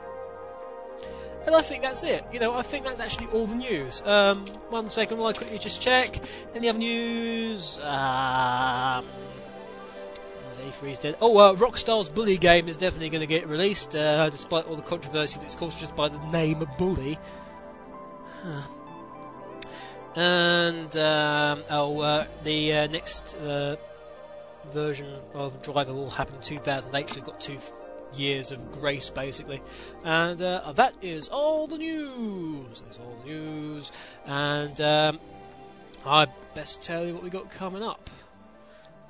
And 1.47 1.57
I 1.57 1.63
think 1.63 1.83
that's 1.83 2.05
it. 2.05 2.23
You 2.33 2.39
know, 2.39 2.55
I 2.55 2.63
think 2.63 2.85
that's 2.85 3.01
actually 3.01 3.29
all 3.29 3.47
the 3.47 3.57
news. 3.57 4.03
Um, 4.05 4.45
one 4.69 4.89
second 4.89 5.19
while 5.19 5.29
I 5.29 5.33
quickly 5.33 5.59
just 5.59 5.81
check. 5.81 6.17
Any 6.55 6.69
other 6.69 6.79
news? 6.79 7.79
Um, 7.79 9.07
E3's 10.71 10.99
dead. 10.99 11.17
Oh, 11.21 11.37
uh, 11.39 11.55
Rockstar's 11.55 12.09
Bully 12.09 12.37
game 12.37 12.69
is 12.69 12.77
definitely 12.77 13.11
going 13.11 13.23
to 13.23 13.27
get 13.27 13.47
released, 13.49 13.95
uh, 13.95 14.29
despite 14.31 14.67
all 14.67 14.77
the 14.77 14.83
controversy 14.83 15.41
that's 15.41 15.55
caused 15.55 15.79
just 15.79 15.97
by 15.97 16.09
the 16.09 16.19
name 16.31 16.67
Bully. 16.79 17.19
Huh. 18.43 18.63
And 20.17 20.97
um, 20.97 21.65
oh, 21.71 22.01
uh, 22.01 22.27
the 22.43 22.73
uh, 22.73 22.87
next 22.89 23.35
uh, 23.37 23.77
version 24.73 25.09
of 25.35 25.63
Driver 25.63 25.95
will 25.95 26.11
happen 26.11 26.35
in 26.35 26.43
2008, 26.43 27.09
so 27.09 27.17
we've 27.17 27.25
got 27.25 27.41
two 27.41 27.59
years 28.15 28.53
of 28.53 28.73
grace 28.73 29.11
basically. 29.11 29.61
And 30.05 30.41
uh, 30.41 30.73
that 30.73 30.95
is 31.03 31.29
all 31.29 31.67
the 31.67 31.79
news. 31.79 32.81
That's 32.81 32.99
all 32.99 33.17
the 33.25 33.31
news. 33.31 33.93
And 34.27 34.81
um, 34.81 35.21
I 36.05 36.27
best 36.55 36.83
tell 36.83 37.07
you 37.07 37.15
what 37.15 37.23
we 37.23 37.31
got 37.31 37.51
coming 37.51 37.83
up. 37.83 38.11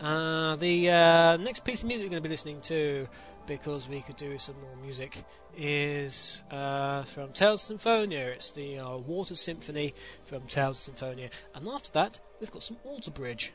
Uh, 0.01 0.57
the 0.57 0.91
uh, 0.91 1.37
next 1.37 1.65
piece 1.65 1.83
of 1.83 1.89
music 1.89 2.07
we're 2.07 2.11
going 2.11 2.23
to 2.23 2.29
be 2.29 2.33
listening 2.33 2.61
to, 2.63 3.07
because 3.47 3.87
we 3.87 4.01
could 4.01 4.17
do 4.17 4.39
some 4.39 4.55
more 4.63 4.77
music, 4.83 5.23
is 5.57 6.41
uh, 6.51 7.03
from 7.03 7.33
Tales 7.33 7.61
Symphonia. 7.61 8.29
It's 8.29 8.53
the 8.53 8.79
uh, 8.79 8.97
Water 8.97 9.35
Symphony 9.35 9.95
from 10.25 10.43
Tales 10.47 10.79
Symphonia. 10.79 11.29
And 11.55 11.69
after 11.69 11.93
that, 11.93 12.19
we've 12.41 12.51
got 12.51 12.63
some 12.63 12.79
Alter 12.85 13.11
Bridge. 13.11 13.53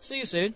See 0.00 0.18
you 0.18 0.26
soon. 0.26 0.54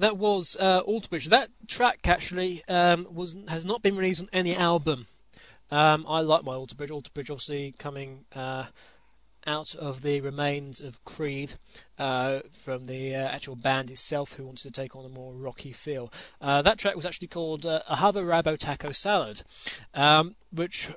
That 0.00 0.16
was 0.16 0.56
uh, 0.58 0.80
Alter 0.86 1.08
Bridge. 1.08 1.26
That 1.26 1.50
track 1.68 2.08
actually 2.08 2.62
um, 2.66 3.06
was 3.10 3.36
has 3.48 3.66
not 3.66 3.82
been 3.82 3.96
released 3.96 4.22
on 4.22 4.30
any 4.32 4.56
album. 4.56 5.06
Um, 5.70 6.06
I 6.08 6.20
like 6.20 6.42
my 6.42 6.54
Alter 6.54 6.74
Bridge. 6.74 6.90
Alter 6.90 7.10
Bridge 7.12 7.30
obviously 7.30 7.74
coming 7.78 8.24
uh, 8.34 8.64
out 9.46 9.74
of 9.74 10.00
the 10.00 10.22
remains 10.22 10.80
of 10.80 11.04
Creed 11.04 11.52
uh, 11.98 12.40
from 12.50 12.82
the 12.84 13.14
uh, 13.14 13.28
actual 13.28 13.56
band 13.56 13.90
itself, 13.90 14.32
who 14.32 14.46
wanted 14.46 14.62
to 14.62 14.70
take 14.70 14.96
on 14.96 15.04
a 15.04 15.10
more 15.10 15.34
rocky 15.34 15.72
feel. 15.72 16.10
Uh, 16.40 16.62
that 16.62 16.78
track 16.78 16.96
was 16.96 17.04
actually 17.04 17.28
called 17.28 17.66
uh, 17.66 17.82
Ahava 17.86 18.24
Rabo 18.24 18.56
Taco 18.56 18.92
Salad, 18.92 19.42
um, 19.92 20.34
which 20.50 20.90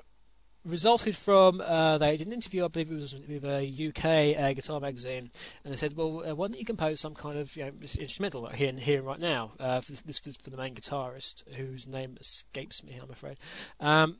resulted 0.64 1.16
from 1.16 1.60
uh, 1.60 1.98
they 1.98 2.16
did 2.16 2.26
an 2.26 2.32
interview, 2.32 2.64
I 2.64 2.68
believe 2.68 2.90
it 2.90 2.94
was 2.94 3.14
with 3.14 3.44
a 3.44 3.88
UK 3.88 4.38
uh, 4.38 4.52
guitar 4.54 4.80
magazine, 4.80 5.30
and 5.64 5.72
they 5.72 5.76
said, 5.76 5.96
"Well, 5.96 6.24
uh, 6.26 6.34
why 6.34 6.48
don't 6.48 6.58
you 6.58 6.64
compose 6.64 7.00
some 7.00 7.14
kind 7.14 7.38
of 7.38 7.54
you 7.56 7.64
know, 7.64 7.72
instrumental 7.98 8.46
here 8.46 8.68
and 8.68 8.78
here 8.78 9.02
right 9.02 9.18
now?" 9.18 9.52
Uh, 9.60 9.80
for 9.80 9.92
this, 9.92 10.18
for 10.18 10.50
the 10.50 10.56
main 10.56 10.74
guitarist, 10.74 11.46
whose 11.54 11.86
name 11.86 12.16
escapes 12.20 12.82
me, 12.82 12.98
I'm 13.00 13.10
afraid. 13.10 13.38
Um, 13.80 14.16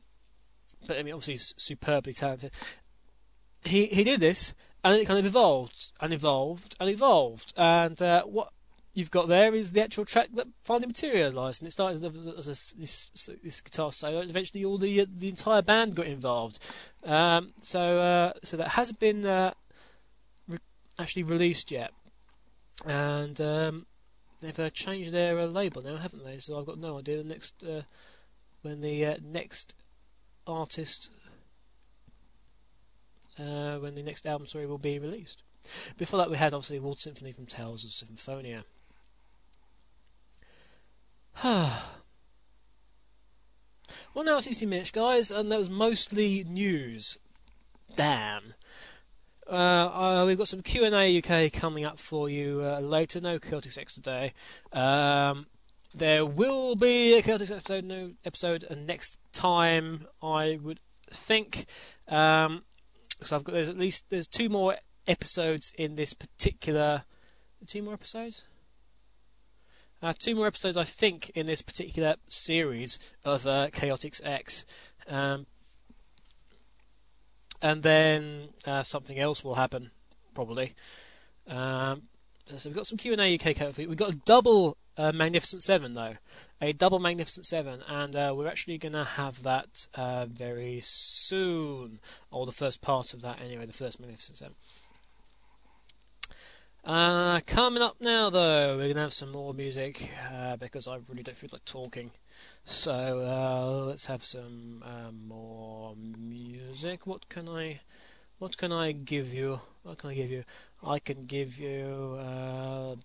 but 0.87 0.97
I 0.97 1.03
mean, 1.03 1.13
obviously, 1.13 1.33
he's 1.33 1.53
superbly 1.57 2.13
talented. 2.13 2.51
He 3.63 3.87
he 3.87 4.03
did 4.03 4.19
this, 4.19 4.53
and 4.83 4.95
it 4.95 5.05
kind 5.05 5.19
of 5.19 5.25
evolved 5.25 5.91
and 5.99 6.13
evolved 6.13 6.75
and 6.79 6.89
evolved, 6.89 7.53
and 7.57 7.99
uh, 8.01 8.23
what 8.23 8.49
you've 8.95 9.11
got 9.11 9.27
there 9.27 9.53
is 9.53 9.73
the 9.73 9.83
actual 9.83 10.05
track 10.05 10.29
that 10.33 10.47
finally 10.63 10.87
materialised, 10.87 11.61
and 11.61 11.67
it 11.67 11.71
started 11.71 12.03
as 12.03 12.47
a, 12.47 12.79
this 12.79 13.09
this 13.43 13.61
guitar 13.61 13.91
solo, 13.91 14.21
and 14.21 14.29
eventually 14.29 14.65
all 14.65 14.77
the 14.77 15.05
the 15.05 15.29
entire 15.29 15.61
band 15.61 15.95
got 15.95 16.07
involved. 16.07 16.59
Um, 17.03 17.53
so 17.59 17.99
uh, 17.99 18.33
so 18.43 18.57
that 18.57 18.69
hasn't 18.69 18.99
been 18.99 19.25
uh, 19.25 19.53
re- 20.47 20.59
actually 20.97 21.23
released 21.23 21.71
yet, 21.71 21.91
and 22.85 23.39
um, 23.41 23.85
they've 24.39 24.59
uh, 24.59 24.69
changed 24.69 25.11
their 25.11 25.37
uh, 25.39 25.45
label 25.45 25.83
now, 25.83 25.97
haven't 25.97 26.23
they? 26.23 26.39
So 26.39 26.57
I've 26.57 26.65
got 26.65 26.79
no 26.79 26.97
idea 26.97 27.17
the 27.17 27.23
next 27.25 27.63
uh, 27.63 27.81
when 28.61 28.81
the 28.81 29.05
uh, 29.05 29.17
next 29.21 29.75
artist. 30.47 31.11
When 33.37 33.95
the 33.95 34.03
next 34.03 34.25
album 34.25 34.47
sorry 34.47 34.65
will 34.65 34.77
be 34.77 34.97
released. 34.97 35.43
Before 35.97 36.19
that, 36.19 36.29
we 36.29 36.37
had 36.37 36.53
obviously 36.53 36.79
World 36.79 36.99
Symphony 36.99 37.33
from 37.33 37.45
Tales 37.45 37.83
of 37.83 37.89
Symphonia. 37.89 38.63
well, 41.43 41.73
now 44.15 44.37
it's 44.37 44.45
60 44.45 44.65
minutes, 44.67 44.91
guys, 44.91 45.31
and 45.31 45.51
that 45.51 45.59
was 45.59 45.69
mostly 45.69 46.45
news. 46.45 47.17
Damn. 47.95 48.53
Uh, 49.47 49.51
uh, 49.51 50.23
we've 50.25 50.37
got 50.37 50.47
some 50.47 50.61
Q&A 50.61 51.21
UK 51.21 51.51
coming 51.51 51.85
up 51.85 51.99
for 51.99 52.29
you 52.29 52.61
uh, 52.63 52.79
later. 52.79 53.19
No 53.19 53.37
Chaotix 53.37 53.77
X 53.77 53.95
today. 53.95 54.33
Um, 54.71 55.45
there 55.93 56.25
will 56.25 56.75
be 56.75 57.17
a 57.17 57.21
Chaotix 57.21 57.51
episode, 57.51 57.83
no 57.83 58.11
episode 58.23 58.65
next 58.85 59.17
time, 59.33 60.05
I 60.21 60.57
would 60.61 60.79
think. 61.09 61.65
Um, 62.07 62.63
so 63.21 63.35
I've 63.35 63.43
got 63.43 63.53
there's 63.53 63.69
at 63.69 63.77
least 63.77 64.05
there's 64.09 64.27
two 64.27 64.49
more 64.49 64.75
episodes 65.07 65.73
in 65.77 65.95
this 65.95 66.13
particular. 66.13 67.03
Two 67.67 67.81
more 67.81 67.93
episodes. 67.93 68.43
Uh, 70.05 70.13
two 70.15 70.35
more 70.35 70.45
episodes, 70.45 70.77
I 70.77 70.83
think, 70.83 71.31
in 71.31 71.47
this 71.47 71.63
particular 71.63 72.13
series 72.27 72.99
of 73.23 73.47
uh, 73.47 73.69
Chaotix 73.71 74.21
X. 74.23 74.63
Um, 75.07 75.47
and 77.59 77.81
then 77.81 78.49
uh, 78.67 78.83
something 78.83 79.17
else 79.17 79.43
will 79.43 79.55
happen, 79.55 79.89
probably. 80.35 80.75
Um, 81.47 82.03
so 82.45 82.69
we've 82.69 82.75
got 82.75 82.85
some 82.85 82.99
Q&A 82.99 83.33
UK 83.33 83.55
cover. 83.55 83.71
We've 83.75 83.97
got 83.97 84.13
a 84.13 84.15
double 84.15 84.77
uh, 84.95 85.11
Magnificent 85.11 85.63
Seven 85.63 85.95
though, 85.95 86.13
a 86.61 86.71
double 86.71 86.99
Magnificent 86.99 87.47
Seven, 87.47 87.81
and 87.87 88.15
uh, 88.15 88.31
we're 88.37 88.47
actually 88.47 88.77
going 88.77 88.93
to 88.93 89.05
have 89.05 89.41
that 89.41 89.87
uh, 89.95 90.27
very 90.27 90.81
soon, 90.83 91.99
or 92.29 92.45
the 92.45 92.51
first 92.51 92.79
part 92.79 93.15
of 93.15 93.23
that 93.23 93.41
anyway, 93.41 93.65
the 93.65 93.73
first 93.73 93.99
Magnificent 93.99 94.37
Seven. 94.37 94.53
Uh, 96.85 97.39
coming 97.47 97.81
up 97.81 97.95
now, 97.99 98.29
though, 98.29 98.77
we're 98.77 98.83
going 98.83 98.93
to 98.93 99.01
have 99.01 99.13
some 99.13 99.31
more 99.31 99.55
music 99.55 100.07
uh, 100.31 100.55
because 100.57 100.87
I 100.87 100.97
really 101.09 101.23
don't 101.23 101.35
feel 101.35 101.49
like 101.51 101.65
talking. 101.65 102.11
So 102.63 102.91
uh, 102.91 103.85
let's 103.85 104.05
have 104.05 104.23
some 104.23 104.83
uh, 104.85 105.11
more 105.11 105.95
music. 105.95 107.07
What 107.07 107.27
can 107.27 107.49
I, 107.49 107.79
what 108.37 108.55
can 108.55 108.71
I 108.71 108.91
give 108.91 109.33
you? 109.33 109.59
What 109.81 109.97
can 109.97 110.11
I 110.11 110.13
give 110.13 110.29
you? 110.29 110.43
I 110.85 110.99
can 110.99 111.25
give 111.25 111.57
you 111.57 112.19
uh, 112.19 112.95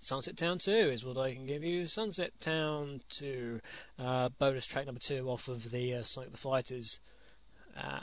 Sunset 0.00 0.36
Town 0.36 0.58
2 0.58 0.70
is 0.70 1.02
what 1.02 1.16
I 1.16 1.32
can 1.32 1.46
give 1.46 1.64
you. 1.64 1.86
Sunset 1.86 2.38
Town 2.40 3.00
2, 3.08 3.58
uh, 4.00 4.28
bonus 4.38 4.66
track 4.66 4.84
number 4.84 5.00
2 5.00 5.26
off 5.30 5.48
of 5.48 5.70
the 5.70 6.02
Sonic 6.02 6.30
the 6.30 6.36
Fighters 6.36 7.00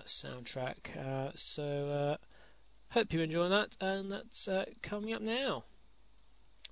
soundtrack. 0.08 1.38
So 1.38 2.18
hope 2.92 3.14
you 3.14 3.22
enjoy 3.22 3.50
that, 3.50 3.76
and 3.80 4.12
that's 4.12 4.48
uh, 4.48 4.66
coming 4.82 5.14
up 5.14 5.22
now. 5.22 5.64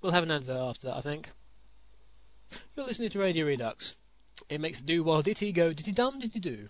We'll 0.01 0.11
have 0.11 0.23
an 0.23 0.31
advert 0.31 0.57
after 0.57 0.87
that, 0.87 0.97
I 0.97 1.01
think. 1.01 1.29
You're 2.75 2.85
listening 2.85 3.09
to 3.09 3.19
Radio 3.19 3.45
Redux. 3.45 3.97
It 4.49 4.61
makes 4.61 4.81
do 4.81 5.03
while 5.03 5.21
ditty 5.21 5.51
go 5.51 5.73
ditty 5.73 5.91
dum 5.91 6.19
ditty 6.19 6.39
do. 6.39 6.69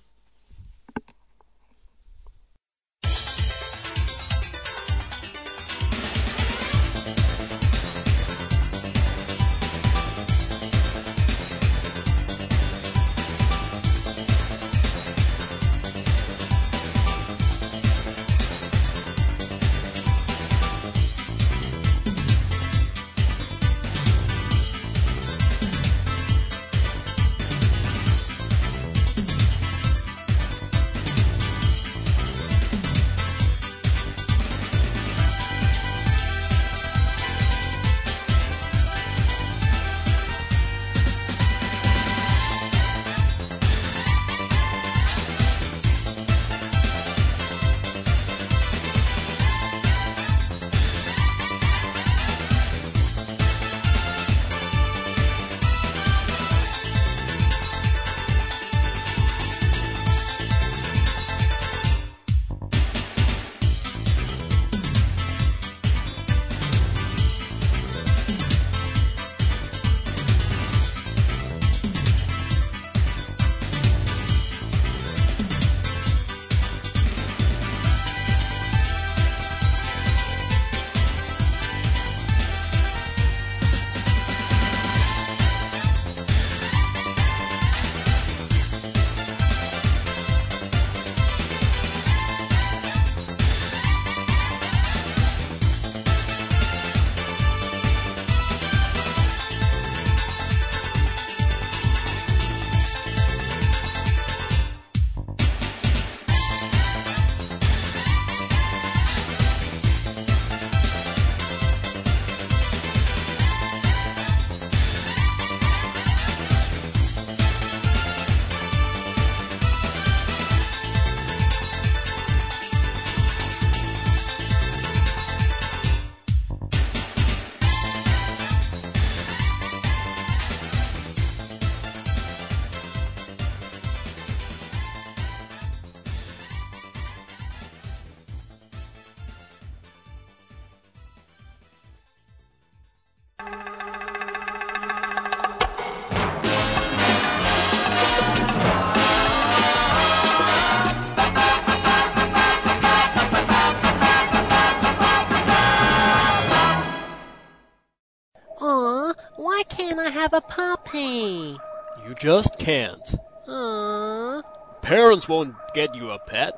Just 162.20 162.60
can't. 162.60 163.16
Uh, 163.48 164.42
parents 164.82 165.28
won't 165.28 165.56
get 165.74 165.96
you 165.96 166.12
a 166.12 166.20
pet. 166.20 166.54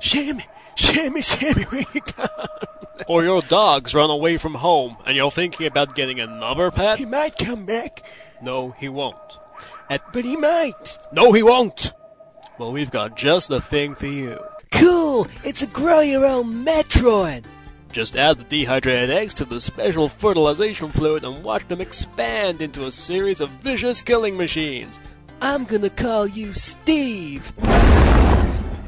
Sammy, 0.00 0.44
Sammy, 0.76 1.62
where 1.64 1.84
you 1.94 2.00
gone? 2.16 2.28
Or 3.06 3.24
your 3.24 3.40
dog's 3.42 3.94
run 3.94 4.10
away 4.10 4.36
from 4.36 4.54
home 4.54 4.96
and 5.06 5.16
you're 5.16 5.30
thinking 5.30 5.66
about 5.66 5.94
getting 5.94 6.20
another 6.20 6.70
pet? 6.70 6.98
He 6.98 7.04
might 7.04 7.36
come 7.38 7.66
back, 7.66 8.02
No, 8.42 8.70
he 8.70 8.88
won't. 8.88 9.16
but 9.88 10.24
he 10.24 10.36
might. 10.36 10.98
No, 11.12 11.32
he 11.32 11.42
won't! 11.42 11.92
Well, 12.58 12.72
we've 12.72 12.90
got 12.90 13.16
just 13.16 13.48
the 13.48 13.60
thing 13.60 13.94
for 13.94 14.06
you. 14.06 14.38
Cool, 14.72 15.26
it's 15.44 15.62
a 15.62 15.66
grow 15.66 16.00
your 16.00 16.24
own 16.26 16.64
Metroid. 16.64 17.44
Just 17.92 18.16
add 18.16 18.38
the 18.38 18.44
dehydrated 18.44 19.10
eggs 19.10 19.34
to 19.34 19.44
the 19.44 19.60
special 19.60 20.08
fertilization 20.08 20.88
fluid 20.88 21.24
and 21.24 21.44
watch 21.44 21.68
them 21.68 21.82
expand 21.82 22.62
into 22.62 22.86
a 22.86 22.92
series 22.92 23.42
of 23.42 23.50
vicious 23.50 24.00
killing 24.00 24.38
machines. 24.38 24.98
I'm 25.42 25.66
gonna 25.66 25.90
call 25.90 26.26
you 26.26 26.54
Steve. 26.54 27.52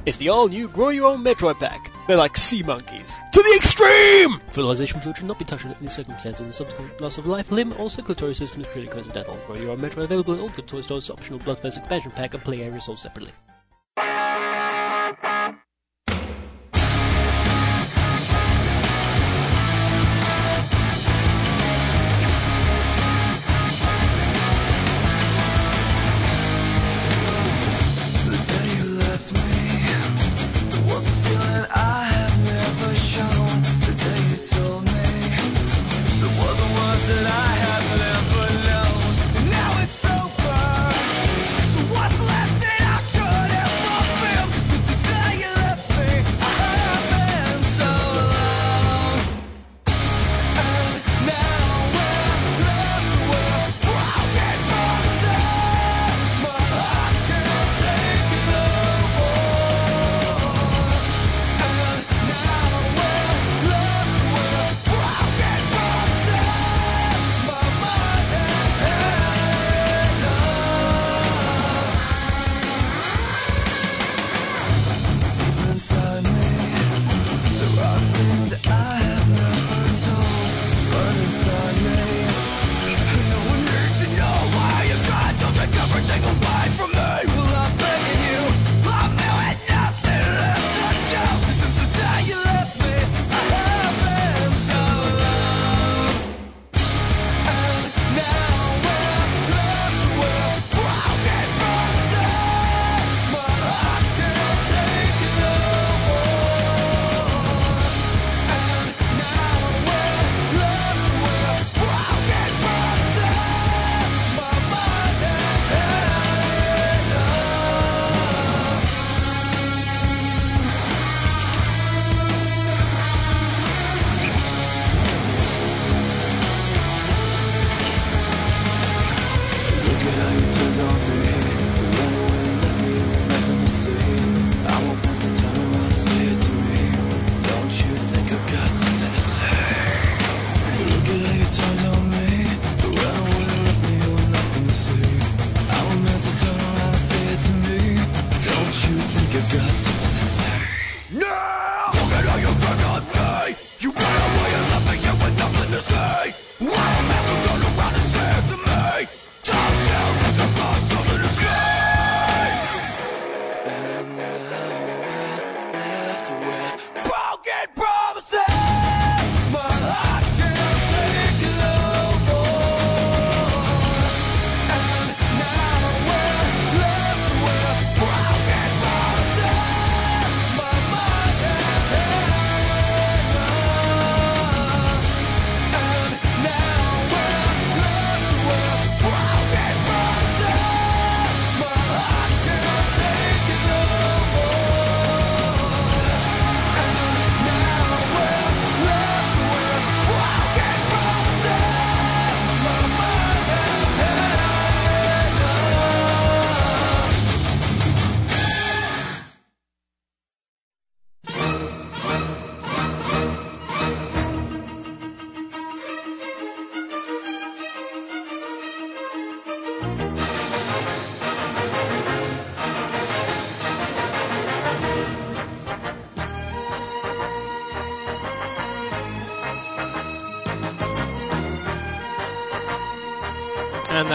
It's 0.07 0.17
the 0.17 0.31
all-new 0.31 0.69
Grow 0.69 0.89
Your 0.89 1.13
Own 1.13 1.23
Metroid 1.23 1.59
Pack. 1.61 1.91
They're 2.07 2.17
like 2.17 2.39
sea 2.39 2.63
monkeys. 2.63 3.21
To 3.33 3.43
the 3.43 3.55
extreme! 3.57 4.37
Fertilization 4.53 5.01
fluid 5.01 5.19
should 5.19 5.27
not 5.27 5.39
be 5.39 5.45
touched 5.45 5.67
under 5.67 5.77
any 5.81 5.89
circumstances, 5.89 6.41
and 6.41 6.55
subsequent 6.55 6.99
loss 7.03 7.19
of 7.19 7.27
life, 7.27 7.51
limb, 7.51 7.75
or 7.79 7.91
circulatory 7.91 8.35
system 8.35 8.63
is 8.63 8.69
purely 8.69 8.89
coincidental. 8.89 9.39
Grow 9.47 9.57
Your 9.57 9.73
Own 9.73 9.81
Metroid 9.81 10.05
available 10.05 10.33
in 10.33 10.41
all 10.41 10.49
good 10.49 10.67
toy 10.67 10.81
stores, 10.81 11.11
optional 11.11 11.41
Bloodfest 11.41 11.77
expansion 11.77 12.11
pack, 12.11 12.33
and 12.33 12.43
play 12.43 12.63
area 12.63 12.81
sold 12.81 12.99
separately. 12.99 13.33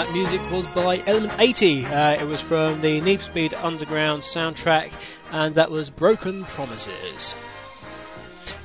That 0.05 0.13
music 0.13 0.39
was 0.49 0.65
by 0.67 1.03
Element 1.05 1.35
80. 1.39 1.85
Uh, 1.85 2.11
it 2.11 2.25
was 2.25 2.39
from 2.39 2.79
the 2.79 3.01
Need 3.01 3.19
Speed 3.19 3.53
Underground 3.53 4.21
soundtrack, 4.21 4.93
and 5.33 5.55
that 5.55 5.69
was 5.69 5.89
Broken 5.89 6.45
Promises. 6.45 7.35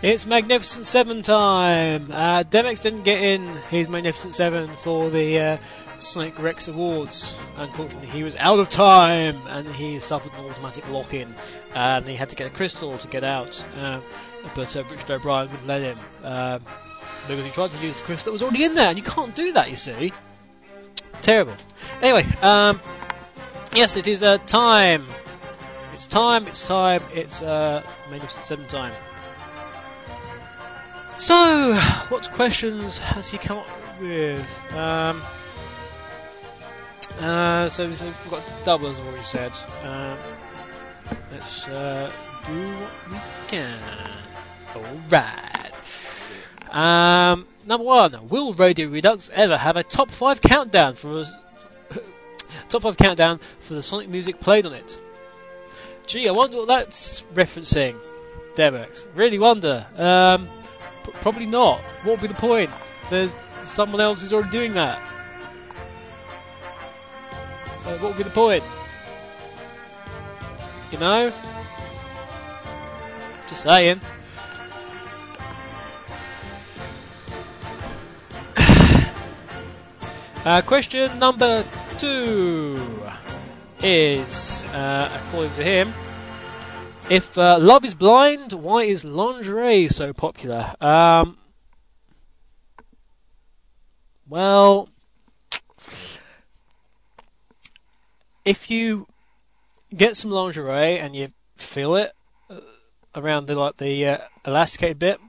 It's 0.00 0.26
Magnificent 0.26 0.84
Seven 0.84 1.22
time. 1.22 2.12
Uh, 2.12 2.44
Demex 2.44 2.82
didn't 2.82 3.02
get 3.02 3.20
in 3.20 3.48
his 3.68 3.88
Magnificent 3.88 4.32
Seven 4.32 4.68
for 4.76 5.10
the 5.10 5.40
uh, 5.40 5.56
Sonic 5.98 6.40
Rex 6.40 6.68
Awards. 6.68 7.36
Unfortunately, 7.56 8.10
he 8.10 8.22
was 8.22 8.36
out 8.36 8.60
of 8.60 8.68
time, 8.68 9.36
and 9.48 9.66
he 9.66 9.98
suffered 9.98 10.30
an 10.38 10.48
automatic 10.48 10.88
lock-in, 10.88 11.34
and 11.74 12.06
he 12.06 12.14
had 12.14 12.28
to 12.28 12.36
get 12.36 12.46
a 12.46 12.50
crystal 12.50 12.96
to 12.96 13.08
get 13.08 13.24
out. 13.24 13.60
Uh, 13.80 14.00
but 14.54 14.76
uh, 14.76 14.84
Richard 14.84 15.10
O'Brien 15.10 15.50
wouldn't 15.50 15.66
let 15.66 15.82
him. 15.82 15.98
Um, 16.22 16.62
because 17.26 17.44
he 17.44 17.50
tried 17.50 17.72
to 17.72 17.84
use 17.84 17.96
the 17.96 18.04
crystal 18.04 18.30
that 18.30 18.34
was 18.34 18.42
already 18.44 18.62
in 18.62 18.74
there, 18.74 18.88
and 18.88 18.96
you 18.96 19.02
can't 19.02 19.34
do 19.34 19.50
that, 19.54 19.68
you 19.68 19.76
see. 19.76 20.12
Terrible. 21.24 21.54
Anyway, 22.02 22.24
um, 22.42 22.80
Yes, 23.74 23.96
it 23.96 24.06
is 24.06 24.22
uh, 24.22 24.38
time. 24.38 25.04
It's 25.94 26.06
time. 26.06 26.46
It's 26.46 26.62
time. 26.62 27.02
It's 27.12 27.42
uh, 27.42 27.82
Magnificent 28.08 28.44
Seven 28.44 28.68
time. 28.68 28.94
So, 31.16 31.74
what 32.08 32.30
questions 32.30 32.98
has 32.98 33.28
he 33.28 33.38
come 33.38 33.58
up 33.58 33.66
with? 34.00 34.74
Um, 34.74 35.20
uh, 37.18 37.68
so, 37.68 37.88
we've 37.88 38.30
got 38.30 38.44
doubles, 38.64 39.00
I've 39.00 39.06
already 39.08 39.24
said. 39.24 39.52
Um, 39.82 40.18
let's 41.32 41.66
uh, 41.66 42.12
do 42.46 42.70
what 42.76 43.10
we 43.10 43.18
can. 43.48 43.78
Alright. 44.76 45.63
Um, 46.74 47.46
number 47.66 47.84
one, 47.84 48.28
will 48.28 48.52
Radio 48.52 48.88
Redux 48.88 49.30
ever 49.32 49.56
have 49.56 49.76
a 49.76 49.84
top 49.84 50.10
five 50.10 50.40
countdown 50.40 50.96
for 50.96 51.18
us? 51.18 51.32
top 52.68 52.82
five 52.82 52.96
countdown 52.96 53.38
for 53.60 53.74
the 53.74 53.82
Sonic 53.82 54.08
music 54.08 54.40
played 54.40 54.66
on 54.66 54.72
it? 54.72 55.00
Gee, 56.08 56.28
I 56.28 56.32
wonder 56.32 56.56
what 56.56 56.66
that's 56.66 57.22
referencing. 57.32 57.96
Demex. 58.56 59.06
Really 59.14 59.38
wonder. 59.38 59.86
Um, 59.96 60.48
p- 61.04 61.12
probably 61.12 61.46
not. 61.46 61.78
What 62.02 62.14
would 62.14 62.20
be 62.20 62.26
the 62.26 62.34
point? 62.34 62.70
There's 63.08 63.34
someone 63.62 64.00
else 64.00 64.22
who's 64.22 64.32
already 64.32 64.50
doing 64.50 64.74
that. 64.74 65.00
So 67.78 67.90
what 67.98 68.02
would 68.02 68.16
be 68.16 68.24
the 68.24 68.30
point? 68.30 68.64
You 70.90 70.98
know? 70.98 71.32
Just 73.48 73.62
saying. 73.62 74.00
Uh, 80.44 80.60
question 80.60 81.18
number 81.18 81.64
two 81.96 82.78
is, 83.82 84.62
uh, 84.74 85.10
according 85.14 85.54
to 85.54 85.64
him, 85.64 85.94
if 87.08 87.38
uh, 87.38 87.58
love 87.58 87.82
is 87.86 87.94
blind, 87.94 88.52
why 88.52 88.82
is 88.82 89.06
lingerie 89.06 89.88
so 89.88 90.12
popular? 90.12 90.70
Um, 90.82 91.38
well, 94.28 94.90
if 98.44 98.70
you 98.70 99.06
get 99.96 100.14
some 100.14 100.30
lingerie 100.30 100.98
and 100.98 101.16
you 101.16 101.32
feel 101.56 101.96
it 101.96 102.12
uh, 102.50 102.60
around 103.14 103.46
the 103.46 103.54
like 103.54 103.78
the 103.78 104.06
uh, 104.06 104.18
elasticated 104.44 104.98
bit, 104.98 105.20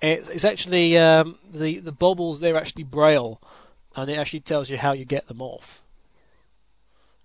it's, 0.00 0.28
it's 0.28 0.44
actually 0.44 0.96
um, 0.96 1.38
the 1.52 1.80
the 1.80 1.90
bobbles. 1.90 2.38
They're 2.38 2.56
actually 2.56 2.84
braille, 2.84 3.40
and 3.96 4.10
it 4.10 4.18
actually 4.18 4.40
tells 4.40 4.70
you 4.70 4.76
how 4.76 4.92
you 4.92 5.04
get 5.04 5.26
them 5.26 5.42
off 5.42 5.82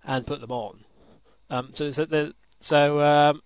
and 0.03 0.25
put 0.25 0.41
them 0.41 0.51
on. 0.51 0.83
Um, 1.49 1.69
so 1.73 1.85
it's 1.85 1.97
the 1.97 2.33
so 2.59 2.99
um, 3.01 3.41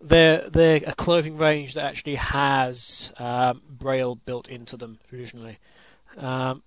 they're 0.00 0.48
they're 0.48 0.80
a 0.86 0.94
clothing 0.94 1.38
range 1.38 1.74
that 1.74 1.84
actually 1.84 2.16
has 2.16 3.12
um, 3.18 3.62
braille 3.68 4.14
built 4.14 4.48
into 4.48 4.76
them 4.76 4.98
traditionally. 5.08 5.58
Um, 6.16 6.62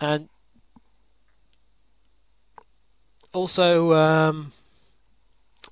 and 0.00 0.28
also, 3.34 3.92
um, 3.92 4.52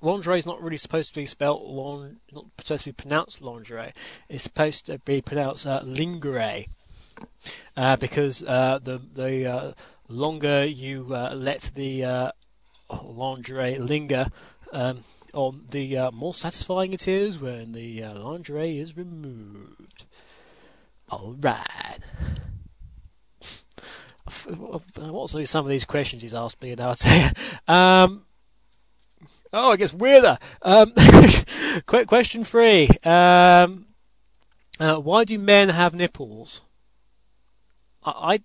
lingerie 0.03 0.39
is 0.39 0.45
not 0.45 0.61
really 0.61 0.77
supposed 0.77 1.09
to 1.09 1.19
be 1.19 1.25
spelt 1.25 1.63
lon, 1.63 2.17
not 2.31 2.45
supposed 2.59 2.83
to 2.83 2.89
be 2.89 2.93
pronounced 2.93 3.41
lingerie. 3.41 3.93
It's 4.29 4.43
supposed 4.43 4.87
to 4.87 4.99
be 4.99 5.21
pronounced 5.21 5.65
uh, 5.65 5.81
lingerie, 5.83 6.67
uh, 7.77 7.95
because 7.95 8.43
uh, 8.43 8.79
the 8.83 8.99
the 9.13 9.45
uh, 9.51 9.73
longer 10.09 10.65
you 10.65 11.07
uh, 11.11 11.33
let 11.35 11.71
the 11.73 12.03
uh, 12.03 12.31
lingerie 13.03 13.79
linger 13.79 14.27
um, 14.73 15.03
on, 15.33 15.65
the 15.71 16.11
more 16.11 16.33
satisfying 16.33 16.93
it 16.93 17.07
is 17.07 17.39
when 17.39 17.71
the 17.71 18.03
lingerie 18.03 18.77
is 18.79 18.97
removed. 18.97 20.05
All 21.09 21.35
right. 21.39 21.99
What's 24.97 25.49
some 25.49 25.65
of 25.65 25.69
these 25.69 25.85
questions 25.85 26.21
he's 26.21 26.33
asked 26.33 26.61
me? 26.61 26.75
Now 26.75 26.91
I 26.91 26.93
tell 26.95 27.21
you. 27.21 27.73
Um, 27.73 28.25
oh, 29.53 29.71
it 29.71 29.77
gets 29.77 29.93
weirder. 29.93 30.37
Um, 30.61 30.93
quick 31.85 32.07
question 32.07 32.43
three. 32.43 32.89
Um, 33.03 33.85
uh, 34.79 34.95
why 34.95 35.23
do 35.23 35.37
men 35.37 35.69
have 35.69 35.93
nipples? 35.93 36.61
I, 38.03 38.11
I 38.11 38.39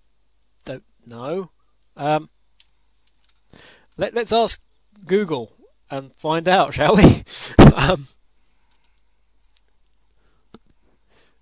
don't 0.65 0.83
know. 1.05 1.49
Um, 1.97 2.29
let, 3.97 4.15
us 4.17 4.31
ask 4.31 4.61
Google 5.05 5.51
and 5.89 6.15
find 6.15 6.47
out, 6.47 6.73
shall 6.75 6.95
we? 6.95 7.23
um, 7.75 8.07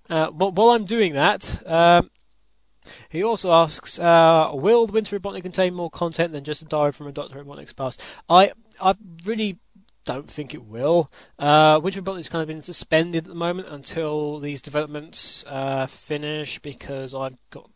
uh, 0.09 0.27
while 0.29 0.69
I'm 0.69 0.85
doing 0.85 1.13
that, 1.13 1.67
um, 1.67 2.09
he 3.09 3.23
also 3.23 3.51
asks, 3.51 3.99
uh, 3.99 4.51
will 4.53 4.87
the 4.87 4.93
Winter 4.93 5.19
Robotnik 5.19 5.43
contain 5.43 5.73
more 5.73 5.89
content 5.89 6.31
than 6.31 6.45
just 6.45 6.61
a 6.61 6.65
diary 6.65 6.93
from 6.93 7.07
a 7.07 7.11
Dr. 7.11 7.43
Robotnik's 7.43 7.73
past? 7.73 8.01
I, 8.29 8.51
I 8.81 8.95
really 9.25 9.57
don't 10.05 10.29
think 10.29 10.53
it 10.53 10.63
will. 10.63 11.11
Uh, 11.37 11.79
Winter 11.83 12.01
Robotnik's 12.01 12.29
kind 12.29 12.41
of 12.41 12.47
been 12.47 12.63
suspended 12.63 13.23
at 13.23 13.29
the 13.29 13.35
moment 13.35 13.67
until 13.67 14.39
these 14.39 14.61
developments 14.61 15.45
uh, 15.47 15.85
finish 15.87 16.59
because 16.59 17.13
I've 17.13 17.37
got 17.49 17.69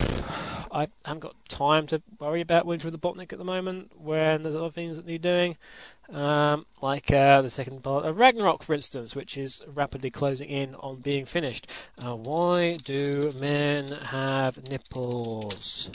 I 0.00 0.88
haven't 1.04 1.20
got 1.20 1.34
time 1.48 1.86
to 1.88 2.00
worry 2.18 2.40
about 2.40 2.64
Winter 2.64 2.88
of 2.88 2.92
the 2.92 2.98
Botnik 2.98 3.32
at 3.32 3.38
the 3.38 3.44
moment 3.44 3.90
when 3.98 4.42
there's 4.42 4.56
other 4.56 4.70
things 4.70 4.96
that 4.96 5.06
need 5.06 5.20
doing, 5.20 5.56
um, 6.10 6.64
like 6.80 7.12
uh, 7.12 7.42
the 7.42 7.50
second 7.50 7.82
part 7.82 8.04
of 8.04 8.18
Ragnarok, 8.18 8.62
for 8.62 8.74
instance, 8.74 9.14
which 9.14 9.36
is 9.36 9.62
rapidly 9.74 10.10
closing 10.10 10.48
in 10.48 10.74
on 10.76 10.96
being 10.96 11.26
finished. 11.26 11.70
Uh, 12.02 12.16
why 12.16 12.76
do 12.84 13.32
men 13.38 13.88
have 13.88 14.68
nipples? 14.68 15.90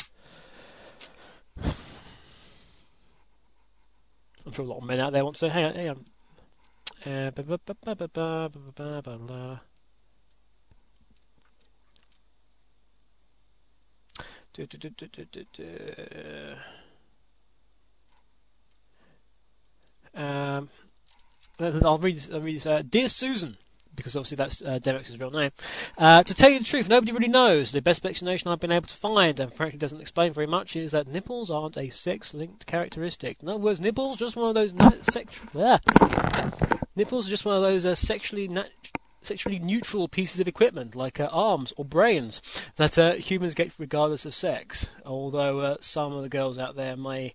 I'm 4.48 4.54
sure 4.54 4.64
a 4.64 4.68
lot 4.70 4.78
of 4.78 4.86
men 4.86 5.02
out 5.02 5.12
there 5.12 5.26
want 5.26 5.36
to. 5.36 5.50
Hang 5.50 5.66
on, 5.66 5.76
hang 5.76 5.90
on. 5.90 6.06
Um, 20.16 20.70
I'll 21.60 21.98
read. 21.98 22.26
I'll 22.34 22.40
read. 22.40 22.66
Uh, 22.66 22.84
Dear 22.84 23.10
Susan, 23.10 23.58
because 23.98 24.16
obviously 24.16 24.38
that's 24.38 24.62
uh, 24.62 24.80
real 25.20 25.32
name. 25.32 25.52
Uh, 25.98 26.24
to 26.24 26.34
tell 26.34 26.50
you 26.50 26.60
the 26.60 26.66
truth, 26.66 26.88
nobody 26.88 27.12
really 27.12 27.28
knows. 27.28 27.74
The 27.74 27.82
best 27.82 28.06
explanation 28.06 28.50
I've 28.50 28.62
been 28.62 28.72
able 28.72 28.88
to 28.88 28.96
find, 28.96 29.38
and 29.42 29.54
frankly 29.54 29.78
doesn't 29.78 30.00
explain 30.00 30.32
very 30.32 30.48
much, 30.48 30.78
is 30.78 30.94
that 30.94 31.08
nipples 31.08 31.52
aren't 31.52 31.78
a 31.78 31.90
sex-linked 31.90 32.66
characteristic. 32.66 33.38
In 33.42 33.50
other 33.50 33.60
words, 33.60 33.82
nipples 33.82 34.16
just 34.16 34.38
one 34.38 34.48
of 34.48 34.56
those 34.56 34.74
na- 34.74 34.92
sex- 34.92 35.44
nipples 36.96 37.28
are 37.28 37.30
just 37.30 37.46
one 37.46 37.58
of 37.58 37.62
those 37.62 37.86
uh, 37.86 37.96
sexually 37.96 38.48
nat- 38.48 38.72
sexually 39.24 39.60
neutral 39.60 40.08
pieces 40.08 40.40
of 40.40 40.48
equipment, 40.48 40.96
like 40.96 41.20
uh, 41.20 41.28
arms 41.30 41.74
or 41.76 41.84
brains, 41.84 42.42
that 42.78 42.98
uh, 42.98 43.14
humans 43.14 43.56
get 43.56 43.74
regardless 43.78 44.26
of 44.26 44.34
sex. 44.34 44.90
Although 45.06 45.60
uh, 45.60 45.78
some 45.82 46.14
of 46.14 46.24
the 46.24 46.30
girls 46.30 46.58
out 46.58 46.76
there 46.76 46.96
may 46.96 47.34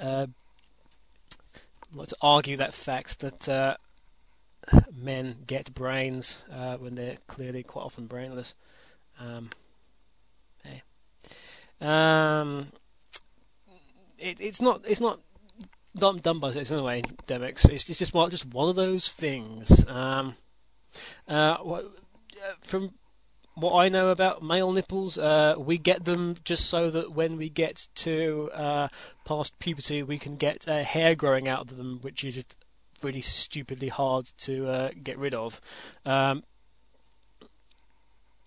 uh, 0.00 0.26
like 1.94 2.08
to 2.08 2.16
argue 2.20 2.56
that 2.58 2.74
fact 2.74 3.20
that 3.20 3.48
uh, 3.48 3.76
men 4.94 5.36
get 5.46 5.72
brains 5.74 6.42
uh, 6.52 6.76
when 6.76 6.94
they're 6.94 7.18
clearly 7.26 7.62
quite 7.62 7.82
often 7.82 8.06
brainless. 8.06 8.54
Um, 9.20 9.50
hey, 10.64 10.82
um, 11.80 12.68
it, 14.18 14.40
it's 14.40 14.60
not 14.60 14.82
it's 14.86 15.00
not 15.00 15.20
done, 15.96 16.16
done 16.16 16.38
by 16.38 16.50
sex 16.50 16.70
anyway, 16.70 17.02
Demix. 17.26 17.68
It's, 17.68 17.88
it's 17.88 17.98
just 17.98 18.14
one, 18.14 18.30
just 18.30 18.46
one 18.46 18.68
of 18.68 18.76
those 18.76 19.08
things. 19.08 19.84
Um, 19.88 20.34
uh, 21.28 21.56
uh, 21.60 21.82
from 22.62 22.92
what 23.54 23.74
I 23.74 23.88
know 23.88 24.10
about 24.10 24.42
male 24.42 24.72
nipples, 24.72 25.16
uh, 25.16 25.54
we 25.58 25.78
get 25.78 26.04
them 26.04 26.36
just 26.44 26.66
so 26.66 26.90
that 26.90 27.12
when 27.12 27.36
we 27.38 27.48
get 27.48 27.88
to 27.96 28.50
uh, 28.52 28.88
past 29.24 29.58
puberty, 29.58 30.02
we 30.02 30.18
can 30.18 30.36
get 30.36 30.68
uh, 30.68 30.82
hair 30.82 31.14
growing 31.14 31.48
out 31.48 31.70
of 31.70 31.76
them, 31.76 31.98
which 32.02 32.24
is 32.24 32.44
really 33.04 33.20
stupidly 33.20 33.88
hard 33.88 34.26
to 34.38 34.68
uh, 34.68 34.90
get 35.02 35.18
rid 35.18 35.34
of. 35.34 35.60
Um, 36.04 36.42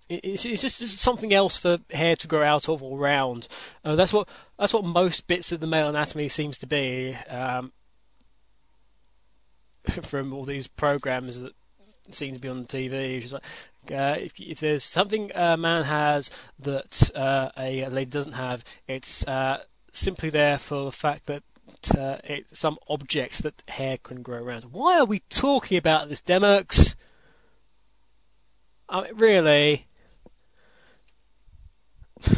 it's, 0.10 0.42
just 0.42 0.80
something 0.98 1.34
else 1.34 1.58
for 1.58 1.78
hair 1.92 2.16
to 2.16 2.28
grow 2.28 2.44
out 2.44 2.68
of 2.68 2.82
all 2.82 2.98
round. 2.98 3.48
Uh, 3.86 3.96
that's 3.96 4.12
what 4.12 4.28
that's 4.58 4.74
what 4.74 4.84
most 4.84 5.28
bits 5.28 5.52
of 5.52 5.60
the 5.60 5.68
male 5.68 5.88
anatomy 5.88 6.30
seems 6.30 6.60
to 6.60 6.68
be. 6.68 7.16
Um, 7.30 7.72
from 10.04 10.34
all 10.34 10.46
these 10.46 10.68
programs 10.68 11.42
that 11.42 11.54
seem 12.12 12.34
to 12.34 12.40
be 12.40 12.50
on 12.50 12.62
the 12.64 12.68
TV. 12.68 13.32
Like, 13.32 13.44
uh, 13.92 14.16
if, 14.20 14.40
if 14.40 14.60
there's 14.60 14.84
something 14.84 15.32
a 15.34 15.58
man 15.58 15.84
has 15.84 16.32
that 16.60 17.12
uh, 17.16 17.50
a 17.58 17.88
lady 17.90 18.10
doesn't 18.10 18.34
have, 18.34 18.64
it's 18.88 19.28
uh, 19.28 19.62
simply 19.92 20.30
there 20.30 20.58
for 20.58 20.86
the 20.86 20.92
fact 20.92 21.28
that 21.28 21.44
uh, 21.98 22.18
it's 22.24 22.60
some 22.60 22.78
objects 22.88 23.42
that 23.42 23.62
hair 23.68 23.98
can 23.98 24.22
grow 24.22 24.42
around. 24.44 24.66
Why 24.66 25.00
are 25.00 25.06
we 25.06 25.20
talking 25.30 25.78
about 25.78 26.10
this, 26.10 26.22
Demix? 26.22 26.96
I 28.88 29.02
mean, 29.02 29.16
really? 29.16 29.86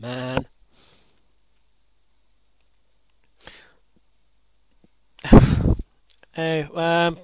Man. 0.00 0.46
Oh, 6.36 6.68
um, 6.74 7.16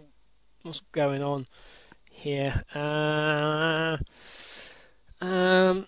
what's 0.62 0.78
going 0.92 1.20
on 1.20 1.48
here? 2.12 2.62
Uh, 2.72 3.96
um, 5.20 5.84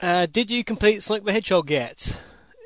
uh, 0.00 0.26
did 0.26 0.50
you 0.50 0.64
complete 0.64 1.02
Sonic 1.02 1.24
the 1.24 1.32
Hedgehog 1.32 1.70
yet? 1.70 2.20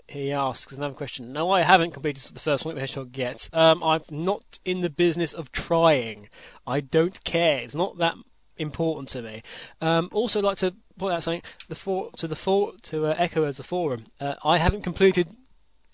He 0.07 0.33
asks 0.33 0.73
another 0.73 0.95
question. 0.95 1.33
No, 1.33 1.51
I 1.51 1.61
haven't 1.61 1.93
completed 1.93 2.23
the 2.35 2.41
first 2.41 2.63
Sonic 2.63 2.77
the 2.77 2.81
Hedgehog 2.81 3.17
yet. 3.17 3.49
Um, 3.53 3.83
I'm 3.83 4.03
not 4.11 4.43
in 4.65 4.81
the 4.81 4.91
business 4.91 5.35
of 5.35 5.53
trying. 5.53 6.29
I 6.67 6.81
don't 6.81 7.23
care. 7.25 7.59
It's 7.59 7.75
not 7.75 7.99
that 7.99 8.15
important 8.57 9.11
to 9.11 9.23
me. 9.23 9.43
Um, 9.81 10.09
also, 10.13 10.41
like 10.41 10.59
to 10.59 10.75
point 10.99 11.15
out 11.15 11.23
something. 11.23 11.43
The 11.69 11.75
for, 11.75 12.11
to 12.17 12.29
the 12.29 12.37
for, 12.37 12.73
to 12.85 13.07
uh, 13.07 13.15
echo 13.17 13.45
as 13.45 13.59
a 13.59 13.63
forum. 13.63 14.05
Uh, 14.21 14.35
I 14.45 14.59
haven't 14.59 14.83
completed 14.83 15.29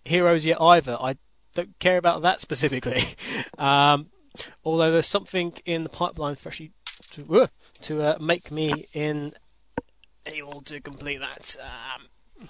Heroes 0.04 0.44
yet 0.44 0.60
either. 0.60 0.96
I 1.00 1.16
don't 1.54 1.78
care 1.78 1.96
about 1.96 2.22
that 2.22 2.40
specifically. 2.40 3.02
um, 3.58 4.10
although 4.64 4.92
there's 4.92 5.06
something 5.06 5.52
in 5.64 5.82
the 5.82 5.90
pipeline 5.90 6.36
for 6.36 6.48
actually 6.48 6.72
to, 7.12 7.42
uh, 7.42 7.46
to 7.82 8.02
uh, 8.02 8.18
make 8.20 8.50
me 8.50 8.86
in 8.92 9.32
able 10.26 10.60
to 10.62 10.80
complete 10.80 11.20
that. 11.20 11.56
Um, 11.60 12.48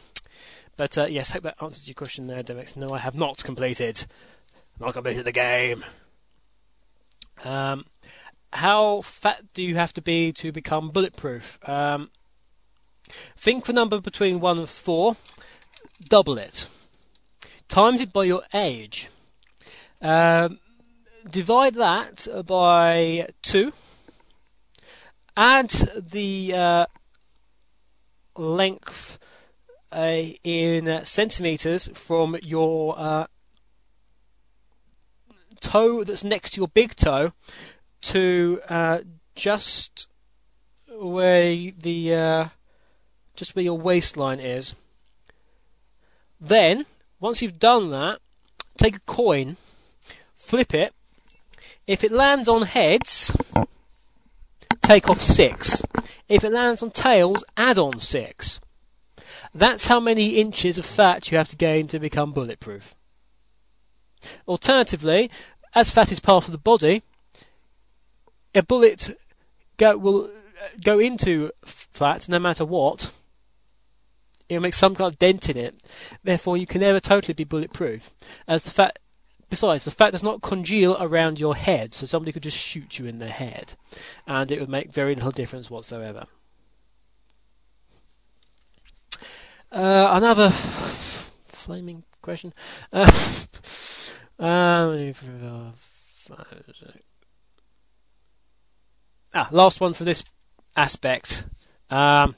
but 0.77 0.99
uh, 0.99 1.07
yes, 1.07 1.31
hope 1.31 1.45
that 1.45 1.63
answers 1.63 1.87
your 1.87 1.95
question 1.95 2.27
there, 2.27 2.43
Demix. 2.43 2.77
No, 2.77 2.91
I 2.91 2.99
have 2.99 3.15
not 3.15 3.43
completed. 3.43 4.05
Not 4.81 4.95
completed 4.95 5.25
the 5.25 5.33
game. 5.33 5.85
Um, 7.45 7.85
how 8.53 9.03
fat 9.03 9.43
do 9.53 9.63
you 9.63 9.77
have 9.77 9.93
to 9.95 10.03
be 10.03 10.33
to 10.35 10.53
become 10.53 10.91
bulletproof? 10.91 11.59
Um, 11.69 12.11
think 13.37 13.67
the 13.67 13.73
number 13.73 14.01
between 14.01 14.41
one 14.41 14.59
and 14.59 14.69
four. 14.69 15.17
Double 16.09 16.39
it. 16.39 16.67
Times 17.69 18.01
it 18.01 18.13
by 18.13 18.25
your 18.25 18.43
age. 18.53 19.09
Um, 20.01 20.59
divide 21.31 21.75
that 21.75 22.27
by 22.47 23.29
two. 23.43 23.73
Add 25.37 25.71
the 25.71 26.55
uh, 26.55 26.87
length 28.37 29.19
uh, 29.93 30.23
in 30.43 31.05
centimeters 31.05 31.89
from 31.95 32.37
your 32.43 32.95
uh, 32.99 33.27
toe 35.61 36.05
that's 36.05 36.25
next 36.25 36.51
to 36.51 36.61
your 36.61 36.69
big 36.69 36.95
toe 36.95 37.33
to 38.03 38.61
uh, 38.69 38.99
just 39.35 40.09
where 40.91 41.55
the 41.79 42.15
uh, 42.15 42.49
just 43.37 43.57
where 43.57 43.65
your 43.65 43.79
waistline 43.79 44.41
is. 44.41 44.75
Then, 46.41 46.85
once 47.21 47.41
you've 47.41 47.59
done 47.59 47.91
that, 47.91 48.21
take 48.77 48.97
a 48.97 49.01
coin, 49.01 49.57
flip 50.37 50.75
it. 50.75 50.93
If 51.87 52.05
it 52.05 52.13
lands 52.13 52.49
on 52.49 52.63
heads, 52.63 53.35
take 54.85 55.09
off 55.09 55.21
six. 55.21 55.83
If 56.29 56.45
it 56.45 56.53
lands 56.53 56.83
on 56.83 56.91
tails, 56.91 57.45
add 57.57 57.79
on 57.79 58.01
six. 58.01 58.61
That's 59.55 59.87
how 59.87 60.01
many 60.01 60.37
inches 60.37 60.79
of 60.79 60.87
fat 60.87 61.31
you 61.31 61.39
have 61.39 61.49
to 61.49 61.57
gain 61.57 61.87
to 61.89 61.99
become 61.99 62.33
bulletproof. 62.33 62.95
Alternatively, 64.49 65.31
as 65.75 65.91
fat 65.91 66.13
is 66.13 66.21
part 66.21 66.47
of 66.47 66.53
the 66.53 66.59
body, 66.59 67.03
a 68.55 68.63
bullet 68.63 69.11
go, 69.77 69.97
will 69.97 70.25
uh, 70.25 70.29
go 70.83 70.99
into 70.99 71.51
fat 71.65 72.29
no 72.29 72.39
matter 72.39 72.65
what. 72.65 73.11
It'll 74.49 74.63
make 74.63 74.75
some 74.75 74.95
kind 74.95 75.13
of 75.13 75.19
dent 75.19 75.49
in 75.49 75.57
it. 75.57 75.75
Therefore, 76.23 76.57
you 76.57 76.67
can 76.67 76.81
never 76.81 77.01
totally 77.01 77.35
be 77.35 77.45
bulletproof. 77.45 78.11
As 78.47 78.63
the 78.65 78.71
fat, 78.71 78.99
besides, 79.55 79.85
the 79.85 79.91
fat 79.93 80.11
does 80.11 80.25
not 80.25 80.43
congeal 80.43 80.97
around 80.99 81.39
your 81.39 81.55
head, 81.55 81.95
so 81.95 82.07
somebody 82.07 82.33
could 82.33 82.43
just 82.43 82.59
shoot 82.59 82.99
you 82.99 83.07
in 83.07 83.19
the 83.19 83.29
head, 83.29 83.73
and 84.27 84.51
it 84.51 84.59
would 84.59 84.69
make 84.69 84.93
very 84.93 85.15
little 85.15 85.31
difference 85.31 85.71
whatsoever. 85.71 86.25
Uh, 89.71 90.09
another 90.11 90.51
flaming 90.51 92.03
question. 92.21 92.53
Uh, 92.93 93.09
um, 94.41 95.15
ah, 99.33 99.49
last 99.53 99.81
one 99.81 99.95
for 99.95 100.03
this 100.03 100.25
aspect. 100.77 101.45
Um, 101.91 102.35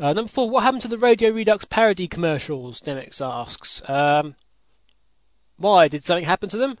uh, 0.00 0.12
number 0.14 0.28
four, 0.28 0.50
what 0.50 0.64
happened 0.64 0.82
to 0.82 0.88
the 0.88 0.98
Radio 0.98 1.30
Redux 1.30 1.64
parody 1.64 2.08
commercials? 2.08 2.80
Demix 2.80 3.20
asks. 3.24 3.88
Um, 3.88 4.34
why? 5.62 5.88
Did 5.88 6.04
something 6.04 6.24
happen 6.24 6.48
to 6.50 6.58
them? 6.58 6.78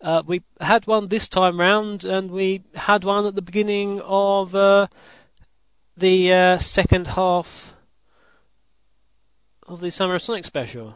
Uh, 0.00 0.22
we 0.26 0.42
had 0.60 0.86
one 0.86 1.08
this 1.08 1.28
time 1.28 1.58
round, 1.58 2.04
and 2.04 2.30
we 2.30 2.62
had 2.74 3.04
one 3.04 3.26
at 3.26 3.34
the 3.34 3.42
beginning 3.42 4.00
of 4.02 4.54
uh, 4.54 4.88
the 5.96 6.32
uh, 6.32 6.58
second 6.58 7.06
half 7.06 7.74
of 9.66 9.80
the 9.80 9.90
Summer 9.90 10.16
of 10.16 10.22
Sonic 10.22 10.44
special. 10.44 10.94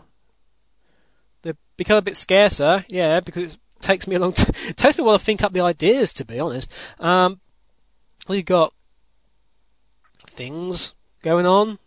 They've 1.42 1.56
become 1.76 1.96
a 1.96 2.02
bit 2.02 2.16
scarcer, 2.16 2.84
yeah, 2.88 3.20
because 3.20 3.54
it 3.54 3.60
takes 3.80 4.06
me 4.06 4.16
a 4.16 4.18
long 4.18 4.32
t- 4.34 4.68
it 4.68 4.76
takes 4.76 4.98
me 4.98 5.02
a 5.02 5.06
while 5.06 5.18
to 5.18 5.24
think 5.24 5.42
up 5.42 5.52
the 5.52 5.62
ideas, 5.62 6.14
to 6.14 6.24
be 6.24 6.38
honest. 6.38 6.72
Um, 6.98 7.40
you 8.28 8.42
got 8.42 8.74
things 10.26 10.94
going 11.22 11.46
on. 11.46 11.78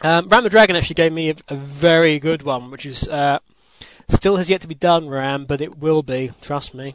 Um, 0.00 0.28
Ram 0.28 0.44
the 0.44 0.50
Dragon 0.50 0.76
actually 0.76 0.94
gave 0.94 1.12
me 1.12 1.30
a, 1.30 1.34
a 1.48 1.54
very 1.54 2.18
good 2.18 2.42
one, 2.42 2.70
which 2.70 2.86
is 2.86 3.08
uh, 3.08 3.38
still 4.08 4.36
has 4.36 4.48
yet 4.48 4.62
to 4.62 4.68
be 4.68 4.74
done, 4.74 5.08
Ram, 5.08 5.44
but 5.44 5.60
it 5.60 5.78
will 5.78 6.02
be. 6.02 6.30
Trust 6.40 6.74
me. 6.74 6.94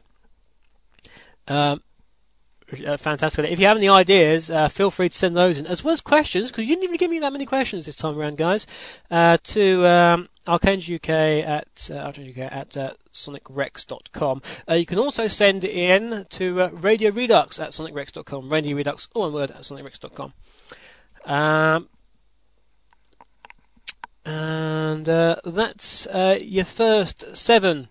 Um, 1.47 1.81
uh, 2.85 2.97
fantastic. 2.97 3.51
If 3.51 3.59
you 3.59 3.67
have 3.67 3.77
any 3.77 3.89
ideas, 3.89 4.49
uh, 4.49 4.67
feel 4.67 4.89
free 4.89 5.09
to 5.09 5.15
send 5.15 5.35
those 5.35 5.59
in, 5.59 5.67
as 5.67 5.83
well 5.83 5.93
as 5.93 6.01
questions, 6.01 6.49
because 6.49 6.65
you 6.65 6.75
didn't 6.75 6.85
even 6.85 6.97
give 6.97 7.11
me 7.11 7.19
that 7.19 7.33
many 7.33 7.45
questions 7.45 7.85
this 7.85 7.95
time 7.95 8.17
around, 8.17 8.37
guys. 8.37 8.65
Uh, 9.11 9.37
to 9.43 9.85
um, 9.85 10.29
UK 10.47 11.09
at 11.09 11.89
uh, 11.91 12.11
UK 12.17 12.37
at 12.39 12.77
uh, 12.77 12.91
sonicrex.com. 13.11 14.41
Uh, 14.69 14.73
you 14.73 14.85
can 14.85 14.99
also 14.99 15.27
send 15.27 15.65
in 15.65 16.25
to 16.31 16.61
uh, 16.61 16.69
Radio 16.69 17.11
Redux 17.11 17.59
at 17.59 17.69
sonicrex.com. 17.69 18.49
Radio 18.49 18.75
Redux, 18.75 19.07
all 19.13 19.23
one 19.23 19.33
word, 19.33 19.51
at 19.51 19.61
sonicrex.com. 19.61 20.33
Um, 21.25 21.89
and 24.25 25.07
uh, 25.07 25.35
that's 25.43 26.07
uh, 26.07 26.39
your 26.41 26.65
first 26.65 27.35
seven, 27.35 27.87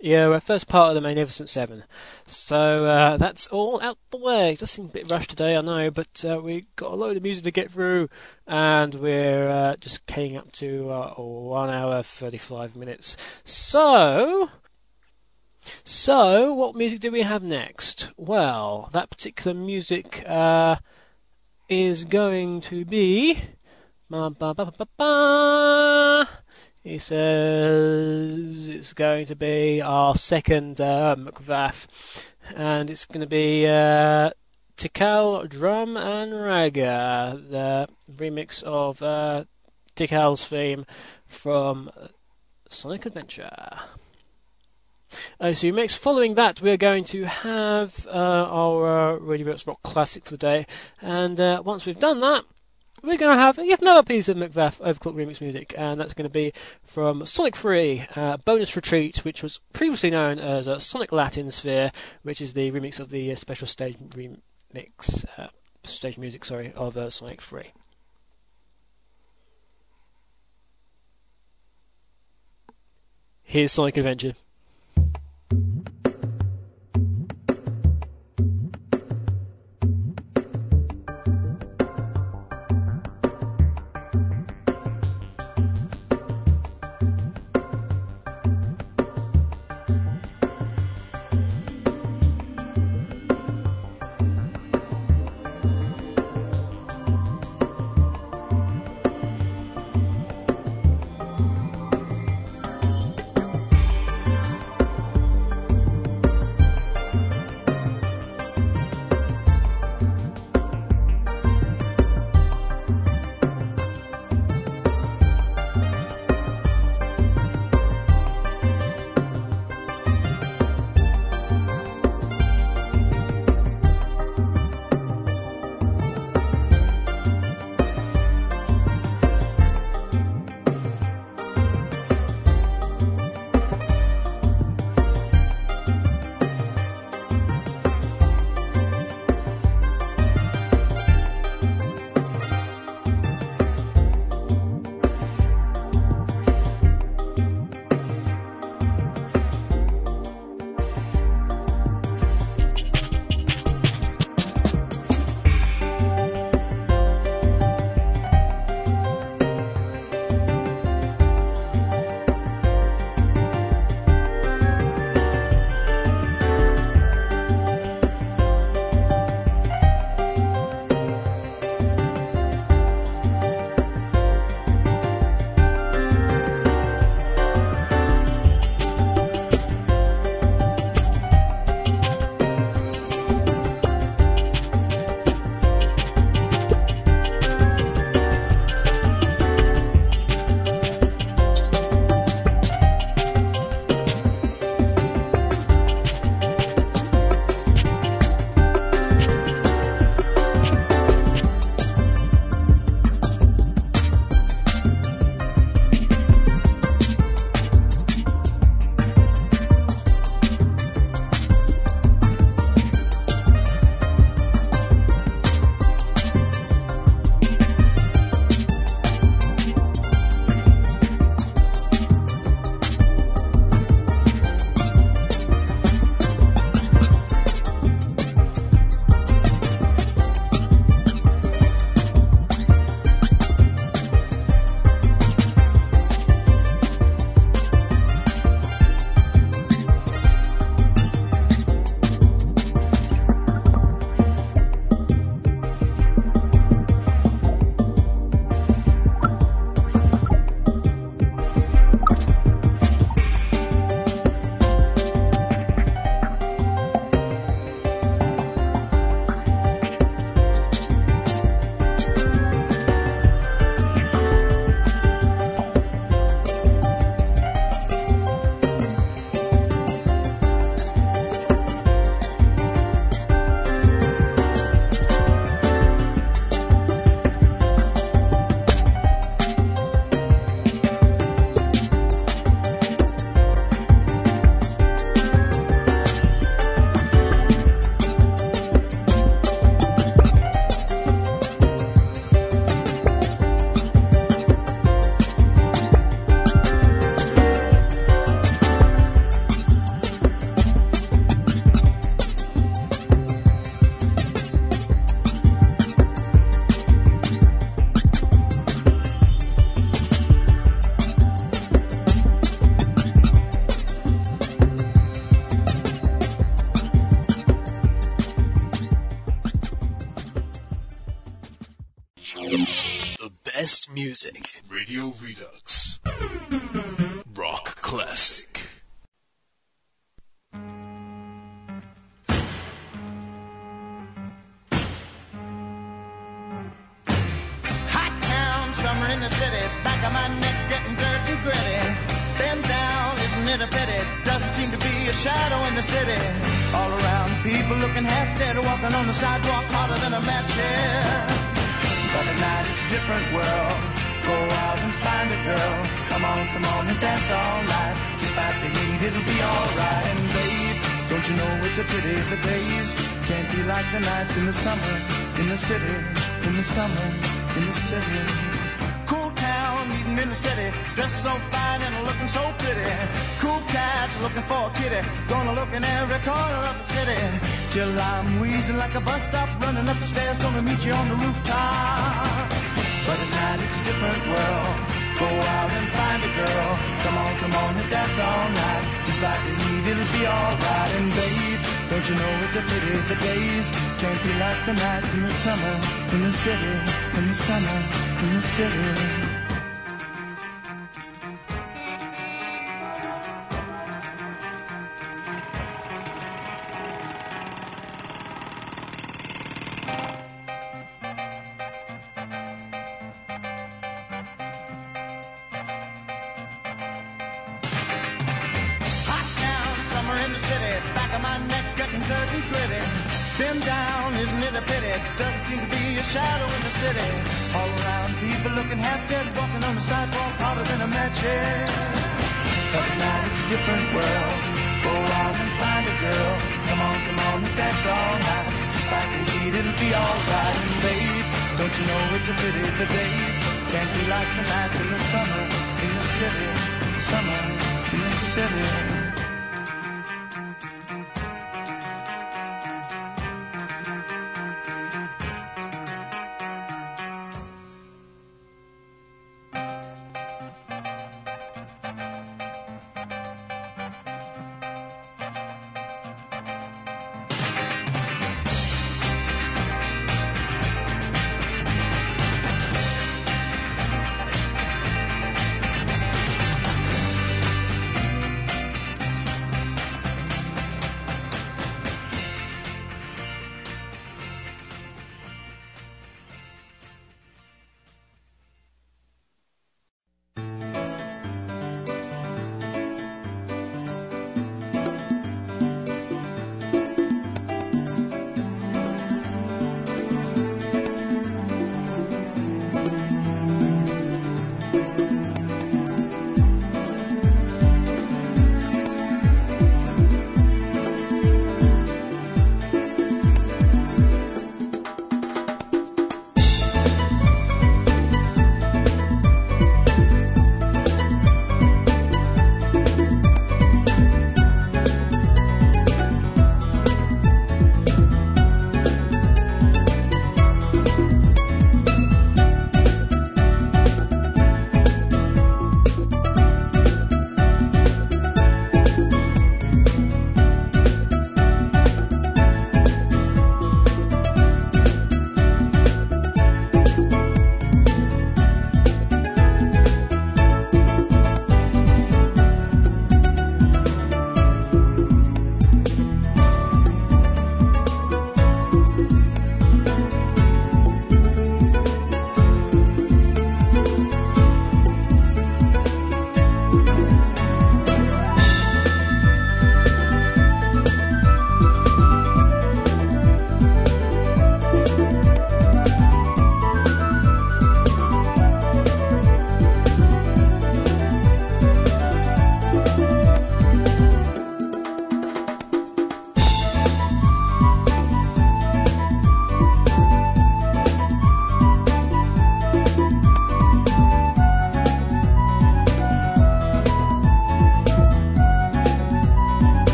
your 0.00 0.40
first 0.40 0.68
part 0.68 0.90
of 0.90 0.94
the 0.94 1.06
Magnificent 1.06 1.48
Seven. 1.48 1.84
So 2.26 2.84
uh, 2.84 3.16
that's 3.16 3.48
all 3.48 3.80
out 3.80 3.98
the 4.10 4.18
way. 4.18 4.52
It 4.52 4.60
does 4.60 4.70
seem 4.70 4.86
a 4.86 4.88
bit 4.88 5.10
rushed 5.10 5.30
today, 5.30 5.56
I 5.56 5.60
know, 5.60 5.90
but 5.90 6.24
uh, 6.24 6.40
we've 6.40 6.66
got 6.76 6.92
a 6.92 6.96
load 6.96 7.16
of 7.16 7.22
music 7.22 7.44
to 7.44 7.50
get 7.50 7.70
through, 7.70 8.08
and 8.46 8.94
we're 8.94 9.48
uh, 9.48 9.76
just 9.76 10.06
getting 10.06 10.36
up 10.36 10.50
to 10.52 10.90
uh, 10.90 11.14
one 11.14 11.70
hour 11.70 12.02
thirty-five 12.02 12.76
minutes. 12.76 13.16
So. 13.44 14.48
So, 15.84 16.54
what 16.54 16.76
music 16.76 17.00
do 17.00 17.10
we 17.10 17.20
have 17.20 17.42
next? 17.42 18.10
Well, 18.16 18.88
that 18.92 19.10
particular 19.10 19.54
music 19.54 20.22
uh, 20.26 20.76
is 21.68 22.06
going 22.06 22.62
to 22.62 22.86
be. 22.86 23.38
He 26.82 26.96
says 26.96 28.68
it's 28.68 28.94
going 28.94 29.26
to 29.26 29.36
be 29.36 29.82
our 29.82 30.14
second 30.14 30.80
uh, 30.80 31.14
McVaffe, 31.18 31.86
and 32.56 32.90
it's 32.90 33.04
going 33.04 33.20
to 33.20 33.26
be 33.26 33.66
uh, 33.66 34.30
Tikal 34.78 35.46
Drum 35.46 35.98
and 35.98 36.32
Raga, 36.32 37.38
the 37.50 37.88
remix 38.10 38.62
of 38.62 39.02
uh, 39.02 39.44
Tikal's 39.94 40.42
theme 40.42 40.86
from 41.26 41.90
Sonic 42.70 43.04
Adventure. 43.04 43.78
Uh, 45.38 45.52
so 45.52 45.70
next, 45.70 45.96
following 45.96 46.36
that, 46.36 46.62
we're 46.62 46.78
going 46.78 47.04
to 47.04 47.24
have 47.24 48.06
uh, 48.06 48.10
our 48.10 48.86
uh, 48.86 49.12
Radio 49.16 49.48
Redux 49.48 49.66
Rock 49.66 49.82
Classic 49.82 50.24
for 50.24 50.30
the 50.30 50.38
day, 50.38 50.66
and 51.02 51.38
uh, 51.38 51.60
once 51.62 51.84
we've 51.84 51.98
done 51.98 52.20
that, 52.20 52.44
we're 53.02 53.16
going 53.16 53.36
to 53.36 53.42
have 53.42 53.58
yet 53.58 53.80
another 53.80 54.02
piece 54.02 54.28
of 54.28 54.36
McVaffe 54.36 54.80
Overclock 54.80 55.14
remix 55.14 55.40
music, 55.40 55.74
and 55.76 56.00
that's 56.00 56.14
going 56.14 56.28
to 56.28 56.32
be 56.32 56.52
from 56.84 57.24
Sonic 57.26 57.56
3 57.56 58.04
uh, 58.16 58.36
Bonus 58.38 58.74
Retreat, 58.76 59.24
which 59.24 59.42
was 59.42 59.60
previously 59.72 60.10
known 60.10 60.38
as 60.38 60.68
uh, 60.68 60.78
Sonic 60.78 61.12
Latin 61.12 61.50
Sphere, 61.50 61.92
which 62.22 62.40
is 62.40 62.52
the 62.52 62.70
remix 62.70 63.00
of 63.00 63.10
the 63.10 63.32
uh, 63.32 63.36
special 63.36 63.66
stage 63.66 63.96
remix, 64.10 65.24
uh, 65.38 65.48
stage 65.84 66.18
music, 66.18 66.44
sorry, 66.44 66.72
of 66.74 66.96
uh, 66.96 67.10
Sonic 67.10 67.40
3. 67.40 67.64
Here's 73.42 73.72
Sonic 73.72 73.96
Adventure. 73.96 74.34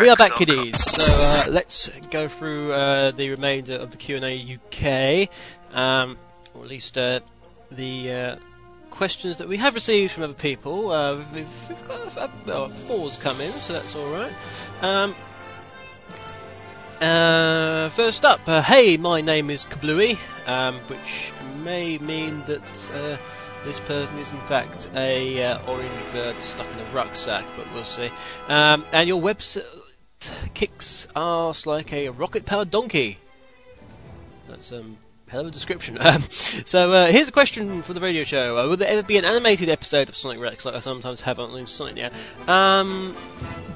We 0.00 0.08
are 0.08 0.16
back, 0.16 0.32
kiddies. 0.32 0.82
So 0.92 1.02
uh, 1.04 1.44
let's 1.50 1.88
go 2.10 2.26
through 2.26 2.72
uh, 2.72 3.10
the 3.10 3.28
remainder 3.28 3.74
of 3.74 3.90
the 3.90 3.98
Q 3.98 4.16
and 4.16 4.24
A 4.24 4.56
UK, 4.56 5.28
um, 5.76 6.16
or 6.54 6.62
at 6.62 6.70
least 6.70 6.96
uh, 6.96 7.20
the 7.70 8.10
uh, 8.10 8.36
questions 8.90 9.36
that 9.36 9.48
we 9.48 9.58
have 9.58 9.74
received 9.74 10.12
from 10.12 10.22
other 10.22 10.32
people. 10.32 10.90
Uh, 10.90 11.16
we've, 11.34 11.68
we've, 11.68 11.86
got 11.86 12.46
well, 12.46 12.70
fours 12.70 13.18
come 13.18 13.42
in, 13.42 13.52
so 13.60 13.74
that's 13.74 13.94
all 13.94 14.10
right. 14.10 14.32
Um, 14.80 15.14
uh, 17.02 17.90
first 17.90 18.24
up, 18.24 18.40
uh, 18.48 18.62
hey, 18.62 18.96
my 18.96 19.20
name 19.20 19.50
is 19.50 19.66
Kablooey, 19.66 20.16
um, 20.46 20.76
which 20.86 21.30
may 21.62 21.98
mean 21.98 22.42
that 22.46 22.90
uh, 22.94 23.18
this 23.64 23.80
person 23.80 24.18
is 24.18 24.32
in 24.32 24.40
fact 24.40 24.88
a 24.94 25.44
uh, 25.44 25.70
orange 25.70 26.12
bird 26.12 26.42
stuck 26.42 26.66
in 26.72 26.80
a 26.80 26.90
rucksack, 26.92 27.44
but 27.54 27.70
we'll 27.74 27.84
see. 27.84 28.08
Um, 28.48 28.86
and 28.94 29.06
your 29.06 29.20
website 29.20 29.79
kicks 30.54 31.06
ass 31.14 31.66
like 31.66 31.92
a 31.92 32.10
rocket-powered 32.10 32.70
donkey. 32.70 33.18
That's 34.48 34.72
um 34.72 34.98
hell 35.30 35.42
of 35.42 35.46
a 35.46 35.50
description. 35.50 35.96
Um, 36.10 36.22
so 36.30 36.92
uh, 36.92 37.06
here's 37.06 37.28
a 37.28 37.32
question 37.32 37.82
for 37.82 37.92
the 37.92 38.00
radio 38.00 38.24
show: 38.24 38.58
uh, 38.58 38.68
Will 38.68 38.76
there 38.76 38.88
ever 38.88 39.02
be 39.02 39.16
an 39.16 39.24
animated 39.24 39.68
episode 39.68 40.08
of 40.08 40.16
Sonic 40.16 40.40
Rex 40.40 40.64
like 40.64 40.74
I 40.74 40.80
sometimes 40.80 41.20
have 41.22 41.38
on 41.38 41.52
Now? 41.94 42.10
Um, 42.48 43.14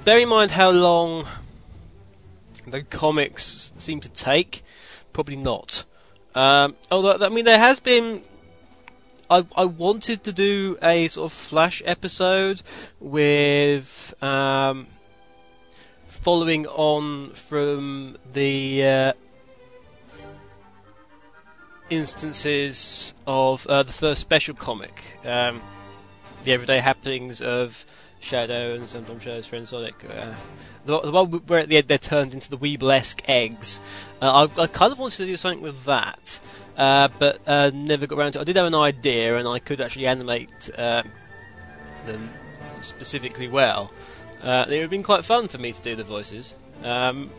bear 0.05 0.19
in 0.19 0.29
mind 0.29 0.51
how 0.51 0.71
long 0.71 1.27
the 2.67 2.83
comics 2.83 3.73
seem 3.79 4.01
to 4.01 4.09
take. 4.09 4.63
Probably 5.13 5.37
not. 5.37 5.85
Um, 6.35 6.75
although 6.91 7.25
I 7.25 7.29
mean, 7.29 7.45
there 7.45 7.59
has 7.59 7.81
been. 7.81 8.23
I, 9.31 9.47
I 9.57 9.65
wanted 9.65 10.25
to 10.25 10.33
do 10.33 10.77
a 10.83 11.09
sort 11.09 11.31
of 11.31 11.33
flash 11.33 11.83
episode 11.87 12.61
with 13.01 14.15
um, 14.23 14.87
following 16.25 16.67
on 16.69 17.29
from 17.35 18.17
the 18.33 18.83
uh, 18.83 19.13
instances 21.91 23.13
of 23.27 23.67
uh, 23.67 23.83
the 23.83 23.93
first 23.93 24.23
special 24.23 24.55
comic, 24.55 25.03
um, 25.27 25.61
the 26.43 26.53
everyday 26.53 26.79
happenings 26.79 27.43
of 27.43 27.85
Shadow 28.21 28.75
and 28.75 28.89
sometimes 28.89 29.23
Shadow's 29.23 29.47
friend 29.47 29.69
Sonic. 29.69 30.03
Uh, 30.03 30.35
the, 30.87 30.99
the 31.03 31.11
one 31.11 31.27
where 31.31 31.59
at 31.59 31.69
the 31.69 31.77
end 31.77 31.89
they're 31.89 31.99
turned 31.99 32.33
into 32.33 32.49
the 32.49 32.57
Weeble-esque 32.57 33.29
eggs. 33.29 33.79
Uh, 34.23 34.49
I, 34.59 34.63
I 34.63 34.67
kind 34.67 34.93
of 34.93 34.99
wanted 34.99 35.19
to 35.19 35.27
do 35.27 35.37
something 35.37 35.61
with 35.61 35.85
that, 35.85 36.41
uh, 36.79 37.09
but 37.19 37.39
uh, 37.47 37.71
never 37.75 38.07
got 38.07 38.19
around 38.19 38.33
to 38.33 38.39
it. 38.39 38.41
I 38.41 38.45
did 38.45 38.57
have 38.57 38.67
an 38.67 38.75
idea, 38.75 39.37
and 39.37 39.47
I 39.47 39.59
could 39.59 39.83
actually 39.83 40.07
animate 40.07 40.71
them 42.07 42.31
specifically 42.81 43.49
well. 43.49 43.93
Uh, 44.45 44.67
it 44.69 44.73
would 44.73 44.81
have 44.83 44.91
been 44.91 45.03
quite 45.03 45.25
fun 45.25 45.49
for 45.49 45.57
me 45.57 45.73
to 45.73 45.81
do 45.81 45.97
the 45.97 46.05
voices, 46.05 46.55
um, 46.83 47.31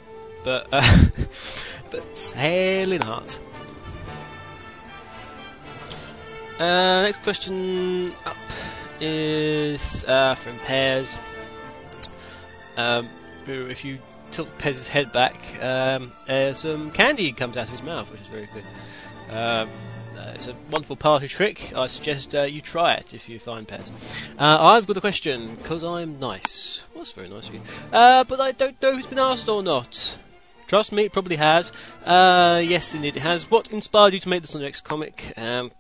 but 0.44 0.68
uh, 0.72 0.82
but 1.92 2.18
sadly 2.18 2.98
not. 2.98 3.40
Uh, 6.58 7.04
next 7.04 7.22
question 7.22 8.12
up 8.26 8.38
is 9.00 10.04
uh, 10.06 10.34
from 10.34 10.58
Pez. 10.60 11.20
Um, 12.76 13.08
if 13.46 13.86
you 13.86 14.00
tilt 14.32 14.58
Pez's 14.58 14.88
head 14.88 15.12
back, 15.12 15.36
um, 15.62 16.12
uh, 16.28 16.54
some 16.54 16.90
candy 16.90 17.34
comes 17.34 17.56
out 17.56 17.66
of 17.66 17.70
his 17.70 17.84
mouth, 17.84 18.10
which 18.12 18.22
is 18.22 18.28
very 18.28 18.50
good. 18.52 18.64
Uh, 20.18 20.32
it's 20.36 20.48
a 20.48 20.56
wonderful 20.72 20.96
party 20.96 21.28
trick. 21.28 21.74
I 21.76 21.88
suggest 21.88 22.34
uh, 22.36 22.44
you 22.44 22.62
try 22.62 22.94
it 22.94 23.14
if 23.14 23.30
you 23.30 23.40
find 23.40 23.68
Pez. 23.68 23.92
Uh, 24.38 24.58
I've 24.66 24.88
got 24.88 24.98
a 24.98 25.02
question 25.02 25.56
because 25.56 25.84
I'm 25.84 26.20
nice. 26.20 26.84
Well, 26.94 27.04
that's 27.04 27.14
very 27.14 27.30
nice 27.30 27.50
of 27.50 27.56
you. 27.56 27.62
Uh, 27.92 28.24
but 28.24 28.40
I 28.40 28.52
don't 28.52 28.82
know 28.82 28.98
it's 28.98 29.08
been 29.08 29.20
asked 29.20 29.50
or 29.50 29.62
not. 29.62 30.18
Trust 30.68 30.92
me, 30.92 31.04
it 31.04 31.14
probably 31.14 31.36
has. 31.36 31.72
Uh, 32.04 32.62
yes, 32.64 32.96
indeed, 32.96 33.18
it 33.18 33.22
has. 33.22 33.50
What 33.50 33.72
inspired 33.72 34.14
you 34.14 34.20
to 34.20 34.30
make 34.30 34.42
this 34.42 34.52
Sonic 34.52 34.66
Rex 34.66 34.82
comic? 34.82 35.34
Um, 35.38 35.72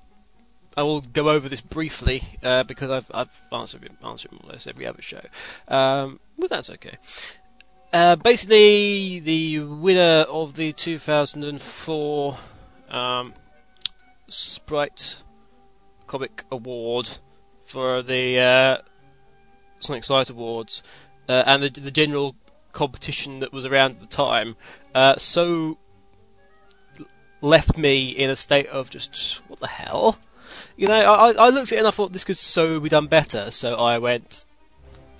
I 0.77 0.83
will 0.83 1.01
go 1.01 1.29
over 1.29 1.47
this 1.47 1.61
briefly 1.61 2.21
uh, 2.43 2.63
because 2.63 2.91
I've, 2.91 3.11
I've 3.13 3.41
answered 3.51 3.83
it, 3.83 3.91
answered 4.03 4.31
more 4.33 4.41
or 4.43 4.51
less 4.53 4.67
every 4.67 4.85
other 4.85 5.01
show. 5.01 5.21
Um, 5.67 6.19
but 6.37 6.49
that's 6.49 6.69
okay. 6.69 6.97
Uh, 7.93 8.15
basically, 8.17 9.19
the 9.19 9.59
winner 9.59 10.25
of 10.29 10.53
the 10.53 10.73
2004 10.73 12.37
um, 12.89 13.33
Sprite 14.27 15.17
Comic 16.07 16.43
Award 16.51 17.09
for 17.63 18.01
the 18.01 18.39
uh, 18.39 18.77
Sonic 19.79 20.03
Site 20.03 20.29
Awards 20.29 20.83
uh, 21.27 21.43
and 21.45 21.63
the, 21.63 21.69
the 21.69 21.91
general 21.91 22.35
competition 22.71 23.39
that 23.39 23.53
was 23.53 23.65
around 23.65 23.91
at 23.91 23.99
the 23.99 24.05
time 24.05 24.55
uh, 24.93 25.15
so 25.17 25.77
left 27.41 27.77
me 27.77 28.09
in 28.09 28.29
a 28.29 28.35
state 28.35 28.67
of 28.67 28.89
just 28.89 29.37
what 29.47 29.59
the 29.59 29.67
hell 29.67 30.19
you 30.77 30.87
know, 30.87 31.13
I, 31.13 31.31
I 31.31 31.49
looked 31.49 31.71
at 31.71 31.77
it 31.77 31.79
and 31.79 31.87
I 31.87 31.91
thought 31.91 32.11
this 32.11 32.23
could 32.23 32.37
so 32.37 32.79
be 32.79 32.89
done 32.89 33.07
better. 33.07 33.51
So 33.51 33.75
I 33.75 33.99
went, 33.99 34.45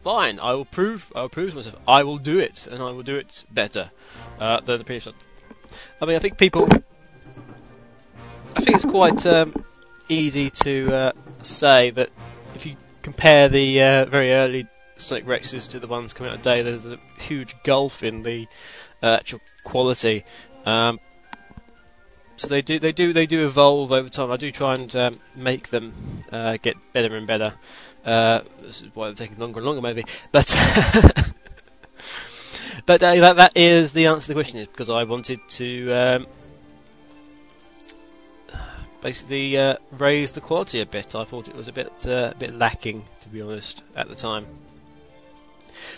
fine, 0.04 0.40
I 0.40 0.54
will 0.54 0.66
prove, 0.66 1.12
I 1.16 1.22
will 1.22 1.30
prove 1.30 1.52
to 1.52 1.56
myself, 1.56 1.76
I 1.88 2.04
will 2.04 2.18
do 2.18 2.40
it, 2.40 2.68
and 2.68 2.82
I 2.82 2.92
will 2.92 3.04
do 3.04 3.16
it 3.16 3.46
better 3.52 3.92
uh, 4.40 4.60
than 4.62 4.78
the 4.78 4.84
previous 4.84 5.06
one. 5.06 5.16
I 6.02 6.06
mean, 6.06 6.16
I 6.16 6.20
think 6.20 6.38
people, 6.38 6.68
I 8.56 8.62
think 8.62 8.76
it's 8.76 8.86
quite 8.86 9.26
um, 9.26 9.54
easy 10.08 10.50
to 10.50 10.94
uh, 10.94 11.12
say 11.42 11.90
that 11.90 12.10
if 12.56 12.66
you 12.66 12.78
compare 13.02 13.50
the 13.50 13.82
uh, 13.82 14.06
very 14.06 14.32
early 14.32 14.66
Sonic 14.96 15.26
Rexes 15.26 15.72
to 15.72 15.80
the 15.80 15.88
ones 15.88 16.14
coming 16.14 16.32
out 16.32 16.38
today, 16.38 16.62
there's 16.62 16.86
a 16.86 16.98
huge 17.20 17.54
gulf 17.64 18.02
in 18.02 18.24
the 18.24 18.48
uh, 19.04 19.18
actual 19.20 19.42
quality. 19.66 20.24
Um, 20.66 21.02
so 22.38 22.48
they 22.48 22.62
do 22.62 22.80
they 22.80 22.94
do 22.94 23.12
they 23.12 23.26
do 23.26 23.46
evolve 23.46 23.92
over 23.92 24.08
time. 24.08 24.32
I 24.32 24.38
do 24.38 24.52
try 24.52 24.76
and 24.76 24.96
um, 24.96 25.20
make 25.36 25.68
them 25.68 25.94
uh, 26.32 26.58
get 26.62 26.78
better 26.94 27.14
and 27.18 27.28
better. 27.28 27.54
Uh, 28.06 28.40
this 28.62 28.82
is 28.82 28.90
why 28.94 29.08
they're 29.08 29.16
taking 29.16 29.38
longer 29.38 29.60
and 29.60 29.66
longer, 29.66 29.82
maybe. 29.82 30.06
But 30.32 30.46
but 32.86 33.04
uh, 33.04 33.16
that 33.16 33.36
that 33.36 33.58
is 33.58 33.92
the 33.92 34.06
answer 34.08 34.28
to 34.28 34.28
the 34.30 34.34
question 34.34 34.60
is 34.60 34.68
because 34.68 34.90
I 34.90 35.04
wanted 35.04 35.40
to 35.50 35.92
um, 35.92 36.28
basically 39.06 39.56
uh, 39.56 39.76
raise 39.92 40.32
the 40.32 40.42
quality 40.42 40.82
a 40.82 40.86
bit. 40.86 41.14
I 41.14 41.26
thought 41.26 41.48
it 41.48 41.56
was 41.56 41.68
a 41.68 41.72
bit 41.72 41.94
uh, 42.08 42.32
a 42.32 42.36
bit 42.40 42.52
lacking, 42.56 43.04
to 43.20 43.30
be 43.30 43.40
honest, 43.40 43.84
at 43.96 44.08
the 44.08 44.16
time. 44.16 44.48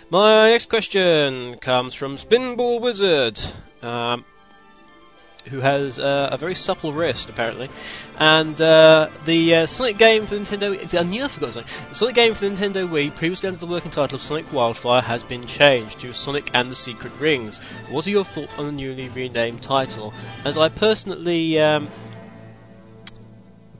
My 0.09 0.49
next 0.49 0.67
question 0.67 1.55
comes 1.55 1.95
from 1.95 2.17
Spinball 2.17 2.81
Wizard. 2.81 3.39
Um, 3.81 4.25
who 5.49 5.61
has 5.61 5.97
uh, 5.97 6.27
a 6.33 6.37
very 6.37 6.55
supple 6.55 6.91
wrist 6.91 7.29
apparently, 7.29 7.69
and 8.17 8.59
uh, 8.59 9.07
the 9.23 9.55
uh, 9.55 9.65
Sonic 9.65 9.97
game 9.97 10.25
for 10.25 10.35
Nintendo. 10.35 10.99
I 10.99 11.03
knew 11.03 11.23
I 11.23 11.29
forgot 11.29 11.53
something. 11.53 11.73
The 11.87 11.95
Sonic 11.95 12.15
game 12.15 12.33
for 12.33 12.41
the 12.41 12.53
Nintendo 12.53 12.85
Wii, 12.89 13.15
previously 13.15 13.47
under 13.47 13.57
the 13.57 13.67
working 13.67 13.91
title 13.91 14.15
of 14.15 14.21
Sonic 14.21 14.51
Wildfire, 14.51 15.01
has 15.01 15.23
been 15.23 15.47
changed 15.47 16.01
to 16.01 16.11
Sonic 16.13 16.51
and 16.53 16.69
the 16.69 16.75
Secret 16.75 17.13
Rings. 17.17 17.59
What 17.89 18.05
are 18.05 18.09
your 18.09 18.25
thoughts 18.25 18.51
on 18.57 18.65
the 18.65 18.73
newly 18.73 19.07
renamed 19.07 19.61
title? 19.61 20.13
As 20.43 20.57
I 20.57 20.67
personally 20.67 21.57
um, 21.61 21.87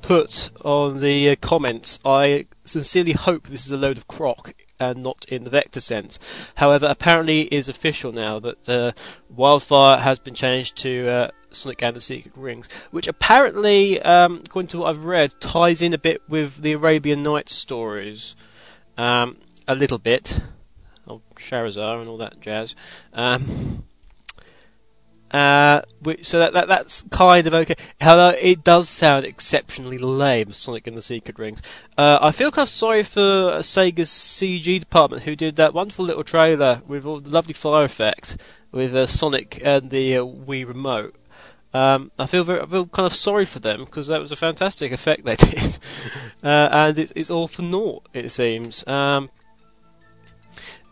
put 0.07 0.51
on 0.63 1.01
the 1.01 1.31
uh, 1.31 1.35
comments, 1.35 1.99
I 2.05 2.45
sincerely 2.63 3.11
hope 3.11 3.45
this 3.45 3.65
is 3.65 3.71
a 3.71 3.77
load 3.77 3.97
of 3.97 4.07
crock 4.07 4.53
and 4.79 5.03
not 5.03 5.25
in 5.27 5.43
the 5.43 5.49
vector 5.49 5.81
sense. 5.81 6.17
However, 6.55 6.87
apparently 6.89 7.41
it 7.41 7.51
is 7.51 7.67
official 7.67 8.13
now 8.13 8.39
that 8.39 8.69
uh, 8.69 8.91
Wildfire 9.29 9.97
has 9.97 10.17
been 10.19 10.33
changed 10.33 10.77
to 10.77 11.09
uh, 11.09 11.31
Sonic 11.51 11.83
and 11.83 11.93
the 11.93 11.99
Secret 11.99 12.37
Rings, 12.37 12.69
which 12.91 13.09
apparently, 13.09 14.01
um, 14.01 14.43
according 14.45 14.69
to 14.69 14.77
what 14.77 14.91
I've 14.91 15.03
read, 15.03 15.33
ties 15.41 15.81
in 15.81 15.93
a 15.93 15.97
bit 15.97 16.21
with 16.29 16.55
the 16.55 16.71
Arabian 16.71 17.21
Nights 17.21 17.53
stories. 17.53 18.37
Um, 18.97 19.35
a 19.67 19.75
little 19.75 19.99
bit. 19.99 20.39
Oh, 21.05 21.21
Shahrazad 21.35 21.99
and 21.99 22.07
all 22.07 22.19
that 22.19 22.39
jazz. 22.39 22.75
Um, 23.11 23.83
uh, 25.31 25.81
so 26.21 26.39
that, 26.39 26.53
that 26.53 26.67
that's 26.69 27.01
kind 27.03 27.47
of 27.47 27.53
okay. 27.53 27.75
However, 27.99 28.37
it 28.39 28.63
does 28.63 28.87
sound 28.87 29.25
exceptionally 29.25 29.97
lame, 29.97 30.53
Sonic 30.53 30.87
and 30.87 30.95
the 30.95 31.01
Secret 31.01 31.37
Rings. 31.37 31.61
Uh, 31.97 32.19
I 32.21 32.31
feel 32.31 32.51
kind 32.51 32.65
of 32.65 32.69
sorry 32.69 33.03
for 33.03 33.59
Sega's 33.59 34.09
CG 34.09 34.79
department 34.79 35.23
who 35.23 35.35
did 35.35 35.57
that 35.57 35.73
wonderful 35.73 36.05
little 36.05 36.23
trailer 36.23 36.81
with 36.87 37.05
all 37.05 37.19
the 37.19 37.29
lovely 37.29 37.53
fire 37.53 37.83
effect 37.83 38.37
with 38.71 38.95
uh, 38.95 39.05
Sonic 39.05 39.61
and 39.63 39.89
the 39.89 40.17
uh, 40.17 40.25
Wii 40.25 40.67
remote. 40.67 41.15
Um, 41.73 42.11
I 42.17 42.25
feel 42.25 42.45
very, 42.45 42.61
I 42.61 42.65
feel 42.65 42.85
kind 42.85 43.05
of 43.05 43.13
sorry 43.13 43.45
for 43.45 43.59
them 43.59 43.83
because 43.83 44.07
that 44.07 44.21
was 44.21 44.31
a 44.31 44.37
fantastic 44.37 44.93
effect 44.93 45.25
they 45.25 45.35
did, 45.35 45.77
uh, 46.41 46.69
and 46.71 46.97
it's, 46.97 47.11
it's 47.15 47.29
all 47.29 47.47
for 47.47 47.63
naught 47.63 48.07
it 48.13 48.29
seems. 48.29 48.87
Um, 48.87 49.29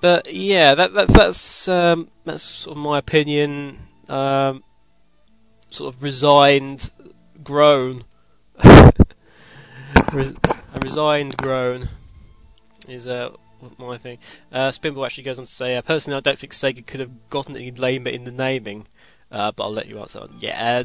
but 0.01 0.33
yeah, 0.33 0.75
that, 0.75 0.93
that 0.93 1.07
that's 1.07 1.67
um, 1.69 2.09
that's 2.25 2.43
sort 2.43 2.75
of 2.75 2.83
my 2.83 2.97
opinion. 2.97 3.77
Um, 4.07 4.63
sort 5.69 5.93
of 5.93 6.03
resigned 6.03 6.89
groan. 7.43 8.03
A 8.57 8.91
resigned 10.81 11.37
groan 11.37 11.87
is 12.87 13.07
uh, 13.07 13.31
my 13.77 13.97
thing. 13.97 14.19
Uh, 14.51 14.69
Spinball 14.69 15.05
actually 15.05 15.23
goes 15.23 15.39
on 15.39 15.45
to 15.45 15.51
say, 15.51 15.75
uh, 15.75 15.81
personally, 15.81 16.17
I 16.17 16.21
don't 16.21 16.37
think 16.37 16.53
Sega 16.53 16.85
could 16.85 16.99
have 16.99 17.29
gotten 17.29 17.55
any 17.55 17.71
lamer 17.71 18.09
in 18.09 18.23
the 18.23 18.31
naming, 18.31 18.85
uh, 19.31 19.51
but 19.51 19.63
I'll 19.63 19.73
let 19.73 19.87
you 19.87 19.99
answer. 19.99 20.19
that. 20.19 20.41
Yeah. 20.41 20.81
Uh, 20.81 20.83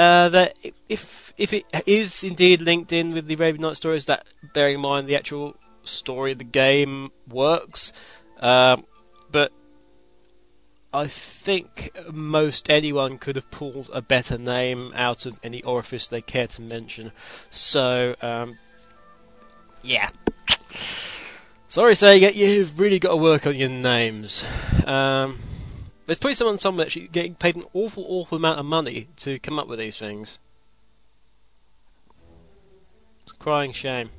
uh, 0.00 0.28
that 0.30 0.56
if 0.88 1.32
if 1.36 1.52
it 1.52 1.66
is 1.86 2.24
indeed 2.24 2.62
linked 2.62 2.92
in 2.92 3.12
with 3.12 3.26
the 3.26 3.34
Arabian 3.34 3.62
Night 3.62 3.76
stories, 3.76 4.06
that 4.06 4.24
bearing 4.54 4.76
in 4.76 4.80
mind 4.80 5.08
the 5.08 5.16
actual 5.16 5.56
story 5.82 6.32
of 6.32 6.38
the 6.38 6.44
game 6.44 7.10
works. 7.28 7.92
Um, 8.38 8.84
but 9.30 9.52
I 10.92 11.06
think 11.06 11.96
most 12.10 12.68
anyone 12.68 13.18
could 13.18 13.36
have 13.36 13.50
pulled 13.50 13.90
a 13.92 14.02
better 14.02 14.38
name 14.38 14.92
out 14.96 15.24
of 15.24 15.38
any 15.44 15.62
orifice 15.62 16.08
they 16.08 16.20
care 16.20 16.48
to 16.48 16.62
mention. 16.62 17.12
So, 17.50 18.16
um, 18.20 18.58
yeah. 19.84 20.10
Sorry, 21.68 21.94
Sega, 21.94 22.34
you've 22.34 22.80
really 22.80 22.98
got 22.98 23.10
to 23.10 23.16
work 23.16 23.46
on 23.46 23.54
your 23.54 23.68
names. 23.68 24.44
Um, 24.84 25.38
there's 26.06 26.18
probably 26.18 26.34
someone 26.34 26.58
somewhere 26.58 26.86
actually 26.86 27.06
getting 27.06 27.36
paid 27.36 27.54
an 27.54 27.64
awful, 27.72 28.04
awful 28.08 28.36
amount 28.36 28.58
of 28.58 28.66
money 28.66 29.06
to 29.18 29.38
come 29.38 29.60
up 29.60 29.68
with 29.68 29.78
these 29.78 29.96
things. 29.96 30.40
It's 33.22 33.32
a 33.32 33.36
crying 33.36 33.70
shame. 33.70 34.10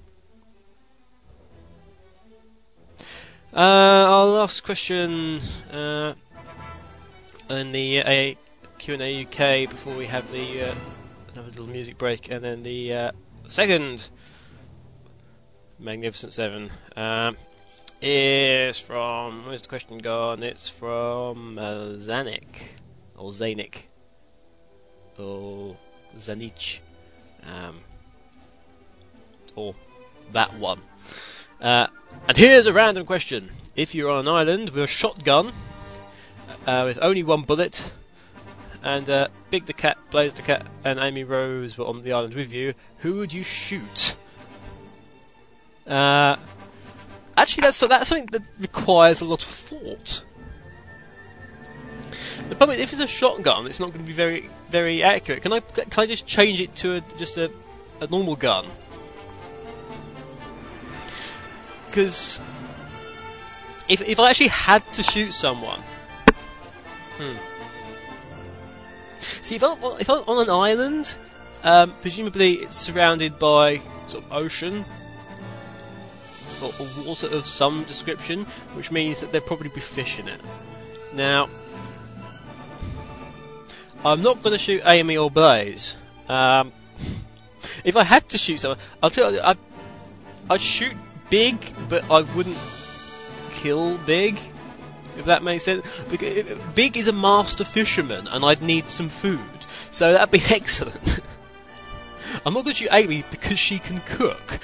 Uh, 3.54 3.58
our 3.58 4.28
last 4.28 4.64
question 4.64 5.42
uh, 5.74 6.14
in 7.56 7.72
the 7.72 8.02
uh, 8.02 8.36
Q&A 8.78 9.24
UK 9.24 9.70
before 9.70 9.96
we 9.96 10.06
have 10.06 10.30
the 10.32 10.64
uh, 10.64 10.76
another 11.34 11.50
little 11.50 11.68
music 11.68 11.98
break, 11.98 12.32
and 12.32 12.44
then 12.44 12.64
the 12.64 12.94
uh, 12.94 13.12
second 13.48 14.10
Magnificent 15.80 16.34
Seven 16.34 16.70
um, 16.96 17.38
is 18.02 18.80
from. 18.80 19.46
Where's 19.46 19.62
the 19.62 19.70
question 19.70 19.98
gone? 19.98 20.44
It's 20.44 20.70
from 20.70 21.58
uh, 21.58 21.96
Zanik 21.98 22.62
or 23.18 23.32
Zanik 23.32 23.84
or 25.18 25.78
Zanich, 26.18 26.80
um, 27.44 27.80
or 29.56 29.76
that 30.34 30.58
one. 30.58 30.82
Uh, 31.60 31.88
and 32.28 32.38
here's 32.38 32.68
a 32.68 32.74
random 32.74 33.06
question: 33.06 33.52
If 33.76 33.94
you're 33.94 34.12
on 34.12 34.28
an 34.28 34.34
island 34.34 34.70
with 34.70 34.84
a 34.84 34.88
shotgun 34.88 35.52
uh, 36.66 36.84
with 36.86 37.00
only 37.02 37.24
one 37.24 37.44
bullet, 37.44 37.92
and 38.84 39.10
uh, 39.10 39.28
Big 39.50 39.66
the 39.66 39.74
Cat, 39.74 39.98
Blaze 40.10 40.34
the 40.34 40.42
Cat, 40.42 40.66
and 40.84 41.00
Amy 41.00 41.24
Rose 41.24 41.78
were 41.78 41.86
on 41.86 42.02
the 42.02 42.14
island 42.14 42.34
with 42.34 42.52
you, 42.52 42.74
who 42.98 43.16
would 43.16 43.34
you 43.34 43.44
shoot? 43.44 44.16
Uh, 45.88 46.36
actually, 47.36 47.62
that's 47.62 47.80
that's 47.80 48.08
something 48.08 48.28
that 48.28 48.44
requires 48.60 49.22
a 49.22 49.26
lot 49.26 49.44
of 49.44 49.50
thought. 49.50 50.24
The 52.50 52.56
problem 52.56 52.76
is, 52.76 52.82
if 52.82 52.92
it's 52.92 53.02
a 53.02 53.08
shotgun, 53.08 53.68
it's 53.68 53.80
not 53.80 53.88
going 53.88 54.02
to 54.02 54.08
be 54.08 54.14
very 54.14 54.50
very 54.70 55.04
accurate. 55.04 55.42
Can 55.42 55.54
I 55.54 55.60
can 55.60 56.04
I 56.04 56.06
just 56.06 56.28
change 56.28 56.60
it 56.60 56.76
to 56.78 56.96
a, 56.96 57.02
just 57.18 57.38
a, 57.38 57.52
a 58.00 58.08
normal 58.08 58.36
gun? 58.36 58.66
Because 61.88 62.40
if 63.88 64.02
if 64.02 64.20
I 64.20 64.30
actually 64.30 64.50
had 64.50 64.82
to 64.94 65.04
shoot 65.04 65.34
someone, 65.34 65.82
hmm. 67.22 67.38
See, 69.20 69.56
if, 69.56 69.64
I, 69.64 69.76
if 70.00 70.10
I'm 70.10 70.24
on 70.28 70.44
an 70.44 70.50
island, 70.50 71.18
um, 71.64 71.94
presumably 72.02 72.54
it's 72.54 72.76
surrounded 72.76 73.38
by 73.38 73.82
sort 74.08 74.24
of 74.26 74.34
ocean 74.34 74.84
or, 76.62 76.72
or 76.80 76.88
water 77.06 77.28
of 77.28 77.46
some 77.46 77.84
description, 77.84 78.46
which 78.74 78.92
means 78.92 79.22
that 79.22 79.32
there'd 79.32 79.46
probably 79.46 79.70
be 79.70 79.82
fish 79.82 80.20
in 80.20 80.28
it. 80.28 80.40
Now, 81.14 81.50
I'm 84.04 84.22
not 84.22 84.42
going 84.42 84.54
to 84.54 84.58
shoot 84.58 84.82
Amy 84.86 85.18
or 85.18 85.30
Blaze. 85.30 85.96
Um, 86.28 86.72
if 87.84 87.96
I 87.96 88.04
had 88.04 88.28
to 88.30 88.38
shoot 88.38 88.60
someone, 88.60 88.80
I'll 89.02 89.10
tell 89.10 89.32
you, 89.32 89.42
I'd, 89.42 89.58
I'd 90.50 90.62
shoot 90.62 90.96
Big, 91.30 91.58
but 91.88 92.10
I 92.10 92.22
wouldn't 92.22 92.58
kill 93.52 93.98
Big. 94.00 94.40
If 95.18 95.26
that 95.26 95.44
makes 95.44 95.64
sense, 95.64 96.02
Big 96.76 96.98
is 96.98 97.08
a 97.08 97.14
master 97.14 97.64
fisherman, 97.64 98.28
and 98.28 98.46
I'd 98.46 98.62
need 98.62 98.88
some 98.88 99.10
food, 99.10 99.40
so 99.92 100.14
that'd 100.14 100.32
be 100.32 100.42
excellent. 100.56 101.20
I'm 102.46 102.54
not 102.54 102.64
going 102.64 102.74
to 102.76 102.84
shoot 102.84 102.90
Amy 102.92 103.24
because 103.30 103.60
she 103.60 103.80
can 103.80 104.00
cook. 104.00 104.60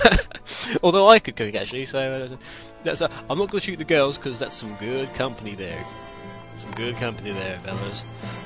Although 0.82 1.08
I 1.08 1.20
could 1.20 1.36
cook 1.36 1.54
actually, 1.54 1.86
so 1.86 1.98
uh, 2.32 2.36
that's. 2.84 3.00
Uh, 3.02 3.08
I'm 3.30 3.38
not 3.38 3.50
going 3.50 3.60
to 3.60 3.66
shoot 3.66 3.78
the 3.78 3.84
girls 3.84 4.18
because 4.18 4.38
that's 4.38 4.54
some 4.54 4.76
good 4.76 5.14
company 5.14 5.54
there. 5.54 5.84
Some 6.56 6.72
good 6.72 6.96
company 6.96 7.32
there, 7.32 7.58
fellas. 7.60 8.04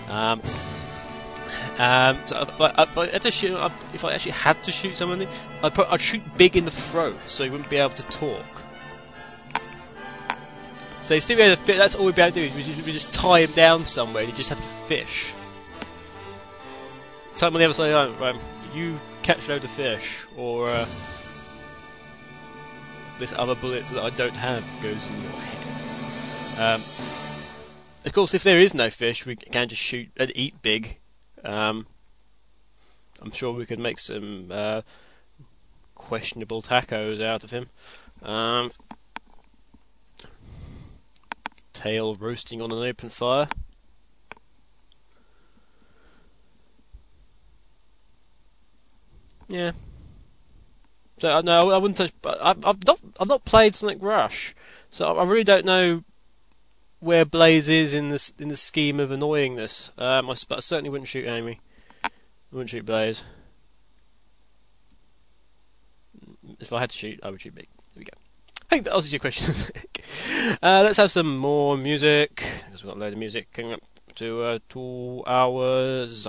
Um, 0.08 0.42
um, 1.78 2.18
so 2.26 2.42
if, 2.42 2.60
I, 2.60 3.04
if, 3.04 3.26
I 3.26 3.30
shoot, 3.30 3.72
if 3.94 4.04
I 4.04 4.12
actually 4.12 4.32
had 4.32 4.62
to 4.64 4.72
shoot 4.72 4.96
someone, 4.96 5.26
I'd, 5.62 5.80
I'd 5.80 6.00
shoot 6.00 6.22
big 6.36 6.56
in 6.56 6.64
the 6.64 6.70
throat 6.70 7.16
so 7.26 7.44
he 7.44 7.50
wouldn't 7.50 7.70
be 7.70 7.78
able 7.78 7.94
to 7.94 8.02
talk. 8.04 8.44
So 11.02 11.14
he'd 11.14 11.20
still 11.20 11.36
be 11.36 11.44
to 11.44 11.56
fit. 11.56 11.78
That's 11.78 11.94
all 11.94 12.06
we'd 12.06 12.14
be 12.14 12.22
able 12.22 12.34
to 12.34 12.40
do. 12.40 12.46
Is 12.46 12.54
we 12.54 12.62
just, 12.62 12.82
we 12.86 12.92
just 12.92 13.12
tie 13.12 13.40
him 13.40 13.52
down 13.52 13.84
somewhere. 13.84 14.24
He'd 14.24 14.36
just 14.36 14.50
have 14.50 14.60
to 14.60 14.66
fish. 14.86 15.34
Him 17.38 17.54
on 17.54 17.58
the 17.58 17.64
other 17.64 17.74
side. 17.74 17.90
Oh, 17.90 18.24
um, 18.24 18.38
you 18.72 19.00
catch 19.24 19.48
a 19.48 19.52
load 19.52 19.64
of 19.64 19.70
fish, 19.70 20.24
or 20.36 20.70
uh, 20.70 20.86
this 23.18 23.32
other 23.32 23.56
bullet 23.56 23.84
that 23.88 24.02
I 24.02 24.10
don't 24.10 24.34
have 24.34 24.64
goes 24.80 24.92
in 24.92 25.22
your 25.22 25.32
head. 25.32 26.74
Um, 26.74 26.82
of 28.04 28.12
course, 28.12 28.34
if 28.34 28.44
there 28.44 28.60
is 28.60 28.74
no 28.74 28.90
fish, 28.90 29.26
we 29.26 29.34
can 29.34 29.68
just 29.68 29.82
shoot 29.82 30.08
and 30.16 30.30
eat 30.36 30.62
big. 30.62 30.98
Um, 31.44 31.86
I'm 33.20 33.32
sure 33.32 33.52
we 33.52 33.66
could 33.66 33.78
make 33.80 33.98
some 33.98 34.48
uh, 34.50 34.82
questionable 35.94 36.62
tacos 36.62 37.20
out 37.20 37.42
of 37.42 37.50
him. 37.50 37.68
Um, 38.22 38.72
tail 41.72 42.14
roasting 42.14 42.62
on 42.62 42.72
an 42.72 42.82
open 42.82 43.08
fire. 43.08 43.48
Yeah. 49.48 49.72
So 51.18 51.38
uh, 51.38 51.42
no, 51.42 51.70
I 51.70 51.76
wouldn't 51.76 51.98
touch. 51.98 52.12
But 52.22 52.38
I've, 52.42 52.64
I've 52.64 52.86
not 52.86 53.00
I've 53.20 53.28
not 53.28 53.44
played 53.44 53.74
Sonic 53.74 53.98
Rush, 54.00 54.54
so 54.90 55.16
I 55.16 55.24
really 55.24 55.44
don't 55.44 55.66
know 55.66 56.02
where 57.00 57.24
Blaze 57.24 57.68
is 57.68 57.94
in 57.94 58.08
this 58.08 58.32
in 58.38 58.48
the 58.48 58.56
scheme 58.56 58.98
of 58.98 59.10
annoyingness. 59.10 59.90
Um, 60.00 60.30
I, 60.30 60.32
I 60.32 60.60
certainly 60.60 60.90
wouldn't 60.90 61.08
shoot 61.08 61.26
Amy. 61.26 61.60
I 62.02 62.10
wouldn't 62.50 62.70
shoot 62.70 62.86
Blaze. 62.86 63.22
If 66.58 66.72
I 66.72 66.80
had 66.80 66.90
to 66.90 66.96
shoot, 66.96 67.20
I 67.22 67.30
would 67.30 67.40
shoot 67.40 67.54
Big. 67.54 67.68
There 67.94 68.00
we 68.00 68.04
go. 68.04 68.21
Think 68.72 68.84
that 68.84 68.94
answers 68.94 69.12
your 69.12 69.20
question. 69.20 69.52
uh, 70.62 70.80
let's 70.82 70.96
have 70.96 71.10
some 71.12 71.36
more 71.36 71.76
music 71.76 72.42
we've 72.72 72.84
got 72.84 72.96
a 72.96 73.00
load 73.00 73.12
of 73.12 73.18
music 73.18 73.52
coming 73.52 73.74
up 73.74 73.80
to 74.14 74.42
uh, 74.42 74.58
two 74.70 75.22
hours. 75.26 76.26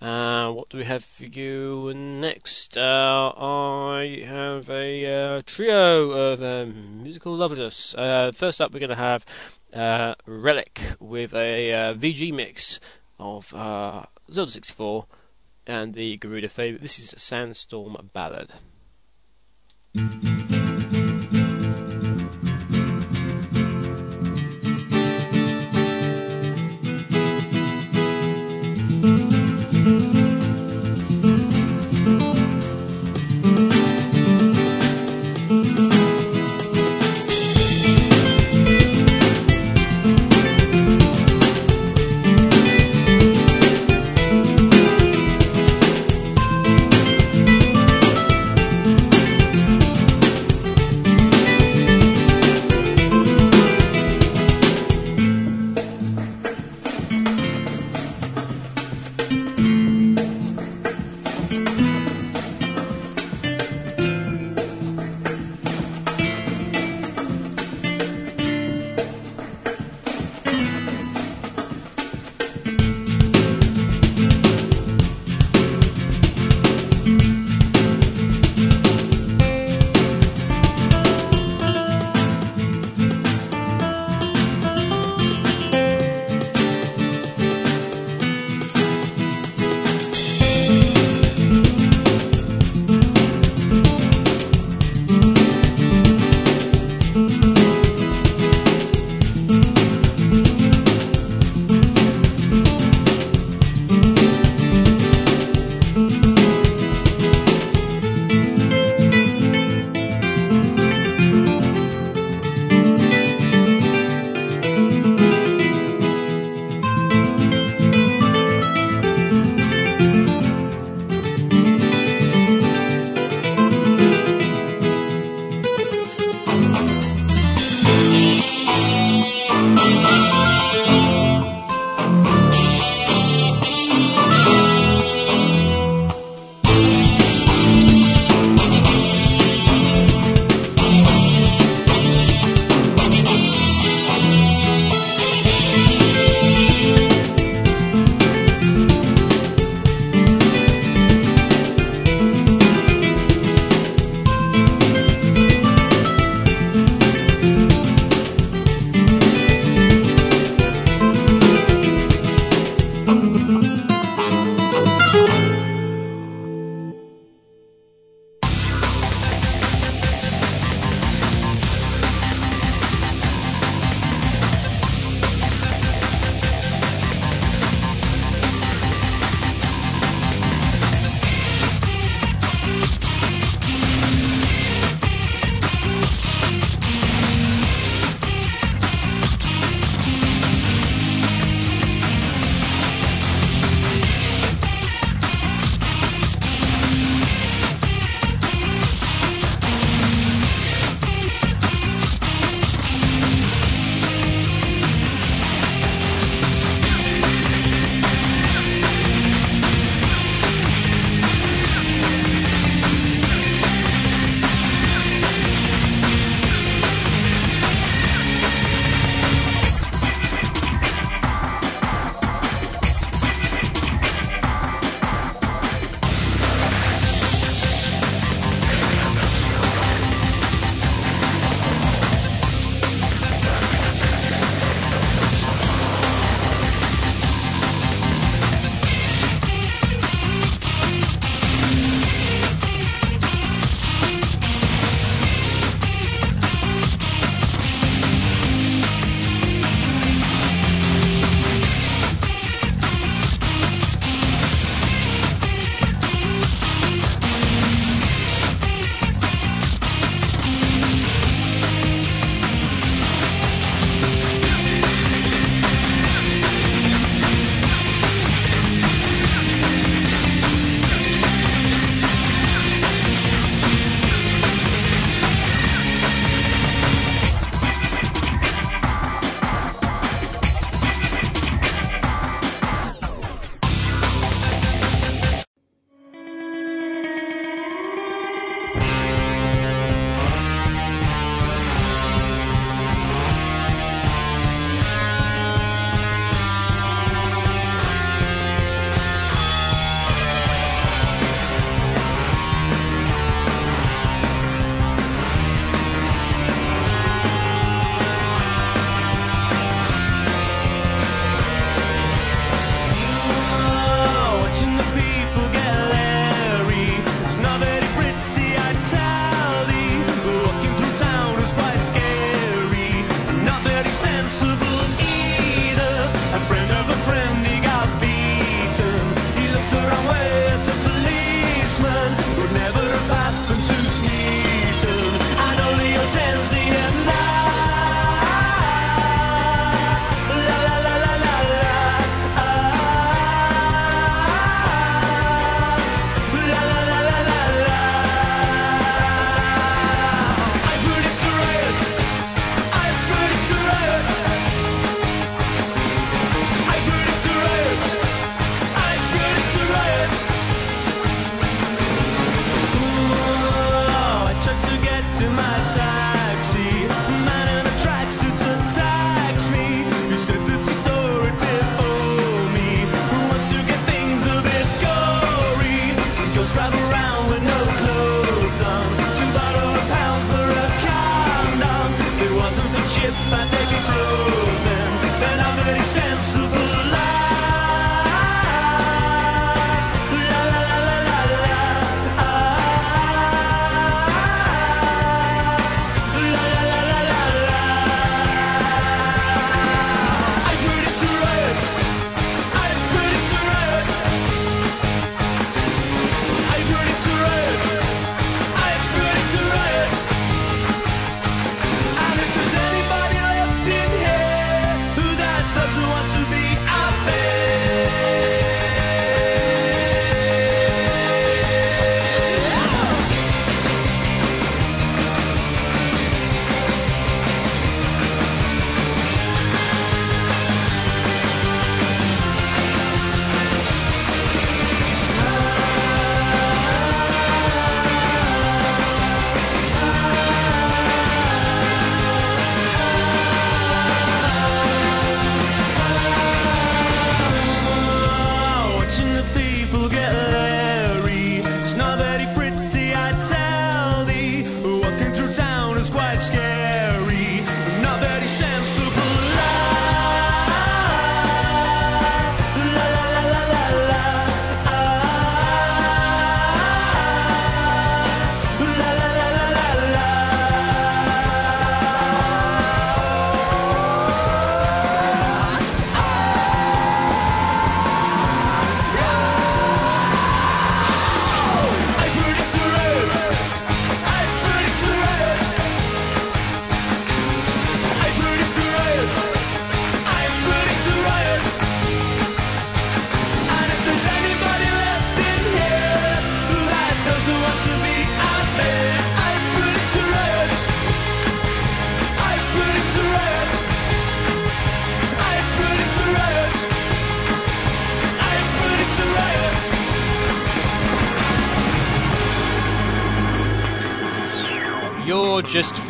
Uh, 0.00 0.52
what 0.52 0.68
do 0.68 0.78
we 0.78 0.84
have 0.84 1.04
for 1.04 1.24
you 1.24 1.92
next? 1.92 2.78
Uh, 2.78 3.32
I 3.36 4.22
have 4.24 4.70
a 4.70 5.06
uh, 5.38 5.42
trio 5.44 6.10
of 6.12 6.40
um, 6.40 7.02
musical 7.02 7.34
loveliness. 7.34 7.92
Uh, 7.96 8.30
first 8.32 8.60
up, 8.60 8.72
we're 8.72 8.78
going 8.78 8.90
to 8.90 8.94
have 8.94 9.26
uh, 9.74 10.14
Relyc 10.28 11.00
with 11.00 11.34
a 11.34 11.72
uh, 11.72 11.94
VG 11.94 12.32
mix 12.32 12.78
of 13.18 13.52
uh, 13.52 14.04
Zelda 14.32 14.52
64 14.52 15.06
and 15.66 15.92
the 15.92 16.18
Gerudo 16.18 16.48
favorite. 16.48 16.82
This 16.82 17.00
is 17.00 17.14
Sandstorm 17.20 17.96
Ballad. 18.14 18.48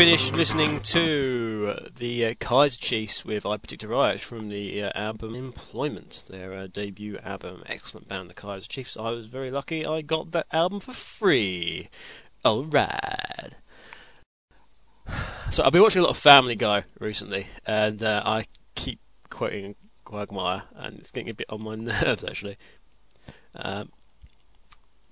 Finished 0.00 0.34
listening 0.34 0.80
to 0.80 1.76
the 1.98 2.24
uh, 2.24 2.34
Kaiser 2.40 2.80
Chiefs 2.80 3.22
with 3.22 3.44
I 3.44 3.58
Predict 3.58 3.82
a 3.82 3.88
Riot 3.88 4.18
from 4.18 4.48
the 4.48 4.84
uh, 4.84 4.92
album 4.94 5.34
Employment, 5.34 6.24
their 6.26 6.54
uh, 6.54 6.68
debut 6.68 7.18
album. 7.22 7.62
Excellent 7.66 8.08
band, 8.08 8.30
the 8.30 8.34
Kaiser 8.34 8.66
Chiefs. 8.66 8.96
I 8.96 9.10
was 9.10 9.26
very 9.26 9.50
lucky 9.50 9.84
I 9.84 10.00
got 10.00 10.30
that 10.30 10.46
album 10.52 10.80
for 10.80 10.94
free. 10.94 11.90
Alright. 12.42 13.54
So 15.50 15.64
I've 15.64 15.72
been 15.72 15.82
watching 15.82 16.00
a 16.00 16.04
lot 16.04 16.12
of 16.12 16.16
Family 16.16 16.56
Guy 16.56 16.84
recently, 16.98 17.46
and 17.66 18.02
uh, 18.02 18.22
I 18.24 18.46
keep 18.74 19.00
quoting 19.28 19.76
Quagmire, 20.06 20.62
and 20.76 20.98
it's 20.98 21.10
getting 21.10 21.28
a 21.28 21.34
bit 21.34 21.50
on 21.50 21.60
my 21.60 21.74
nerves 22.04 22.24
actually. 22.24 22.56
Um, 23.54 23.90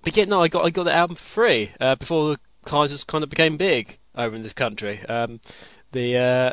but 0.02 0.16
yeah, 0.16 0.24
no, 0.24 0.40
I 0.40 0.48
got 0.48 0.64
I 0.64 0.70
got 0.70 0.84
the 0.84 0.94
album 0.94 1.16
for 1.16 1.24
free 1.24 1.72
uh, 1.78 1.96
before 1.96 2.30
the 2.30 2.40
Kaisers 2.64 3.06
kind 3.06 3.22
of 3.22 3.28
became 3.28 3.58
big 3.58 3.98
over 4.18 4.36
in 4.36 4.42
this 4.42 4.52
country. 4.52 5.00
Um, 5.08 5.40
the 5.92 6.16
uh, 6.18 6.50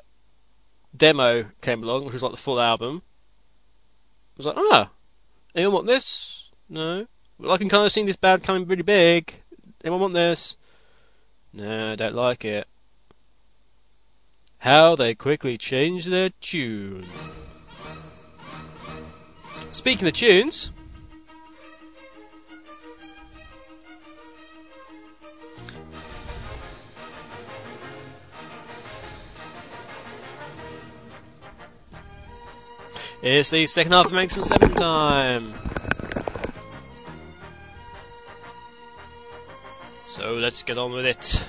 demo 0.96 1.46
came 1.62 1.84
along, 1.84 2.06
which 2.06 2.14
was 2.14 2.24
like 2.24 2.32
the 2.32 2.38
full 2.38 2.62
album. 2.62 3.02
I 3.04 4.38
was 4.38 4.46
like, 4.46 4.58
ah, 4.58 4.90
anyone 5.56 5.74
want 5.74 5.88
this? 5.88 6.50
No. 6.70 7.06
Well, 7.38 7.52
I 7.52 7.58
can 7.58 7.70
kind 7.70 7.86
of 7.86 7.92
see 7.92 8.04
this 8.04 8.16
band 8.16 8.44
coming 8.44 8.68
really 8.68 8.84
big. 8.84 9.34
Anyone 9.84 10.02
want 10.02 10.14
this? 10.14 10.56
No, 11.52 11.92
I 11.92 11.96
don't 11.96 12.16
like 12.16 12.46
it. 12.46 12.68
How 14.58 14.96
they 14.96 15.16
quickly 15.16 15.58
changed 15.58 16.10
their 16.10 16.30
tune. 16.42 17.06
Speaking 19.72 20.08
of 20.08 20.14
tunes, 20.14 20.72
it's 33.26 33.50
the 33.50 33.66
second 33.66 33.92
half 33.92 34.06
of 34.06 34.14
Maximum 34.14 34.46
7 34.46 34.76
time. 34.76 35.54
So 40.08 40.36
let's 40.36 40.62
get 40.62 40.78
on 40.78 40.92
with 40.92 41.08
it. 41.08 41.48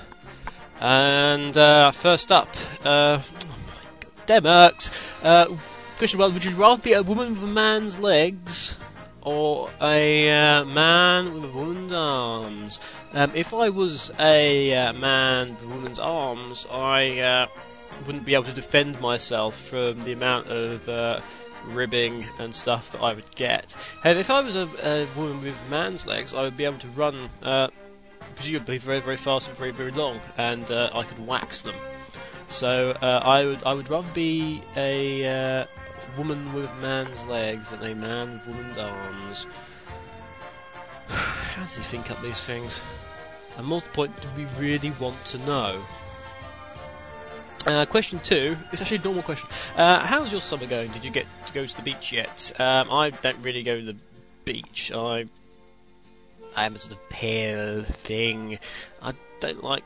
And 0.81 1.55
uh, 1.55 1.91
first 1.91 2.31
up, 2.31 2.49
uh, 2.83 3.21
oh 3.21 3.57
my 3.67 3.99
god, 3.99 4.43
Demix. 4.43 5.23
Uh, 5.23 5.55
question: 5.99 6.19
Well, 6.19 6.31
would 6.31 6.43
you 6.43 6.55
rather 6.55 6.81
be 6.81 6.93
a 6.93 7.03
woman 7.03 7.29
with 7.29 7.43
a 7.43 7.47
man's 7.47 7.99
legs 7.99 8.77
or 9.21 9.69
a 9.79 10.31
uh, 10.31 10.65
man 10.65 11.33
with 11.33 11.43
a 11.45 11.47
woman's 11.47 11.93
arms? 11.93 12.79
Um, 13.13 13.31
if 13.35 13.53
I 13.53 13.69
was 13.69 14.11
a 14.19 14.73
uh, 14.73 14.93
man 14.93 15.51
with 15.51 15.63
a 15.63 15.67
woman's 15.67 15.99
arms, 15.99 16.65
I 16.71 17.19
uh, 17.19 17.47
wouldn't 18.07 18.25
be 18.25 18.33
able 18.33 18.45
to 18.45 18.53
defend 18.53 18.99
myself 18.99 19.55
from 19.59 20.01
the 20.01 20.13
amount 20.13 20.49
of 20.49 20.89
uh, 20.89 21.21
ribbing 21.75 22.25
and 22.39 22.53
stuff 22.53 22.91
that 22.91 23.01
I 23.01 23.13
would 23.13 23.35
get. 23.35 23.75
And 24.03 24.17
if 24.17 24.29
I 24.29 24.41
was 24.41 24.55
a, 24.55 24.67
a 24.83 25.07
woman 25.17 25.41
with 25.41 25.55
man's 25.69 26.05
legs, 26.05 26.33
I 26.33 26.41
would 26.41 26.57
be 26.57 26.65
able 26.65 26.79
to 26.79 26.87
run. 26.89 27.29
Uh, 27.41 27.69
presumably 28.35 28.77
very 28.77 28.99
very 28.99 29.17
fast 29.17 29.47
and 29.47 29.57
very 29.57 29.71
very 29.71 29.91
long, 29.91 30.19
and 30.37 30.69
uh, 30.71 30.89
I 30.93 31.03
could 31.03 31.25
wax 31.25 31.61
them. 31.61 31.75
So 32.47 32.91
uh, 33.01 33.21
I 33.23 33.45
would 33.45 33.63
I 33.63 33.73
would 33.73 33.89
rather 33.89 34.11
be 34.13 34.61
a 34.75 35.25
uh, 35.25 35.65
woman 36.17 36.53
with 36.53 36.69
man's 36.77 37.23
legs 37.25 37.71
than 37.71 37.83
a 37.83 37.95
man 37.95 38.33
with 38.33 38.47
woman's 38.47 38.77
arms. 38.77 39.47
How 41.07 41.61
does 41.61 41.77
he 41.77 41.83
think 41.83 42.11
up 42.11 42.21
these 42.21 42.41
things? 42.41 42.81
And 43.57 43.67
point, 43.93 44.11
do 44.21 44.27
we 44.37 44.45
really 44.59 44.91
want 44.99 45.23
to 45.25 45.39
know? 45.39 45.81
Uh, 47.67 47.85
question 47.85 48.17
two 48.19 48.55
is 48.71 48.81
actually 48.81 48.97
a 48.97 49.01
normal 49.01 49.21
question. 49.23 49.49
Uh, 49.75 49.99
how's 49.99 50.31
your 50.31 50.39
summer 50.39 50.65
going? 50.65 50.89
Did 50.91 51.03
you 51.03 51.11
get 51.11 51.25
to 51.47 51.53
go 51.53 51.65
to 51.65 51.75
the 51.75 51.81
beach 51.81 52.13
yet? 52.13 52.53
Um, 52.57 52.89
I 52.89 53.09
don't 53.09 53.43
really 53.43 53.61
go 53.61 53.77
to 53.77 53.85
the 53.85 53.97
beach. 54.45 54.89
I 54.95 55.25
I'm 56.55 56.75
a 56.75 56.77
sort 56.77 56.93
of 56.93 57.09
pale 57.09 57.81
thing. 57.81 58.57
I 59.01 59.11
don't 59.41 59.61
like. 59.65 59.83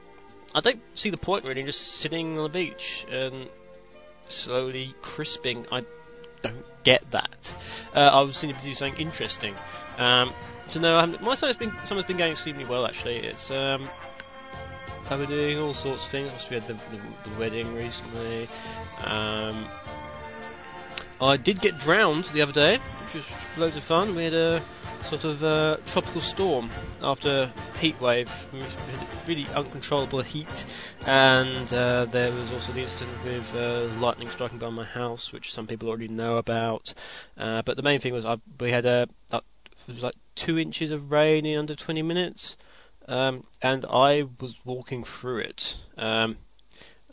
I 0.54 0.60
don't 0.60 0.80
see 0.94 1.10
the 1.10 1.18
point 1.18 1.44
really 1.44 1.62
in 1.62 1.66
just 1.66 1.82
sitting 1.82 2.38
on 2.38 2.44
the 2.44 2.50
beach 2.50 3.08
and 3.10 3.48
slowly 4.26 4.94
crisping. 5.02 5.66
I 5.72 5.84
don't 6.44 6.84
get 6.84 7.10
that. 7.12 7.56
Uh, 7.96 8.12
I 8.14 8.22
was 8.22 8.40
thinking 8.40 8.60
to 8.60 8.64
do 8.64 8.76
something 8.76 9.02
interesting. 9.02 9.56
Um, 9.98 10.34
so 10.68 10.80
no, 10.80 11.04
my 11.20 11.34
summer's 11.34 11.58
been 11.58 11.74
summer's 11.84 12.06
been 12.06 12.18
going 12.18 12.34
extremely 12.34 12.66
well 12.66 12.86
actually. 12.86 13.18
It's 13.18 13.50
um, 13.50 13.90
Been 15.12 15.30
doing 15.30 15.60
all 15.60 15.74
sorts 15.74 16.06
of 16.06 16.10
things. 16.10 16.30
Obviously, 16.30 16.56
we 16.56 16.62
had 16.62 16.68
the, 16.70 16.96
the, 16.96 17.30
the 17.30 17.40
wedding 17.40 17.76
recently. 17.76 18.48
Um, 19.04 19.68
I 21.20 21.36
did 21.36 21.60
get 21.60 21.78
drowned 21.80 22.24
the 22.26 22.42
other 22.42 22.54
day, 22.54 22.78
which 23.04 23.16
was 23.16 23.32
loads 23.58 23.76
of 23.76 23.84
fun. 23.84 24.16
We 24.16 24.24
had 24.24 24.34
a 24.34 24.64
sort 25.04 25.26
of 25.26 25.44
uh, 25.44 25.78
tropical 25.86 26.22
storm 26.22 26.70
after 27.04 27.52
heat 27.80 28.00
wave, 28.00 28.32
really 29.28 29.46
uncontrollable 29.54 30.22
heat, 30.22 30.66
and 31.06 31.72
uh, 31.74 32.06
there 32.06 32.32
was 32.32 32.54
also 32.54 32.72
the 32.72 32.82
incident 32.82 33.12
with 33.26 33.54
uh, 33.54 33.88
lightning 34.00 34.30
striking 34.30 34.60
by 34.60 34.70
my 34.70 34.86
house, 34.86 35.34
which 35.34 35.54
some 35.54 35.68
people 35.68 35.90
already 35.90 36.08
know 36.08 36.38
about. 36.38 36.94
Uh, 37.38 37.62
but 37.64 37.76
the 37.76 37.84
main 37.84 38.00
thing 38.00 38.14
was 38.14 38.24
I, 38.24 38.38
we 38.60 38.72
had 38.72 38.86
a, 38.86 39.10
a 39.32 39.42
it 39.88 39.94
was 39.94 40.04
like 40.04 40.16
two 40.36 40.58
inches 40.58 40.92
of 40.92 41.12
rain 41.12 41.46
in 41.46 41.60
under 41.60 41.76
20 41.76 42.02
minutes, 42.02 42.56
um, 43.12 43.44
and 43.62 43.84
I 43.90 44.24
was 44.40 44.56
walking 44.64 45.04
through 45.04 45.40
it. 45.40 45.78
Um, 45.98 46.38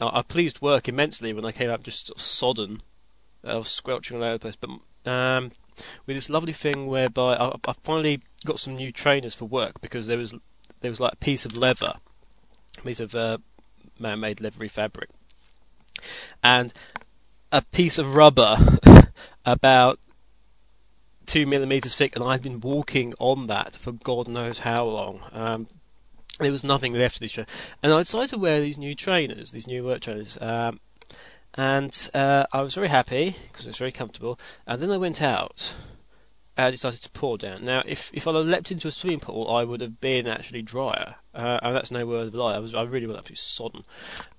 I 0.01 0.23
pleased 0.23 0.63
work 0.63 0.89
immensely 0.89 1.33
when 1.33 1.45
I 1.45 1.51
came 1.51 1.71
out 1.71 1.83
just 1.83 2.07
sort 2.07 2.19
of 2.19 2.23
sodden. 2.23 2.83
I 3.45 3.57
was 3.57 3.69
squelching 3.69 4.17
all 4.17 4.23
over 4.23 4.35
the 4.35 4.39
place, 4.39 4.57
but 4.57 4.71
um, 5.11 5.51
with 6.07 6.17
this 6.17 6.31
lovely 6.31 6.53
thing 6.53 6.87
whereby 6.87 7.35
I, 7.35 7.49
I 7.67 7.73
finally 7.83 8.23
got 8.45 8.61
some 8.61 8.77
new 8.77 8.93
trainers 8.93 9.35
for 9.35 9.47
work 9.47 9.81
because 9.81 10.07
there 10.07 10.19
was 10.19 10.33
there 10.81 10.91
was 10.91 11.01
like 11.01 11.15
a 11.15 11.17
piece 11.17 11.45
of 11.45 11.57
leather, 11.57 11.95
a 12.79 12.83
piece 12.83 13.01
of 13.01 13.13
uh, 13.17 13.39
man-made 13.99 14.41
leathery 14.41 14.69
fabric, 14.69 15.11
and 16.45 16.73
a 17.51 17.63
piece 17.73 17.99
of 17.99 18.15
rubber 18.15 18.57
about 19.45 19.99
two 21.27 21.45
millimeters 21.45 21.97
thick, 21.97 22.15
and 22.15 22.25
I've 22.25 22.43
been 22.43 22.61
walking 22.61 23.15
on 23.19 23.49
that 23.49 23.75
for 23.75 23.91
God 23.91 24.29
knows 24.29 24.61
how 24.61 24.85
long. 24.85 25.21
Um, 25.33 25.67
there 26.39 26.53
was 26.53 26.65
nothing 26.65 26.93
left 26.93 27.17
of 27.17 27.21
this 27.21 27.33
show, 27.33 27.45
and 27.83 27.93
I 27.93 27.99
decided 27.99 28.31
to 28.31 28.39
wear 28.39 28.61
these 28.61 28.79
new 28.79 28.95
trainers, 28.95 29.51
these 29.51 29.67
new 29.67 29.85
work 29.85 30.01
trainers. 30.01 30.39
Um, 30.41 30.81
and 31.55 32.11
uh, 32.15 32.47
I 32.53 32.61
was 32.63 32.75
very 32.75 32.89
happy 32.89 33.35
because 33.51 33.67
it 33.67 33.71
was 33.71 33.79
very 33.79 33.93
comfortable. 33.93 34.39
And 34.67 34.81
then 34.81 34.91
I 34.91 34.99
went 34.99 35.23
out 35.23 35.75
and 36.57 36.75
it 36.75 36.79
started 36.79 37.03
to 37.03 37.11
pour 37.11 37.39
down. 37.39 37.65
Now, 37.65 37.83
if 37.87 38.11
if 38.13 38.27
I'd 38.27 38.35
have 38.35 38.47
leapt 38.47 38.71
into 38.73 38.89
a 38.89 38.93
swimming 38.93 39.21
pool, 39.21 39.51
I 39.51 39.65
would 39.65 39.81
have 39.81 40.01
been 40.01 40.27
actually 40.27 40.63
drier. 40.63 41.15
Uh, 41.35 41.59
and 41.63 41.75
that's 41.75 41.91
no 41.91 42.07
word 42.07 42.29
of 42.29 42.35
a 42.35 42.39
lie. 42.39 42.55
I 42.55 42.59
was 42.59 42.75
I 42.75 42.83
really 42.83 43.07
was 43.07 43.17
absolutely 43.17 43.37
sodden. 43.37 43.85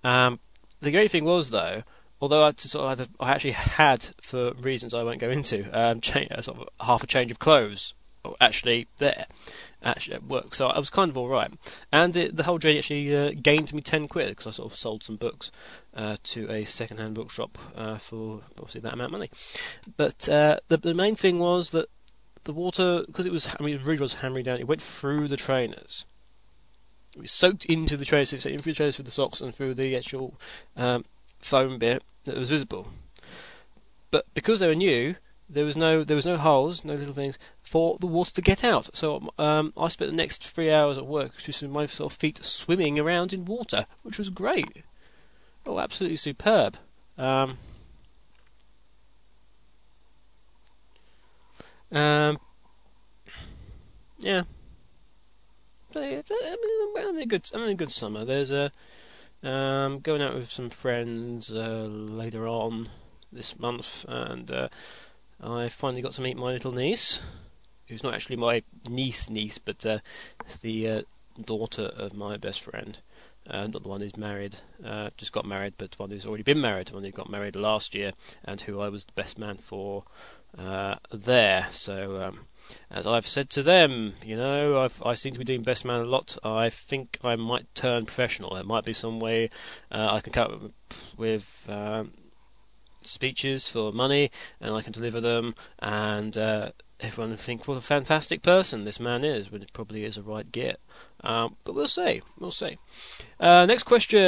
Um, 0.04 0.40
the 0.82 0.92
great 0.92 1.12
thing 1.12 1.26
was 1.26 1.50
though, 1.50 1.84
although 2.22 2.46
I, 2.46 2.54
sort 2.58 3.00
of 3.00 3.08
a, 3.08 3.24
I 3.24 3.32
actually 3.32 3.52
had 3.52 4.08
for 4.22 4.52
reasons 4.54 4.94
I 4.94 5.04
won't 5.04 5.20
go 5.20 5.30
into, 5.30 5.64
um, 5.74 6.02
uh, 6.32 6.42
sort 6.42 6.60
of 6.60 6.70
half 6.80 7.04
a 7.04 7.08
change 7.08 7.32
of 7.32 7.40
clothes 7.40 7.94
actually 8.42 8.86
there 8.98 9.26
actually 9.84 10.16
at 10.16 10.24
work. 10.24 10.56
So 10.56 10.68
I 10.68 10.78
was 10.78 10.90
kind 10.90 11.10
of 11.10 11.18
all 11.18 11.28
right, 11.28 11.52
and 11.92 12.16
it, 12.16 12.36
the 12.36 12.44
whole 12.44 12.58
journey 12.58 12.78
actually 12.78 13.16
uh, 13.16 13.32
gained 13.32 13.74
me 13.74 13.82
ten 13.82 14.08
quid 14.08 14.30
because 14.30 14.48
I 14.48 14.52
sort 14.52 14.72
of 14.72 14.78
sold 14.78 15.04
some 15.04 15.16
books 15.16 15.52
uh, 15.96 16.18
to 16.24 16.50
a 16.52 16.66
second-hand 16.66 17.16
bookshop 17.16 17.58
uh, 17.76 17.98
for 17.98 18.42
obviously 18.58 18.82
that 18.82 18.94
amount 18.94 19.08
of 19.08 19.12
money. 19.12 19.30
But 19.98 20.28
uh, 20.30 20.58
the 20.68 20.78
the 20.78 20.94
main 20.94 21.16
thing 21.16 21.40
was 21.40 21.72
that 21.72 21.90
the 22.46 22.54
water, 22.54 23.04
because 23.06 23.26
it 23.26 23.32
was, 23.32 23.48
I 23.60 23.64
mean, 23.64 23.76
it 23.76 23.84
really 23.84 24.02
was 24.02 24.14
hammering 24.14 24.46
down. 24.46 24.60
It 24.60 24.68
went 24.68 24.82
through 24.82 25.28
the 25.28 25.38
trainers. 25.38 26.06
It 27.16 27.22
was 27.22 27.32
soaked 27.32 27.66
into 27.66 27.98
the 27.98 28.06
trainers, 28.06 28.30
so 28.30 28.50
in 28.50 28.60
through 28.60 28.74
the 28.74 28.78
trainers, 28.78 28.96
through 28.96 29.06
the 29.06 29.12
socks, 29.12 29.42
and 29.42 29.54
through 29.54 29.74
the 29.76 29.98
actual 29.98 30.34
um, 30.78 31.06
foam 31.40 31.80
bit 31.80 32.04
that 32.26 32.38
was 32.38 32.50
visible. 32.50 32.88
But 34.12 34.26
because 34.34 34.60
they 34.60 34.68
were 34.68 34.76
new, 34.76 35.16
there 35.50 35.66
was 35.66 35.76
no 35.76 36.04
there 36.04 36.16
was 36.16 36.26
no 36.26 36.38
holes, 36.38 36.86
no 36.86 36.94
little 36.94 37.14
things 37.14 37.40
for 37.62 37.98
the 38.00 38.08
water 38.08 38.32
to 38.34 38.42
get 38.42 38.64
out. 38.64 38.96
So 38.96 39.34
um, 39.38 39.74
I 39.76 39.88
spent 39.88 40.12
the 40.12 40.18
next 40.18 40.48
three 40.48 40.72
hours 40.72 40.98
at 40.98 41.06
work 41.06 41.38
just 41.38 41.62
with 41.62 41.72
my 41.72 41.88
sort 41.88 42.12
of 42.12 42.18
feet 42.18 42.44
swimming 42.44 43.00
around 43.00 43.34
in 43.34 43.46
water, 43.46 43.86
which 44.04 44.18
was 44.18 44.30
great. 44.30 44.84
Oh, 45.66 45.80
absolutely 45.80 46.18
superb. 46.18 46.78
Um, 47.18 47.58
um, 51.92 52.38
yeah. 54.20 54.44
But, 55.92 56.04
I'm 56.04 56.96
having 56.96 57.22
a 57.22 57.26
good 57.26 57.50
I'm 57.54 57.62
having 57.62 57.74
a 57.74 57.78
good 57.78 57.92
summer. 57.92 58.24
There's 58.24 58.52
a 58.52 58.72
um, 59.42 60.00
going 60.02 60.22
out 60.22 60.36
with 60.36 60.50
some 60.50 60.70
friends 60.70 61.52
uh, 61.52 61.88
later 61.90 62.48
on 62.48 62.90
this 63.32 63.58
month, 63.58 64.06
and 64.08 64.50
uh, 64.52 64.70
I 65.42 65.70
finally 65.70 66.02
got 66.02 66.14
to 66.14 66.22
meet 66.22 66.38
my 66.38 66.52
little 66.52 66.72
niece, 66.72 67.22
who's 67.88 68.04
not 68.04 68.14
actually 68.14 68.36
my 68.36 68.64
niece 68.90 69.30
niece, 69.30 69.58
but 69.58 69.86
uh, 69.86 70.00
the 70.62 70.90
uh, 70.90 71.02
daughter 71.46 71.84
of 71.84 72.14
my 72.14 72.38
best 72.38 72.62
friend. 72.62 73.00
Uh, 73.50 73.66
not 73.66 73.82
the 73.82 73.90
one 73.90 74.02
who's 74.02 74.18
married, 74.18 74.56
uh, 74.86 75.10
just 75.18 75.32
got 75.32 75.46
married, 75.46 75.74
but 75.78 75.98
one 75.98 76.12
who's 76.12 76.26
already 76.26 76.44
been 76.44 76.62
married, 76.62 76.92
one 76.92 77.04
who 77.04 77.12
got 77.12 77.32
married 77.32 77.56
last 77.56 77.96
year, 77.96 78.12
and 78.46 78.62
who 78.62 78.80
I 78.80 78.90
was 78.90 79.06
the 79.06 79.14
best 79.14 79.40
man 79.40 79.58
for 79.58 80.04
uh, 80.58 80.96
there. 81.12 81.68
So, 81.72 82.22
um, 82.22 82.46
as 82.92 83.08
I've 83.08 83.26
said 83.26 83.50
to 83.52 83.64
them, 83.64 84.14
you 84.24 84.36
know, 84.36 84.80
I've, 84.80 85.02
I 85.04 85.16
seem 85.16 85.34
to 85.34 85.40
be 85.40 85.46
doing 85.46 85.64
best 85.64 85.84
man 85.84 86.02
a 86.02 86.06
lot. 86.06 86.38
I 86.44 86.70
think 86.70 87.18
I 87.24 87.38
might 87.38 87.74
turn 87.74 88.06
professional. 88.06 88.54
There 88.54 88.64
might 88.64 88.86
be 88.86 88.94
some 88.94 89.20
way 89.20 89.50
uh, 89.92 90.10
I 90.12 90.22
can 90.22 90.34
come 90.34 90.52
up 90.66 90.94
with 91.18 91.66
um, 91.70 92.12
speeches 93.10 93.68
for 93.68 93.92
money, 93.92 94.32
and 94.62 94.74
I 94.74 94.82
can 94.82 94.94
deliver 94.94 95.20
them, 95.20 95.56
and 95.80 96.38
uh, 96.38 96.72
everyone 97.00 97.32
will 97.32 97.38
think 97.38 97.68
what 97.68 97.78
a 97.78 97.82
fantastic 97.82 98.42
person 98.42 98.84
this 98.84 99.00
man 99.00 99.24
is, 99.24 99.52
when 99.52 99.62
it 99.62 99.74
probably 99.74 100.04
is 100.04 100.18
a 100.18 100.22
right 100.22 100.50
git. 100.52 100.80
Um, 101.22 101.56
but 101.64 101.74
we'll 101.74 101.88
see. 101.88 102.22
We'll 102.38 102.52
see. 102.52 102.78
Uh, 103.40 103.66
next 103.66 103.84
question 103.84 104.22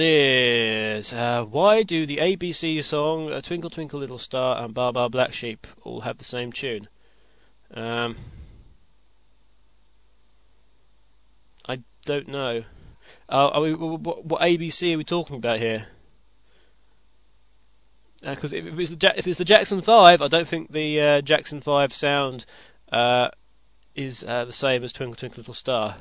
is 0.00 1.12
uh, 1.12 1.44
why 1.44 1.82
do 1.82 2.06
the 2.06 2.18
ABC 2.18 2.82
song 2.82 3.32
uh, 3.32 3.40
"Twinkle 3.40 3.70
Twinkle 3.70 4.00
Little 4.00 4.18
Star" 4.18 4.62
and 4.62 4.72
"Baa 4.72 4.92
Baa 4.92 5.08
Black 5.08 5.32
Sheep" 5.32 5.66
all 5.82 6.00
have 6.00 6.18
the 6.18 6.24
same 6.24 6.52
tune? 6.52 6.88
Um, 7.74 8.16
I 11.68 11.82
don't 12.06 12.28
know. 12.28 12.64
Uh, 13.28 13.58
we, 13.62 13.74
what, 13.74 14.24
what 14.24 14.40
ABC 14.40 14.94
are 14.94 14.98
we 14.98 15.04
talking 15.04 15.36
about 15.36 15.58
here? 15.58 15.86
Because 18.22 18.52
if, 18.52 18.66
if 18.66 18.78
it's 18.78 18.90
the 18.90 19.14
if 19.16 19.26
it's 19.26 19.38
the 19.38 19.44
Jackson 19.44 19.80
Five, 19.80 20.22
I 20.22 20.28
don't 20.28 20.46
think 20.46 20.72
the 20.72 21.00
uh, 21.00 21.20
Jackson 21.20 21.60
Five 21.60 21.92
sound 21.92 22.46
uh, 22.90 23.28
is 23.94 24.24
uh, 24.24 24.44
the 24.44 24.52
same 24.52 24.82
as 24.82 24.92
Twinkle 24.92 25.14
Twinkle 25.14 25.40
Little 25.40 25.54
Star. 25.54 25.96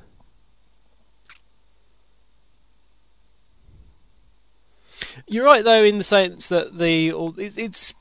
You're 5.27 5.45
right 5.45 5.63
though 5.63 5.83
in 5.83 5.97
the 5.97 6.03
sense 6.03 6.49
that 6.49 6.77
the 6.77 7.13
it's 7.37 7.93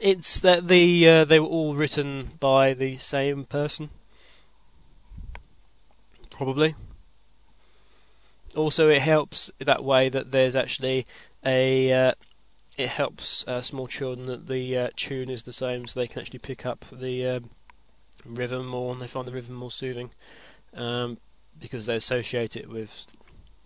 it's 0.00 0.40
that 0.40 0.66
the 0.66 1.08
uh, 1.08 1.24
they 1.24 1.40
were 1.40 1.46
all 1.46 1.74
written 1.74 2.28
by 2.38 2.74
the 2.74 2.96
same 2.98 3.44
person. 3.44 3.90
Probably. 6.30 6.74
Also, 8.56 8.88
it 8.88 9.00
helps 9.00 9.50
that 9.58 9.84
way 9.84 10.08
that 10.08 10.32
there's 10.32 10.56
actually 10.56 11.06
a 11.44 11.92
uh, 11.92 12.12
it 12.76 12.88
helps 12.88 13.46
uh, 13.46 13.62
small 13.62 13.86
children 13.86 14.26
that 14.26 14.46
the 14.46 14.78
uh, 14.78 14.88
tune 14.96 15.30
is 15.30 15.42
the 15.42 15.52
same, 15.52 15.86
so 15.86 16.00
they 16.00 16.06
can 16.06 16.20
actually 16.20 16.38
pick 16.38 16.66
up 16.66 16.84
the 16.92 17.26
um, 17.26 17.50
rhythm 18.24 18.66
more, 18.66 18.92
and 18.92 19.00
they 19.00 19.06
find 19.06 19.26
the 19.26 19.32
rhythm 19.32 19.54
more 19.54 19.70
soothing 19.70 20.10
um, 20.74 21.18
because 21.58 21.86
they 21.86 21.96
associate 21.96 22.56
it 22.56 22.68
with 22.68 23.06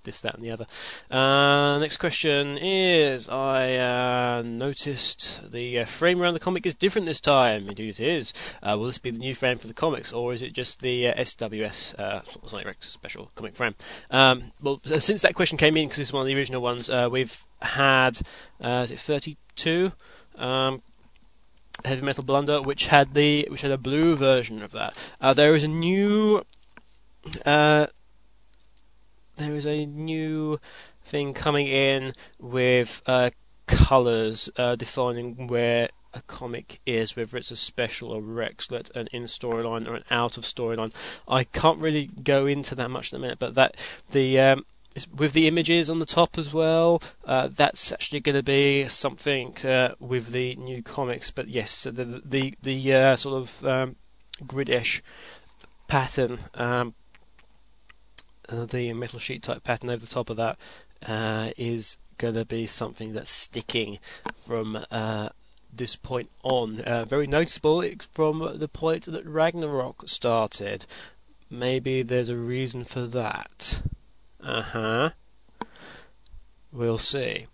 this, 0.04 0.20
that, 0.22 0.34
and 0.34 0.44
the 0.44 0.50
other. 0.50 0.66
Uh, 1.10 1.78
next 1.80 1.96
question 1.96 2.58
is: 2.58 3.28
I 3.28 3.76
uh, 3.76 4.42
noticed 4.42 5.50
the 5.50 5.80
uh, 5.80 5.84
frame 5.84 6.20
around 6.20 6.34
the 6.34 6.40
comic 6.40 6.66
is 6.66 6.74
different 6.74 7.06
this 7.06 7.20
time. 7.20 7.68
Indeed, 7.68 7.88
it 7.88 8.00
is. 8.00 8.32
Uh, 8.62 8.76
will 8.78 8.86
this 8.86 8.98
be 8.98 9.10
the 9.10 9.18
new 9.18 9.34
frame 9.34 9.58
for 9.58 9.66
the 9.66 9.74
comics, 9.74 10.12
or 10.12 10.32
is 10.32 10.42
it 10.42 10.52
just 10.52 10.80
the 10.80 11.08
uh, 11.08 11.14
SWS 11.14 11.98
uh, 11.98 12.22
Sonic 12.46 12.66
Rex 12.66 12.88
special 12.88 13.30
comic 13.34 13.56
frame? 13.56 13.74
Um, 14.10 14.52
well, 14.62 14.80
uh, 14.90 15.00
since 15.00 15.22
that 15.22 15.34
question 15.34 15.58
came 15.58 15.76
in, 15.76 15.88
because 15.88 15.98
it's 15.98 16.12
one 16.12 16.22
of 16.22 16.26
the 16.26 16.36
original 16.36 16.62
ones, 16.62 16.90
uh, 16.90 17.08
we've 17.10 17.44
had 17.60 18.18
uh, 18.60 18.82
is 18.84 18.90
it 18.90 19.00
32? 19.00 19.92
Um, 20.36 20.82
Heavy 21.84 22.02
Metal 22.02 22.24
Blunder, 22.24 22.62
which 22.62 22.86
had 22.86 23.14
the 23.14 23.46
which 23.50 23.60
had 23.60 23.72
a 23.72 23.78
blue 23.78 24.16
version 24.16 24.62
of 24.62 24.72
that. 24.72 24.96
Uh, 25.20 25.34
there 25.34 25.54
is 25.54 25.64
a 25.64 25.68
new 25.68 26.42
uh, 27.44 27.86
there 29.36 29.54
is 29.54 29.66
a 29.66 29.86
new 29.86 30.60
thing 31.04 31.34
coming 31.34 31.66
in 31.66 32.12
with 32.38 33.02
uh, 33.06 33.30
colours 33.66 34.50
uh, 34.56 34.76
defining 34.76 35.46
where 35.48 35.88
a 36.12 36.22
comic 36.22 36.80
is, 36.86 37.16
whether 37.16 37.36
it's 37.36 37.50
a 37.50 37.56
special 37.56 38.12
or 38.12 38.22
Rexlet, 38.22 38.94
an 38.94 39.08
in 39.12 39.24
storyline 39.24 39.88
or 39.88 39.96
an 39.96 40.04
out 40.10 40.38
of 40.38 40.44
storyline. 40.44 40.92
I 41.26 41.44
can't 41.44 41.80
really 41.80 42.06
go 42.06 42.46
into 42.46 42.76
that 42.76 42.90
much 42.90 43.12
in 43.12 43.16
a 43.16 43.20
minute, 43.20 43.38
but 43.38 43.56
that 43.56 43.76
the 44.12 44.40
um, 44.40 44.66
with 45.16 45.32
the 45.32 45.48
images 45.48 45.90
on 45.90 45.98
the 45.98 46.06
top 46.06 46.38
as 46.38 46.52
well, 46.52 47.02
uh, 47.24 47.48
that's 47.52 47.90
actually 47.90 48.20
going 48.20 48.36
to 48.36 48.44
be 48.44 48.88
something 48.88 49.56
uh, 49.64 49.94
with 49.98 50.28
the 50.28 50.54
new 50.54 50.82
comics. 50.82 51.30
But 51.30 51.48
yes, 51.48 51.84
the 51.84 52.22
the 52.24 52.54
the 52.62 52.94
uh, 52.94 53.16
sort 53.16 53.42
of 53.42 53.64
um, 53.64 53.96
gridish 54.46 55.02
pattern 55.88 56.38
um, 56.54 56.94
the 58.66 58.92
metal 58.92 59.18
sheet 59.18 59.42
type 59.42 59.64
pattern 59.64 59.90
over 59.90 60.04
the 60.04 60.12
top 60.12 60.30
of 60.30 60.36
that 60.36 60.58
uh, 61.06 61.50
is 61.56 61.96
going 62.18 62.34
to 62.34 62.44
be 62.44 62.66
something 62.66 63.12
that's 63.12 63.30
sticking 63.30 63.98
from 64.34 64.78
uh, 64.90 65.28
this 65.72 65.96
point 65.96 66.30
on. 66.42 66.80
Uh, 66.80 67.04
very 67.04 67.26
noticeable 67.26 67.84
from 68.12 68.58
the 68.58 68.68
point 68.68 69.04
that 69.04 69.26
Ragnarok 69.26 70.08
started. 70.08 70.86
Maybe 71.50 72.02
there's 72.02 72.28
a 72.28 72.36
reason 72.36 72.84
for 72.84 73.06
that. 73.08 73.80
Uh 74.42 74.62
huh. 74.62 75.10
We'll 76.72 76.98
see. 76.98 77.46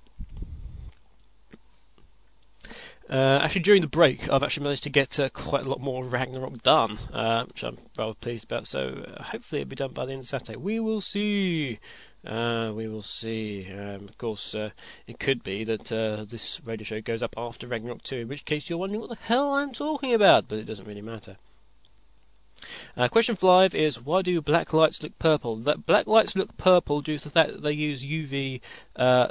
Uh, 3.10 3.40
actually, 3.42 3.62
during 3.62 3.82
the 3.82 3.88
break, 3.88 4.30
I've 4.30 4.44
actually 4.44 4.62
managed 4.62 4.84
to 4.84 4.90
get 4.90 5.18
uh, 5.18 5.28
quite 5.30 5.64
a 5.64 5.68
lot 5.68 5.80
more 5.80 6.04
Ragnarok 6.04 6.62
done, 6.62 6.96
uh, 7.12 7.44
which 7.44 7.64
I'm 7.64 7.76
rather 7.98 8.14
pleased 8.14 8.44
about. 8.44 8.68
So 8.68 9.04
uh, 9.16 9.22
hopefully, 9.24 9.62
it'll 9.62 9.70
be 9.70 9.74
done 9.74 9.92
by 9.92 10.06
the 10.06 10.12
end 10.12 10.20
of 10.20 10.26
Saturday. 10.26 10.56
We 10.56 10.78
will 10.78 11.00
see. 11.00 11.80
Uh, 12.24 12.70
we 12.72 12.86
will 12.86 13.02
see. 13.02 13.66
Um, 13.72 14.08
of 14.08 14.16
course, 14.16 14.54
uh, 14.54 14.70
it 15.08 15.18
could 15.18 15.42
be 15.42 15.64
that 15.64 15.86
this 16.30 16.60
radio 16.64 16.84
show 16.84 17.00
goes 17.00 17.24
up 17.24 17.34
after 17.36 17.66
Ragnarok 17.66 18.02
2, 18.04 18.16
in 18.18 18.28
which 18.28 18.44
case 18.44 18.70
you're 18.70 18.78
wondering 18.78 19.00
what 19.00 19.10
the 19.10 19.24
hell 19.24 19.54
I'm 19.54 19.72
talking 19.72 20.14
about, 20.14 20.46
but 20.46 20.58
it 20.60 20.66
doesn't 20.66 20.86
really 20.86 21.02
matter. 21.02 21.36
Uh, 22.96 23.08
question 23.08 23.36
five 23.36 23.74
is 23.74 24.00
why 24.00 24.22
do 24.22 24.30
black 24.42 24.72
lights 24.72 25.02
look 25.02 25.18
purple? 25.18 25.56
That 25.56 25.86
black 25.86 26.06
lights 26.06 26.34
look 26.34 26.56
purple 26.56 27.00
due 27.00 27.18
to 27.18 27.24
the 27.24 27.30
fact 27.30 27.52
that 27.52 27.62
they 27.62 27.72
use 27.72 28.04
UV 28.04 28.60
uh, 28.96 29.28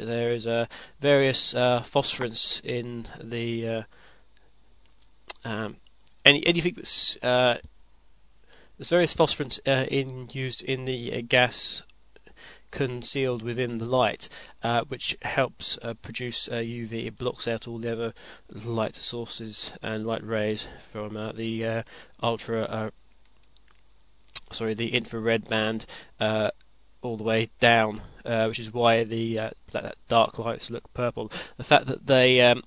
there 0.00 0.32
is 0.32 0.46
uh, 0.46 0.66
various 1.00 1.54
uh, 1.54 1.80
phosphorants 1.80 2.64
in 2.64 3.06
the 3.22 3.68
uh, 3.68 3.82
um, 5.44 5.76
any 6.24 6.46
anything 6.46 6.74
that's 6.74 7.16
uh, 7.22 7.58
there's 8.78 8.88
various 8.88 9.14
phosphorants 9.14 9.58
in 9.66 10.28
used 10.32 10.62
in 10.62 10.84
the 10.86 11.22
gas 11.22 11.82
concealed 12.72 13.42
within 13.42 13.78
the 13.78 13.84
light, 13.84 14.28
uh, 14.64 14.82
which 14.88 15.16
helps 15.22 15.78
uh, 15.80 15.94
produce 16.02 16.48
UV. 16.48 17.06
It 17.06 17.18
blocks 17.18 17.46
out 17.46 17.68
all 17.68 17.78
the 17.78 17.92
other 17.92 18.14
light 18.64 18.96
sources 18.96 19.72
and 19.82 20.04
light 20.04 20.26
rays 20.26 20.66
from 20.90 21.16
uh, 21.16 21.30
the 21.30 21.66
uh, 21.66 21.82
ultra, 22.20 22.62
uh, 22.62 22.90
sorry, 24.50 24.74
the 24.74 24.92
infrared 24.92 25.48
band 25.48 25.86
all 26.20 27.16
the 27.16 27.24
way 27.24 27.50
down, 27.60 28.00
which 28.24 28.58
is 28.58 28.72
why 28.72 29.04
the 29.04 29.52
dark 30.08 30.38
lights 30.38 30.70
look 30.70 30.92
purple. 30.94 31.30
The 31.58 31.64
fact 31.64 31.86
that 31.86 32.06
they 32.06 32.40
um, 32.40 32.62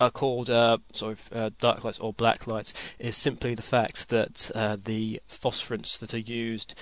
are 0.00 0.10
called 0.10 0.50
uh, 0.50 0.78
sorry, 0.92 1.16
uh, 1.32 1.50
dark 1.58 1.84
lights 1.84 1.98
or 1.98 2.12
black 2.12 2.46
lights 2.46 2.74
is 2.98 3.16
simply 3.16 3.54
the 3.54 3.62
fact 3.62 4.08
that 4.10 4.50
uh, 4.54 4.76
the 4.84 5.20
phosphorants 5.28 5.98
that 5.98 6.14
are 6.14 6.18
used 6.18 6.74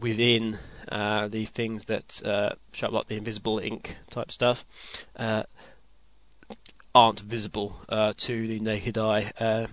within 0.00 0.58
uh, 0.90 1.28
the 1.28 1.44
things 1.46 1.84
that 1.84 2.22
uh, 2.24 2.50
show 2.72 2.88
up 2.88 2.92
like 2.92 3.08
the 3.08 3.16
invisible 3.16 3.58
ink 3.58 3.96
type 4.10 4.30
stuff 4.30 4.64
uh, 5.16 5.42
aren't 6.94 7.20
visible 7.20 7.78
uh, 7.88 8.12
to 8.16 8.46
the 8.46 8.60
naked 8.60 8.98
eye 8.98 9.32
uh, 9.40 9.66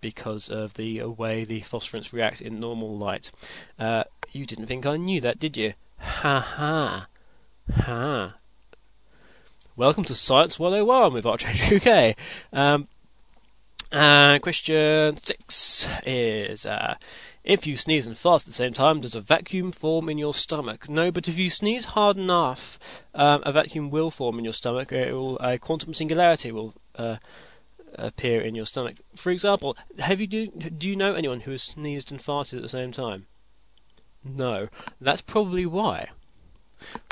because 0.00 0.48
of 0.48 0.74
the 0.74 1.02
way 1.02 1.44
the 1.44 1.60
phosphorants 1.60 2.12
react 2.12 2.40
in 2.40 2.60
normal 2.60 2.96
light. 2.96 3.30
Uh, 3.78 4.04
you 4.32 4.46
didn't 4.46 4.66
think 4.66 4.86
I 4.86 4.96
knew 4.96 5.20
that, 5.22 5.38
did 5.38 5.56
you? 5.56 5.74
Ha 5.98 6.40
ha. 6.40 7.06
Ha. 7.72 8.34
Welcome 9.74 10.04
to 10.04 10.14
Science 10.14 10.58
101 10.58 11.12
with 11.12 11.26
Archangel 11.26 11.76
UK. 11.76 12.16
Um, 12.52 12.88
question 14.40 15.16
six 15.18 15.88
is 16.06 16.66
if 17.46 17.66
you 17.66 17.76
sneeze 17.76 18.08
and 18.08 18.18
fart 18.18 18.42
at 18.42 18.46
the 18.46 18.52
same 18.52 18.74
time, 18.74 19.00
does 19.00 19.14
a 19.14 19.20
vacuum 19.20 19.70
form 19.70 20.08
in 20.08 20.18
your 20.18 20.34
stomach? 20.34 20.88
No, 20.88 21.12
but 21.12 21.28
if 21.28 21.38
you 21.38 21.48
sneeze 21.48 21.84
hard 21.84 22.16
enough, 22.16 22.78
um, 23.14 23.42
a 23.46 23.52
vacuum 23.52 23.88
will 23.90 24.10
form 24.10 24.38
in 24.38 24.44
your 24.44 24.52
stomach. 24.52 24.90
It 24.90 25.12
will, 25.12 25.38
a 25.38 25.56
quantum 25.56 25.94
singularity 25.94 26.50
will 26.50 26.74
uh, 26.96 27.16
appear 27.94 28.40
in 28.40 28.56
your 28.56 28.66
stomach. 28.66 28.96
For 29.14 29.30
example, 29.30 29.76
have 30.00 30.20
you 30.20 30.26
do, 30.26 30.48
do 30.48 30.88
you 30.88 30.96
know 30.96 31.14
anyone 31.14 31.38
who 31.38 31.52
has 31.52 31.62
sneezed 31.62 32.10
and 32.10 32.20
farted 32.20 32.56
at 32.56 32.62
the 32.62 32.68
same 32.68 32.90
time? 32.90 33.26
No, 34.24 34.68
that's 35.00 35.22
probably 35.22 35.66
why. 35.66 36.08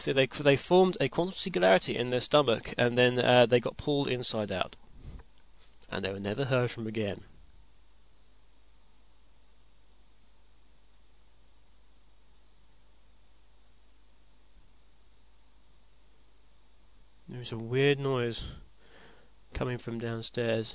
So 0.00 0.12
they 0.12 0.26
they 0.26 0.56
formed 0.56 0.96
a 1.00 1.08
quantum 1.08 1.36
singularity 1.36 1.96
in 1.96 2.10
their 2.10 2.20
stomach, 2.20 2.74
and 2.76 2.98
then 2.98 3.18
uh, 3.20 3.46
they 3.46 3.60
got 3.60 3.76
pulled 3.76 4.08
inside 4.08 4.50
out, 4.50 4.74
and 5.90 6.04
they 6.04 6.12
were 6.12 6.18
never 6.18 6.44
heard 6.44 6.72
from 6.72 6.88
again. 6.88 7.22
There's 17.28 17.52
a 17.52 17.58
weird 17.58 17.98
noise 17.98 18.42
coming 19.54 19.78
from 19.78 19.98
downstairs. 19.98 20.74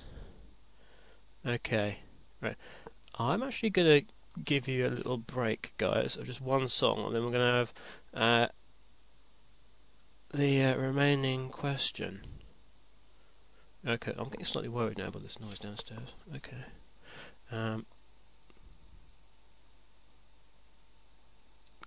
Okay, 1.45 1.99
right. 2.41 2.55
I'm 3.15 3.43
actually 3.43 3.69
gonna 3.69 4.01
give 4.43 4.67
you 4.67 4.87
a 4.87 4.89
little 4.89 5.17
break, 5.17 5.73
guys, 5.77 6.17
of 6.17 6.25
just 6.25 6.41
one 6.41 6.67
song, 6.67 7.05
and 7.05 7.15
then 7.15 7.23
we're 7.23 7.31
gonna 7.31 7.53
have 7.53 7.73
uh, 8.13 8.47
the 10.33 10.63
uh, 10.63 10.77
remaining 10.77 11.49
question. 11.49 12.21
Okay, 13.87 14.13
I'm 14.17 14.29
getting 14.29 14.45
slightly 14.45 14.69
worried 14.69 14.97
now 14.97 15.07
about 15.07 15.21
this 15.21 15.39
noise 15.39 15.59
downstairs. 15.59 16.13
Okay. 16.35 16.57
Um, 17.51 17.85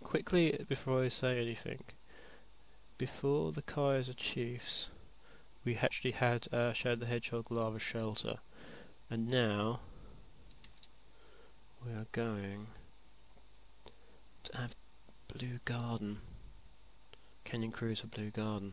quickly, 0.02 0.64
before 0.68 1.02
I 1.02 1.08
say 1.08 1.40
anything, 1.40 1.82
before 3.02 3.50
the 3.50 3.62
Kaiser 3.62 4.12
Chiefs, 4.12 4.88
we 5.64 5.74
actually 5.74 6.12
had 6.12 6.46
uh, 6.52 6.72
Shadow 6.72 6.94
the 6.94 7.06
Hedgehog 7.06 7.50
Lava 7.50 7.80
Shelter, 7.80 8.36
and 9.10 9.28
now 9.28 9.80
we 11.84 11.90
are 11.90 12.06
going 12.12 12.68
to 14.44 14.56
have 14.56 14.76
Blue 15.26 15.58
Garden. 15.64 16.20
Canyon 17.42 17.72
Cruise 17.72 18.02
for 18.02 18.06
Blue 18.06 18.30
Garden. 18.30 18.72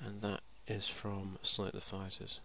And 0.00 0.22
that 0.22 0.40
is 0.66 0.88
from 0.88 1.38
Sonic 1.42 1.74
the 1.74 1.82
Fighters. 1.82 2.40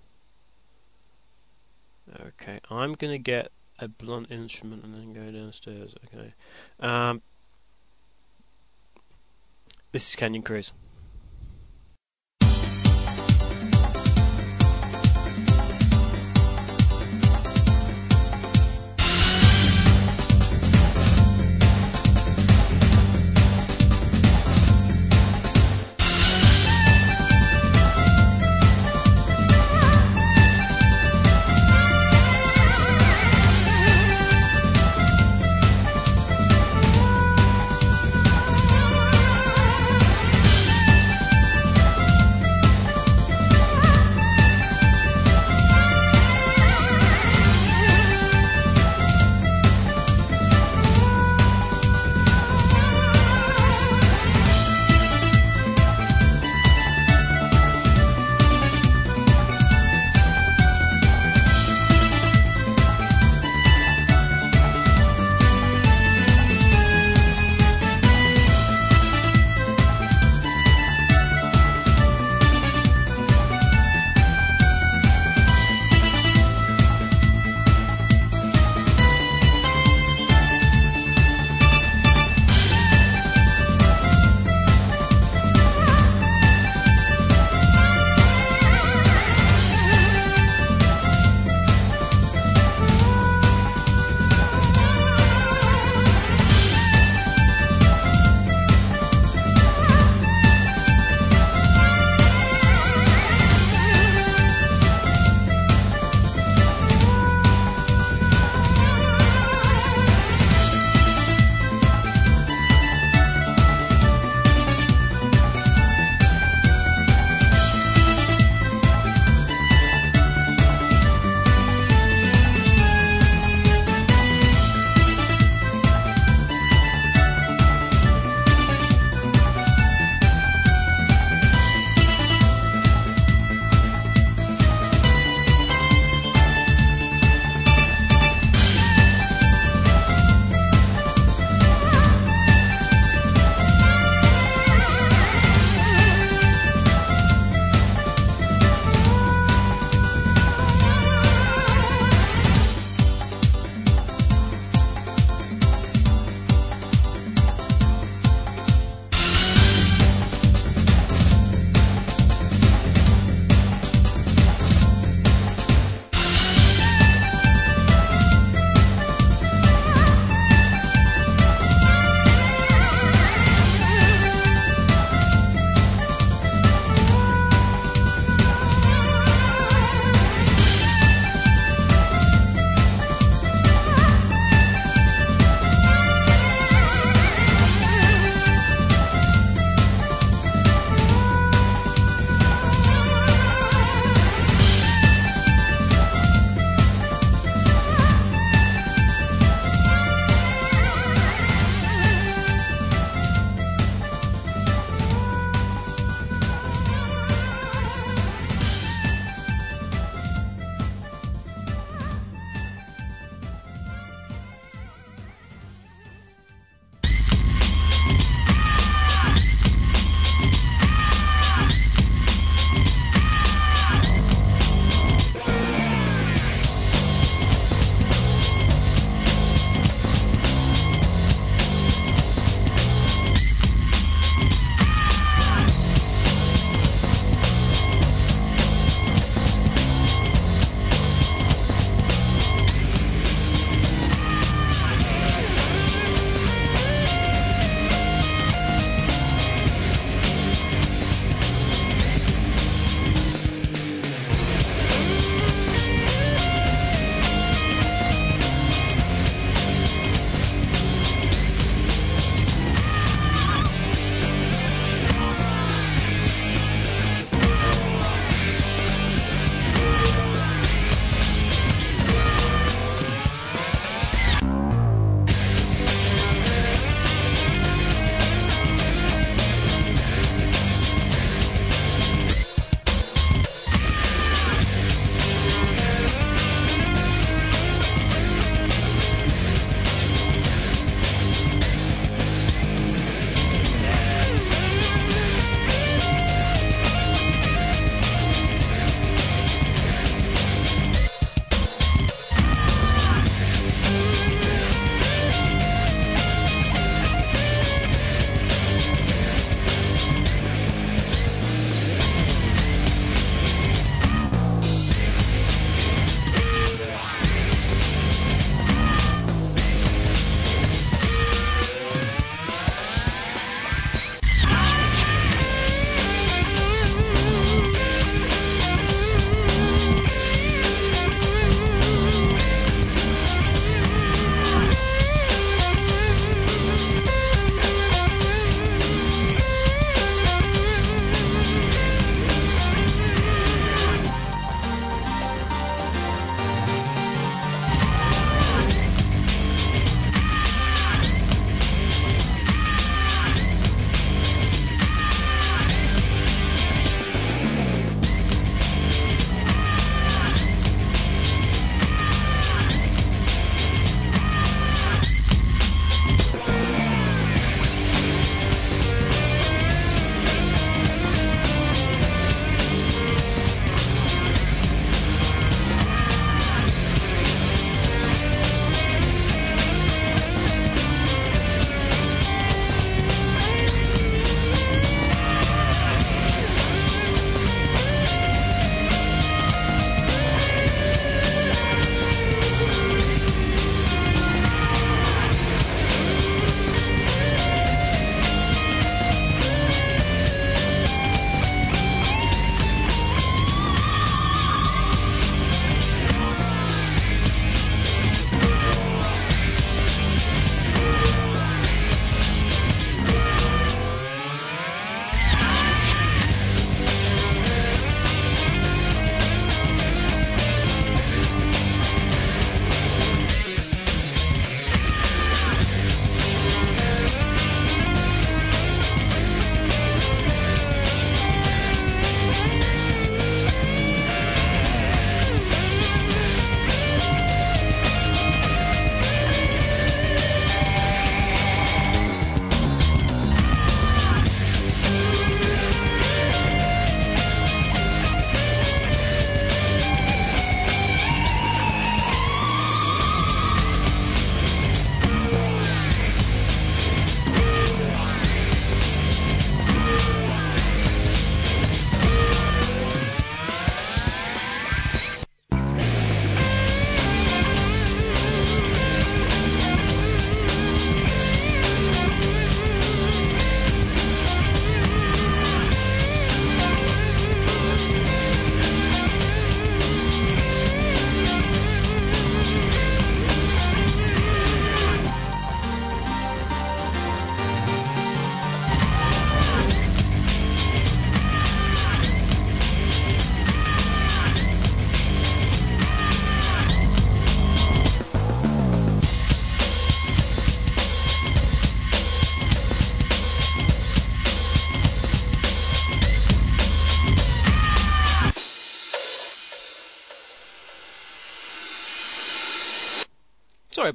Okay, 2.19 2.59
I'm 2.69 2.91
gonna 2.91 3.17
get 3.17 3.49
a 3.79 3.87
blunt 3.87 4.29
instrument 4.29 4.83
and 4.83 4.93
then 4.93 5.13
go 5.13 5.31
downstairs. 5.31 5.95
Okay. 6.03 6.33
Um, 6.81 7.21
this 9.95 10.09
is 10.09 10.15
Canyon 10.17 10.43
Cruise. 10.43 10.73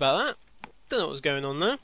About 0.01 0.25
that. 0.25 0.71
Don't 0.89 1.01
know 1.01 1.05
what 1.05 1.11
was 1.11 1.21
going 1.21 1.45
on 1.45 1.61
there. 1.61 1.77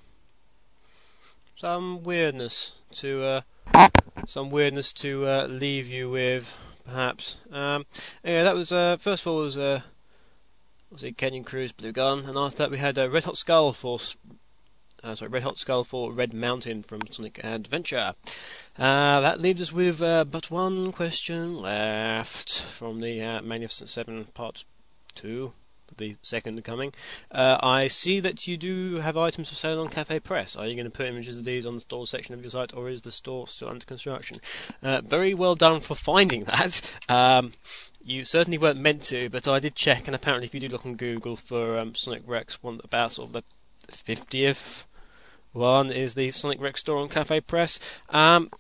Some 1.57 2.03
weirdness 2.03 2.73
to 2.93 3.43
uh, 3.75 3.89
some 4.25 4.49
weirdness 4.49 4.95
to 4.95 5.27
uh, 5.27 5.47
leave 5.51 5.87
you 5.87 6.09
with, 6.09 6.57
perhaps. 6.87 7.37
Um, 7.53 7.85
anyway, 8.25 8.45
that 8.45 8.55
was 8.55 8.73
uh, 8.73 8.97
first 8.97 9.27
of 9.27 9.27
all 9.27 9.41
was 9.41 9.59
uh, 9.59 9.83
was 10.91 11.03
it 11.03 11.19
Canyon 11.19 11.45
Cruise 11.45 11.73
Blue 11.73 11.93
Gun, 11.93 12.25
and 12.25 12.39
after 12.39 12.57
that 12.57 12.71
we 12.71 12.79
had 12.79 12.99
uh, 12.99 13.11
Red 13.11 13.25
Hot 13.25 13.37
Skull 13.37 13.75
for 13.75 13.99
uh, 15.05 15.15
sorry 15.15 15.29
Red 15.29 15.43
Hot 15.43 15.59
Skull 15.59 15.85
for 15.85 16.11
Red 16.11 16.33
Mountain 16.33 16.85
from 16.85 17.03
Sonic 17.11 17.45
Adventure. 17.45 18.15
Uh, 18.79 19.21
that 19.21 19.43
leaves 19.43 19.61
us 19.61 19.75
with 19.75 20.01
but 20.01 20.51
one 20.51 20.91
question 20.93 21.59
left 21.59 22.63
from 22.63 22.99
the 22.99 23.43
Magnificent 23.43 23.91
Seven 23.91 24.25
Part 24.33 24.65
Two, 25.15 25.53
the 25.97 26.17
second 26.23 26.63
coming. 26.65 26.93
Uh, 27.31 27.59
I 27.63 27.89
see 27.89 28.21
that 28.21 28.47
you 28.47 28.57
do 28.57 28.97
have 28.97 29.17
items 29.17 29.49
for 29.49 29.55
sale 29.55 29.81
on 29.81 29.89
Cafe 29.89 30.21
Press. 30.21 30.57
Are 30.57 30.67
you 30.67 30.75
going 30.75 30.85
to 30.85 30.91
put 30.91 31.07
images 31.07 31.37
of 31.37 31.45
these 31.45 31.67
on 31.67 31.75
the 31.75 31.81
store 31.81 32.07
section 32.07 32.35
of 32.35 32.43
your 32.43 32.51
site, 32.51 32.75
or 32.75 32.89
is 32.89 33.03
the 33.03 33.13
store 33.13 33.47
still 33.49 33.69
under 33.69 33.85
construction? 33.85 34.39
Uh, 34.83 35.01
very 35.01 35.35
well 35.35 35.55
done 35.55 35.81
for 35.81 35.95
finding 35.95 36.45
that. 36.45 36.99
Um, 37.09 37.53
you 38.05 38.25
certainly 38.25 38.59
weren't 38.59 38.81
meant 38.81 39.03
to, 39.05 39.29
but 39.31 39.49
I 39.49 39.59
did 39.59 39.75
check, 39.75 40.07
and 40.07 40.15
apparently, 40.15 40.47
if 40.47 40.55
you 40.55 40.61
do 40.61 40.69
look 40.69 40.87
on 40.87 40.95
Google 40.95 41.37
for 41.37 41.79
um, 41.79 41.95
Sonic 41.95 42.23
Rex, 42.27 42.63
one 42.63 42.81
about 42.85 43.13
sort 43.13 43.29
of 43.29 43.33
the 43.33 43.43
50th 43.93 44.85
one 45.57 45.91
is 45.91 46.13
the 46.13 46.31
Sonic 46.31 46.61
Rex 46.61 46.81
store 46.81 46.99
on 46.99 47.09
Cafe 47.09 47.41
Press. 47.41 47.79
Um, 48.11 48.51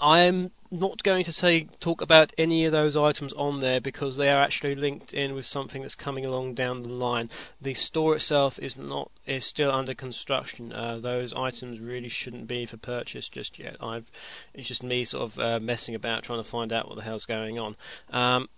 I'm 0.00 0.50
not 0.70 1.02
going 1.02 1.24
to 1.24 1.32
say 1.32 1.68
talk 1.80 2.00
about 2.00 2.32
any 2.36 2.64
of 2.64 2.72
those 2.72 2.96
items 2.96 3.32
on 3.32 3.60
there 3.60 3.80
because 3.80 4.16
they 4.16 4.30
are 4.30 4.42
actually 4.42 4.74
linked 4.74 5.14
in 5.14 5.34
with 5.34 5.46
something 5.46 5.82
that's 5.82 5.94
coming 5.94 6.26
along 6.26 6.54
down 6.54 6.80
the 6.80 6.88
line. 6.88 7.30
The 7.60 7.74
store 7.74 8.16
itself 8.16 8.58
is 8.58 8.76
not 8.76 9.10
is 9.26 9.44
still 9.44 9.70
under 9.70 9.94
construction. 9.94 10.72
Uh, 10.72 10.98
those 10.98 11.32
items 11.32 11.80
really 11.80 12.08
shouldn't 12.08 12.48
be 12.48 12.66
for 12.66 12.76
purchase 12.76 13.28
just 13.28 13.58
yet. 13.58 13.76
I've 13.80 14.10
it's 14.54 14.68
just 14.68 14.82
me 14.82 15.04
sort 15.04 15.30
of 15.30 15.38
uh, 15.38 15.60
messing 15.60 15.94
about 15.94 16.24
trying 16.24 16.40
to 16.40 16.48
find 16.48 16.72
out 16.72 16.88
what 16.88 16.96
the 16.96 17.02
hell's 17.02 17.26
going 17.26 17.58
on. 17.58 17.76
Um, 18.10 18.48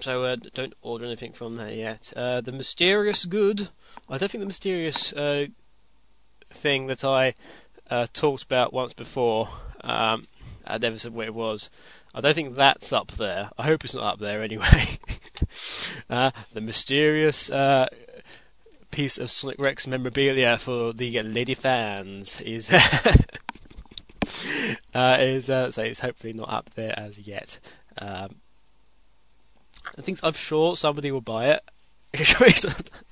so 0.00 0.24
uh, 0.24 0.36
don't 0.54 0.74
order 0.82 1.04
anything 1.04 1.32
from 1.32 1.56
there 1.56 1.72
yet. 1.72 2.12
Uh, 2.14 2.40
the 2.40 2.52
mysterious 2.52 3.24
good. 3.24 3.68
I 4.08 4.18
don't 4.18 4.30
think 4.30 4.40
the 4.40 4.46
mysterious 4.46 5.12
uh, 5.12 5.46
thing 6.50 6.86
that 6.86 7.04
I 7.04 7.34
uh, 7.90 8.06
talked 8.12 8.44
about 8.44 8.72
once 8.72 8.92
before. 8.92 9.48
Um, 9.82 10.22
I 10.66 10.78
never 10.78 10.98
said 10.98 11.14
where 11.14 11.26
it 11.26 11.34
was. 11.34 11.70
I 12.14 12.20
don't 12.20 12.34
think 12.34 12.56
that's 12.56 12.92
up 12.92 13.10
there. 13.12 13.50
I 13.56 13.62
hope 13.62 13.84
it's 13.84 13.94
not 13.94 14.14
up 14.14 14.18
there 14.18 14.42
anyway. 14.42 14.84
uh, 16.10 16.30
the 16.52 16.60
mysterious 16.60 17.50
uh, 17.50 17.86
piece 18.90 19.18
of 19.18 19.30
Sonic 19.30 19.58
Rex 19.58 19.86
memorabilia 19.86 20.58
for 20.58 20.92
the 20.92 21.22
lady 21.22 21.54
fans 21.54 22.40
is 22.40 22.72
uh, 24.94 25.16
is 25.20 25.50
uh, 25.50 25.70
so 25.70 25.82
it's 25.82 26.00
hopefully 26.00 26.32
not 26.32 26.52
up 26.52 26.70
there 26.70 26.98
as 26.98 27.18
yet. 27.18 27.58
Um, 27.98 28.34
I 29.96 30.02
think 30.02 30.18
I'm 30.22 30.32
sure 30.32 30.76
somebody 30.76 31.12
will 31.12 31.20
buy 31.20 31.50
it. 31.50 31.62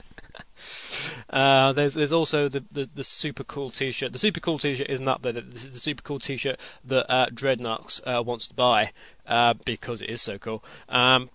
Uh, 1.36 1.72
there's 1.72 1.92
there's 1.92 2.14
also 2.14 2.48
the, 2.48 2.60
the, 2.72 2.88
the 2.94 3.04
super 3.04 3.44
cool 3.44 3.68
T-shirt. 3.68 4.10
The 4.10 4.18
super 4.18 4.40
cool 4.40 4.58
T-shirt 4.58 4.88
isn't 4.88 5.06
up 5.06 5.20
there. 5.20 5.32
This 5.32 5.64
is 5.64 5.72
the 5.72 5.78
super 5.78 6.02
cool 6.02 6.18
T-shirt 6.18 6.58
that 6.86 7.12
uh, 7.12 7.26
Dreadnoughts 7.26 8.00
uh, 8.06 8.22
wants 8.24 8.46
to 8.46 8.54
buy 8.54 8.92
uh, 9.26 9.52
because 9.66 10.00
it 10.00 10.08
is 10.08 10.22
so 10.22 10.38
cool. 10.38 10.64
Um, 10.88 11.28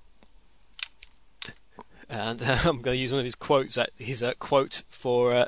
and 2.10 2.42
I'm 2.66 2.82
going 2.82 2.96
to 2.96 2.96
use 2.96 3.12
one 3.12 3.20
of 3.20 3.26
his 3.26 3.36
quotes. 3.36 3.78
His 4.00 4.24
uh, 4.24 4.34
quote 4.40 4.82
for 4.90 5.48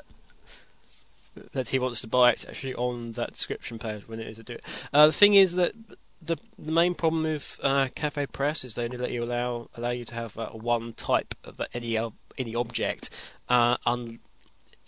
that 1.52 1.68
he 1.68 1.80
wants 1.80 2.02
to 2.02 2.06
buy 2.06 2.30
it 2.30 2.44
actually 2.48 2.76
on 2.76 3.10
that 3.14 3.32
description 3.32 3.80
page 3.80 4.06
when 4.06 4.20
it 4.20 4.28
is 4.28 4.36
to 4.36 4.44
do 4.44 4.52
it. 4.52 4.64
The 4.92 5.10
thing 5.10 5.34
is 5.34 5.56
that 5.56 5.72
the 6.22 6.36
the 6.60 6.70
main 6.70 6.94
problem 6.94 7.24
with 7.24 7.58
uh, 7.60 7.88
Cafe 7.96 8.26
Press 8.26 8.64
is 8.64 8.76
they 8.76 8.84
only 8.84 8.98
let 8.98 9.10
you 9.10 9.24
allow 9.24 9.68
allow 9.74 9.90
you 9.90 10.04
to 10.04 10.14
have 10.14 10.38
uh, 10.38 10.50
one 10.50 10.92
type 10.92 11.34
of 11.42 11.60
any 11.74 11.98
any 12.38 12.54
object, 12.54 13.10
uh, 13.48 13.76
un, 13.84 14.20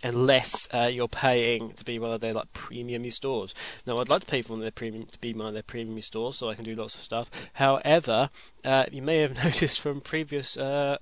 unless 0.03 0.69
uh, 0.73 0.91
you're 0.93 1.09
paying 1.09 1.71
to 1.73 1.85
be 1.85 1.99
one 1.99 2.13
of 2.13 2.21
their 2.21 2.35
like 2.35 2.53
premium 2.53 3.11
stores. 3.11 3.55
Now, 3.87 3.99
I'd 3.99 4.09
like 4.09 4.21
to 4.21 4.27
pay 4.27 4.43
for 4.43 4.53
one 4.53 4.61
of 4.61 4.65
their 4.65 4.71
premium 4.71 5.07
to 5.07 5.19
be 5.19 5.33
one 5.33 5.47
of 5.47 5.55
their 5.55 5.63
premium 5.63 6.01
stores 6.03 6.37
so 6.37 6.49
I 6.49 6.55
can 6.55 6.65
do 6.65 6.75
lots 6.75 6.95
of 6.95 7.01
stuff. 7.01 7.31
However, 7.53 8.31
uh, 8.65 8.87
you 8.93 9.03
may 9.03 9.19
have 9.19 9.35
noticed 9.45 9.81
from 9.81 10.01
previous. 10.01 10.57
Uh, 10.57 10.99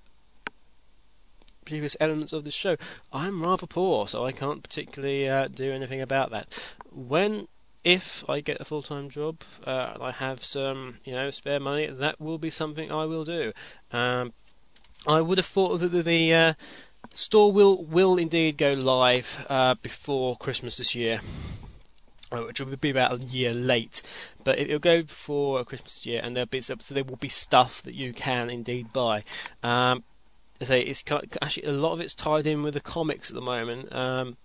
previous 1.65 1.97
elements 1.99 2.35
of 2.35 2.45
the 2.45 2.51
show, 2.51 2.77
I'm 3.11 3.41
rather 3.43 3.67
poor, 3.67 4.07
so 4.07 4.27
I 4.27 4.33
can't 4.33 4.63
particularly 4.63 5.31
uh, 5.31 5.49
do 5.49 5.73
anything 5.73 6.03
about 6.03 6.33
that. 6.33 6.53
When 6.93 7.49
if 7.85 8.29
I 8.29 8.41
get 8.41 8.61
a 8.61 8.65
full-time 8.65 9.11
job 9.11 9.43
uh, 9.67 9.93
and 9.95 10.03
I 10.03 10.11
have 10.11 10.43
some, 10.43 10.99
you 11.05 11.13
know, 11.13 11.31
spare 11.31 11.61
money, 11.61 11.87
that 11.87 12.21
will 12.21 12.39
be 12.39 12.51
something 12.51 12.91
I 12.91 13.05
will 13.05 13.25
do. 13.25 13.53
Um, 13.93 14.33
I 15.07 15.21
would 15.21 15.39
have 15.39 15.47
thought 15.47 15.79
that 15.79 15.89
the, 15.89 16.03
the 16.03 16.35
uh, 16.35 16.55
store 17.15 17.53
will 17.53 17.83
will 17.85 18.17
indeed 18.19 18.57
go 18.59 18.73
live 18.73 19.47
uh, 19.49 19.75
before 19.83 20.37
Christmas 20.37 20.77
this 20.77 20.95
year. 20.95 21.21
uh, 22.33 22.43
Which 22.43 22.61
will 22.61 22.77
be 22.77 22.91
about 22.91 23.21
a 23.21 23.25
year 23.25 23.55
late, 23.55 24.03
but 24.45 24.59
it 24.59 24.69
will 24.69 24.79
go 24.79 25.03
before 25.03 25.65
Christmas 25.65 26.05
year, 26.05 26.21
and 26.23 26.37
there'll 26.37 26.47
be 26.47 26.61
so 26.61 26.75
there 26.75 27.05
will 27.05 27.17
be 27.17 27.29
stuff 27.29 27.83
that 27.83 27.95
you 27.95 28.13
can 28.13 28.51
indeed 28.51 28.93
buy. 28.93 29.25
Um, 29.63 30.05
say 30.63 30.83
it's 30.83 31.05
actually 31.43 31.65
a 31.65 31.73
lot 31.73 31.93
of 31.93 32.01
it's 32.01 32.15
tied 32.15 32.47
in 32.47 32.63
with 32.63 32.75
the 32.75 32.81
comics 32.81 33.31
at 33.31 33.35
the 33.35 33.43
moment. 33.43 33.95
Um, 33.95 34.37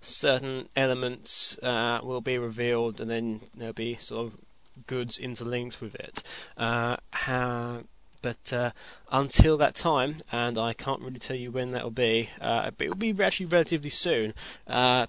certain 0.00 0.68
elements 0.76 1.58
uh, 1.62 2.00
will 2.02 2.20
be 2.20 2.38
revealed, 2.38 3.00
and 3.00 3.10
then 3.10 3.40
there'll 3.56 3.74
be 3.74 3.96
sort 3.96 4.26
of 4.26 4.40
goods 4.86 5.18
interlinked 5.18 5.80
with 5.80 5.94
it. 5.94 6.22
Uh, 6.56 6.96
how, 7.10 7.82
but 8.22 8.52
uh, 8.52 8.70
until 9.10 9.58
that 9.58 9.74
time, 9.74 10.16
and 10.32 10.58
I 10.58 10.72
can't 10.72 11.00
really 11.00 11.18
tell 11.18 11.36
you 11.36 11.50
when 11.50 11.72
that 11.72 11.82
will 11.82 11.90
be, 11.90 12.28
uh, 12.40 12.70
but 12.76 12.86
it 12.86 12.88
will 12.90 13.12
be 13.12 13.22
actually 13.22 13.46
relatively 13.46 13.90
soon. 13.90 14.34
Uh, 14.66 15.06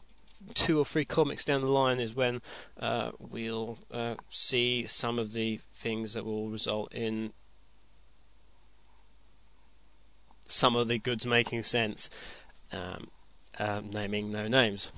two 0.53 0.79
or 0.79 0.85
three 0.85 1.05
comics 1.05 1.43
down 1.43 1.61
the 1.61 1.71
line 1.71 1.99
is 1.99 2.15
when 2.15 2.41
uh, 2.79 3.11
we'll 3.19 3.77
uh, 3.91 4.15
see 4.29 4.85
some 4.87 5.19
of 5.19 5.33
the 5.33 5.59
things 5.73 6.13
that 6.13 6.25
will 6.25 6.49
result 6.49 6.93
in 6.93 7.31
some 10.47 10.75
of 10.75 10.87
the 10.87 10.99
goods 10.99 11.25
making 11.25 11.63
sense. 11.63 12.09
Um, 12.71 13.07
uh, 13.59 13.81
naming 13.83 14.31
no 14.31 14.47
names. 14.47 14.91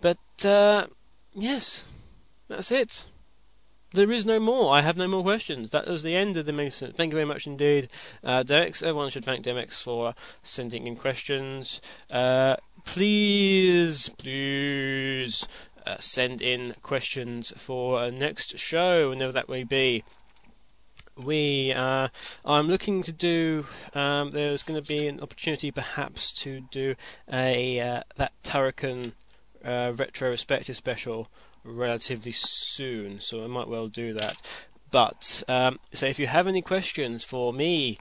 But 0.00 0.18
yes, 1.34 1.86
that's 2.48 2.72
it. 2.72 3.06
There 3.94 4.10
is 4.10 4.24
no 4.24 4.40
more. 4.40 4.72
I 4.74 4.80
have 4.80 4.96
no 4.96 5.06
more 5.06 5.22
questions. 5.22 5.70
That 5.70 5.86
was 5.86 6.02
the 6.02 6.16
end 6.16 6.38
of 6.38 6.46
the 6.46 6.52
mission. 6.52 6.92
Thank 6.92 7.12
you 7.12 7.16
very 7.16 7.26
much 7.26 7.46
indeed, 7.46 7.90
uh. 8.24 8.42
Everyone 8.48 9.10
should 9.10 9.24
thank 9.24 9.44
Demix 9.44 9.82
for 9.82 10.14
sending 10.42 10.86
in 10.86 10.96
questions. 10.96 11.82
Uh, 12.10 12.56
please, 12.84 14.08
please 14.08 15.46
uh, 15.86 15.96
send 16.00 16.40
in 16.40 16.74
questions 16.82 17.52
for 17.56 17.98
uh, 17.98 18.10
next 18.10 18.58
show, 18.58 19.10
whenever 19.10 19.32
that 19.32 19.48
may 19.50 19.64
be 19.64 20.04
we 21.16 21.72
uh, 21.72 22.08
I'm 22.44 22.68
looking 22.68 23.02
to 23.02 23.12
do 23.12 23.66
um, 23.94 24.30
there's 24.30 24.62
going 24.62 24.80
to 24.80 24.86
be 24.86 25.08
an 25.08 25.20
opportunity 25.20 25.70
perhaps 25.70 26.32
to 26.42 26.60
do 26.70 26.94
a 27.30 27.80
uh, 27.80 28.02
that 28.16 28.32
Turrican 28.42 29.12
uh, 29.64 29.92
retrospective 29.94 30.76
special 30.76 31.28
relatively 31.64 32.32
soon 32.32 33.20
so 33.20 33.44
I 33.44 33.46
might 33.46 33.68
well 33.68 33.88
do 33.88 34.14
that 34.14 34.66
but 34.90 35.42
um, 35.48 35.78
so 35.92 36.06
if 36.06 36.18
you 36.18 36.26
have 36.26 36.46
any 36.46 36.62
questions 36.62 37.24
for 37.24 37.52
me 37.52 37.98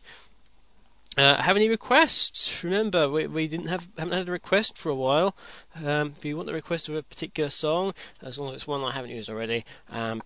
uh, 1.17 1.41
have 1.41 1.57
any 1.57 1.67
requests? 1.67 2.63
Remember, 2.63 3.09
we, 3.09 3.27
we 3.27 3.47
didn't 3.47 3.67
have 3.67 3.85
haven't 3.97 4.17
had 4.17 4.29
a 4.29 4.31
request 4.31 4.77
for 4.77 4.89
a 4.89 4.95
while. 4.95 5.35
Um, 5.83 6.13
if 6.17 6.23
you 6.23 6.37
want 6.37 6.47
the 6.47 6.53
request 6.53 6.87
of 6.87 6.95
a 6.95 7.03
particular 7.03 7.49
song, 7.49 7.93
as 8.21 8.39
long 8.39 8.49
as 8.49 8.55
it's 8.55 8.67
one 8.67 8.81
I 8.81 8.91
haven't 8.91 9.11
used 9.11 9.29
already, 9.29 9.65
um, 9.89 10.21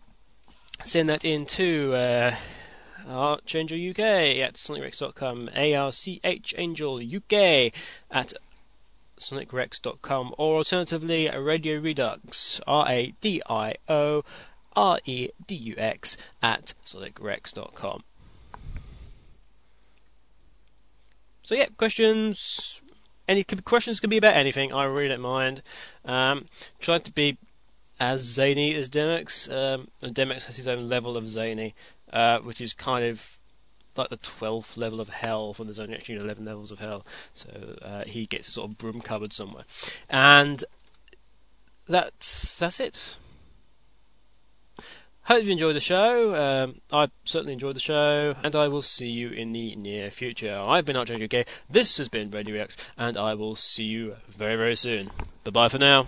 send 0.84 1.10
that 1.10 1.26
in 1.26 1.48
to 1.48 1.94
uh, 1.96 2.36
Archangel 3.08 3.78
UK 3.78 4.00
at 4.00 4.54
sonicrex.com, 4.56 5.50
A-R-C-H 5.56 6.54
Angel 6.58 6.98
UK 6.98 7.74
at 8.12 8.34
sonicrex.com, 9.20 10.36
or 10.38 10.58
alternatively 10.58 11.30
Radio 11.30 11.80
Redux, 11.80 12.62
R-A-D-I-O 12.68 14.24
R-E-D-U-X 14.76 16.18
at 16.42 16.74
sonicrex.com. 16.86 18.04
So 21.44 21.56
yeah, 21.56 21.68
questions. 21.78 22.82
Any 23.28 23.44
questions 23.44 24.00
can 24.00 24.10
be 24.10 24.18
about 24.18 24.36
anything. 24.36 24.74
I 24.74 24.86
really 24.86 25.10
don't 25.10 25.22
mind. 25.22 25.62
Um, 26.04 26.46
try 26.80 27.00
to 27.00 27.12
be 27.12 27.38
as 28.00 28.22
zany 28.22 28.76
as 28.76 28.90
Demix. 28.90 29.50
Um, 29.52 29.88
and 30.02 30.14
Demix 30.14 30.46
has 30.46 30.58
his 30.58 30.68
own 30.68 30.90
level 30.90 31.18
of 31.18 31.28
zany, 31.28 31.76
uh, 32.12 32.40
which 32.40 32.62
is 32.62 32.74
kind 32.74 33.06
of 33.06 33.40
like 33.98 34.10
the 34.10 34.18
twelfth 34.18 34.78
level 34.78 35.02
of 35.02 35.10
hell 35.10 35.54
when 35.54 35.68
there's 35.68 35.80
only 35.80 35.96
actually 35.96 36.16
eleven 36.16 36.46
levels 36.46 36.72
of 36.72 36.80
hell. 36.80 37.06
So 37.34 37.50
uh, 37.82 38.04
he 38.06 38.26
gets 38.26 38.48
a 38.48 38.52
sort 38.52 38.70
of 38.70 38.78
broom 38.78 39.02
cupboard 39.02 39.34
somewhere, 39.34 39.66
and 40.10 40.64
that's 41.88 42.58
that's 42.58 42.80
it. 42.80 43.18
Hope 45.24 45.44
you 45.44 45.52
enjoyed 45.52 45.76
the 45.76 45.80
show. 45.80 46.36
Um, 46.36 46.82
I 46.92 47.10
certainly 47.24 47.54
enjoyed 47.54 47.76
the 47.76 47.80
show, 47.80 48.36
and 48.44 48.56
I 48.56 48.68
will 48.68 48.84
see 48.84 49.10
you 49.10 49.32
in 49.32 49.54
the 49.54 49.76
near 49.76 50.12
future. 50.12 50.62
I've 50.64 50.86
been 50.86 50.96
Archangel 50.96 51.26
UK. 51.26 51.48
This 51.68 51.98
has 51.98 52.10
been 52.10 52.30
Radio 52.30 52.62
X, 52.62 52.78
and 52.96 53.18
I 53.18 53.34
will 53.34 53.56
see 53.56 53.86
you 53.86 54.16
very 54.30 54.56
very 54.56 54.76
soon. 54.76 55.10
Bye 55.44 55.52
bye 55.52 55.70
for 55.70 55.80
now. 55.80 56.06